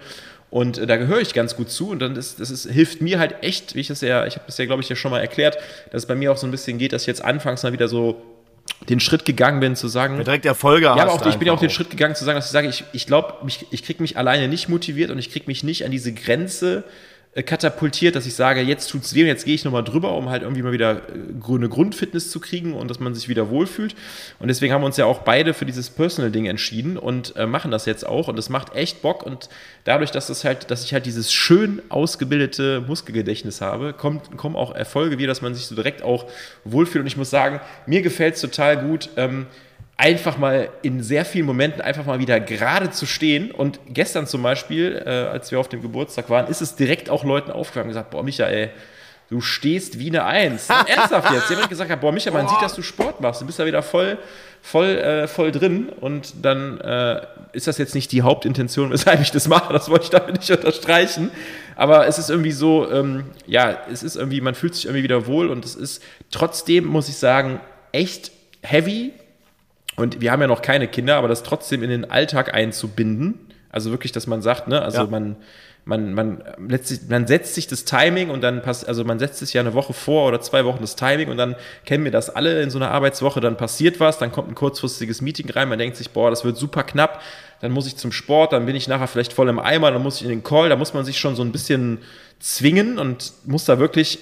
Und 0.52 0.78
äh, 0.78 0.86
da 0.86 0.98
gehöre 0.98 1.22
ich 1.22 1.34
ganz 1.34 1.56
gut 1.56 1.72
zu. 1.72 1.90
Und 1.90 2.00
dann 2.00 2.16
ist, 2.16 2.40
das 2.40 2.52
ist, 2.52 2.70
hilft 2.70 3.02
mir 3.02 3.18
halt 3.18 3.36
echt, 3.42 3.74
wie 3.74 3.80
ich 3.80 3.88
das 3.88 4.02
ja, 4.02 4.26
ich 4.28 4.36
habe 4.36 4.46
das 4.46 4.58
ja, 4.58 4.66
glaube 4.66 4.82
ich, 4.82 4.90
ja 4.90 4.96
schon 4.96 5.10
mal 5.10 5.22
erklärt, 5.22 5.58
dass 5.92 6.04
es 6.04 6.06
bei 6.06 6.16
mir 6.16 6.32
auch 6.32 6.38
so 6.38 6.46
ein 6.46 6.52
bisschen 6.52 6.78
geht, 6.78 6.94
dass 6.94 7.04
ich 7.04 7.08
jetzt 7.08 7.24
anfangs 7.24 7.64
mal 7.64 7.74
wieder 7.74 7.88
so 7.88 8.22
den 8.90 9.00
Schritt 9.00 9.26
gegangen 9.26 9.60
bin 9.60 9.76
zu 9.76 9.88
sagen. 9.88 10.18
Ja, 10.18 10.24
direkt 10.24 10.46
Erfolge 10.46 10.86
Ja, 10.86 10.96
aber 10.96 11.14
auch 11.14 11.26
ich 11.26 11.38
bin 11.38 11.48
ja 11.48 11.54
auch 11.54 11.60
den 11.60 11.70
Schritt 11.70 11.90
gegangen 11.90 12.16
zu 12.16 12.26
sagen, 12.26 12.38
dass 12.38 12.46
ich 12.46 12.52
sage, 12.52 12.68
ich, 12.68 12.84
ich 12.94 13.08
glaube, 13.08 13.36
ich, 13.48 13.66
ich 13.70 13.84
kriege 13.84 14.02
mich 14.02 14.18
alleine 14.18 14.48
nicht 14.48 14.70
motiviert 14.70 15.12
und 15.12 15.20
ich 15.20 15.32
kriege 15.32 15.46
mich 15.48 15.64
nicht 15.64 15.86
an 15.86 15.92
diese 15.92 16.14
Grenze 16.14 16.84
katapultiert, 17.34 18.18
dass 18.18 18.26
ich 18.26 18.36
sage, 18.36 18.60
jetzt 18.60 18.90
tut's 18.90 19.14
weh 19.14 19.22
und 19.22 19.28
jetzt 19.28 19.46
gehe 19.46 19.56
ich 19.56 19.64
nochmal 19.64 19.86
drüber, 19.86 20.18
um 20.18 20.30
halt 20.30 20.42
irgendwie 20.42 20.64
mal 20.64 20.74
wieder 20.74 21.04
äh, 21.10 21.56
eine 21.56 21.70
Grundfitness 21.70 22.30
zu 22.30 22.42
kriegen 22.42 22.74
und 22.74 22.90
dass 22.90 23.00
man 23.00 23.16
sich 23.16 23.30
wieder 23.30 23.50
wohlfühlt. 23.50 23.96
Und 24.40 24.50
deswegen 24.50 24.74
haben 24.74 24.82
wir 24.82 24.88
uns 24.88 24.98
ja 24.98 25.06
auch 25.06 25.20
beide 25.20 25.54
für 25.54 25.66
dieses 25.66 25.90
Personal-Ding 25.90 26.46
entschieden 26.46 26.98
und 26.98 27.34
äh, 27.38 27.46
machen 27.48 27.72
das 27.72 27.86
jetzt 27.86 28.06
auch. 28.06 28.28
Und 28.28 28.38
es 28.38 28.50
macht 28.50 28.76
echt 28.76 29.02
Bock. 29.02 29.24
Und 29.24 29.48
dadurch, 29.86 30.12
dass 30.12 30.28
das 30.28 30.44
halt, 30.44 30.72
dass 30.72 30.84
ich 30.84 30.94
halt 30.94 31.06
dieses 31.06 31.32
schön 31.32 31.82
ausgebildete 31.88 32.82
Muskelgedächtnis 32.82 33.62
habe, 33.62 33.94
kommt, 33.94 34.36
kommen 34.36 34.58
auch 34.58 34.76
Erfolge 34.76 35.18
wie, 35.18 35.26
dass 35.26 35.42
man 35.42 35.56
sich 35.56 35.68
so 35.68 35.76
direkt 35.76 36.04
auch 36.04 36.26
wohlfühlt. 36.66 37.04
Und 37.04 37.08
ich 37.08 37.18
muss 37.18 37.30
sagen, 37.30 37.62
mir 37.86 38.02
gefällt 38.02 38.36
es 38.36 38.42
total 38.42 38.78
gut. 38.78 39.10
Ähm, 39.16 39.48
einfach 40.02 40.40
mal 40.40 40.70
in 40.82 41.04
sehr 41.04 41.26
vielen 41.26 41.46
Momenten 41.46 41.80
einfach 41.80 42.06
mal 42.06 42.18
wieder 42.18 42.40
gerade 42.40 42.90
zu 42.90 43.06
stehen. 43.06 43.52
Und 43.52 43.80
gestern 43.88 44.26
zum 44.26 44.42
Beispiel, 44.42 45.00
äh, 45.06 45.10
als 45.10 45.52
wir 45.52 45.60
auf 45.60 45.70
dem 45.70 45.84
Geburtstag 45.84 46.28
waren, 46.32 46.48
ist 46.48 46.60
es 46.60 46.76
direkt 46.76 47.12
auch 47.12 47.24
Leuten 47.24 47.52
aufgefallen 47.52 47.86
und 47.86 47.90
gesagt, 47.90 48.10
boah, 48.10 48.24
Michael, 48.24 48.72
du 49.30 49.42
stehst 49.42 50.00
wie 50.00 50.08
eine 50.08 50.26
Eins. 50.26 50.70
Ernsthaft 50.88 51.32
jetzt. 51.32 51.52
Die 51.52 51.56
haben 51.56 51.70
gesagt, 51.70 52.02
boah, 52.02 52.12
Michael, 52.12 52.34
man 52.34 52.48
sieht, 52.48 52.60
dass 52.64 52.74
du 52.74 52.82
Sport 52.82 53.22
machst. 53.22 53.42
Du 53.42 53.46
bist 53.46 53.60
da 53.60 53.66
wieder 53.68 53.84
voll, 53.84 54.18
voll, 54.64 54.88
äh, 54.88 55.28
voll 55.28 55.52
drin. 55.52 55.90
Und 55.90 56.34
dann 56.42 56.82
äh, 56.82 57.22
ist 57.54 57.68
das 57.68 57.78
jetzt 57.78 57.94
nicht 57.94 58.12
die 58.12 58.24
Hauptintention, 58.24 58.90
weshalb 58.90 59.22
ich 59.22 59.30
das 59.30 59.48
mache. 59.48 59.72
Das 59.72 59.88
wollte 59.88 60.06
ich 60.06 60.10
damit 60.10 60.36
nicht 60.36 60.50
unterstreichen. 60.50 61.30
Aber 61.76 62.08
es 62.08 62.18
ist 62.18 62.32
irgendwie 62.32 62.54
so, 62.54 62.92
ähm, 62.92 63.26
ja, 63.46 63.78
es 63.94 64.02
ist 64.02 64.16
irgendwie, 64.16 64.42
man 64.42 64.56
fühlt 64.56 64.74
sich 64.74 64.86
irgendwie 64.86 65.04
wieder 65.04 65.28
wohl 65.28 65.48
und 65.52 65.64
es 65.64 65.76
ist 65.76 66.02
trotzdem, 66.32 66.86
muss 66.86 67.08
ich 67.08 67.18
sagen, 67.18 67.60
echt 67.92 68.32
heavy, 68.64 69.14
und 69.96 70.22
wir 70.22 70.32
haben 70.32 70.42
ja 70.42 70.48
noch 70.48 70.62
keine 70.62 70.88
Kinder, 70.88 71.16
aber 71.18 71.28
das 71.28 71.44
trotzdem 71.44 71.84
in 71.84 71.90
den 71.90 72.10
Alltag 72.10 72.54
einzubinden. 72.54 73.40
Also 73.70 73.92
wirklich, 73.92 74.12
dass 74.12 74.28
man 74.28 74.42
sagt, 74.42 74.68
ne, 74.68 74.82
also 74.82 75.00
ja. 75.00 75.08
man, 75.08 75.38
man, 75.86 76.14
man, 76.14 76.44
letztlich, 76.68 77.02
man 77.10 77.26
setzt 77.26 77.56
sich 77.56 77.68
das 77.68 77.86
Timing 77.86 78.30
und 78.30 78.42
dann 78.42 78.62
passt, 78.62 78.88
also 78.88 79.04
man 79.04 79.18
setzt 79.18 79.40
sich 79.40 79.54
ja 79.54 79.62
eine 79.62 79.74
Woche 79.74 79.94
vor 79.94 80.28
oder 80.28 80.42
zwei 80.42 80.66
Wochen 80.66 80.82
das 80.82 80.96
Timing 80.96 81.30
und 81.30 81.38
dann 81.38 81.56
kennen 81.86 82.04
wir 82.04 82.12
das 82.12 82.30
alle 82.30 82.62
in 82.62 82.70
so 82.70 82.78
einer 82.78 82.92
Arbeitswoche, 82.92 83.40
dann 83.40 83.58
passiert 83.58 84.00
was, 84.00 84.18
dann 84.18 84.32
kommt 84.32 84.50
ein 84.50 84.56
kurzfristiges 84.56 85.22
Meeting 85.22 85.50
rein, 85.50 85.70
man 85.70 85.80
denkt 85.80 85.98
sich, 85.98 86.12
boah, 86.12 86.30
das 86.30 86.44
wird 86.44 86.58
super 86.58 86.84
knapp, 86.84 87.22
dann 87.62 87.72
muss 87.72 87.88
ich 87.88 87.96
zum 87.96 88.12
Sport, 88.12 88.54
dann 88.54 88.66
bin 88.66 88.76
ich 88.76 88.88
nachher 88.88 89.08
vielleicht 89.08 89.34
voll 89.34 89.50
im 89.50 89.60
Eimer, 89.60 89.92
dann 89.92 90.04
muss 90.04 90.18
ich 90.18 90.24
in 90.24 90.30
den 90.30 90.44
Call, 90.44 90.70
da 90.70 90.76
muss 90.76 90.94
man 90.94 91.06
sich 91.06 91.20
schon 91.20 91.36
so 91.36 91.44
ein 91.44 91.52
bisschen 91.52 92.00
zwingen 92.40 93.00
und 93.00 93.34
muss 93.46 93.66
da 93.66 93.80
wirklich 93.80 94.20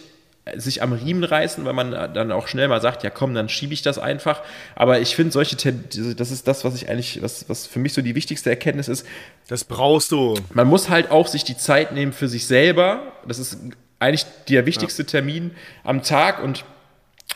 sich 0.58 0.82
am 0.82 0.93
Riemen 0.93 1.24
reißen, 1.24 1.64
weil 1.66 1.74
man 1.74 1.91
dann 1.91 2.32
auch 2.32 2.47
schnell 2.47 2.68
mal 2.68 2.82
sagt, 2.82 3.04
ja 3.04 3.10
komm, 3.10 3.34
dann 3.34 3.50
schiebe 3.50 3.74
ich 3.74 3.82
das 3.82 4.00
einfach. 4.00 4.41
Aber 4.76 5.00
ich 5.00 5.16
finde 5.16 5.32
solche, 5.32 5.56
das 5.56 6.32
ist 6.32 6.47
das, 6.47 6.64
was 6.64 6.76
ich 6.76 6.89
eigentlich, 6.89 7.22
was, 7.22 7.47
was 7.50 7.68
für 7.68 7.80
mich 7.80 7.93
so 7.93 8.02
die 8.02 8.16
wichtigste 8.16 8.50
Erkenntnis 8.50 8.88
ist. 8.88 9.06
Das 9.47 9.64
brauchst 9.64 10.12
du. 10.12 10.36
Man 10.54 10.68
muss 10.68 10.89
halt 10.89 11.12
auch 11.12 11.28
sich 11.28 11.43
die 11.43 11.58
Zeit 11.58 11.91
nehmen 11.91 12.14
für 12.14 12.28
sich 12.28 12.47
selber. 12.47 13.14
Das 13.28 13.39
ist 13.39 13.58
eigentlich 14.00 14.26
der 14.47 14.66
wichtigste. 14.66 15.06
Termin 15.06 15.52
am 15.84 16.04
Tag 16.04 16.43
und 16.43 16.66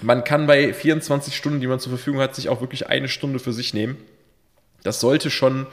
man 0.02 0.24
kann 0.24 0.48
bei 0.48 0.74
24 0.74 1.36
Stunden, 1.36 1.60
die 1.60 1.68
man 1.68 1.80
zur 1.80 1.92
Verfügung 1.92 2.20
hat, 2.20 2.36
sich 2.36 2.50
auch 2.50 2.62
wirklich 2.62 2.88
eine 2.88 3.08
Stunde 3.08 3.40
für 3.40 3.54
sich 3.54 3.74
nehmen. 3.74 3.98
Das 4.84 5.00
sollte 5.00 5.30
schon 5.30 5.68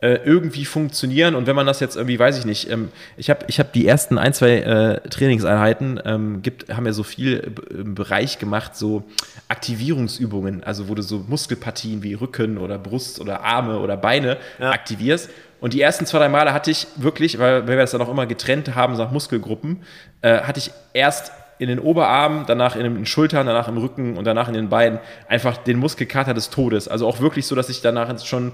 irgendwie 0.00 0.64
funktionieren. 0.64 1.34
Und 1.34 1.46
wenn 1.46 1.56
man 1.56 1.66
das 1.66 1.80
jetzt 1.80 1.96
irgendwie, 1.96 2.18
weiß 2.18 2.38
ich 2.38 2.44
nicht, 2.44 2.70
ähm, 2.70 2.90
ich 3.16 3.30
habe 3.30 3.44
ich 3.48 3.58
hab 3.58 3.72
die 3.72 3.86
ersten 3.86 4.18
ein, 4.18 4.34
zwei 4.34 4.58
äh, 4.58 5.08
Trainingseinheiten, 5.08 6.00
ähm, 6.04 6.42
gibt, 6.42 6.68
haben 6.74 6.84
ja 6.84 6.92
so 6.92 7.02
viel 7.02 7.54
im 7.70 7.94
Bereich 7.94 8.38
gemacht, 8.38 8.76
so 8.76 9.04
Aktivierungsübungen, 9.48 10.62
also 10.62 10.88
wo 10.88 10.94
du 10.94 11.02
so 11.02 11.24
Muskelpartien 11.26 12.02
wie 12.02 12.14
Rücken 12.14 12.58
oder 12.58 12.76
Brust 12.78 13.20
oder 13.20 13.42
Arme 13.44 13.78
oder 13.78 13.96
Beine 13.96 14.36
ja. 14.58 14.72
aktivierst. 14.72 15.30
Und 15.60 15.72
die 15.72 15.80
ersten 15.80 16.04
zwei, 16.04 16.18
drei 16.18 16.28
Male 16.28 16.52
hatte 16.52 16.70
ich 16.70 16.86
wirklich, 16.96 17.38
weil, 17.38 17.62
weil 17.62 17.76
wir 17.76 17.76
das 17.76 17.92
dann 17.92 18.02
auch 18.02 18.10
immer 18.10 18.26
getrennt 18.26 18.74
haben 18.74 18.98
nach 18.98 19.10
Muskelgruppen, 19.10 19.82
äh, 20.20 20.40
hatte 20.40 20.58
ich 20.58 20.70
erst 20.92 21.32
in 21.58 21.68
den 21.68 21.78
Oberarmen, 21.78 22.44
danach 22.46 22.76
in 22.76 22.82
den 22.82 23.06
Schultern, 23.06 23.46
danach 23.46 23.68
im 23.68 23.78
Rücken 23.78 24.16
und 24.18 24.24
danach 24.24 24.48
in 24.48 24.54
den 24.54 24.68
Beinen 24.68 24.98
einfach 25.28 25.56
den 25.56 25.78
Muskelkater 25.78 26.34
des 26.34 26.50
Todes. 26.50 26.88
Also 26.88 27.06
auch 27.06 27.20
wirklich 27.20 27.46
so, 27.46 27.54
dass 27.54 27.68
ich 27.68 27.80
danach 27.80 28.22
schon 28.24 28.52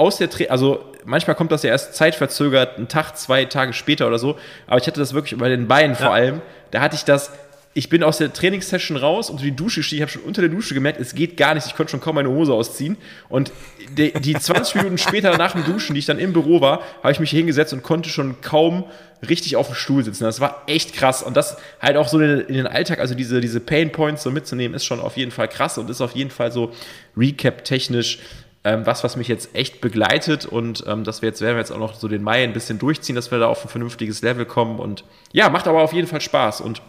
aus 0.00 0.16
der, 0.16 0.30
Tra 0.30 0.44
also 0.44 0.82
manchmal 1.04 1.36
kommt 1.36 1.52
das 1.52 1.62
ja 1.62 1.70
erst 1.70 1.94
zeitverzögert, 1.94 2.78
einen 2.78 2.88
Tag, 2.88 3.18
zwei 3.18 3.44
Tage 3.44 3.74
später 3.74 4.06
oder 4.06 4.18
so, 4.18 4.38
aber 4.66 4.80
ich 4.80 4.86
hatte 4.86 4.98
das 4.98 5.12
wirklich 5.12 5.38
bei 5.38 5.50
den 5.50 5.68
Beinen 5.68 5.94
vor 5.94 6.06
ja. 6.06 6.12
allem, 6.12 6.42
da 6.70 6.80
hatte 6.80 6.96
ich 6.96 7.04
das, 7.04 7.30
ich 7.74 7.90
bin 7.90 8.02
aus 8.02 8.16
der 8.16 8.32
Trainingssession 8.32 8.96
raus 8.96 9.28
und 9.28 9.42
die 9.42 9.54
Dusche 9.54 9.82
stehe, 9.82 9.98
ich 9.98 10.02
habe 10.02 10.10
schon 10.10 10.22
unter 10.22 10.40
der 10.40 10.50
Dusche 10.50 10.72
gemerkt, 10.72 10.98
es 11.00 11.14
geht 11.14 11.36
gar 11.36 11.54
nicht, 11.54 11.66
ich 11.66 11.76
konnte 11.76 11.90
schon 11.90 12.00
kaum 12.00 12.14
meine 12.14 12.30
Hose 12.30 12.54
ausziehen 12.54 12.96
und 13.28 13.52
die, 13.96 14.10
die 14.12 14.34
20 14.34 14.76
Minuten 14.76 14.96
später 14.96 15.36
nach 15.36 15.52
dem 15.52 15.64
Duschen, 15.64 15.92
die 15.94 15.98
ich 15.98 16.06
dann 16.06 16.18
im 16.18 16.32
Büro 16.32 16.62
war, 16.62 16.80
habe 17.02 17.12
ich 17.12 17.20
mich 17.20 17.30
hingesetzt 17.30 17.74
und 17.74 17.82
konnte 17.82 18.08
schon 18.08 18.40
kaum 18.40 18.84
richtig 19.28 19.56
auf 19.56 19.66
dem 19.66 19.74
Stuhl 19.74 20.02
sitzen. 20.02 20.24
Das 20.24 20.40
war 20.40 20.62
echt 20.66 20.94
krass 20.94 21.22
und 21.22 21.36
das 21.36 21.58
halt 21.78 21.98
auch 21.98 22.08
so 22.08 22.18
in, 22.18 22.40
in 22.40 22.54
den 22.54 22.66
Alltag, 22.66 23.00
also 23.00 23.14
diese, 23.14 23.42
diese 23.42 23.60
Pain 23.60 23.92
Points 23.92 24.22
so 24.22 24.30
mitzunehmen, 24.30 24.74
ist 24.74 24.86
schon 24.86 24.98
auf 24.98 25.18
jeden 25.18 25.30
Fall 25.30 25.48
krass 25.48 25.76
und 25.76 25.90
ist 25.90 26.00
auf 26.00 26.12
jeden 26.12 26.30
Fall 26.30 26.50
so 26.52 26.72
Recap-technisch 27.16 28.18
ähm, 28.64 28.84
was, 28.84 29.04
was 29.04 29.16
mich 29.16 29.28
jetzt 29.28 29.54
echt 29.54 29.80
begleitet 29.80 30.44
und 30.46 30.84
ähm, 30.86 31.04
dass 31.04 31.22
wir 31.22 31.28
jetzt 31.28 31.40
werden 31.40 31.54
wir 31.54 31.60
jetzt 31.60 31.72
auch 31.72 31.78
noch 31.78 31.94
so 31.94 32.08
den 32.08 32.22
Mai 32.22 32.44
ein 32.44 32.52
bisschen 32.52 32.78
durchziehen, 32.78 33.16
dass 33.16 33.30
wir 33.30 33.38
da 33.38 33.46
auf 33.46 33.64
ein 33.64 33.68
vernünftiges 33.68 34.22
Level 34.22 34.44
kommen 34.44 34.78
und 34.78 35.04
ja, 35.32 35.48
macht 35.48 35.66
aber 35.66 35.82
auf 35.82 35.92
jeden 35.92 36.06
Fall 36.06 36.20
Spaß 36.20 36.60
und 36.60 36.82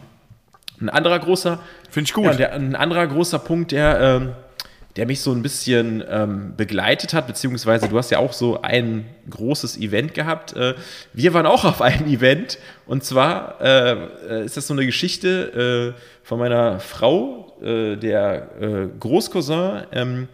ein 0.81 0.89
anderer 0.89 1.19
großer, 1.19 1.59
finde 1.89 2.07
ich 2.07 2.13
gut, 2.13 2.25
ja, 2.25 2.33
der, 2.33 2.53
ein 2.53 2.75
anderer 2.75 3.07
großer 3.07 3.39
Punkt, 3.39 3.71
der 3.71 3.99
ähm, 3.99 4.33
der 4.95 5.05
mich 5.05 5.21
so 5.21 5.31
ein 5.31 5.41
bisschen 5.41 6.03
ähm, 6.09 6.53
begleitet 6.57 7.13
hat, 7.13 7.27
beziehungsweise 7.27 7.87
du 7.87 7.97
hast 7.97 8.11
ja 8.11 8.19
auch 8.19 8.33
so 8.33 8.61
ein 8.61 9.05
großes 9.29 9.77
Event 9.77 10.13
gehabt. 10.13 10.53
Äh, 10.55 10.75
wir 11.13 11.33
waren 11.33 11.45
auch 11.45 11.63
auf 11.63 11.81
einem 11.81 12.07
Event 12.07 12.57
und 12.85 13.03
zwar 13.03 13.61
äh, 13.61 14.43
ist 14.43 14.57
das 14.57 14.67
so 14.67 14.73
eine 14.73 14.85
Geschichte 14.85 15.95
äh, 15.95 16.01
von 16.23 16.39
meiner 16.39 16.79
Frau, 16.79 17.57
äh, 17.61 17.95
der 17.95 18.49
äh, 18.59 18.87
Großcousin 18.99 19.83
ähm, 19.93 20.27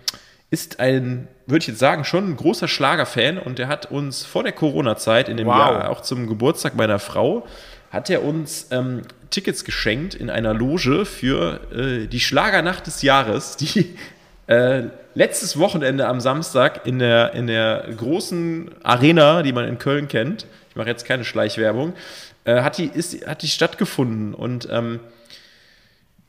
ist 0.49 0.79
ein, 0.79 1.27
würde 1.45 1.59
ich 1.63 1.67
jetzt 1.67 1.79
sagen, 1.79 2.03
schon 2.03 2.29
ein 2.29 2.37
großer 2.37 2.67
Schlagerfan 2.67 3.37
und 3.37 3.59
der 3.59 3.67
hat 3.67 3.91
uns 3.91 4.25
vor 4.25 4.43
der 4.43 4.53
Corona-Zeit 4.53 5.29
in 5.29 5.37
dem 5.37 5.47
wow. 5.47 5.57
Jahr, 5.57 5.89
auch 5.89 6.01
zum 6.01 6.27
Geburtstag 6.27 6.75
meiner 6.75 6.99
Frau, 6.99 7.45
hat 7.91 8.09
er 8.09 8.23
uns 8.23 8.67
ähm, 8.71 9.01
Tickets 9.29 9.65
geschenkt 9.65 10.15
in 10.15 10.29
einer 10.29 10.53
Loge 10.53 11.05
für 11.05 11.59
äh, 11.71 12.07
die 12.07 12.19
Schlagernacht 12.19 12.87
des 12.87 13.01
Jahres, 13.01 13.57
die 13.57 13.95
Äh, 14.47 14.83
letztes 15.13 15.59
Wochenende 15.59 16.07
am 16.07 16.21
Samstag 16.21 16.87
in 16.87 16.99
der, 16.99 17.33
in 17.33 17.47
der 17.47 17.85
großen 17.95 18.71
Arena, 18.81 19.43
die 19.43 19.51
man 19.51 19.67
in 19.67 19.77
Köln 19.77 20.07
kennt, 20.07 20.47
ich 20.69 20.75
mache 20.77 20.87
jetzt 20.87 21.05
keine 21.05 21.25
Schleichwerbung, 21.25 21.93
äh, 22.45 22.61
hat, 22.61 22.77
die, 22.77 22.85
ist, 22.85 23.27
hat 23.27 23.41
die 23.41 23.49
stattgefunden. 23.49 24.33
Und 24.33 24.69
ähm, 24.71 25.01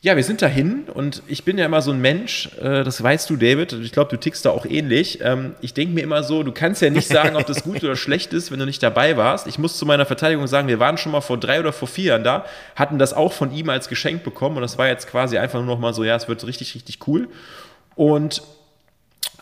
ja, 0.01 0.15
wir 0.15 0.23
sind 0.23 0.43
dahin 0.43 0.85
und 0.95 1.25
ich 1.27 1.45
bin 1.45 1.59
ja 1.59 1.67
immer 1.67 1.83
so 1.83 1.91
ein 1.91 2.01
Mensch, 2.01 2.51
äh, 2.61 2.85
das 2.85 3.03
weißt 3.03 3.29
du, 3.31 3.37
David, 3.37 3.73
und 3.73 3.83
ich 3.83 3.91
glaube, 3.91 4.11
du 4.11 4.17
tickst 4.17 4.45
da 4.45 4.51
auch 4.51 4.65
ähnlich. 4.65 5.19
Ähm, 5.23 5.57
ich 5.61 5.75
denke 5.75 5.93
mir 5.93 6.03
immer 6.03 6.23
so, 6.23 6.45
du 6.45 6.53
kannst 6.53 6.83
ja 6.83 6.91
nicht 6.91 7.09
sagen, 7.09 7.35
ob 7.35 7.47
das 7.47 7.65
gut 7.65 7.83
oder 7.83 7.97
schlecht 7.97 8.33
ist, 8.33 8.53
wenn 8.53 8.61
du 8.61 8.65
nicht 8.65 8.81
dabei 8.81 9.17
warst. 9.17 9.49
Ich 9.49 9.59
muss 9.59 9.77
zu 9.77 9.87
meiner 9.87 10.07
Verteidigung 10.07 10.47
sagen, 10.47 10.69
wir 10.69 10.79
waren 10.79 10.99
schon 10.99 11.11
mal 11.11 11.21
vor 11.21 11.37
drei 11.37 11.59
oder 11.59 11.73
vor 11.73 11.89
vier 11.89 12.05
Jahren 12.05 12.23
da, 12.23 12.45
hatten 12.77 13.01
das 13.01 13.13
auch 13.13 13.33
von 13.33 13.53
ihm 13.53 13.71
als 13.71 13.89
Geschenk 13.89 14.23
bekommen 14.23 14.57
und 14.57 14.63
das 14.63 14.79
war 14.79 14.87
jetzt 14.87 15.09
quasi 15.09 15.37
einfach 15.37 15.59
nur 15.59 15.67
noch 15.67 15.81
mal 15.81 15.93
so, 15.93 16.05
ja, 16.05 16.15
es 16.15 16.29
wird 16.29 16.47
richtig, 16.47 16.77
richtig 16.77 17.01
cool. 17.09 17.27
Und 17.97 18.43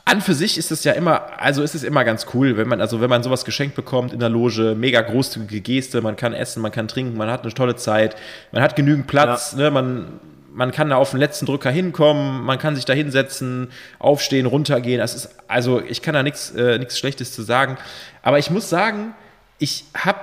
an 0.07 0.23
für 0.23 0.35
sich 0.35 0.57
ist 0.57 0.71
es 0.71 0.85
ja 0.85 0.93
immer, 0.93 1.39
also 1.39 1.63
ist 1.63 1.75
es 1.75 1.83
immer 1.83 2.03
ganz 2.05 2.29
cool, 2.33 2.57
wenn 2.57 2.69
man, 2.69 2.81
also 2.81 3.03
wenn 3.03 3.11
man 3.11 3.23
sowas 3.23 3.45
geschenkt 3.45 3.75
bekommt 3.75 4.15
in 4.15 4.21
der 4.21 4.31
Loge, 4.31 4.75
mega 4.75 5.03
großzügige 5.03 5.61
Geste, 5.61 6.01
man 6.01 6.17
kann 6.17 6.33
essen, 6.33 6.63
man 6.63 6.73
kann 6.73 6.89
trinken, 6.89 7.19
man 7.19 7.31
hat 7.31 7.43
eine 7.43 7.53
tolle 7.53 7.77
Zeit, 7.77 8.17
man 8.53 8.63
hat 8.63 8.75
genügend 8.75 9.07
Platz, 9.07 9.53
ja. 9.53 9.65
ne, 9.65 9.71
man 9.71 10.21
man 10.57 10.73
kann 10.73 10.89
da 10.89 10.97
auf 10.97 11.11
den 11.11 11.21
letzten 11.21 11.45
Drücker 11.45 11.71
hinkommen, 11.71 12.43
man 12.43 12.59
kann 12.59 12.75
sich 12.75 12.87
da 12.87 12.95
hinsetzen, 12.95 13.69
aufstehen, 13.99 14.47
runtergehen. 14.47 14.99
Das 14.99 15.15
ist, 15.15 15.29
also 15.49 15.83
ich 15.83 16.01
kann 16.01 16.15
da 16.15 16.23
nichts 16.23 16.51
äh, 16.55 16.85
Schlechtes 16.91 17.33
zu 17.33 17.43
sagen. 17.43 17.77
Aber 18.23 18.39
ich 18.39 18.51
muss 18.51 18.71
sagen, 18.71 19.15
ich 19.59 19.85
habe 19.95 20.19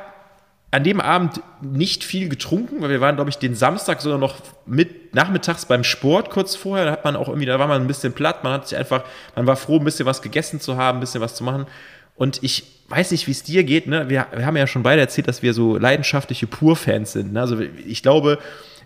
an 0.71 0.83
dem 0.83 0.99
Abend 0.99 1.39
nicht 1.61 2.03
viel 2.03 2.29
getrunken, 2.29 2.81
weil 2.81 2.89
wir 2.89 2.99
waren, 2.99 3.15
glaube 3.15 3.29
ich, 3.29 3.37
den 3.37 3.53
Samstag 3.53 4.01
sogar 4.01 4.17
noch 4.17 4.37
mit 4.65 5.13
nachmittags 5.13 5.67
beim 5.67 5.83
Sport 5.83 6.31
kurz 6.31 6.55
vorher. 6.55 6.85
Da 6.85 6.91
hat 6.93 7.05
man 7.05 7.15
auch 7.15 7.27
irgendwie, 7.27 7.45
da 7.45 7.59
war 7.59 7.67
man 7.67 7.81
ein 7.81 7.87
bisschen 7.87 8.13
platt, 8.13 8.43
man 8.43 8.53
hat 8.53 8.67
sich 8.67 8.77
einfach, 8.77 9.03
man 9.35 9.45
war 9.45 9.55
froh, 9.55 9.77
ein 9.77 9.85
bisschen 9.85 10.07
was 10.07 10.23
gegessen 10.23 10.59
zu 10.59 10.77
haben, 10.77 10.97
ein 10.97 11.01
bisschen 11.01 11.21
was 11.21 11.35
zu 11.35 11.43
machen. 11.43 11.67
Und 12.15 12.41
ich 12.41 12.63
weiß 12.89 13.11
nicht, 13.11 13.27
wie 13.27 13.31
es 13.31 13.43
dir 13.43 13.63
geht, 13.63 13.85
ne? 13.85 14.09
Wir, 14.09 14.25
wir 14.35 14.47
haben 14.47 14.57
ja 14.57 14.65
schon 14.65 14.81
beide 14.81 15.01
erzählt, 15.01 15.27
dass 15.27 15.43
wir 15.43 15.53
so 15.53 15.77
leidenschaftliche 15.77 16.47
Pur-Fans 16.47 17.11
sind. 17.11 17.33
Ne? 17.33 17.41
Also 17.41 17.59
ich 17.59 18.01
glaube, 18.01 18.39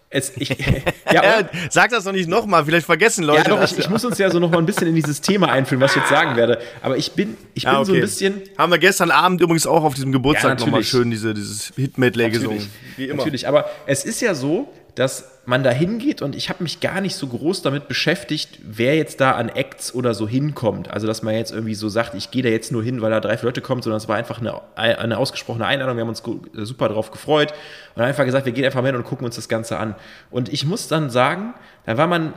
es, 0.10 0.32
ich, 0.38 0.50
ja, 1.12 1.50
Sag 1.70 1.92
das 1.92 2.06
doch 2.06 2.12
nicht 2.12 2.30
nochmal, 2.30 2.66
vielleicht 2.66 2.86
vergessen 2.86 3.24
Leute. 3.24 3.50
Ja, 3.50 3.56
doch, 3.56 3.64
ich, 3.64 3.78
ich, 3.78 3.90
muss 3.90 4.06
uns 4.06 4.18
ja 4.18 4.30
so 4.30 4.40
noch 4.40 4.50
mal 4.50 4.60
ein 4.60 4.66
bisschen 4.66 4.88
in 4.88 4.96
dieses 4.96 5.20
Thema 5.22 5.50
einführen, 5.52 5.82
was 5.82 5.92
ich 5.92 5.98
jetzt 5.98 6.10
sagen 6.10 6.36
werde. 6.36 6.60
Aber 6.82 6.98
ich 6.98 7.12
bin, 7.12 7.38
ich 7.54 7.64
bin 7.64 7.74
ah, 7.74 7.80
okay. 7.80 7.86
so 7.86 7.94
ein 7.94 8.02
bisschen. 8.02 8.42
Haben 8.58 8.72
wir 8.72 8.80
gestern 8.80 9.12
Abend 9.12 9.42
übrigens 9.42 9.68
auch 9.68 9.84
auf 9.84 9.96
diesem 9.96 10.12
Geburtstag 10.12 10.60
ja, 10.60 10.66
nochmal 10.66 10.84
schön 10.84 11.12
diese, 11.12 11.34
dieses 11.34 11.74
Hit-Medley 11.76 12.30
gesungen. 12.30 12.70
Wie 12.96 13.06
immer. 13.06 13.18
Natürlich, 13.18 13.48
aber 13.48 13.70
es 13.86 14.06
ist 14.06 14.22
ja 14.22 14.34
so, 14.34 14.70
dass 14.98 15.42
man 15.46 15.64
da 15.64 15.70
hingeht 15.70 16.24
und 16.24 16.36
ich 16.36 16.50
habe 16.50 16.64
mich 16.64 16.80
gar 16.80 17.02
nicht 17.02 17.16
so 17.16 17.28
groß 17.28 17.62
damit 17.62 17.88
beschäftigt, 17.88 18.60
wer 18.64 18.96
jetzt 18.96 19.22
da 19.22 19.34
an 19.34 19.48
Acts 19.48 19.94
oder 19.94 20.16
so 20.16 20.28
hinkommt. 20.28 20.90
Also, 20.90 21.06
dass 21.06 21.22
man 21.22 21.36
jetzt 21.36 21.52
irgendwie 21.52 21.76
so 21.76 21.88
sagt, 21.88 22.16
ich 22.16 22.32
gehe 22.32 22.42
da 22.42 22.50
jetzt 22.50 22.72
nur 22.72 22.84
hin, 22.84 23.00
weil 23.02 23.12
da 23.12 23.20
drei, 23.20 23.38
vier 23.38 23.46
Leute 23.46 23.62
kommen, 23.62 23.84
sondern 23.84 23.98
es 23.98 24.08
war 24.08 24.16
einfach 24.16 24.42
eine, 24.42 24.60
eine 24.76 25.20
ausgesprochene 25.20 25.68
Einladung. 25.68 25.98
Wir 25.98 26.02
haben 26.02 26.10
uns 26.10 26.24
super 26.54 26.90
drauf 26.90 27.12
gefreut 27.12 27.54
und 27.96 28.02
einfach 28.02 28.26
gesagt, 28.26 28.48
wir 28.48 28.54
gehen 28.54 28.66
einfach 28.66 28.82
mal 28.82 28.88
hin 28.88 28.96
und 28.96 29.04
gucken 29.04 29.26
uns 29.26 29.36
das 29.36 29.48
Ganze 29.48 29.78
an. 29.78 29.94
Und 30.32 30.52
ich 30.52 30.66
muss 30.66 30.88
dann 30.88 31.12
sagen, 31.12 31.54
da 31.86 31.98
war 31.98 32.08
man 32.08 32.34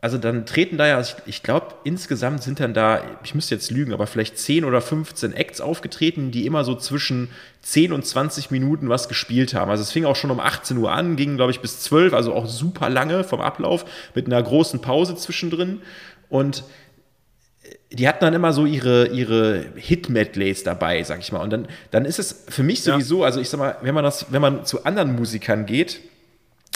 also 0.00 0.16
dann 0.16 0.46
treten 0.46 0.78
da 0.78 0.86
ja, 0.86 1.00
ich, 1.00 1.16
ich 1.26 1.42
glaube, 1.42 1.74
insgesamt 1.82 2.44
sind 2.44 2.60
dann 2.60 2.72
da, 2.72 3.02
ich 3.24 3.34
müsste 3.34 3.56
jetzt 3.56 3.72
lügen, 3.72 3.92
aber 3.92 4.06
vielleicht 4.06 4.38
10 4.38 4.64
oder 4.64 4.80
15 4.80 5.32
Acts 5.32 5.60
aufgetreten, 5.60 6.30
die 6.30 6.46
immer 6.46 6.62
so 6.62 6.76
zwischen 6.76 7.30
10 7.62 7.92
und 7.92 8.06
20 8.06 8.52
Minuten 8.52 8.88
was 8.88 9.08
gespielt 9.08 9.54
haben. 9.54 9.72
Also 9.72 9.82
es 9.82 9.90
fing 9.90 10.04
auch 10.04 10.14
schon 10.14 10.30
um 10.30 10.38
18 10.38 10.76
Uhr 10.76 10.92
an, 10.92 11.16
ging, 11.16 11.36
glaube 11.36 11.50
ich, 11.50 11.60
bis 11.60 11.80
12, 11.80 12.12
also 12.12 12.32
auch 12.32 12.46
super 12.46 12.88
lange 12.88 13.24
vom 13.24 13.40
Ablauf, 13.40 13.84
mit 14.14 14.26
einer 14.26 14.40
großen 14.40 14.80
Pause 14.80 15.16
zwischendrin. 15.16 15.80
Und 16.28 16.62
die 17.90 18.06
hatten 18.06 18.24
dann 18.24 18.34
immer 18.34 18.52
so 18.52 18.66
ihre, 18.66 19.08
ihre 19.08 19.64
Hit-Medleys 19.74 20.62
dabei, 20.62 21.02
sag 21.02 21.18
ich 21.18 21.32
mal. 21.32 21.40
Und 21.40 21.50
dann, 21.50 21.68
dann 21.90 22.04
ist 22.04 22.20
es 22.20 22.44
für 22.48 22.62
mich 22.62 22.84
sowieso, 22.84 23.20
ja. 23.20 23.26
also 23.26 23.40
ich 23.40 23.48
sag 23.48 23.58
mal, 23.58 23.76
wenn 23.82 23.94
man 23.96 24.04
das, 24.04 24.26
wenn 24.30 24.42
man 24.42 24.64
zu 24.64 24.84
anderen 24.84 25.16
Musikern 25.16 25.66
geht, 25.66 26.00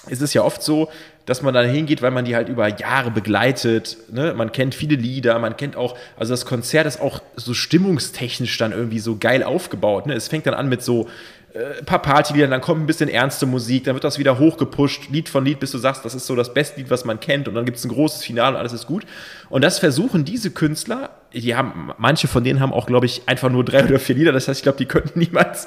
ist 0.08 0.22
es 0.22 0.34
ja 0.34 0.42
oft 0.42 0.62
so, 0.62 0.88
dass 1.26 1.42
man 1.42 1.54
da 1.54 1.62
hingeht, 1.62 2.02
weil 2.02 2.10
man 2.10 2.24
die 2.24 2.34
halt 2.34 2.48
über 2.48 2.66
Jahre 2.66 3.10
begleitet. 3.10 3.96
Ne? 4.10 4.34
Man 4.34 4.50
kennt 4.50 4.74
viele 4.74 4.96
Lieder, 4.96 5.38
man 5.38 5.56
kennt 5.56 5.76
auch, 5.76 5.96
also 6.18 6.32
das 6.32 6.46
Konzert 6.46 6.86
ist 6.86 7.00
auch 7.00 7.20
so 7.36 7.54
stimmungstechnisch 7.54 8.58
dann 8.58 8.72
irgendwie 8.72 8.98
so 8.98 9.16
geil 9.18 9.44
aufgebaut. 9.44 10.06
Ne? 10.06 10.14
Es 10.14 10.28
fängt 10.28 10.46
dann 10.46 10.54
an 10.54 10.68
mit 10.68 10.82
so 10.82 11.08
ein 11.54 11.84
paar 11.84 12.00
Partylieder, 12.00 12.46
dann 12.46 12.60
kommt 12.62 12.82
ein 12.82 12.86
bisschen 12.86 13.10
ernste 13.10 13.44
Musik, 13.44 13.84
dann 13.84 13.94
wird 13.94 14.04
das 14.04 14.18
wieder 14.18 14.38
hochgepusht, 14.38 15.10
Lied 15.10 15.28
von 15.28 15.44
Lied, 15.44 15.60
bis 15.60 15.70
du 15.70 15.78
sagst, 15.78 16.04
das 16.04 16.14
ist 16.14 16.26
so 16.26 16.34
das 16.34 16.54
beste 16.54 16.80
Lied, 16.80 16.90
was 16.90 17.04
man 17.04 17.20
kennt 17.20 17.46
und 17.46 17.54
dann 17.54 17.66
gibt 17.66 17.76
es 17.76 17.84
ein 17.84 17.90
großes 17.90 18.24
Finale 18.24 18.54
und 18.54 18.60
alles 18.60 18.72
ist 18.72 18.86
gut. 18.86 19.04
Und 19.50 19.62
das 19.62 19.78
versuchen 19.78 20.24
diese 20.24 20.50
Künstler, 20.50 21.10
die 21.34 21.54
haben, 21.54 21.90
manche 21.98 22.26
von 22.26 22.42
denen 22.42 22.60
haben 22.60 22.72
auch, 22.72 22.86
glaube 22.86 23.04
ich, 23.04 23.22
einfach 23.26 23.50
nur 23.50 23.64
drei 23.64 23.84
oder 23.84 23.98
vier 23.98 24.14
Lieder, 24.14 24.32
das 24.32 24.48
heißt, 24.48 24.60
ich 24.60 24.62
glaube, 24.62 24.78
die 24.78 24.86
könnten 24.86 25.18
niemals 25.18 25.66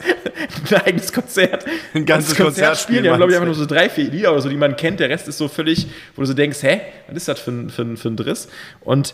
ein 0.71 0.81
eigenes 0.81 1.13
Konzert, 1.13 1.65
ein 1.93 2.05
ganzes 2.05 2.35
Konzert, 2.35 2.47
Konzert 2.47 2.77
spielen. 2.79 3.03
Die 3.03 3.09
haben, 3.09 3.17
glaube 3.17 3.31
ich, 3.31 3.37
einfach 3.37 3.47
nur 3.47 3.55
so 3.55 3.67
drei, 3.67 3.89
vier 3.89 4.09
Lieder 4.09 4.31
oder 4.31 4.41
so, 4.41 4.49
die 4.49 4.57
man 4.57 4.75
kennt, 4.75 4.99
der 4.99 5.09
Rest 5.09 5.27
ist 5.27 5.37
so 5.37 5.47
völlig, 5.47 5.87
wo 6.15 6.21
du 6.21 6.27
so 6.27 6.33
denkst, 6.33 6.63
hä, 6.63 6.81
was 7.07 7.17
ist 7.17 7.27
das 7.27 7.39
für 7.39 7.51
ein, 7.51 7.69
für 7.69 7.83
ein, 7.83 7.97
für 7.97 8.07
ein 8.09 8.17
Driss? 8.17 8.49
Und 8.81 9.13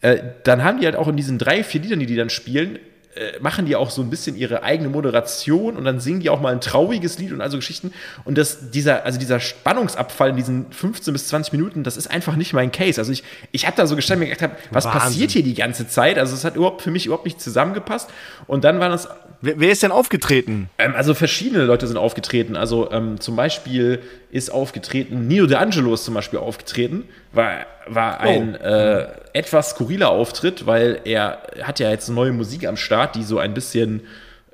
äh, 0.00 0.18
dann 0.44 0.62
haben 0.62 0.78
die 0.78 0.86
halt 0.86 0.96
auch 0.96 1.08
in 1.08 1.16
diesen 1.16 1.38
drei, 1.38 1.64
vier 1.64 1.80
Liedern, 1.80 1.98
die 1.98 2.06
die 2.06 2.16
dann 2.16 2.30
spielen, 2.30 2.78
äh, 3.16 3.38
machen 3.40 3.66
die 3.66 3.76
auch 3.76 3.90
so 3.90 4.02
ein 4.02 4.10
bisschen 4.10 4.36
ihre 4.36 4.62
eigene 4.62 4.88
Moderation 4.88 5.76
und 5.76 5.84
dann 5.84 6.00
singen 6.00 6.20
die 6.20 6.30
auch 6.30 6.40
mal 6.40 6.52
ein 6.52 6.60
trauriges 6.60 7.18
Lied 7.18 7.32
und 7.32 7.40
also 7.40 7.58
Geschichten. 7.58 7.92
Und 8.24 8.38
das, 8.38 8.70
dieser, 8.70 9.04
also 9.04 9.18
dieser 9.18 9.40
Spannungsabfall 9.40 10.30
in 10.30 10.36
diesen 10.36 10.72
15 10.72 11.12
bis 11.12 11.28
20 11.28 11.52
Minuten, 11.52 11.84
das 11.84 11.96
ist 11.96 12.08
einfach 12.08 12.36
nicht 12.36 12.52
mein 12.52 12.72
Case. 12.72 13.00
Also 13.00 13.12
ich, 13.12 13.22
ich 13.52 13.66
habe 13.66 13.76
da 13.76 13.86
so 13.86 13.94
gestanden 13.96 14.28
und 14.28 14.34
gedacht, 14.34 14.52
hab, 14.52 14.74
was 14.74 14.84
Wahnsinn. 14.84 15.00
passiert 15.00 15.30
hier 15.30 15.42
die 15.44 15.54
ganze 15.54 15.86
Zeit? 15.86 16.18
Also 16.18 16.34
es 16.34 16.44
hat 16.44 16.56
überhaupt 16.56 16.82
für 16.82 16.90
mich 16.90 17.06
überhaupt 17.06 17.24
nicht 17.24 17.40
zusammengepasst. 17.40 18.10
Und 18.46 18.64
dann 18.64 18.80
war 18.80 18.88
das. 18.88 19.08
Wer, 19.40 19.60
wer 19.60 19.70
ist 19.70 19.82
denn 19.82 19.92
aufgetreten? 19.92 20.70
Ähm, 20.78 20.94
also 20.94 21.14
verschiedene 21.14 21.64
Leute 21.64 21.86
sind 21.86 21.96
aufgetreten. 21.96 22.56
Also 22.56 22.90
ähm, 22.90 23.20
zum 23.20 23.36
Beispiel 23.36 24.00
ist 24.30 24.50
aufgetreten, 24.50 25.26
Nino 25.26 25.46
De 25.46 25.56
Angelo 25.56 25.94
ist 25.94 26.04
zum 26.04 26.14
Beispiel 26.14 26.38
aufgetreten, 26.38 27.04
war, 27.32 27.66
war 27.86 28.20
oh. 28.22 28.28
ein 28.28 28.58
oh. 28.60 28.64
äh, 28.64 29.06
etwas 29.32 29.70
skurriler 29.70 30.10
Auftritt, 30.10 30.66
weil 30.66 31.00
er 31.04 31.42
hat 31.62 31.80
ja 31.80 31.90
jetzt 31.90 32.08
neue 32.08 32.32
Musik 32.32 32.66
am 32.66 32.76
Start, 32.76 33.14
die 33.16 33.22
so 33.22 33.38
ein 33.38 33.54
bisschen 33.54 34.02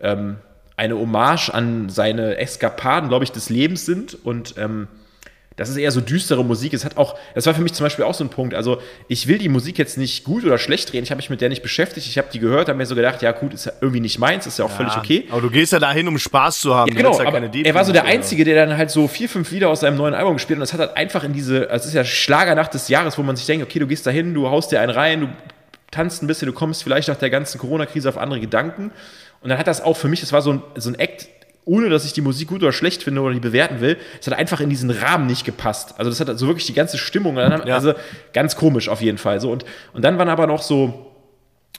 ähm, 0.01 0.37
eine 0.77 0.97
Hommage 0.99 1.51
an 1.51 1.89
seine 1.91 2.39
Eskapaden, 2.39 3.09
glaube 3.09 3.25
ich, 3.25 3.33
des 3.33 3.51
Lebens 3.51 3.85
sind 3.85 4.17
und 4.25 4.55
ähm, 4.57 4.89
das 5.57 5.69
ist 5.69 5.77
eher 5.77 5.91
so 5.91 6.01
düstere 6.01 6.45
Musik. 6.45 6.73
Es 6.73 6.85
hat 6.85 6.97
auch, 6.97 7.19
das 7.35 7.45
war 7.47 7.55
für 7.55 7.61
mich 7.61 7.75
zum 7.75 7.85
Beispiel 7.85 8.05
auch 8.05 8.15
so 8.15 8.25
ein 8.25 8.31
Punkt. 8.31 8.55
Also, 8.55 8.81
ich 9.09 9.27
will 9.27 9.39
die 9.39 9.49
Musik 9.49 9.79
jetzt 9.79 9.99
nicht 9.99 10.25
gut 10.25 10.45
oder 10.45 10.59
schlecht 10.59 10.93
drehen. 10.93 11.03
Ich 11.03 11.11
habe 11.11 11.19
mich 11.19 11.29
mit 11.29 11.41
der 11.41 11.49
nicht 11.49 11.63
beschäftigt. 11.63 12.07
Ich 12.07 12.17
habe 12.19 12.29
die 12.33 12.39
gehört, 12.39 12.69
habe 12.69 12.79
mir 12.79 12.87
so 12.87 12.95
gedacht, 12.95 13.21
ja, 13.21 13.33
gut, 13.33 13.53
ist 13.53 13.67
ja 13.67 13.73
irgendwie 13.81 14.01
nicht 14.01 14.19
meins, 14.19 14.47
ist 14.47 14.59
ja 14.59 14.65
auch 14.65 14.71
ja, 14.71 14.77
völlig 14.77 14.97
okay. 14.97 15.27
Aber 15.31 15.43
du 15.43 15.51
gehst 15.51 15.73
ja 15.73 15.79
dahin, 15.79 16.09
um 16.09 16.19
Spaß 16.19 16.61
zu 16.61 16.75
haben. 16.75 16.91
Ja, 16.91 16.97
genau, 16.97 17.21
ja 17.21 17.65
er 17.65 17.75
war 17.75 17.85
so 17.85 17.93
der 17.93 18.05
Einzige, 18.05 18.45
der 18.45 18.67
dann 18.67 18.77
halt 18.77 18.91
so 18.91 19.07
vier, 19.09 19.29
fünf 19.29 19.51
Lieder 19.51 19.69
aus 19.69 19.81
seinem 19.81 19.97
neuen 19.97 20.15
Album 20.15 20.35
gespielt 20.35 20.57
hat. 20.57 20.63
Und 20.63 20.69
das 20.69 20.73
hat 20.73 20.81
halt 20.81 20.97
einfach 20.97 21.25
in 21.25 21.33
diese, 21.33 21.69
es 21.69 21.85
ist 21.85 21.95
ja 21.95 22.05
Schlagernacht 22.05 22.73
des 22.73 22.89
Jahres, 22.89 23.19
wo 23.19 23.23
man 23.23 23.37
sich 23.37 23.47
denkt, 23.47 23.65
okay, 23.65 23.79
du 23.79 23.87
gehst 23.87 24.07
dahin, 24.07 24.33
du 24.33 24.49
haust 24.49 24.73
dir 24.73 24.81
einen 24.81 24.93
rein, 24.93 25.21
du 25.21 25.29
tanzt 25.91 26.23
ein 26.23 26.27
bisschen, 26.27 26.47
du 26.47 26.53
kommst 26.53 26.85
vielleicht 26.85 27.09
nach 27.09 27.17
der 27.17 27.31
ganzen 27.31 27.59
Corona-Krise 27.59 28.09
auf 28.09 28.17
andere 28.19 28.41
Gedanken. 28.41 28.93
Und 29.43 29.49
dann 29.49 29.59
hat 29.59 29.67
das 29.67 29.83
auch 29.83 29.97
für 29.97 30.09
mich, 30.09 30.21
das 30.21 30.33
war 30.33 30.43
so 30.43 30.55
ein, 30.55 30.63
so 30.77 30.91
ein 30.91 30.99
Act, 30.99 31.29
ohne 31.71 31.89
dass 31.89 32.05
ich 32.05 32.13
die 32.13 32.21
Musik 32.21 32.49
gut 32.49 32.63
oder 32.63 32.73
schlecht 32.73 33.05
finde 33.05 33.21
oder 33.21 33.33
die 33.33 33.41
bewerten 33.41 33.81
will, 33.81 33.97
es 34.21 34.27
hat 34.27 34.37
einfach 34.37 34.61
in 34.61 34.71
diesen 34.71 34.91
Rahmen 34.91 35.29
nicht 35.29 35.45
gepasst. 35.45 35.95
Also 35.99 36.11
das 36.11 36.19
hat 36.19 36.29
also 36.29 36.49
wirklich 36.49 36.67
die 36.67 36.75
ganze 36.75 36.99
Stimmung, 36.99 37.37
ja. 37.37 37.49
also 37.49 37.95
ganz 38.33 38.57
komisch 38.57 38.89
auf 38.89 39.01
jeden 39.01 39.19
Fall. 39.19 39.41
So 39.41 39.53
und, 39.53 39.65
und 39.93 40.05
dann 40.05 40.19
waren 40.19 40.29
aber 40.29 40.49
noch 40.49 40.63
so 40.63 41.07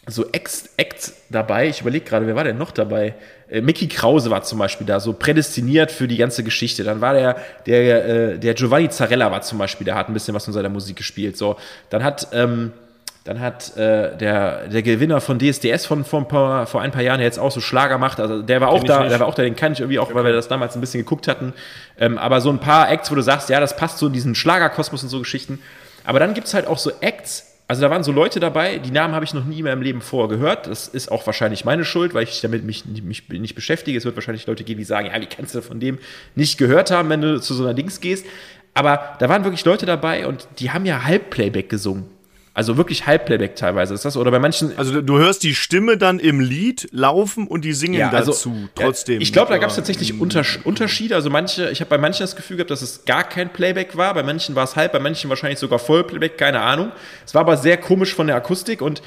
so 0.08 0.26
Acts, 0.32 0.70
Acts 0.78 1.14
dabei. 1.30 1.68
Ich 1.68 1.82
überlege 1.82 2.06
gerade, 2.06 2.26
wer 2.26 2.36
war 2.36 2.44
denn 2.44 2.58
noch 2.58 2.72
dabei? 2.72 3.16
Äh, 3.50 3.62
Mickey 3.62 3.88
Krause 3.88 4.32
war 4.32 4.42
zum 4.42 4.58
Beispiel 4.58 4.88
da, 4.88 5.00
so 5.00 5.14
prädestiniert 5.14 5.92
für 5.92 6.08
die 6.08 6.18
ganze 6.18 6.44
Geschichte. 6.44 6.84
Dann 6.84 7.02
war 7.02 7.14
der, 7.14 7.36
der, 7.68 8.06
äh, 8.06 8.40
der 8.40 8.54
Giovanni 8.56 8.90
Zarella 8.90 9.30
war 9.30 9.42
zum 9.42 9.60
Beispiel, 9.60 9.86
der 9.86 9.96
hat 9.96 10.08
ein 10.08 10.14
bisschen 10.14 10.34
was 10.34 10.46
von 10.46 10.54
seiner 10.54 10.70
Musik 10.70 10.96
gespielt. 10.96 11.38
So, 11.38 11.58
dann 11.90 12.04
hat 12.04 12.30
ähm, 12.34 12.72
dann 13.24 13.40
hat 13.40 13.78
äh, 13.78 14.18
der, 14.18 14.68
der 14.68 14.82
Gewinner 14.82 15.22
von 15.22 15.38
DSDS 15.38 15.86
von, 15.86 16.04
von 16.04 16.28
paar, 16.28 16.66
vor 16.66 16.82
ein 16.82 16.92
paar 16.92 17.04
Jahren, 17.04 17.20
der 17.20 17.28
jetzt 17.28 17.38
auch 17.38 17.52
so 17.52 17.62
Schlager 17.62 18.00
macht, 18.00 18.20
also 18.20 18.42
der 18.42 18.62
war 18.62 18.70
auch 18.70 18.84
da, 18.84 19.08
der 19.08 19.20
war 19.20 19.28
auch 19.28 19.36
da, 19.36 19.44
den 19.44 19.56
kann 19.56 19.74
ich 19.74 19.80
irgendwie 19.80 20.00
auch, 20.00 20.08
okay. 20.08 20.16
weil 20.16 20.26
wir 20.26 20.34
das 20.34 20.48
damals 20.48 20.76
ein 20.76 20.82
bisschen 20.82 21.02
geguckt 21.02 21.28
hatten. 21.28 21.54
Ähm, 22.00 22.18
aber 22.18 22.42
so 22.42 22.50
ein 22.50 22.60
paar 22.60 22.90
Acts, 22.90 23.12
wo 23.12 23.16
du 23.16 23.22
sagst, 23.22 23.50
ja, 23.50 23.60
das 23.60 23.76
passt 23.76 24.00
so 24.00 24.08
in 24.08 24.14
diesen 24.14 24.34
Schlagerkosmos 24.34 25.04
und 25.04 25.10
so 25.10 25.20
Geschichten. 25.20 25.60
Aber 26.04 26.20
dann 26.20 26.34
gibt 26.34 26.48
es 26.48 26.56
halt 26.56 26.66
auch 26.66 26.80
so 26.80 26.92
Acts, 27.00 27.52
also 27.72 27.84
da 27.84 27.90
waren 27.90 28.04
so 28.04 28.12
Leute 28.12 28.42
dabei, 28.42 28.80
die 28.80 28.92
Namen 28.92 29.14
habe 29.14 29.24
ich 29.24 29.34
noch 29.34 29.46
nie 29.46 29.64
mehr 29.64 29.72
im 29.72 29.82
Leben 29.82 30.02
vorher 30.02 30.28
gehört. 30.28 30.68
Das 30.68 30.90
ist 30.90 31.10
auch 31.10 31.26
wahrscheinlich 31.26 31.64
meine 31.64 31.86
Schuld, 31.86 32.14
weil 32.14 32.24
ich 32.24 32.42
damit 32.42 32.66
mich, 32.66 32.86
mich 32.86 33.30
nicht 33.30 33.56
beschäftige. 33.56 33.98
Es 33.98 34.04
wird 34.04 34.16
wahrscheinlich 34.16 34.46
Leute 34.46 34.66
geben, 34.66 34.80
die 34.80 34.84
sagen, 34.84 35.08
ja, 35.08 35.22
wie 35.22 35.26
kannst 35.26 35.56
du 35.56 35.62
von 35.62 35.80
dem 35.80 35.98
nicht 36.36 36.58
gehört 36.58 36.92
haben, 36.92 37.08
wenn 37.10 37.22
du 37.22 37.40
zu 37.40 37.54
so 37.54 37.64
einer 37.64 37.74
Dings 37.74 38.02
gehst. 38.02 38.26
Aber 38.74 39.16
da 39.20 39.30
waren 39.30 39.46
wirklich 39.46 39.64
Leute 39.64 39.86
dabei 39.86 40.28
und 40.28 40.50
die 40.60 40.72
haben 40.72 40.86
ja 40.86 41.06
Halbplayback 41.06 41.70
gesungen. 41.70 42.10
Also 42.54 42.76
wirklich 42.76 43.08
Halbplayback 43.08 43.56
teilweise 43.56 43.94
ist 43.94 44.04
das. 44.04 44.18
Oder 44.18 44.30
bei 44.30 44.40
manchen. 44.40 44.78
Also 44.78 45.02
du 45.02 45.18
hörst 45.18 45.44
die 45.44 45.56
Stimme 45.56 45.98
dann 45.98 46.20
im 46.20 46.42
Lied 46.42 46.90
laufen 46.92 47.48
und 47.48 47.64
die 47.64 47.72
singen 47.72 48.00
ja, 48.00 48.10
also, 48.10 48.32
dazu 48.32 48.70
trotzdem. 48.76 49.16
Ja, 49.16 49.22
ich 49.22 49.32
glaube, 49.32 49.52
da 49.52 49.58
gab 49.58 49.70
es 49.70 49.78
tatsächlich 49.78 50.20
Unterschiede. 50.20 51.16
Also 51.16 51.30
manche, 51.30 51.70
ich 51.70 51.80
habe 51.80 51.90
bei 51.90 51.98
manchen 51.98 52.24
das 52.24 52.36
Gefühl 52.36 52.58
gehabt, 52.58 52.72
dass 52.72 52.82
es 52.82 53.06
gar 53.06 53.24
kein 53.24 53.54
Playback 53.54 53.96
war. 53.96 54.14
Bei 54.14 54.24
manchen 54.24 54.54
war 54.56 54.66
es 54.66 54.76
halb, 54.76 54.92
bei 54.92 55.00
manchen 55.00 55.30
wahrscheinlich 55.30 55.60
sogar 55.60 55.80
Vollplayback, 55.80 56.38
keine 56.38 56.60
Ahnung. 56.60 56.92
Es 57.26 57.34
war 57.34 57.42
aber 57.42 57.56
sehr 57.56 57.78
komisch 57.78 58.14
von 58.14 58.28
der 58.28 58.36
Akustik 58.36 58.82
und 58.82 59.02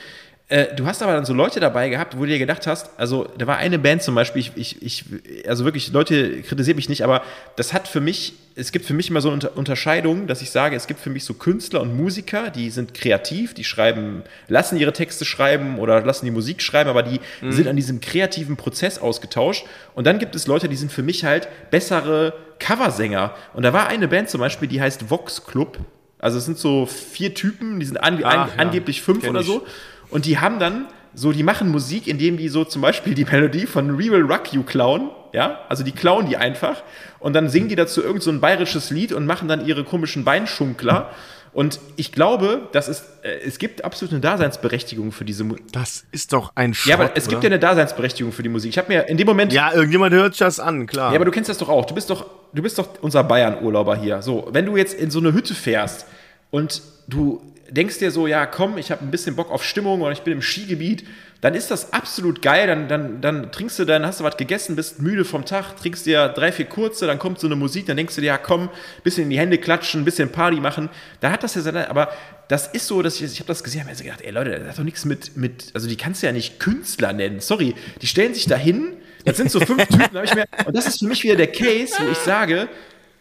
äh, 0.48 0.74
du 0.74 0.84
hast 0.84 1.02
aber 1.02 1.14
dann 1.14 1.24
so 1.24 1.32
Leute 1.32 1.58
dabei 1.58 1.88
gehabt, 1.88 2.16
wo 2.16 2.20
du 2.20 2.26
dir 2.26 2.38
gedacht 2.38 2.66
hast, 2.66 2.90
also 2.98 3.26
da 3.38 3.46
war 3.46 3.56
eine 3.56 3.78
Band 3.78 4.02
zum 4.02 4.14
Beispiel, 4.14 4.40
ich, 4.40 4.52
ich, 4.56 4.82
ich 4.82 5.48
also 5.48 5.64
wirklich, 5.64 5.90
Leute 5.90 6.42
kritisieren 6.42 6.76
mich 6.76 6.90
nicht, 6.90 7.02
aber 7.02 7.22
das 7.56 7.72
hat 7.72 7.88
für 7.88 8.02
mich, 8.02 8.34
es 8.54 8.70
gibt 8.70 8.84
für 8.84 8.92
mich 8.92 9.08
immer 9.08 9.22
so 9.22 9.30
eine 9.30 9.48
Unterscheidung, 9.48 10.26
dass 10.26 10.42
ich 10.42 10.50
sage, 10.50 10.76
es 10.76 10.86
gibt 10.86 11.00
für 11.00 11.08
mich 11.08 11.24
so 11.24 11.32
Künstler 11.32 11.80
und 11.80 11.96
Musiker, 11.96 12.50
die 12.50 12.68
sind 12.68 12.92
kreativ, 12.92 13.54
die 13.54 13.64
schreiben, 13.64 14.22
lassen 14.46 14.76
ihre 14.76 14.92
Texte 14.92 15.24
schreiben 15.24 15.78
oder 15.78 16.02
lassen 16.02 16.26
die 16.26 16.30
Musik 16.30 16.60
schreiben, 16.60 16.90
aber 16.90 17.02
die 17.02 17.20
mhm. 17.40 17.50
sind 17.50 17.66
an 17.66 17.76
diesem 17.76 18.02
kreativen 18.02 18.56
Prozess 18.56 18.98
ausgetauscht. 18.98 19.64
Und 19.94 20.06
dann 20.06 20.18
gibt 20.18 20.34
es 20.34 20.46
Leute, 20.46 20.68
die 20.68 20.76
sind 20.76 20.92
für 20.92 21.02
mich 21.02 21.24
halt 21.24 21.48
bessere 21.70 22.34
Coversänger. 22.58 23.34
Und 23.54 23.62
da 23.62 23.72
war 23.72 23.88
eine 23.88 24.08
Band 24.08 24.28
zum 24.28 24.40
Beispiel, 24.40 24.68
die 24.68 24.82
heißt 24.82 25.08
Vox 25.08 25.46
Club. 25.46 25.78
Also 26.18 26.36
es 26.36 26.44
sind 26.44 26.58
so 26.58 26.86
vier 26.86 27.34
Typen, 27.34 27.80
die 27.80 27.86
sind 27.86 27.96
an, 27.96 28.20
Ach, 28.22 28.30
an, 28.30 28.48
ja. 28.48 28.54
angeblich 28.58 29.00
fünf 29.02 29.26
oder 29.26 29.42
so. 29.42 29.66
Und 30.14 30.26
die 30.26 30.38
haben 30.38 30.60
dann 30.60 30.86
so, 31.12 31.32
die 31.32 31.42
machen 31.42 31.68
Musik, 31.70 32.06
indem 32.06 32.36
die 32.36 32.48
so 32.48 32.64
zum 32.64 32.80
Beispiel 32.82 33.14
die 33.14 33.24
Melodie 33.24 33.66
von 33.66 33.98
We 33.98 34.10
Will 34.12 34.22
Rock 34.22 34.52
You 34.52 34.62
klauen, 34.62 35.10
ja, 35.32 35.58
also 35.68 35.82
die 35.82 35.90
klauen 35.92 36.26
die 36.28 36.36
einfach 36.36 36.82
und 37.18 37.32
dann 37.34 37.48
singen 37.48 37.68
die 37.68 37.74
dazu 37.74 38.00
irgend 38.02 38.22
so 38.22 38.30
ein 38.30 38.40
bayerisches 38.40 38.90
Lied 38.90 39.12
und 39.12 39.26
machen 39.26 39.48
dann 39.48 39.66
ihre 39.66 39.82
komischen 39.82 40.24
Beinschunkler. 40.24 41.10
Und 41.52 41.78
ich 41.96 42.10
glaube, 42.12 42.68
dass 42.72 42.86
es, 42.88 43.04
äh, 43.22 43.38
es 43.44 43.58
gibt 43.58 43.84
absolut 43.84 44.12
eine 44.12 44.20
Daseinsberechtigung 44.20 45.10
für 45.12 45.24
diese 45.24 45.42
Musik. 45.44 45.64
Das 45.72 46.04
ist 46.10 46.32
doch 46.32 46.50
ein 46.56 46.74
Schrott, 46.74 46.90
Ja, 46.90 46.94
aber 46.96 47.10
es 47.16 47.24
oder? 47.24 47.30
gibt 47.30 47.44
ja 47.44 47.48
eine 47.48 47.58
Daseinsberechtigung 47.60 48.32
für 48.32 48.42
die 48.44 48.48
Musik. 48.48 48.70
Ich 48.70 48.78
habe 48.78 48.92
mir 48.92 49.08
in 49.08 49.16
dem 49.16 49.26
Moment. 49.26 49.52
Ja, 49.52 49.72
irgendjemand 49.72 50.14
hört 50.14 50.34
sich 50.34 50.40
das 50.40 50.58
an, 50.60 50.86
klar. 50.86 51.10
Ja, 51.12 51.16
aber 51.16 51.24
du 51.24 51.30
kennst 51.30 51.48
das 51.48 51.58
doch 51.58 51.68
auch. 51.68 51.84
Du 51.86 51.94
bist 51.94 52.10
doch, 52.10 52.26
du 52.52 52.62
bist 52.62 52.76
doch 52.78 52.88
unser 53.02 53.22
Bayern-Urlauber 53.24 53.96
hier. 53.96 54.20
So, 54.22 54.48
wenn 54.50 54.66
du 54.66 54.76
jetzt 54.76 54.94
in 54.94 55.10
so 55.12 55.18
eine 55.20 55.32
Hütte 55.32 55.54
fährst 55.54 56.06
und 56.50 56.82
du 57.06 57.40
denkst 57.70 57.98
dir 57.98 58.10
so, 58.10 58.26
ja, 58.26 58.46
komm, 58.46 58.78
ich 58.78 58.90
habe 58.90 59.04
ein 59.04 59.10
bisschen 59.10 59.36
Bock 59.36 59.50
auf 59.50 59.64
Stimmung 59.64 60.02
oder 60.02 60.12
ich 60.12 60.22
bin 60.22 60.32
im 60.32 60.42
Skigebiet, 60.42 61.04
dann 61.40 61.54
ist 61.54 61.70
das 61.70 61.92
absolut 61.92 62.40
geil. 62.40 62.66
Dann, 62.66 62.88
dann, 62.88 63.20
dann 63.20 63.52
trinkst 63.52 63.78
du, 63.78 63.84
dann 63.84 64.06
hast 64.06 64.20
du 64.20 64.24
was 64.24 64.36
gegessen, 64.36 64.76
bist 64.76 65.02
müde 65.02 65.24
vom 65.24 65.44
Tag, 65.44 65.76
trinkst 65.76 66.06
dir 66.06 66.28
drei, 66.28 66.52
vier 66.52 66.64
kurze, 66.64 67.06
dann 67.06 67.18
kommt 67.18 67.38
so 67.38 67.46
eine 67.46 67.56
Musik, 67.56 67.86
dann 67.86 67.96
denkst 67.96 68.14
du 68.14 68.20
dir, 68.20 68.28
ja, 68.28 68.38
komm, 68.38 68.70
bisschen 69.02 69.24
in 69.24 69.30
die 69.30 69.38
Hände 69.38 69.58
klatschen, 69.58 70.00
ein 70.00 70.04
bisschen 70.04 70.30
Party 70.32 70.60
machen. 70.60 70.88
Da 71.20 71.30
hat 71.30 71.42
das 71.42 71.54
ja 71.54 71.60
seine, 71.60 71.90
aber 71.90 72.08
das 72.48 72.68
ist 72.68 72.86
so, 72.86 73.02
dass 73.02 73.16
ich, 73.16 73.24
ich 73.24 73.40
habe 73.40 73.48
das 73.48 73.62
gesehen, 73.62 73.82
habe 73.82 73.90
mir 73.90 74.02
gedacht, 74.02 74.22
ey 74.22 74.30
Leute, 74.30 74.58
das 74.58 74.68
hat 74.68 74.78
doch 74.78 74.84
nichts 74.84 75.04
mit, 75.04 75.36
mit, 75.36 75.70
also 75.74 75.86
die 75.86 75.96
kannst 75.96 76.22
du 76.22 76.26
ja 76.26 76.32
nicht 76.32 76.60
Künstler 76.60 77.12
nennen. 77.12 77.40
Sorry, 77.40 77.74
die 78.00 78.06
stellen 78.06 78.34
sich 78.34 78.46
da 78.46 78.56
hin, 78.56 78.96
das 79.24 79.36
sind 79.36 79.50
so 79.50 79.60
fünf 79.60 79.86
Typen, 79.88 80.14
habe 80.16 80.24
ich 80.24 80.34
mir, 80.34 80.46
und 80.64 80.74
das 80.74 80.86
ist 80.86 81.00
für 81.00 81.06
mich 81.06 81.22
wieder 81.24 81.36
der 81.36 81.52
Case, 81.52 81.94
wo 81.98 82.10
ich 82.10 82.18
sage, 82.18 82.68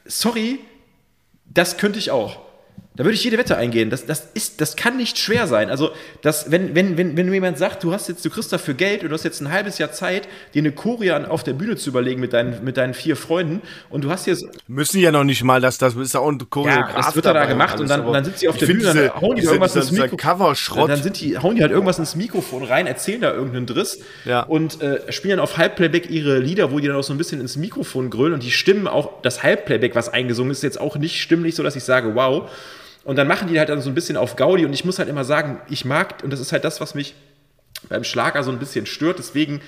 sorry, 0.06 0.60
das 1.46 1.78
könnte 1.78 2.00
ich 2.00 2.12
auch. 2.12 2.53
Da 2.96 3.04
würde 3.04 3.16
ich 3.16 3.24
jede 3.24 3.40
Wette 3.40 3.58
eingehen. 3.58 3.90
Das, 3.90 4.06
das, 4.06 4.28
ist, 4.36 4.62
das 4.62 4.76
kann 4.76 4.98
nicht 4.98 5.18
schwer 5.18 5.48
sein. 5.48 5.72
Also, 5.72 5.92
das, 6.22 6.52
wenn, 6.52 6.76
wenn, 6.76 6.96
wenn, 6.96 7.18
wenn 7.18 7.34
jemand 7.34 7.58
sagt, 7.58 7.84
du 7.84 7.92
hast 7.92 8.08
jetzt, 8.08 8.24
du 8.24 8.30
kriegst 8.30 8.54
dafür 8.54 8.76
Geld 8.76 9.02
und 9.02 9.10
du 9.10 9.16
hast 9.16 9.24
jetzt 9.24 9.42
ein 9.42 9.52
halbes 9.52 9.80
Jahr 9.80 9.92
Zeit, 9.92 10.28
dir 10.54 10.62
eine 10.62 10.72
Choreo 10.72 11.16
auf 11.26 11.44
der 11.44 11.54
Bühne 11.54 11.76
zu 11.76 11.90
überlegen 11.90 12.22
mit 12.22 12.34
deinen, 12.34 12.64
mit 12.64 12.78
deinen 12.78 12.94
vier 12.94 13.16
Freunden 13.16 13.62
und 13.90 14.04
du 14.04 14.12
hast 14.12 14.28
jetzt. 14.28 14.46
Müssen 14.68 15.00
ja 15.00 15.12
noch 15.12 15.24
nicht 15.24 15.44
mal, 15.44 15.60
dass 15.60 15.80
das 15.80 15.96
ist 15.96 16.14
ja 16.14 16.20
auch 16.20 16.30
ein 16.30 16.38
Choreograf. 16.50 16.90
Ja, 16.90 16.96
das 16.98 17.16
wird 17.16 17.26
da, 17.26 17.46
gemacht 17.46 17.80
und 17.80 17.90
dann, 17.90 18.06
dann 18.12 18.26
sind 18.26 18.38
sie 18.38 18.48
auf 18.48 18.58
der 18.58 18.68
Bühne, 18.68 18.80
diese, 18.80 19.08
dann 19.08 19.22
hauen 19.22 19.36
die 19.36 19.42
diese, 19.42 19.54
irgendwas 19.54 19.76
ins 19.76 19.92
Mikrofon. 19.92 20.88
Dann, 20.88 21.02
sind 21.02 21.20
die, 21.20 21.38
hauen 21.40 21.56
die 21.56 21.62
halt 21.64 21.72
irgendwas 21.72 21.98
ins 21.98 22.16
Mikrofon 22.16 22.64
rein, 22.64 22.86
erzählen 22.86 23.22
da 23.22 23.34
irgendeinen 23.34 23.66
Driss 23.66 24.00
ja. 24.26 24.42
und 24.42 24.82
äh, 24.82 25.12
spielen 25.12 25.38
dann 25.38 25.40
auf 25.40 25.58
Halbplayback 25.58 26.12
ihre 26.12 26.38
Lieder, 26.38 26.72
wo 26.72 26.80
die 26.80 26.88
dann 26.88 26.96
auch 26.96 27.04
so 27.04 27.14
ein 27.14 27.18
bisschen 27.18 27.42
ins 27.42 27.58
Mikrofon 27.58 28.12
grölen 28.12 28.34
und 28.34 28.44
die 28.44 28.52
Stimmen 28.52 28.88
auch, 28.88 29.22
das 29.24 29.42
Halbplayback, 29.42 29.96
was 29.96 30.10
eingesungen 30.10 30.52
ist, 30.52 30.62
jetzt 30.62 30.80
auch 30.80 30.96
nicht 30.98 31.20
stimmlich, 31.20 31.56
so 31.56 31.64
dass 31.64 31.76
ich 31.76 31.84
sage, 31.84 32.14
wow. 32.14 32.52
Und 33.04 33.18
dann 33.18 33.28
machen 33.28 33.48
die 33.48 33.60
halt 33.60 33.70
dann 33.70 33.82
so 33.82 33.90
ein 33.90 33.96
bisschen 33.96 34.18
auf 34.18 34.36
Gaudi. 34.36 34.66
Und 34.66 34.74
ich 34.74 34.86
muss 34.86 35.00
halt 35.00 35.10
immer 35.10 35.26
sagen, 35.26 35.60
ich 35.70 35.86
mag, 35.86 36.24
und 36.24 36.32
das 36.32 36.40
ist 36.40 36.52
halt 36.52 36.64
das, 36.64 36.80
was 36.80 36.96
mich 36.96 37.16
beim 37.90 38.04
Schlager 38.04 38.44
so 38.44 38.52
ein 38.52 38.60
bisschen 38.60 38.86
stört, 38.86 39.20
deswegen 39.20 39.62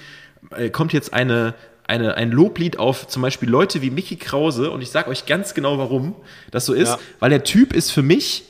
äh, 0.55 0.69
kommt 0.69 0.93
jetzt 0.93 1.13
eine, 1.13 1.53
eine, 1.85 2.15
ein 2.15 2.31
Loblied 2.31 2.79
auf 2.79 3.07
zum 3.07 3.21
Beispiel 3.21 3.49
Leute 3.49 3.81
wie 3.81 3.89
Mickey 3.89 4.15
Krause. 4.15 4.71
Und 4.71 4.81
ich 4.81 4.89
sage 4.89 5.09
euch 5.09 5.25
ganz 5.25 5.53
genau, 5.53 5.77
warum 5.77 6.15
das 6.51 6.65
so 6.65 6.73
ist, 6.73 6.89
ja. 6.89 6.99
weil 7.19 7.29
der 7.29 7.43
Typ 7.43 7.73
ist 7.73 7.91
für 7.91 8.03
mich 8.03 8.45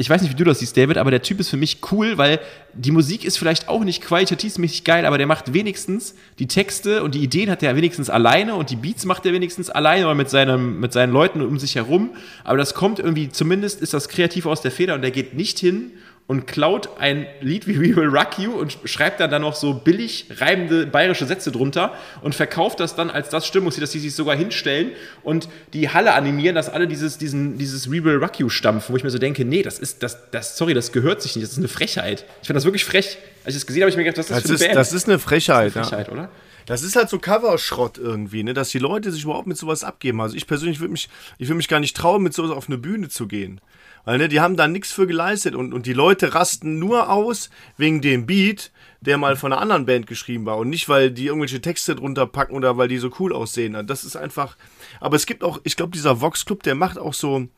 ich 0.00 0.08
weiß 0.08 0.22
nicht, 0.22 0.30
wie 0.30 0.36
du 0.36 0.44
das 0.44 0.60
siehst, 0.60 0.76
David, 0.76 0.96
aber 0.96 1.10
der 1.10 1.22
Typ 1.22 1.40
ist 1.40 1.50
für 1.50 1.56
mich 1.56 1.80
cool, 1.90 2.18
weil 2.18 2.38
die 2.72 2.92
Musik 2.92 3.24
ist 3.24 3.36
vielleicht 3.36 3.68
auch 3.68 3.82
nicht 3.82 4.00
qualitativmäßig 4.00 4.84
geil, 4.84 5.04
aber 5.04 5.18
der 5.18 5.26
macht 5.26 5.54
wenigstens 5.54 6.14
die 6.38 6.46
Texte 6.46 7.02
und 7.02 7.16
die 7.16 7.22
Ideen 7.24 7.50
hat 7.50 7.64
er 7.64 7.74
wenigstens 7.74 8.08
alleine 8.08 8.54
und 8.54 8.70
die 8.70 8.76
Beats 8.76 9.04
macht 9.04 9.26
er 9.26 9.32
wenigstens 9.32 9.70
alleine 9.70 10.04
oder 10.04 10.14
mit, 10.14 10.30
seinem, 10.30 10.78
mit 10.78 10.92
seinen 10.92 11.12
Leuten 11.12 11.42
um 11.42 11.58
sich 11.58 11.74
herum. 11.74 12.10
Aber 12.44 12.56
das 12.56 12.74
kommt 12.74 13.00
irgendwie, 13.00 13.28
zumindest 13.28 13.80
ist 13.80 13.92
das 13.92 14.08
kreativ 14.08 14.46
aus 14.46 14.62
der 14.62 14.70
Feder 14.70 14.94
und 14.94 15.02
der 15.02 15.10
geht 15.10 15.34
nicht 15.34 15.58
hin 15.58 15.90
und 16.28 16.46
klaut 16.46 16.90
ein 17.00 17.26
Lied 17.40 17.66
wie 17.66 17.80
We 17.80 17.96
Will 17.96 18.08
Rock 18.08 18.38
You 18.38 18.52
und 18.52 18.78
schreibt 18.84 19.18
dann, 19.18 19.30
dann 19.30 19.42
noch 19.42 19.54
so 19.54 19.72
billig 19.72 20.26
reibende 20.36 20.86
bayerische 20.86 21.24
Sätze 21.24 21.50
drunter 21.50 21.94
und 22.20 22.34
verkauft 22.34 22.80
das 22.80 22.94
dann 22.94 23.10
als 23.10 23.30
das 23.30 23.46
Stimmungslied, 23.46 23.82
dass 23.82 23.92
die 23.92 23.98
sich 23.98 24.14
sogar 24.14 24.36
hinstellen 24.36 24.92
und 25.22 25.48
die 25.72 25.88
Halle 25.88 26.12
animieren, 26.12 26.54
dass 26.54 26.68
alle 26.68 26.86
dieses, 26.86 27.16
diesen, 27.16 27.56
dieses 27.56 27.90
We 27.90 28.04
Will 28.04 28.16
Rock 28.16 28.38
You 28.38 28.50
stampfen, 28.50 28.92
wo 28.92 28.96
ich 28.98 29.04
mir 29.04 29.10
so 29.10 29.18
denke, 29.18 29.46
nee, 29.46 29.62
das 29.62 29.78
ist, 29.78 30.02
das, 30.02 30.30
das, 30.30 30.58
sorry, 30.58 30.74
das 30.74 30.92
gehört 30.92 31.22
sich 31.22 31.34
nicht, 31.34 31.44
das 31.44 31.52
ist 31.52 31.58
eine 31.58 31.68
Frechheit. 31.68 32.26
Ich 32.42 32.46
finde 32.46 32.58
das 32.58 32.64
wirklich 32.64 32.84
frech. 32.84 33.16
Als 33.44 33.54
ich 33.54 33.62
das 33.62 33.66
gesehen 33.66 33.82
habe, 33.82 33.90
habe 33.90 33.90
ich 33.90 33.96
mir 33.96 34.04
gedacht, 34.04 34.18
was 34.18 34.26
ist 34.26 34.30
das, 34.30 34.42
das 34.42 34.42
für 34.42 34.48
eine 34.48 34.54
ist, 34.54 34.68
Band? 34.68 34.76
Das 34.76 34.92
ist 34.92 35.08
eine 35.08 35.18
Frechheit, 35.18 35.74
das 35.74 35.86
ist 35.86 35.92
eine 35.94 36.04
Frechheit, 36.04 36.06
ja. 36.08 36.12
oder? 36.12 36.30
Das 36.66 36.82
ist 36.82 36.96
halt 36.96 37.08
so 37.08 37.18
Coverschrott 37.18 37.96
irgendwie, 37.96 38.42
ne? 38.42 38.52
dass 38.52 38.68
die 38.68 38.78
Leute 38.78 39.10
sich 39.10 39.24
überhaupt 39.24 39.46
mit 39.46 39.56
sowas 39.56 39.82
abgeben. 39.82 40.20
Also 40.20 40.36
ich 40.36 40.46
persönlich 40.46 40.80
würde 40.80 40.92
mich, 40.92 41.08
ich 41.38 41.48
würde 41.48 41.56
mich 41.56 41.68
gar 41.68 41.80
nicht 41.80 41.96
trauen, 41.96 42.22
mit 42.22 42.34
sowas 42.34 42.50
auf 42.50 42.68
eine 42.68 42.76
Bühne 42.76 43.08
zu 43.08 43.26
gehen. 43.26 43.62
Weil 44.04 44.18
ne, 44.18 44.28
die 44.28 44.40
haben 44.40 44.56
da 44.56 44.68
nichts 44.68 44.92
für 44.92 45.06
geleistet 45.06 45.54
und, 45.54 45.72
und 45.72 45.86
die 45.86 45.92
Leute 45.92 46.34
rasten 46.34 46.78
nur 46.78 47.10
aus 47.10 47.50
wegen 47.76 48.00
dem 48.00 48.26
Beat, 48.26 48.70
der 49.00 49.18
mal 49.18 49.36
von 49.36 49.52
einer 49.52 49.62
anderen 49.62 49.86
Band 49.86 50.06
geschrieben 50.06 50.46
war 50.46 50.58
und 50.58 50.68
nicht, 50.70 50.88
weil 50.88 51.10
die 51.10 51.26
irgendwelche 51.26 51.60
Texte 51.60 51.94
drunter 51.94 52.26
packen 52.26 52.54
oder 52.54 52.76
weil 52.76 52.88
die 52.88 52.98
so 52.98 53.10
cool 53.18 53.32
aussehen. 53.32 53.86
Das 53.86 54.04
ist 54.04 54.16
einfach. 54.16 54.56
Aber 55.00 55.16
es 55.16 55.26
gibt 55.26 55.44
auch, 55.44 55.60
ich 55.64 55.76
glaube, 55.76 55.92
dieser 55.92 56.20
Vox 56.20 56.44
Club, 56.44 56.62
der 56.62 56.74
macht 56.74 56.98
auch 56.98 57.14
so, 57.14 57.48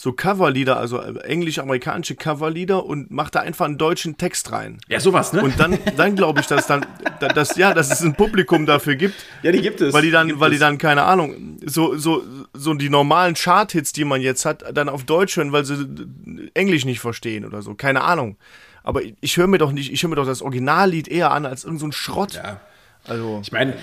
so 0.00 0.12
Coverlieder, 0.12 0.76
also 0.76 1.00
äh, 1.00 1.18
englisch-amerikanische 1.24 2.14
Coverlieder 2.14 2.86
und 2.86 3.10
macht 3.10 3.34
da 3.34 3.40
einfach 3.40 3.64
einen 3.64 3.78
deutschen 3.78 4.16
Text 4.16 4.52
rein. 4.52 4.78
Ja, 4.86 5.00
sowas, 5.00 5.32
ne? 5.32 5.42
Und 5.42 5.58
dann, 5.58 5.76
dann 5.96 6.14
glaube 6.14 6.38
ich, 6.38 6.46
dass 6.46 6.68
dann, 6.68 6.86
dass, 7.34 7.56
ja, 7.56 7.74
dass 7.74 7.90
es 7.90 8.00
ein 8.02 8.14
Publikum 8.14 8.64
dafür 8.64 8.94
gibt. 8.94 9.16
Ja, 9.42 9.50
die 9.50 9.60
gibt 9.60 9.80
es. 9.80 9.92
Weil 9.92 10.02
die 10.02 10.12
dann, 10.12 10.28
gibt 10.28 10.38
weil 10.38 10.52
die 10.52 10.58
dann, 10.58 10.78
keine 10.78 11.02
Ahnung, 11.02 11.58
so, 11.66 11.96
so, 11.96 12.22
so 12.54 12.74
die 12.74 12.90
normalen 12.90 13.34
Chart-Hits, 13.34 13.92
die 13.92 14.04
man 14.04 14.20
jetzt 14.20 14.44
hat, 14.44 14.64
dann 14.72 14.88
auf 14.88 15.02
Deutsch 15.02 15.36
hören, 15.36 15.50
weil 15.50 15.64
sie 15.64 15.84
Englisch 16.54 16.84
nicht 16.84 17.00
verstehen 17.00 17.44
oder 17.44 17.62
so. 17.62 17.74
Keine 17.74 18.02
Ahnung. 18.02 18.36
Aber 18.84 19.00
ich 19.20 19.36
höre 19.36 19.48
mir 19.48 19.58
doch 19.58 19.72
nicht, 19.72 19.92
ich 19.92 20.00
höre 20.04 20.10
mir 20.10 20.16
doch 20.16 20.26
das 20.26 20.42
Originallied 20.42 21.08
eher 21.08 21.32
an 21.32 21.44
als 21.44 21.64
irgendein 21.64 21.90
so 21.90 21.98
Schrott. 21.98 22.34
Ja. 22.34 22.60
Also, 23.08 23.40
ich 23.42 23.52
meine, 23.52 23.74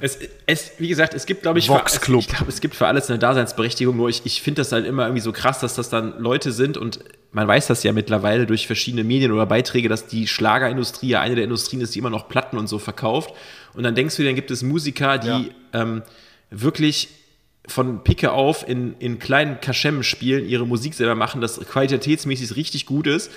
es, 0.00 0.18
es, 0.46 0.72
wie 0.78 0.88
gesagt, 0.88 1.14
es 1.14 1.26
gibt, 1.26 1.42
glaube 1.42 1.58
ich, 1.58 1.68
Vox 1.68 1.98
für, 1.98 2.16
ich 2.18 2.28
glaube, 2.28 2.48
es 2.48 2.60
gibt 2.60 2.74
für 2.74 2.86
alles 2.86 3.10
eine 3.10 3.18
Daseinsberechtigung. 3.18 3.96
Nur 3.96 4.08
ich, 4.08 4.22
ich 4.24 4.42
finde 4.42 4.62
das 4.62 4.72
halt 4.72 4.86
immer 4.86 5.04
irgendwie 5.04 5.20
so 5.20 5.32
krass, 5.32 5.60
dass 5.60 5.74
das 5.74 5.90
dann 5.90 6.18
Leute 6.18 6.52
sind 6.52 6.76
und 6.76 7.00
man 7.32 7.46
weiß 7.46 7.66
das 7.66 7.82
ja 7.82 7.92
mittlerweile 7.92 8.46
durch 8.46 8.66
verschiedene 8.66 9.04
Medien 9.04 9.32
oder 9.32 9.46
Beiträge, 9.46 9.88
dass 9.88 10.06
die 10.06 10.26
Schlagerindustrie 10.26 11.10
ja 11.10 11.20
eine 11.20 11.34
der 11.34 11.44
Industrien 11.44 11.80
ist, 11.82 11.94
die 11.94 11.98
immer 11.98 12.10
noch 12.10 12.28
Platten 12.28 12.58
und 12.58 12.66
so 12.66 12.78
verkauft. 12.78 13.34
Und 13.74 13.84
dann 13.84 13.94
denkst 13.94 14.16
du, 14.16 14.24
dann 14.24 14.34
gibt 14.34 14.50
es 14.50 14.62
Musiker, 14.62 15.18
die 15.18 15.28
ja. 15.28 15.44
ähm, 15.72 16.02
wirklich 16.50 17.08
von 17.66 18.02
Picke 18.02 18.32
auf 18.32 18.68
in, 18.68 18.96
in 18.98 19.18
kleinen 19.18 19.60
Kaschemmen 19.60 20.02
spielen, 20.02 20.48
ihre 20.48 20.66
Musik 20.66 20.94
selber 20.94 21.14
machen, 21.14 21.40
das 21.40 21.60
qualitätsmäßig 21.60 22.56
richtig 22.56 22.86
gut 22.86 23.06
ist. 23.06 23.30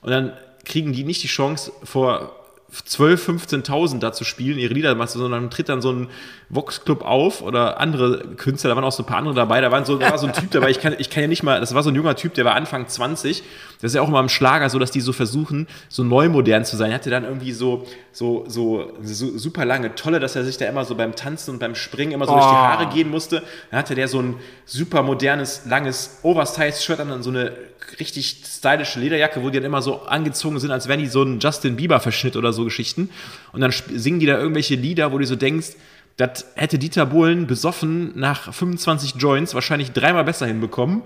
Und 0.00 0.10
dann 0.10 0.32
kriegen 0.64 0.92
die 0.92 1.04
nicht 1.04 1.22
die 1.22 1.28
Chance, 1.28 1.72
vor 1.82 2.39
12, 2.84 3.28
15.000 3.28 3.98
da 3.98 4.12
zu 4.12 4.24
spielen, 4.24 4.58
ihre 4.58 4.72
Lieder 4.72 4.94
machst, 4.94 5.14
sondern 5.14 5.50
tritt 5.50 5.68
dann 5.68 5.82
so 5.82 5.92
ein 5.92 6.08
Vox-Club 6.50 7.02
auf 7.02 7.42
oder 7.42 7.80
andere 7.80 8.20
Künstler, 8.36 8.70
da 8.70 8.76
waren 8.76 8.84
auch 8.84 8.92
so 8.92 9.02
ein 9.02 9.06
paar 9.06 9.18
andere 9.18 9.34
dabei, 9.34 9.60
da, 9.60 9.70
waren 9.70 9.84
so, 9.84 9.96
da 9.98 10.10
war 10.10 10.18
so 10.18 10.26
ein 10.26 10.32
Typ 10.32 10.50
dabei, 10.50 10.70
ich 10.70 10.80
kann, 10.80 10.94
ich 10.98 11.10
kann 11.10 11.22
ja 11.22 11.28
nicht 11.28 11.42
mal, 11.42 11.60
das 11.60 11.74
war 11.74 11.82
so 11.82 11.90
ein 11.90 11.96
junger 11.96 12.16
Typ, 12.16 12.34
der 12.34 12.44
war 12.44 12.54
Anfang 12.54 12.86
20, 12.88 13.42
das 13.80 13.90
ist 13.90 13.94
ja 13.94 14.02
auch 14.02 14.08
immer 14.08 14.20
im 14.20 14.28
Schlager 14.28 14.68
so, 14.70 14.78
dass 14.78 14.90
die 14.90 15.00
so 15.00 15.12
versuchen, 15.12 15.66
so 15.88 16.04
neu 16.04 16.28
modern 16.28 16.64
zu 16.64 16.76
sein. 16.76 16.90
Er 16.90 16.96
hatte 16.96 17.10
dann 17.10 17.24
irgendwie 17.24 17.52
so, 17.52 17.86
so, 18.12 18.44
so, 18.46 18.92
so 19.02 19.38
super 19.38 19.64
lange 19.64 19.94
Tolle, 19.94 20.20
dass 20.20 20.36
er 20.36 20.44
sich 20.44 20.58
da 20.58 20.66
immer 20.66 20.84
so 20.84 20.94
beim 20.94 21.16
Tanzen 21.16 21.52
und 21.52 21.60
beim 21.60 21.74
Springen 21.74 22.12
immer 22.12 22.26
so 22.26 22.32
oh. 22.32 22.34
durch 22.34 22.46
die 22.46 22.52
oh. 22.52 22.56
Haare 22.56 22.86
gehen 22.88 23.10
musste. 23.10 23.42
Dann 23.70 23.78
hatte 23.78 23.94
der 23.94 24.06
so 24.06 24.20
ein 24.20 24.36
super 24.66 25.02
modernes, 25.02 25.62
langes 25.66 26.18
Oversize-Shirt 26.22 27.00
an, 27.00 27.08
dann 27.08 27.22
so 27.22 27.30
eine 27.30 27.52
richtig 27.98 28.42
stylische 28.44 29.00
Lederjacke, 29.00 29.42
wo 29.42 29.50
die 29.50 29.58
dann 29.58 29.66
immer 29.66 29.82
so 29.82 30.02
angezogen 30.02 30.58
sind, 30.58 30.70
als 30.70 30.88
wären 30.88 31.00
die 31.00 31.06
so 31.06 31.22
ein 31.22 31.40
Justin 31.40 31.76
Bieber-Verschnitt 31.76 32.36
oder 32.36 32.52
so 32.52 32.64
Geschichten. 32.64 33.10
Und 33.52 33.60
dann 33.60 33.72
singen 33.94 34.20
die 34.20 34.26
da 34.26 34.38
irgendwelche 34.38 34.74
Lieder, 34.74 35.12
wo 35.12 35.18
du 35.18 35.26
so 35.26 35.36
denkst, 35.36 35.76
das 36.16 36.46
hätte 36.54 36.78
Dieter 36.78 37.06
Bohlen 37.06 37.46
besoffen 37.46 38.12
nach 38.14 38.52
25 38.52 39.14
Joints 39.16 39.54
wahrscheinlich 39.54 39.92
dreimal 39.92 40.24
besser 40.24 40.46
hinbekommen. 40.46 41.02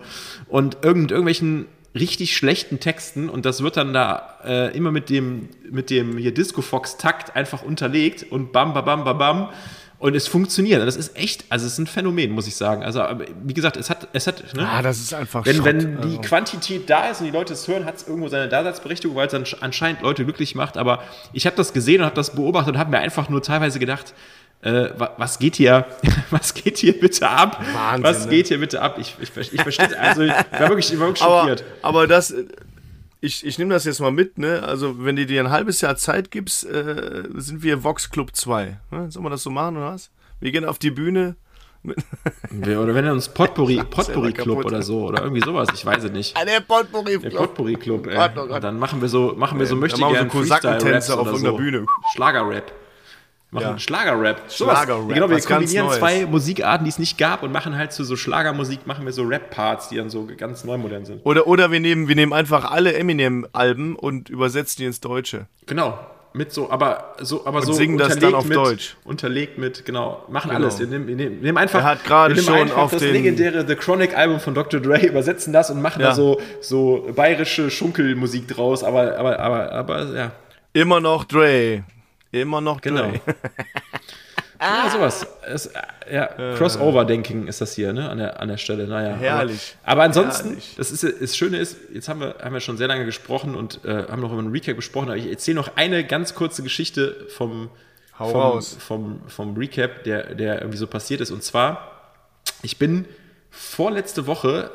Und 0.49 0.79
irgend, 0.83 1.11
irgendwelchen 1.11 1.67
richtig 1.95 2.37
schlechten 2.37 2.81
Texten 2.81 3.29
und 3.29 3.47
das 3.47 3.63
wird 3.63 3.77
dann 3.77 3.93
da 3.93 4.39
äh, 4.45 4.77
immer 4.77 4.91
mit 4.91 5.11
dem, 5.11 5.49
mit 5.71 5.91
dem 5.91 6.19
hier 6.19 6.35
Disco 6.35 6.61
Fox 6.61 6.97
Takt 6.97 7.37
einfach 7.37 7.63
unterlegt 7.63 8.27
und 8.33 8.53
bam, 8.53 8.75
bam, 8.75 8.85
bam, 8.85 9.05
bam, 9.05 9.19
bam. 9.19 9.49
Und 10.05 10.15
es 10.15 10.29
funktioniert. 10.29 10.87
Das 10.87 10.97
ist 10.97 11.17
echt, 11.17 11.47
also 11.49 11.65
es 11.65 11.73
ist 11.73 11.79
ein 11.79 11.87
Phänomen, 11.87 12.31
muss 12.31 12.47
ich 12.47 12.57
sagen. 12.57 12.83
Also, 12.83 13.03
wie 13.43 13.55
gesagt, 13.55 13.79
es 13.79 13.89
hat, 13.89 14.07
es 14.13 14.27
hat, 14.27 14.53
ne? 14.55 14.69
Ah, 14.69 14.83
das 14.83 14.99
ist 14.99 15.15
einfach 15.15 15.47
Wenn, 15.47 15.57
Schrott, 15.57 15.65
wenn 15.65 15.97
die 16.03 16.09
also. 16.09 16.21
Quantität 16.21 16.91
da 16.91 17.09
ist 17.09 17.21
und 17.21 17.27
die 17.29 17.33
Leute 17.33 17.55
es 17.55 17.67
hören, 17.67 17.87
hat 17.87 17.97
es 17.97 18.07
irgendwo 18.07 18.29
seine 18.29 18.51
Daseinsberechtigung, 18.51 19.17
weil 19.17 19.29
es 19.29 19.33
dann 19.33 19.47
anscheinend 19.63 20.03
Leute 20.03 20.25
glücklich 20.25 20.55
macht. 20.55 20.77
Aber 20.77 21.03
ich 21.33 21.47
habe 21.47 21.57
das 21.57 21.73
gesehen 21.73 22.03
und 22.03 22.05
habe 22.05 22.17
das 22.17 22.35
beobachtet 22.35 22.75
und 22.75 22.79
habe 22.79 22.91
mir 22.91 22.99
einfach 22.99 23.31
nur 23.31 23.43
teilweise 23.43 23.79
gedacht, 23.79 24.13
äh, 24.61 24.91
was 25.17 25.39
geht 25.39 25.57
hier, 25.57 25.87
was 26.31 26.53
geht 26.53 26.77
hier 26.77 27.01
bitte 27.01 27.27
ab? 27.27 27.65
Wahnsinn, 27.73 28.05
was 28.05 28.25
ne? 28.27 28.31
geht 28.31 28.49
hier 28.49 28.61
bitte 28.61 28.83
ab? 28.83 28.99
Ich, 29.01 29.17
ich, 29.19 29.55
ich 29.55 29.63
verstehe, 29.63 29.99
also 29.99 30.21
ich 30.21 30.33
war 30.33 30.69
wirklich, 30.69 30.93
ich 30.93 31.01
war 31.01 31.07
wirklich 31.07 31.27
schockiert. 31.27 31.65
Aber, 31.81 32.01
aber 32.01 32.07
das, 32.07 32.35
ich, 33.25 33.45
ich 33.45 33.59
nehme 33.59 33.73
das 33.73 33.85
jetzt 33.85 34.01
mal 34.01 34.13
mit, 34.13 34.39
ne? 34.39 34.63
Also, 34.63 35.05
wenn 35.05 35.17
du 35.17 35.25
dir 35.27 35.41
ein 35.41 35.51
halbes 35.51 35.81
Jahr 35.81 35.97
Zeit 35.97 36.31
gibst, 36.31 36.65
äh, 36.65 37.25
sind 37.35 37.63
wir 37.63 37.83
Vox 37.83 38.11
Club 38.11 38.37
2. 38.37 38.79
Ne? 38.91 39.11
Sollen 39.11 39.25
wir 39.25 39.31
das 39.31 39.43
so 39.43 39.51
machen 39.51 39.77
oder 39.79 39.93
was? 39.93 40.11
Wir 40.41 40.53
gehen 40.53 40.65
auf 40.65 40.79
die 40.79 40.91
Bühne. 40.91 41.37
oder 41.85 42.95
wenn 42.95 43.05
er 43.05 43.13
uns 43.13 43.29
Potpourri, 43.29 43.83
Potpourri 43.91 44.33
Club 44.33 44.65
oder 44.65 44.83
so 44.83 45.05
oder 45.05 45.23
irgendwie 45.23 45.43
sowas, 45.43 45.69
ich 45.75 45.85
weiß 45.85 46.05
es 46.05 46.13
nicht. 46.13 46.37
Ah, 46.37 46.45
der 46.45 46.61
Potpourri 46.61 47.19
Club. 47.19 47.23
Der 47.23 47.39
Potpourri 47.39 47.75
Club, 47.75 48.07
ey. 48.07 48.39
Und 48.39 48.63
dann 48.63 48.79
machen 48.79 49.01
wir 49.01 49.09
so, 49.09 49.35
machen 49.37 49.59
wir 49.59 49.67
so 49.67 49.77
möchte 49.77 49.99
gerne 49.99 50.31
so 50.31 50.39
Freestyle-Raps 50.39 51.11
auf 51.11 51.27
irgendeiner 51.27 51.51
so. 51.51 51.57
Bühne. 51.57 51.87
Schlager-Rap 52.15 52.84
machen 53.55 53.65
ja. 53.65 53.79
Schlager-Rap. 53.79 54.43
Schlager-Rap. 54.51 55.15
Genau, 55.15 55.31
wir 55.31 55.41
kombinieren 55.41 55.91
zwei 55.91 56.27
Musikarten, 56.27 56.85
die 56.85 56.91
es 56.91 56.99
nicht 56.99 57.17
gab 57.17 57.43
und 57.43 57.53
machen 57.53 57.77
halt 57.77 57.93
zu 57.93 58.05
so 58.05 58.17
Schlagermusik, 58.17 58.87
machen 58.87 59.07
wir 59.07 59.13
so 59.13 59.23
Rap-Parts, 59.23 59.89
die 59.89 59.97
dann 59.97 60.11
so 60.11 60.29
ganz 60.37 60.65
neu 60.65 60.77
modern 60.77 61.05
sind. 61.05 61.25
Oder, 61.25 61.47
oder 61.47 61.71
wir, 61.71 61.81
nehmen, 61.81 62.09
wir 62.09 62.17
nehmen 62.17 62.33
einfach 62.33 62.71
alle 62.71 62.95
Eminem-Alben 62.95 63.97
und 63.97 64.29
übersetzen 64.29 64.83
die 64.83 64.87
ins 64.87 65.01
Deutsche. 65.01 65.47
Genau. 65.67 65.99
Mit 66.37 66.53
so, 66.53 66.69
aber 66.69 67.15
so, 67.21 67.47
aber 67.47 67.61
und 67.61 67.67
so 67.67 67.73
singen 67.75 67.97
das 67.97 68.19
dann 68.19 68.35
auf 68.35 68.47
mit, 68.47 68.57
Deutsch. 68.57 68.97
Unterlegt 69.05 69.57
mit, 69.57 69.85
genau, 69.85 70.25
machen 70.29 70.51
genau. 70.51 70.63
alles. 70.63 70.81
Wir 70.81 70.89
nehmen, 70.89 71.07
wir 71.07 71.15
nehmen, 71.15 71.37
wir 71.37 71.43
nehmen 71.45 71.59
einfach, 71.59 71.79
er 71.79 71.85
hat 71.85 72.05
gerade 72.05 72.37
schon 72.37 72.73
auf 72.73 72.91
das 72.91 73.03
legendäre 73.03 73.65
The 73.65 73.77
Chronic 73.77 74.17
Album 74.19 74.41
von 74.41 74.53
Dr. 74.53 74.81
Dre, 74.81 74.99
übersetzen 75.07 75.53
das 75.53 75.71
und 75.71 75.81
machen 75.81 76.03
ja. 76.03 76.09
da 76.09 76.15
so, 76.17 76.41
so 76.61 77.09
bayerische 77.15 77.71
Schunkelmusik 77.71 78.49
draus, 78.49 78.83
aber, 78.83 79.17
aber, 79.17 79.39
aber, 79.39 79.71
aber, 79.71 80.07
ja. 80.13 80.33
Immer 80.73 80.99
noch 80.99 81.23
Dre. 81.23 81.85
Immer 82.35 82.61
noch 82.61 82.81
genau. 82.81 83.13
Ja, 84.61 84.89
sowas. 84.89 85.27
Es, 85.43 85.71
ja, 86.11 86.27
Crossover-Denking 86.57 87.49
ist 87.49 87.61
das 87.61 87.75
hier, 87.75 87.93
ne, 87.93 88.09
an 88.09 88.17
der, 88.17 88.41
an 88.41 88.49
der 88.49 88.57
Stelle. 88.57 88.87
Naja. 88.87 89.15
Herrlich. 89.17 89.77
Aber, 89.83 89.93
aber 89.93 90.03
ansonsten, 90.05 90.49
Herrlich. 90.51 90.75
das, 90.79 90.91
ist, 90.91 91.21
das 91.21 91.37
Schöne 91.37 91.59
ist, 91.59 91.77
jetzt 91.93 92.09
haben 92.09 92.21
wir, 92.21 92.37
haben 92.43 92.55
wir 92.55 92.61
schon 92.61 92.79
sehr 92.79 92.89
lange 92.89 93.05
gesprochen 93.05 93.57
und 93.57 93.85
äh, 93.85 94.07
haben 94.09 94.23
noch 94.23 94.33
über 94.33 94.39
einen 94.39 94.53
Recap 94.53 94.77
gesprochen, 94.77 95.09
aber 95.09 95.17
ich 95.19 95.29
erzähle 95.29 95.57
noch 95.57 95.77
eine 95.77 96.05
ganz 96.05 96.35
kurze 96.35 96.63
Geschichte 96.63 97.27
vom, 97.37 97.69
Hau 98.19 98.31
vom, 98.31 98.41
raus. 98.41 98.77
Vom, 98.79 99.21
vom 99.29 99.55
Recap, 99.57 100.05
der, 100.05 100.35
der 100.35 100.61
irgendwie 100.61 100.79
so 100.79 100.87
passiert 100.87 101.21
ist. 101.21 101.31
Und 101.31 101.43
zwar, 101.43 101.91
ich 102.63 102.79
bin 102.79 103.07
vorletzte 103.51 104.27
Woche 104.27 104.71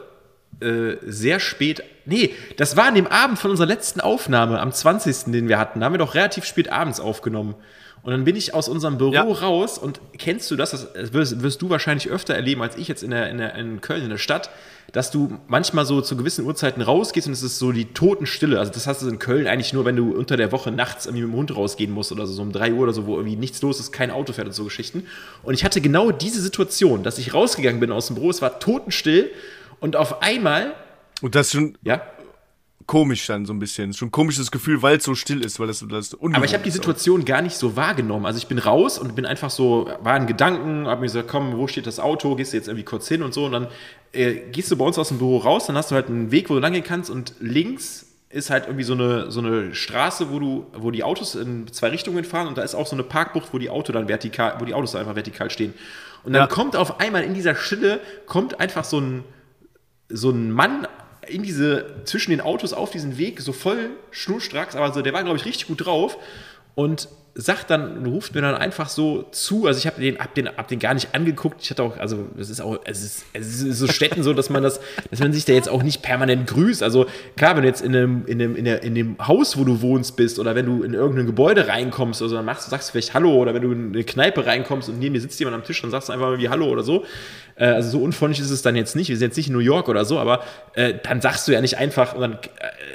äh, 0.61 0.97
sehr 1.05 1.39
spät. 1.39 1.83
Nee, 2.05 2.33
das 2.57 2.75
war 2.75 2.85
an 2.85 2.95
dem 2.95 3.07
Abend 3.07 3.39
von 3.39 3.51
unserer 3.51 3.67
letzten 3.67 4.01
Aufnahme, 4.01 4.59
am 4.59 4.71
20., 4.71 5.31
den 5.31 5.47
wir 5.47 5.57
hatten. 5.57 5.79
Da 5.79 5.85
haben 5.85 5.93
wir 5.93 5.99
doch 5.99 6.15
relativ 6.15 6.45
spät 6.45 6.71
abends 6.71 6.99
aufgenommen. 6.99 7.55
Und 8.01 8.11
dann 8.11 8.23
bin 8.23 8.35
ich 8.35 8.53
aus 8.53 8.69
unserem 8.69 8.97
Büro 8.97 9.11
ja. 9.11 9.23
raus 9.23 9.77
und 9.77 9.99
kennst 10.17 10.49
du 10.51 10.55
das, 10.55 10.71
das 10.71 11.13
wirst, 11.13 11.41
wirst, 11.41 11.61
du 11.61 11.69
wahrscheinlich 11.69 12.09
öfter 12.09 12.33
erleben 12.33 12.61
als 12.61 12.77
ich 12.77 12.87
jetzt 12.87 13.03
in, 13.03 13.11
der, 13.11 13.29
in, 13.29 13.37
der, 13.39 13.55
in 13.55 13.81
Köln, 13.81 14.03
in 14.03 14.09
der 14.09 14.17
Stadt, 14.17 14.49
dass 14.93 15.11
du 15.11 15.37
manchmal 15.47 15.85
so 15.85 16.01
zu 16.01 16.15
gewissen 16.15 16.45
Uhrzeiten 16.45 16.81
rausgehst 16.81 17.27
und 17.27 17.33
es 17.33 17.43
ist 17.43 17.59
so 17.59 17.73
die 17.73 17.93
Totenstille. 17.93 18.57
Also 18.57 18.71
das 18.71 18.87
hast 18.87 19.01
du 19.01 19.09
in 19.09 19.19
Köln 19.19 19.47
eigentlich 19.47 19.73
nur, 19.73 19.83
wenn 19.83 19.97
du 19.97 20.13
unter 20.13 20.37
der 20.37 20.51
Woche 20.53 20.71
nachts 20.71 21.05
irgendwie 21.05 21.23
mit 21.23 21.33
dem 21.33 21.37
Hund 21.37 21.55
rausgehen 21.55 21.91
musst 21.91 22.11
oder 22.11 22.25
so, 22.25 22.33
so 22.33 22.41
um 22.41 22.53
3 22.53 22.73
Uhr 22.73 22.83
oder 22.83 22.93
so, 22.93 23.05
wo 23.05 23.17
irgendwie 23.17 23.35
nichts 23.35 23.61
los 23.61 23.79
ist, 23.79 23.91
kein 23.91 24.11
Auto 24.11 24.31
fährt 24.31 24.47
und 24.47 24.53
so 24.53 24.63
Geschichten. 24.63 25.05
Und 25.43 25.53
ich 25.53 25.65
hatte 25.65 25.81
genau 25.81 26.11
diese 26.11 26.41
Situation, 26.41 27.03
dass 27.03 27.17
ich 27.17 27.33
rausgegangen 27.33 27.81
bin 27.81 27.91
aus 27.91 28.07
dem 28.07 28.15
Büro, 28.15 28.29
es 28.29 28.41
war 28.41 28.59
totenstill 28.59 29.29
und 29.79 29.95
auf 29.95 30.21
einmal. 30.21 30.73
Und 31.21 31.35
das 31.35 31.51
schon. 31.51 31.77
Ja 31.83 32.01
komisch 32.89 33.27
dann 33.27 33.45
so 33.45 33.53
ein 33.53 33.59
bisschen. 33.59 33.93
Schon 33.93 34.07
ein 34.07 34.11
komisches 34.11 34.49
Gefühl, 34.49 34.81
weil 34.81 34.97
es 34.97 35.03
so 35.03 35.13
still 35.13 35.45
ist, 35.45 35.59
weil 35.59 35.67
das, 35.67 35.85
das 35.87 36.17
Aber 36.19 36.43
ich 36.43 36.55
habe 36.55 36.63
die 36.63 36.71
Situation 36.71 37.21
auch. 37.21 37.25
gar 37.25 37.43
nicht 37.43 37.55
so 37.55 37.75
wahrgenommen. 37.75 38.25
Also 38.25 38.39
ich 38.39 38.47
bin 38.47 38.57
raus 38.57 38.97
und 38.97 39.15
bin 39.15 39.27
einfach 39.27 39.51
so, 39.51 39.87
war 40.01 40.17
in 40.17 40.25
Gedanken, 40.25 40.87
habe 40.87 41.01
mir 41.01 41.05
gesagt, 41.05 41.27
komm, 41.27 41.55
wo 41.55 41.67
steht 41.67 41.85
das 41.85 41.99
Auto? 41.99 42.35
Gehst 42.35 42.51
du 42.51 42.57
jetzt 42.57 42.67
irgendwie 42.67 42.85
kurz 42.85 43.07
hin 43.07 43.21
und 43.21 43.31
so. 43.31 43.45
Und 43.45 43.51
dann 43.51 43.67
äh, 44.11 44.33
gehst 44.51 44.71
du 44.71 44.75
bei 44.75 44.85
uns 44.85 44.97
aus 44.97 45.09
dem 45.09 45.19
Büro 45.19 45.37
raus, 45.37 45.67
dann 45.67 45.77
hast 45.77 45.91
du 45.91 45.95
halt 45.95 46.07
einen 46.07 46.31
Weg, 46.31 46.49
wo 46.49 46.55
du 46.55 46.59
lang 46.59 46.73
gehen 46.73 46.83
kannst 46.83 47.11
und 47.11 47.35
links 47.39 48.07
ist 48.31 48.49
halt 48.49 48.65
irgendwie 48.65 48.83
so 48.83 48.93
eine, 48.93 49.29
so 49.29 49.39
eine 49.39 49.75
Straße, 49.75 50.31
wo 50.31 50.39
du, 50.39 50.65
wo 50.73 50.89
die 50.89 51.03
Autos 51.03 51.35
in 51.35 51.71
zwei 51.71 51.89
Richtungen 51.89 52.23
fahren 52.23 52.47
und 52.47 52.57
da 52.57 52.63
ist 52.63 52.73
auch 52.73 52.87
so 52.87 52.95
eine 52.95 53.03
Parkbucht, 53.03 53.53
wo 53.53 53.59
die 53.59 53.69
Auto 53.69 53.91
dann 53.91 54.07
vertikal, 54.07 54.55
wo 54.59 54.65
die 54.65 54.73
Autos 54.73 54.95
einfach 54.95 55.15
vertikal 55.15 55.51
stehen. 55.51 55.75
Und 56.23 56.33
dann 56.33 56.43
ja. 56.43 56.47
kommt 56.47 56.75
auf 56.75 56.99
einmal 56.99 57.23
in 57.23 57.35
dieser 57.35 57.55
Stille, 57.55 57.99
kommt 58.25 58.59
einfach 58.59 58.83
so 58.83 58.99
ein, 58.99 59.23
so 60.09 60.31
ein 60.31 60.51
Mann 60.51 60.87
in 61.27 61.43
diese, 61.43 62.01
zwischen 62.05 62.31
den 62.31 62.41
Autos 62.41 62.73
auf 62.73 62.89
diesen 62.89 63.17
Weg, 63.17 63.41
so 63.41 63.53
voll 63.53 63.91
schnurstracks, 64.11 64.75
aber 64.75 64.91
so, 64.91 65.01
der 65.01 65.13
war, 65.13 65.23
glaube 65.23 65.37
ich, 65.37 65.45
richtig 65.45 65.67
gut 65.67 65.85
drauf. 65.85 66.17
Und 66.75 67.07
sagt 67.35 67.69
dann, 67.69 68.05
ruft 68.05 68.35
mir 68.35 68.41
dann 68.41 68.55
einfach 68.55 68.89
so 68.89 69.23
zu, 69.31 69.67
also 69.67 69.77
ich 69.77 69.87
habe 69.87 70.01
den, 70.01 70.17
hab 70.19 70.33
den, 70.35 70.49
hab 70.49 70.67
den 70.67 70.79
gar 70.79 70.93
nicht 70.93 71.13
angeguckt, 71.13 71.61
ich 71.61 71.69
hatte 71.69 71.83
auch, 71.83 71.97
also 71.97 72.27
es 72.37 72.49
ist 72.49 72.59
auch, 72.59 72.79
es 72.85 73.03
ist, 73.03 73.25
es 73.33 73.61
ist 73.61 73.79
so 73.79 73.87
Städten 73.87 74.23
so, 74.23 74.33
dass 74.33 74.49
man 74.49 74.63
das, 74.63 74.79
dass 75.09 75.19
man 75.19 75.31
sich 75.31 75.45
da 75.45 75.53
jetzt 75.53 75.69
auch 75.69 75.83
nicht 75.83 76.01
permanent 76.01 76.47
grüßt, 76.47 76.83
also 76.83 77.05
klar, 77.37 77.55
wenn 77.55 77.63
du 77.63 77.67
jetzt 77.67 77.81
in 77.81 77.95
einem, 77.95 78.25
in 78.25 78.41
einem, 78.41 78.55
in, 78.55 78.65
der, 78.65 78.83
in 78.83 78.95
dem 78.95 79.15
Haus, 79.25 79.57
wo 79.57 79.63
du 79.63 79.81
wohnst 79.81 80.15
bist 80.15 80.39
oder 80.39 80.55
wenn 80.55 80.65
du 80.65 80.83
in 80.83 80.93
irgendein 80.93 81.27
Gebäude 81.27 81.67
reinkommst, 81.67 82.21
also 82.21 82.35
dann 82.35 82.45
machst 82.45 82.69
sagst 82.69 82.89
du 82.89 82.91
vielleicht 82.93 83.13
Hallo 83.13 83.33
oder 83.35 83.53
wenn 83.53 83.61
du 83.61 83.71
in 83.71 83.93
eine 83.93 84.03
Kneipe 84.03 84.45
reinkommst 84.45 84.89
und 84.89 84.99
neben 84.99 85.13
dir 85.13 85.21
sitzt 85.21 85.39
jemand 85.39 85.55
am 85.55 85.63
Tisch, 85.63 85.81
dann 85.81 85.91
sagst 85.91 86.09
du 86.09 86.13
einfach 86.13 86.27
mal 86.27 86.39
wie 86.39 86.49
Hallo 86.49 86.67
oder 86.67 86.83
so, 86.83 87.05
äh, 87.59 87.65
also 87.65 87.91
so 87.91 87.99
unfreundlich 88.03 88.39
ist 88.39 88.49
es 88.49 88.61
dann 88.61 88.75
jetzt 88.75 88.95
nicht. 88.95 89.09
Wir 89.09 89.17
sind 89.17 89.27
jetzt 89.27 89.37
nicht 89.37 89.47
in 89.47 89.53
New 89.53 89.59
York 89.59 89.89
oder 89.89 90.05
so, 90.05 90.17
aber 90.17 90.43
äh, 90.73 90.95
dann 91.03 91.21
sagst 91.21 91.47
du 91.47 91.51
ja 91.51 91.61
nicht 91.61 91.77
einfach 91.77 92.15
und 92.15 92.21
dann 92.21 92.33
äh, 92.33 92.37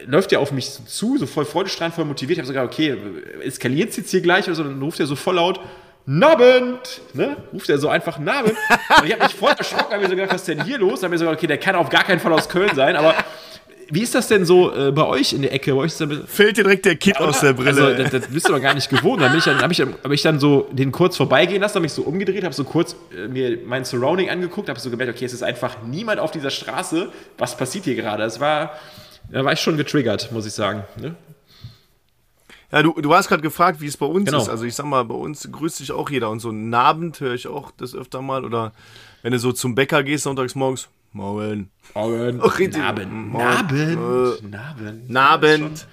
läuft 0.07 0.33
er 0.33 0.41
auf 0.41 0.53
mich 0.53 0.71
zu, 0.87 1.19
so 1.19 1.27
voll 1.27 1.45
freudestrahlend, 1.45 1.95
voll 1.95 2.05
motiviert. 2.05 2.39
Ich 2.39 2.41
habe 2.41 2.49
sogar, 2.49 2.65
okay, 2.65 2.97
eskaliert 3.43 3.91
es 3.91 3.97
jetzt 3.97 4.11
hier 4.11 4.23
gleich 4.25 4.47
oder 4.47 4.57
so, 4.57 4.65
dann 4.65 4.83
ruft 4.83 4.99
er 4.99 5.07
so 5.07 5.15
voll 5.15 5.37
laut, 5.37 5.61
Nabend! 6.07 7.01
Ne? 7.15 7.37
Ruft 7.53 7.71
er 7.71 7.79
so 7.79 7.89
einfach 7.89 8.19
Nabend. 8.19 8.57
Und 8.99 9.07
ich 9.07 9.13
habe 9.13 9.23
mich 9.23 9.35
voll 9.35 9.53
erschrocken, 9.57 9.93
habe 9.93 10.03
mir 10.03 10.09
so 10.09 10.17
gedacht, 10.17 10.35
was 10.35 10.43
ist 10.43 10.49
denn 10.49 10.65
hier 10.65 10.79
los? 10.79 11.01
Dann 11.01 11.05
habe 11.05 11.15
mir 11.15 11.19
so 11.19 11.25
gedacht, 11.25 11.39
okay, 11.39 11.47
der 11.47 11.59
kann 11.59 11.77
auf 11.77 11.89
gar 11.89 12.05
keinen 12.05 12.21
Fall 12.21 12.33
aus 12.33 12.49
Köln 12.49 12.75
sein, 12.75 12.97
aber 12.97 13.15
wie 13.91 14.03
ist 14.03 14.15
das 14.15 14.29
denn 14.29 14.45
so 14.45 14.75
äh, 14.75 14.93
bei 14.93 15.05
euch 15.05 15.33
in 15.33 15.43
der 15.43 15.53
Ecke? 15.53 15.75
Bei 15.75 15.83
euch 15.83 15.93
Fällt 15.93 16.57
dir 16.57 16.65
direkt 16.65 16.85
der 16.85 16.97
Kit 16.97 17.17
ja, 17.19 17.27
aus 17.27 17.41
der 17.41 17.53
Brille. 17.53 17.69
Also, 17.69 18.03
das, 18.03 18.11
das 18.11 18.27
bist 18.29 18.49
du 18.49 18.53
doch 18.53 18.61
gar 18.61 18.75
nicht 18.75 18.89
gewohnt. 18.89 19.21
Dann 19.21 19.29
habe 19.29 19.39
ich, 19.39 19.45
dann, 19.45 19.61
hab 19.61 19.71
ich, 19.71 19.81
hab 19.81 20.11
ich 20.11 20.23
dann 20.23 20.41
so 20.41 20.69
den 20.73 20.93
kurz 20.93 21.17
vorbeigehen 21.17 21.61
lassen, 21.61 21.77
habe 21.77 21.83
mich 21.83 21.93
so 21.93 22.03
umgedreht, 22.03 22.45
habe 22.45 22.55
so 22.55 22.65
kurz 22.65 22.97
äh, 23.17 23.29
mir 23.29 23.59
mein 23.65 23.85
Surrounding 23.85 24.31
angeguckt, 24.31 24.69
habe 24.69 24.81
so 24.81 24.91
gemerkt, 24.91 25.15
okay, 25.15 25.25
es 25.25 25.33
ist 25.33 25.43
einfach 25.43 25.77
niemand 25.87 26.21
auf 26.21 26.31
dieser 26.31 26.51
Straße. 26.51 27.09
Was 27.39 27.57
passiert 27.57 27.85
hier 27.85 27.95
gerade? 27.95 28.25
Es 28.25 28.41
war, 28.41 28.73
da 29.31 29.45
war 29.45 29.53
ich 29.53 29.61
schon 29.61 29.77
getriggert, 29.77 30.33
muss 30.33 30.47
ich 30.47 30.53
sagen. 30.53 30.85
Ne? 31.01 31.15
Ja, 32.73 32.83
du, 32.83 32.93
du 33.01 33.15
hast 33.15 33.29
gerade 33.29 33.43
gefragt, 33.43 33.81
wie 33.81 33.87
es 33.87 33.97
bei 33.97 34.07
uns 34.07 34.27
genau. 34.27 34.43
ist. 34.43 34.49
Also 34.49 34.65
ich 34.65 34.75
sag 34.75 34.87
mal, 34.87 35.05
bei 35.05 35.15
uns 35.15 35.49
grüßt 35.51 35.77
sich 35.77 35.93
auch 35.93 36.11
jeder. 36.11 36.31
Und 36.31 36.41
so 36.41 36.49
einen 36.49 36.75
Abend 36.75 37.21
höre 37.21 37.35
ich 37.35 37.47
auch 37.47 37.71
das 37.73 37.95
öfter 37.95 38.23
mal. 38.23 38.45
Oder 38.45 38.73
wenn 39.23 39.33
du 39.33 39.39
so 39.39 39.53
zum 39.53 39.75
Bäcker 39.75 40.03
gehst 40.03 40.25
sonntags 40.25 40.55
morgens, 40.55 40.89
Morgen. 41.15 41.71
Morgen. 41.95 42.41
Oh, 42.41 42.51
Nabend. 42.77 43.33
Nabend. 43.33 44.51
Nabend. 44.51 45.11
Nabend. 45.11 45.87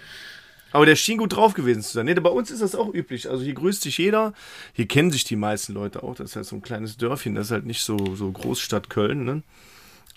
Aber 0.72 0.88
der 0.88 0.96
schien 0.96 1.20
gut 1.20 1.36
drauf 1.36 1.54
gewesen 1.54 1.84
zu 1.84 1.94
sein. 1.94 2.08
Nee, 2.08 2.16
bei 2.16 2.30
uns 2.32 2.50
ist 2.50 2.64
das 2.64 2.74
auch 2.74 2.92
üblich. 2.92 3.30
Also 3.30 3.44
hier 3.44 3.54
grüßt 3.54 3.84
sich 3.84 4.00
jeder. 4.00 4.34
Hier 4.74 4.88
kennen 4.88 5.12
sich 5.12 5.24
die 5.24 5.36
meisten 5.36 5.74
Leute 5.74 6.02
auch. 6.02 6.16
Das 6.16 6.32
ist 6.32 6.36
halt 6.38 6.48
so 6.48 6.56
ein 6.56 6.64
kleines 6.64 6.98
Dörfchen. 6.98 7.36
Das 7.36 7.48
ist 7.48 7.52
halt 7.52 7.68
nicht 7.68 7.84
so, 7.84 8.16
so 8.16 8.32
Großstadt 8.32 8.90
Köln. 8.90 9.24
Ne? 9.24 9.44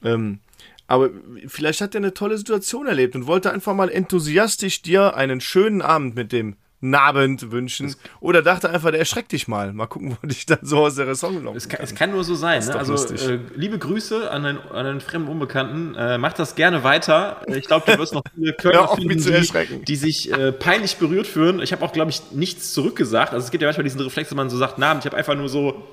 Ähm, 0.03 0.39
aber 0.87 1.11
vielleicht 1.47 1.81
hat 1.81 1.95
er 1.95 2.01
eine 2.01 2.15
tolle 2.15 2.37
Situation 2.39 2.87
erlebt 2.87 3.17
und 3.17 3.27
wollte 3.27 3.53
einfach 3.53 3.75
mal 3.75 3.91
enthusiastisch 3.91 4.83
dir 4.83 5.17
einen 5.17 5.41
schönen 5.41 5.83
Abend 5.83 6.15
mit 6.15 6.33
dem 6.33 6.57
Abend 6.93 7.51
wünschen. 7.51 7.95
Oder 8.21 8.43
dachte 8.43 8.69
einfach, 8.69 8.91
der 8.91 9.01
erschreckt 9.01 9.33
dich 9.33 9.49
mal. 9.49 9.73
Mal 9.73 9.87
gucken, 9.87 10.19
wo 10.23 10.27
dich 10.27 10.45
dann 10.45 10.59
so 10.61 10.79
aus 10.79 10.97
der 10.97 11.07
Ressort 11.07 11.33
locken 11.43 11.57
es 11.57 11.69
kann, 11.69 11.79
kann. 11.79 11.85
Es 11.85 11.95
kann 11.95 12.11
nur 12.11 12.25
so 12.25 12.35
sein. 12.35 12.63
Ne? 12.63 12.75
Also, 12.75 12.95
äh, 13.15 13.39
liebe 13.55 13.79
Grüße 13.79 14.31
an 14.31 14.45
einen, 14.45 14.59
an 14.59 14.85
einen 14.85 15.01
fremden 15.01 15.29
Unbekannten. 15.29 15.95
Äh, 15.95 16.19
mach 16.19 16.35
das 16.35 16.57
gerne 16.57 16.85
weiter. 16.85 17.41
Ich 17.47 17.67
glaube, 17.67 17.91
du 17.91 17.99
wirst 17.99 18.13
noch 18.13 18.23
viele 18.35 18.53
Kölner 18.59 18.89
finden, 18.89 19.19
die, 19.19 19.85
die, 19.85 19.97
sich 19.97 20.31
äh, 20.31 20.53
peinlich 20.53 20.97
berührt 20.97 21.27
fühlen. 21.27 21.63
Ich 21.63 21.73
habe 21.73 21.83
auch, 21.85 21.93
glaube 21.93 22.11
ich, 22.11 22.33
nichts 22.33 22.75
zurückgesagt. 22.75 23.33
Also 23.33 23.45
es 23.45 23.51
gibt 23.51 23.63
ja 23.63 23.69
manchmal 23.69 23.85
diesen 23.85 24.01
Reflex, 24.01 24.31
wenn 24.31 24.37
man 24.37 24.51
so 24.51 24.59
sagt, 24.59 24.79
Namen. 24.79 25.01
Ich 25.01 25.07
habe 25.07 25.17
einfach 25.17 25.37
nur 25.37 25.49
so 25.49 25.85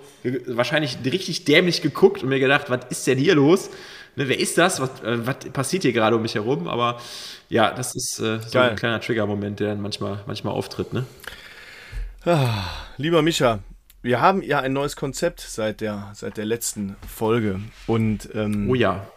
wahrscheinlich 0.48 1.00
richtig 1.06 1.46
dämlich 1.46 1.82
geguckt 1.82 2.22
und 2.22 2.30
mir 2.30 2.40
gedacht, 2.40 2.70
was 2.70 2.82
ist 2.90 3.08
denn 3.08 3.18
hier 3.18 3.36
los? 3.36 3.70
Ne, 4.16 4.28
wer 4.28 4.40
ist 4.40 4.58
das? 4.58 4.80
Was, 4.80 5.02
äh, 5.02 5.26
was 5.26 5.38
passiert 5.52 5.84
hier 5.84 5.94
gerade 5.94 6.16
um 6.16 6.22
mich 6.22 6.36
herum? 6.36 6.68
Aber 6.68 7.00
ja, 7.50 7.72
das 7.72 7.96
ist 7.96 8.20
äh, 8.20 8.40
so 8.40 8.52
Geil. 8.52 8.72
ein 8.72 8.76
kleiner 8.76 9.00
Trigger-Moment, 9.00 9.60
der 9.60 9.70
dann 9.70 9.82
manchmal, 9.82 10.24
manchmal 10.28 10.54
auftritt. 10.54 10.94
Ne? 10.94 11.06
Ah, 12.26 12.66
lieber 12.98 13.22
Micha, 13.22 13.60
wir 14.02 14.20
haben 14.22 14.42
ja 14.42 14.60
ein 14.60 14.74
neues 14.74 14.96
Konzept 14.96 15.40
seit 15.40 15.82
der, 15.82 16.12
seit 16.14 16.38
der 16.38 16.46
letzten 16.46 16.96
Folge. 17.08 17.62
Und, 17.88 18.30
ähm, 18.34 18.70
oh 18.70 18.76
ja. 18.76 19.08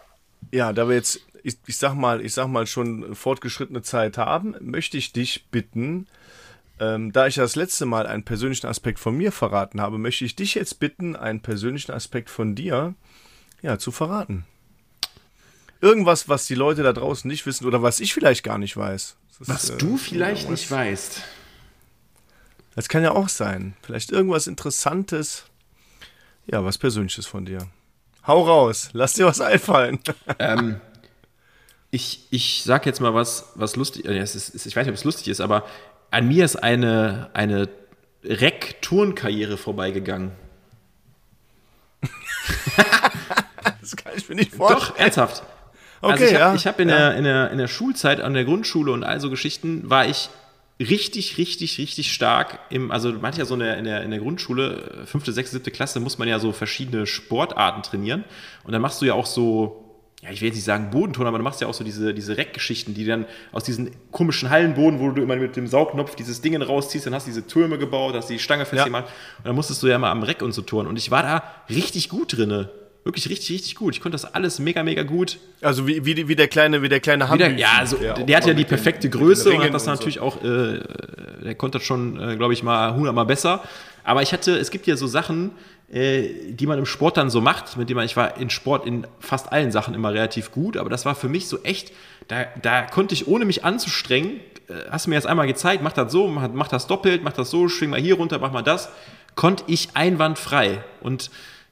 Ja, 0.53 0.73
da 0.73 0.89
wir 0.89 0.95
jetzt 0.95 1.21
ich, 1.45 1.59
ich 1.67 1.77
sag 1.77 1.95
mal, 1.95 2.25
ich 2.25 2.33
sag 2.33 2.49
mal 2.49 2.67
schon 2.67 3.15
fortgeschrittene 3.15 3.83
Zeit 3.83 4.19
haben, 4.19 4.57
möchte 4.61 4.97
ich 4.97 5.13
dich 5.13 5.47
bitten, 5.51 6.07
ähm, 6.81 7.13
da 7.13 7.27
ich 7.27 7.37
das 7.37 7.55
letzte 7.55 7.87
Mal 7.87 8.07
einen 8.07 8.25
persönlichen 8.25 8.67
Aspekt 8.67 8.99
von 8.99 9.17
mir 9.17 9.31
verraten 9.31 9.81
habe, 9.81 9.99
möchte 9.99 10.25
ich 10.25 10.35
dich 10.35 10.55
jetzt 10.55 10.81
bitten, 10.81 11.15
einen 11.15 11.41
persönlichen 11.41 11.93
Aspekt 11.93 12.31
von 12.31 12.55
dir 12.55 12.95
ja, 13.63 13.79
zu 13.79 13.93
verraten. 13.93 14.47
Irgendwas, 15.85 16.31
was 16.31 16.47
die 16.47 16.55
Leute 16.55 16.83
da 16.83 16.95
draußen 16.95 17.29
nicht 17.29 17.45
wissen 17.45 17.67
oder 17.67 17.83
was 17.83 18.01
ich 18.01 18.15
vielleicht 18.15 18.43
gar 18.43 18.57
nicht 18.57 18.75
weiß. 18.75 19.17
Das 19.39 19.49
was 19.49 19.65
ist, 19.65 19.83
du 19.83 19.97
äh, 19.97 19.99
vielleicht 19.99 20.49
nicht 20.49 20.71
weißt. 20.71 21.21
Das 22.75 22.89
kann 22.89 23.03
ja 23.03 23.13
auch 23.13 23.29
sein. 23.29 23.77
Vielleicht 23.83 24.11
irgendwas 24.11 24.47
Interessantes. 24.47 25.45
Ja, 26.47 26.65
was 26.65 26.79
Persönliches 26.79 27.27
von 27.27 27.45
dir. 27.45 27.69
Hau 28.27 28.45
raus, 28.45 28.89
lass 28.95 29.13
dir 29.13 29.27
was 29.27 29.43
einfallen. 29.43 29.99
Ähm, 30.39 30.81
ich, 31.91 32.29
ich 32.31 32.63
sag 32.65 32.87
jetzt 32.87 33.03
mal 33.03 33.13
was, 33.13 33.53
was 33.55 33.77
lustig 33.77 34.07
äh, 34.07 34.19
ist. 34.19 34.55
Ich 34.55 34.75
weiß 34.75 34.87
nicht, 34.87 34.93
ob 34.93 34.95
es 34.95 35.05
lustig 35.05 35.29
ist, 35.29 35.43
aber 35.43 35.67
an 36.11 36.27
mir 36.29 36.47
ist 36.47 36.57
eine, 36.57 37.29
eine 37.35 37.69
Rec-Turnkarriere 38.25 39.59
vorbeigegangen. 39.59 40.33
das 43.83 43.95
kann 43.97 44.15
ich 44.17 44.27
mir 44.31 44.37
nicht 44.37 44.55
vorstellen. 44.55 44.81
Doch, 44.81 44.99
ernsthaft. 44.99 45.43
Okay, 46.05 46.37
also 46.37 46.57
ich 46.57 46.67
habe 46.67 46.73
ja. 46.73 46.73
hab 46.73 46.81
in, 46.81 46.89
ja. 46.89 46.97
der, 46.97 47.17
in, 47.17 47.25
der, 47.25 47.51
in 47.51 47.59
der 47.59 47.69
Schulzeit, 47.69 48.21
an 48.21 48.35
der 48.35 48.45
Grundschule 48.45 48.93
und 48.93 49.05
all 49.05 49.21
so 49.21 49.31
Geschichten, 49.31 49.89
war 49.89 50.07
ich 50.07 50.29
richtig, 50.81 51.39
richtig, 51.39 51.79
richtig 51.79 52.13
stark 52.13 52.59
im, 52.71 52.91
also 52.91 53.13
man 53.13 53.27
hat 53.27 53.39
ja 53.39 53.45
so 53.45 53.55
eine, 53.55 53.77
in, 53.77 53.85
der, 53.85 54.03
in 54.03 54.11
der 54.11 54.19
Grundschule, 54.19 55.05
fünfte, 55.07 55.33
sechste, 55.33 55.57
siebte 55.57 55.71
Klasse, 55.71 56.01
muss 56.01 56.19
man 56.19 56.29
ja 56.29 56.39
so 56.39 56.53
verschiedene 56.53 57.07
Sportarten 57.07 57.83
trainieren. 57.83 58.25
Und 58.65 58.73
dann 58.73 58.83
machst 58.83 59.01
du 59.01 59.07
ja 59.07 59.15
auch 59.15 59.27
so, 59.27 59.85
ja, 60.23 60.31
ich 60.31 60.41
will 60.41 60.49
jetzt 60.49 60.57
nicht 60.57 60.65
sagen 60.65 60.91
Bodenton, 60.91 61.27
aber 61.27 61.39
du 61.39 61.45
machst 61.45 61.61
ja 61.61 61.69
auch 61.69 61.75
so 61.75 61.85
diese, 61.85 62.13
diese 62.15 62.37
Reckgeschichten, 62.37 62.95
die 62.95 63.05
dann 63.05 63.27
aus 63.53 63.63
diesen 63.63 63.91
komischen 64.11 64.51
Hallenboden, 64.51 64.99
wo 64.99 65.11
du 65.11 65.23
immer 65.23 65.37
mit 65.37 65.55
dem 65.55 65.67
Saugnopf 65.67 66.17
dieses 66.17 66.41
Ding 66.41 66.61
rausziehst, 66.61 67.07
dann 67.07 67.15
hast 67.15 67.27
du 67.27 67.31
diese 67.31 67.47
Türme 67.47 67.79
gebaut, 67.79 68.15
hast 68.15 68.31
die 68.31 68.39
Stange 68.39 68.65
festgemacht 68.65 69.07
ja. 69.07 69.39
und 69.39 69.47
dann 69.47 69.55
musstest 69.55 69.83
du 69.83 69.87
ja 69.87 69.99
mal 69.99 70.11
am 70.11 70.23
Reck 70.23 70.43
und 70.43 70.53
so 70.53 70.63
turnen. 70.63 70.89
Und 70.89 70.97
ich 70.97 71.11
war 71.11 71.23
da 71.23 71.43
richtig 71.69 72.09
gut 72.09 72.37
drinne. 72.37 72.71
Wirklich 73.05 73.29
richtig, 73.29 73.51
richtig 73.51 73.75
gut. 73.75 73.95
Ich 73.95 74.01
konnte 74.01 74.15
das 74.15 74.25
alles 74.25 74.59
mega, 74.59 74.83
mega 74.83 75.03
gut. 75.03 75.39
Also 75.61 75.87
wie, 75.87 76.05
wie, 76.07 76.27
wie 76.27 76.37
der 76.37 76.49
kleine, 76.49 76.81
wie 76.81 76.89
der 76.89 77.01
kleine 77.01 77.29
Hamburg. 77.29 77.59
Ja, 77.59 77.73
also, 77.79 77.97
der, 77.97 78.15
der 78.15 78.37
hat 78.37 78.47
ja 78.47 78.55
die 78.55 78.65
perfekte 78.65 79.11
den, 79.11 79.21
Größe 79.21 79.53
und 79.53 79.63
hat 79.63 79.75
das 79.75 79.83
und 79.83 79.91
natürlich 79.91 80.17
so. 80.17 80.23
auch, 80.23 80.43
äh, 80.43 80.81
der 81.45 81.55
konnte 81.55 81.79
das 81.79 81.87
schon, 81.87 82.19
äh, 82.19 82.37
glaube 82.37 82.55
ich, 82.55 82.63
mal 82.63 82.95
hundertmal 82.95 83.27
besser. 83.27 83.63
Aber 84.05 84.23
ich 84.23 84.33
hatte, 84.33 84.57
es 84.57 84.71
gibt 84.71 84.87
ja 84.87 84.97
so 84.97 85.07
Sachen, 85.07 85.51
äh, 85.93 86.29
die 86.49 86.67
man 86.67 86.79
im 86.79 86.87
Sport 86.87 87.19
dann 87.19 87.29
so 87.29 87.43
macht, 87.43 87.77
mit 87.77 87.91
dem 87.91 87.97
man, 87.97 88.07
ich 88.07 88.17
war 88.17 88.39
in 88.39 88.49
Sport 88.49 88.87
in 88.87 89.07
fast 89.21 89.53
allen 89.53 89.71
Sachen 89.71 89.95
immer 89.95 90.13
relativ 90.13 90.51
gut, 90.51 90.79
aber 90.79 90.89
das 90.89 91.05
war 91.05 91.15
für 91.15 91.29
mich 91.29 91.47
so 91.47 91.63
echt, 91.63 91.93
da, 92.29 92.47
da 92.63 92.83
konnte 92.83 93.15
ich, 93.15 93.29
ohne 93.29 93.45
mich 93.45 93.65
anzustrengen, 93.65 94.41
äh, 94.69 94.91
hast 94.91 95.05
du 95.05 95.11
mir 95.11 95.17
jetzt 95.17 95.27
einmal 95.27 95.47
gezeigt, 95.47 95.83
mach 95.83 95.93
das 95.93 96.11
so, 96.11 96.27
mach, 96.29 96.49
mach 96.53 96.69
das 96.69 96.87
doppelt, 96.87 97.23
mach 97.23 97.35
das 97.35 97.51
so, 97.51 97.69
schwing 97.69 97.91
mal 97.91 98.01
hier 98.01 98.15
runter, 98.15 98.39
mach 98.39 98.51
mal 98.51 98.63
das, 98.63 98.89
konnte 99.35 99.65
ich 99.67 99.91
einwandfrei. 99.95 100.83
Und 101.03 101.31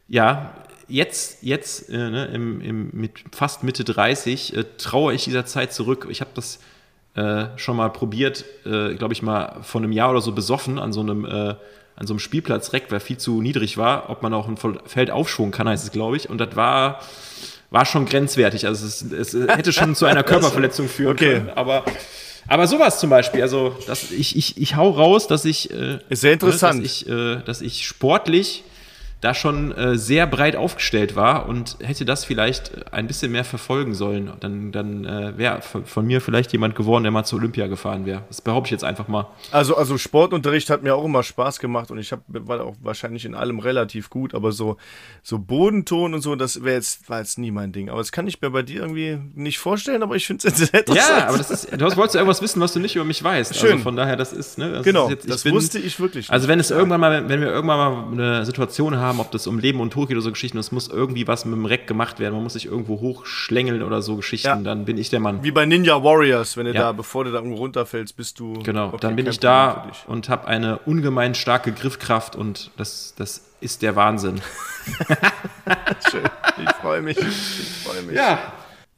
ja, 0.09 0.55
jetzt, 0.89 1.43
jetzt 1.43 1.89
äh, 1.89 1.97
ne, 1.97 2.27
im, 2.27 2.61
im, 2.61 2.91
mit 2.93 3.13
fast 3.33 3.63
Mitte 3.63 3.85
30 3.85 4.57
äh, 4.57 4.65
traue 4.79 5.15
ich 5.15 5.25
dieser 5.25 5.47
Zeit 5.47 5.73
zurück. 5.73 6.07
Ich 6.11 6.21
habe 6.21 6.31
das 6.35 6.61
äh, 7.15 7.47
schon 7.57 7.77
mal 7.77 7.91
probiert, 7.91 8.45
äh, 8.65 8.95
glaube 8.95 9.13
ich 9.13 9.23
mal 9.23 9.61
vor 9.63 9.81
einem 9.81 9.93
Jahr 9.93 10.11
oder 10.11 10.21
so 10.21 10.33
besoffen 10.33 10.79
an 10.79 10.93
so 10.93 11.01
einem, 11.01 11.25
äh, 11.25 11.55
an 11.97 12.07
so 12.07 12.15
einem 12.15 12.21
Spielplatz 12.21 12.73
Reck, 12.73 12.87
weil 12.91 13.01
viel 13.01 13.19
zu 13.19 13.43
niedrig 13.43 13.77
war, 13.77 14.11
ob 14.11 14.23
man 14.23 14.33
auch 14.35 14.49
ein 14.49 14.57
Feld 14.87 15.11
aufschwungen 15.11 15.53
kann, 15.53 15.69
heißt 15.69 15.85
es, 15.85 15.93
glaube 15.93 16.17
ich. 16.17 16.31
Und 16.31 16.39
das 16.39 16.57
war, 16.57 17.01
war 17.71 17.85
schon 17.85 18.07
grenzwertig. 18.07 18.67
Also 18.67 18.87
es, 18.87 19.03
es 19.03 19.35
hätte 19.49 19.73
schon 19.73 19.95
zu 19.95 20.07
einer 20.07 20.23
Körperverletzung 20.25 20.89
führen 20.89 21.13
okay. 21.13 21.35
können. 21.35 21.51
Aber 21.51 21.85
aber 22.49 22.67
sowas 22.67 22.99
zum 22.99 23.11
Beispiel, 23.11 23.43
also 23.43 23.77
dass 23.87 24.11
ich, 24.11 24.37
ich, 24.37 24.61
ich 24.61 24.77
hau 24.77 24.91
raus, 24.91 25.27
dass 25.27 25.45
ich, 25.45 25.71
äh, 25.71 25.99
ist 26.09 26.23
sehr 26.23 26.33
interessant, 26.33 26.85
dass 26.85 26.93
ich, 26.93 27.09
äh, 27.09 27.37
dass 27.45 27.61
ich 27.61 27.87
sportlich 27.87 28.65
da 29.23 29.35
schon 29.35 29.71
äh, 29.73 29.97
sehr 29.97 30.27
breit 30.27 30.57
aufgestellt 30.57 31.15
war 31.15 31.49
und 31.49 31.77
hätte 31.81 32.05
das 32.05 32.25
vielleicht 32.25 32.93
ein 32.93 33.07
bisschen 33.07 33.31
mehr 33.31 33.45
verfolgen 33.45 33.95
sollen. 33.95 34.33
Dann, 34.41 34.73
dann 34.73 35.05
äh, 35.05 35.39
wäre 35.39 35.61
von 35.63 36.05
mir 36.05 36.21
vielleicht 36.21 36.53
jemand 36.53 36.75
geworden, 36.75 37.05
der 37.05 37.13
mal 37.13 37.25
zur 37.25 37.39
Olympia 37.39 37.69
gefahren 37.69 38.05
wäre. 38.05 38.25
Das 38.27 38.41
behaupte 38.41 38.67
ich 38.67 38.71
jetzt 38.73 38.83
einfach 38.83 39.07
mal. 39.07 39.29
Also, 39.53 39.77
also 39.77 39.97
Sportunterricht 39.97 40.69
hat 40.71 40.83
mir 40.83 40.97
auch 40.97 41.05
immer 41.05 41.23
Spaß 41.23 41.61
gemacht 41.61 41.93
und 41.93 41.99
ich 41.99 42.11
hab, 42.11 42.23
war 42.27 42.65
auch 42.65 42.75
wahrscheinlich 42.83 43.25
in 43.25 43.37
allem 43.37 43.61
relativ 43.61 44.11
gut, 44.11 44.35
aber 44.35 44.51
so, 44.51 44.77
so 45.23 45.39
Bodenton 45.39 46.15
und 46.15 46.21
so, 46.21 46.35
das 46.35 46.65
wäre 46.65 46.75
jetzt, 46.75 47.09
war 47.09 47.21
jetzt 47.21 47.39
nie 47.39 47.53
mein 47.53 47.71
Ding. 47.71 47.91
Aber 47.91 47.99
das 47.99 48.11
kann 48.11 48.27
ich 48.27 48.41
mir 48.41 48.51
bei 48.51 48.63
dir 48.63 48.81
irgendwie 48.81 49.19
nicht 49.37 49.61
vorstellen, 49.61 50.03
aber 50.03 50.17
ich 50.17 50.27
finde 50.27 50.49
es 50.49 50.57
sehr 50.57 50.81
interessant. 50.81 51.19
Ja, 51.19 51.29
aber 51.29 51.39
das 51.39 51.51
ist, 51.53 51.73
du 51.73 51.97
wolltest 51.97 52.17
irgendwas 52.17 52.43
wissen, 52.43 52.61
was 52.61 52.73
du 52.73 52.81
nicht 52.81 52.97
über 52.97 53.05
mich 53.05 53.23
weißt. 53.23 53.55
Schön. 53.57 53.73
Also 53.73 53.83
von 53.85 53.95
daher, 53.95 54.17
das 54.17 54.33
ist, 54.33 54.59
ne, 54.59 54.73
das 54.73 54.83
genau, 54.83 55.05
ist 55.05 55.11
jetzt, 55.11 55.31
das 55.31 55.45
bin, 55.45 55.55
wusste 55.55 55.79
ich 55.79 56.01
wirklich. 56.01 56.29
Also 56.29 56.49
wenn 56.49 56.59
es 56.59 56.73
irgendwann 56.73 57.01
mal, 57.01 57.29
wenn 57.29 57.41
wir 57.41 57.53
irgendwann 57.53 57.79
mal 57.79 58.13
eine 58.13 58.45
Situation 58.45 58.97
haben, 58.97 59.12
haben, 59.13 59.21
ob 59.21 59.31
das 59.31 59.47
um 59.47 59.59
Leben 59.59 59.81
und 59.81 59.93
Tod 59.93 60.09
geht 60.09 60.17
oder 60.17 60.25
so 60.25 60.31
Geschichten, 60.31 60.59
es 60.59 60.73
muss 60.73 60.89
irgendwie 60.89 61.29
was 61.29 61.45
mit 61.45 61.55
dem 61.55 61.67
Reck 61.67 61.87
gemacht 61.87 62.19
werden, 62.19 62.35
man 62.35 62.43
muss 62.43 62.55
sich 62.55 62.67
irgendwo 62.67 63.01
hochschlängeln 63.01 63.83
oder 63.83 64.03
so 64.03 64.17
Geschichten, 64.17 64.49
ja. 64.49 64.57
dann 64.57 64.85
bin 64.85 64.99
ich 64.99 65.11
der 65.11 65.21
Mann. 65.21 65.43
Wie 65.43 65.51
bei 65.51 65.67
Ninja 65.67 66.03
Warriors, 66.03 66.57
wenn 66.57 66.67
du 66.67 66.73
ja. 66.73 66.81
da, 66.81 66.93
bevor 66.93 67.25
du 67.25 67.31
da 67.31 67.39
irgendwo 67.39 67.59
runterfällst, 67.59 68.17
bist 68.17 68.41
du. 68.41 68.55
Genau, 68.63 68.97
dann 68.99 69.17
bin 69.17 69.27
ich 69.27 69.41
da 69.41 69.91
und 70.07 70.29
habe 70.29 70.47
eine 70.47 70.79
ungemein 70.79 71.35
starke 71.35 71.73
Griffkraft 71.73 72.37
und 72.37 72.71
das, 72.77 73.15
das 73.17 73.43
ist 73.61 73.83
der 73.83 73.95
Wahnsinn. 73.97 74.41
Schön, 76.11 76.25
ich 76.63 76.71
freue 76.81 77.03
mich. 77.03 77.19
Ich 77.19 77.85
freue 77.85 78.03
mich. 78.03 78.17
Ja, 78.17 78.53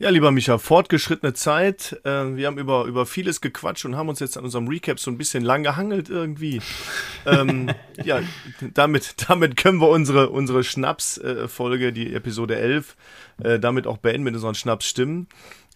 ja, 0.05 0.11
lieber 0.11 0.31
Micha, 0.33 0.59
fortgeschrittene 0.59 1.33
Zeit. 1.33 1.99
Äh, 2.05 2.37
wir 2.37 2.47
haben 2.47 2.59
über, 2.59 2.85
über 2.85 3.07
vieles 3.07 3.41
gequatscht 3.41 3.87
und 3.87 3.97
haben 3.97 4.11
uns 4.11 4.21
jetzt 4.21 4.37
an 4.37 4.45
unserem 4.45 4.69
Recap 4.69 5.01
so 5.01 5.11
ein 5.11 5.17
bisschen 5.17 5.43
lang 5.43 5.63
gehangelt 5.63 6.11
irgendwie. 6.11 6.61
ähm, 7.27 7.71
ja, 8.05 8.21
damit, 8.75 9.15
damit 9.27 9.57
können 9.57 9.81
wir 9.81 9.89
unsere, 9.89 10.29
unsere 10.29 10.63
Schnaps-Folge, 10.63 11.95
die 11.95 12.13
Episode 12.13 12.57
11, 12.57 12.97
äh, 13.43 13.59
damit 13.59 13.87
auch 13.87 13.97
beenden 13.97 14.25
mit 14.25 14.35
unseren 14.35 14.55
Schnaps-Stimmen. 14.55 15.27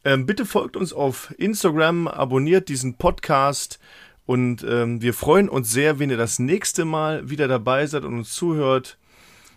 Ähm, 0.04 0.26
bitte 0.26 0.44
folgt 0.44 0.76
uns 0.76 0.92
auf 0.92 1.34
Instagram, 1.38 2.06
abonniert 2.06 2.68
diesen 2.68 2.98
Podcast 2.98 3.78
und 4.26 4.62
ähm, 4.62 5.00
wir 5.00 5.14
freuen 5.14 5.48
uns 5.48 5.72
sehr, 5.72 5.98
wenn 6.00 6.10
ihr 6.10 6.18
das 6.18 6.38
nächste 6.38 6.84
Mal 6.84 7.30
wieder 7.30 7.48
dabei 7.48 7.86
seid 7.86 8.04
und 8.04 8.18
uns 8.18 8.34
zuhört. 8.34 8.98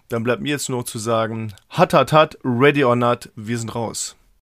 Dann 0.07 0.23
bleibt 0.23 0.41
mir 0.41 0.52
jetzt 0.52 0.69
nur 0.69 0.85
zu 0.85 0.98
sagen, 0.98 1.52
hat, 1.68 1.93
hat, 1.93 2.14
hat, 2.14 2.38
ready 2.45 2.85
or 2.85 2.95
not, 2.95 3.30
wir 3.35 3.57
sind 3.57 3.76
raus. 3.76 4.15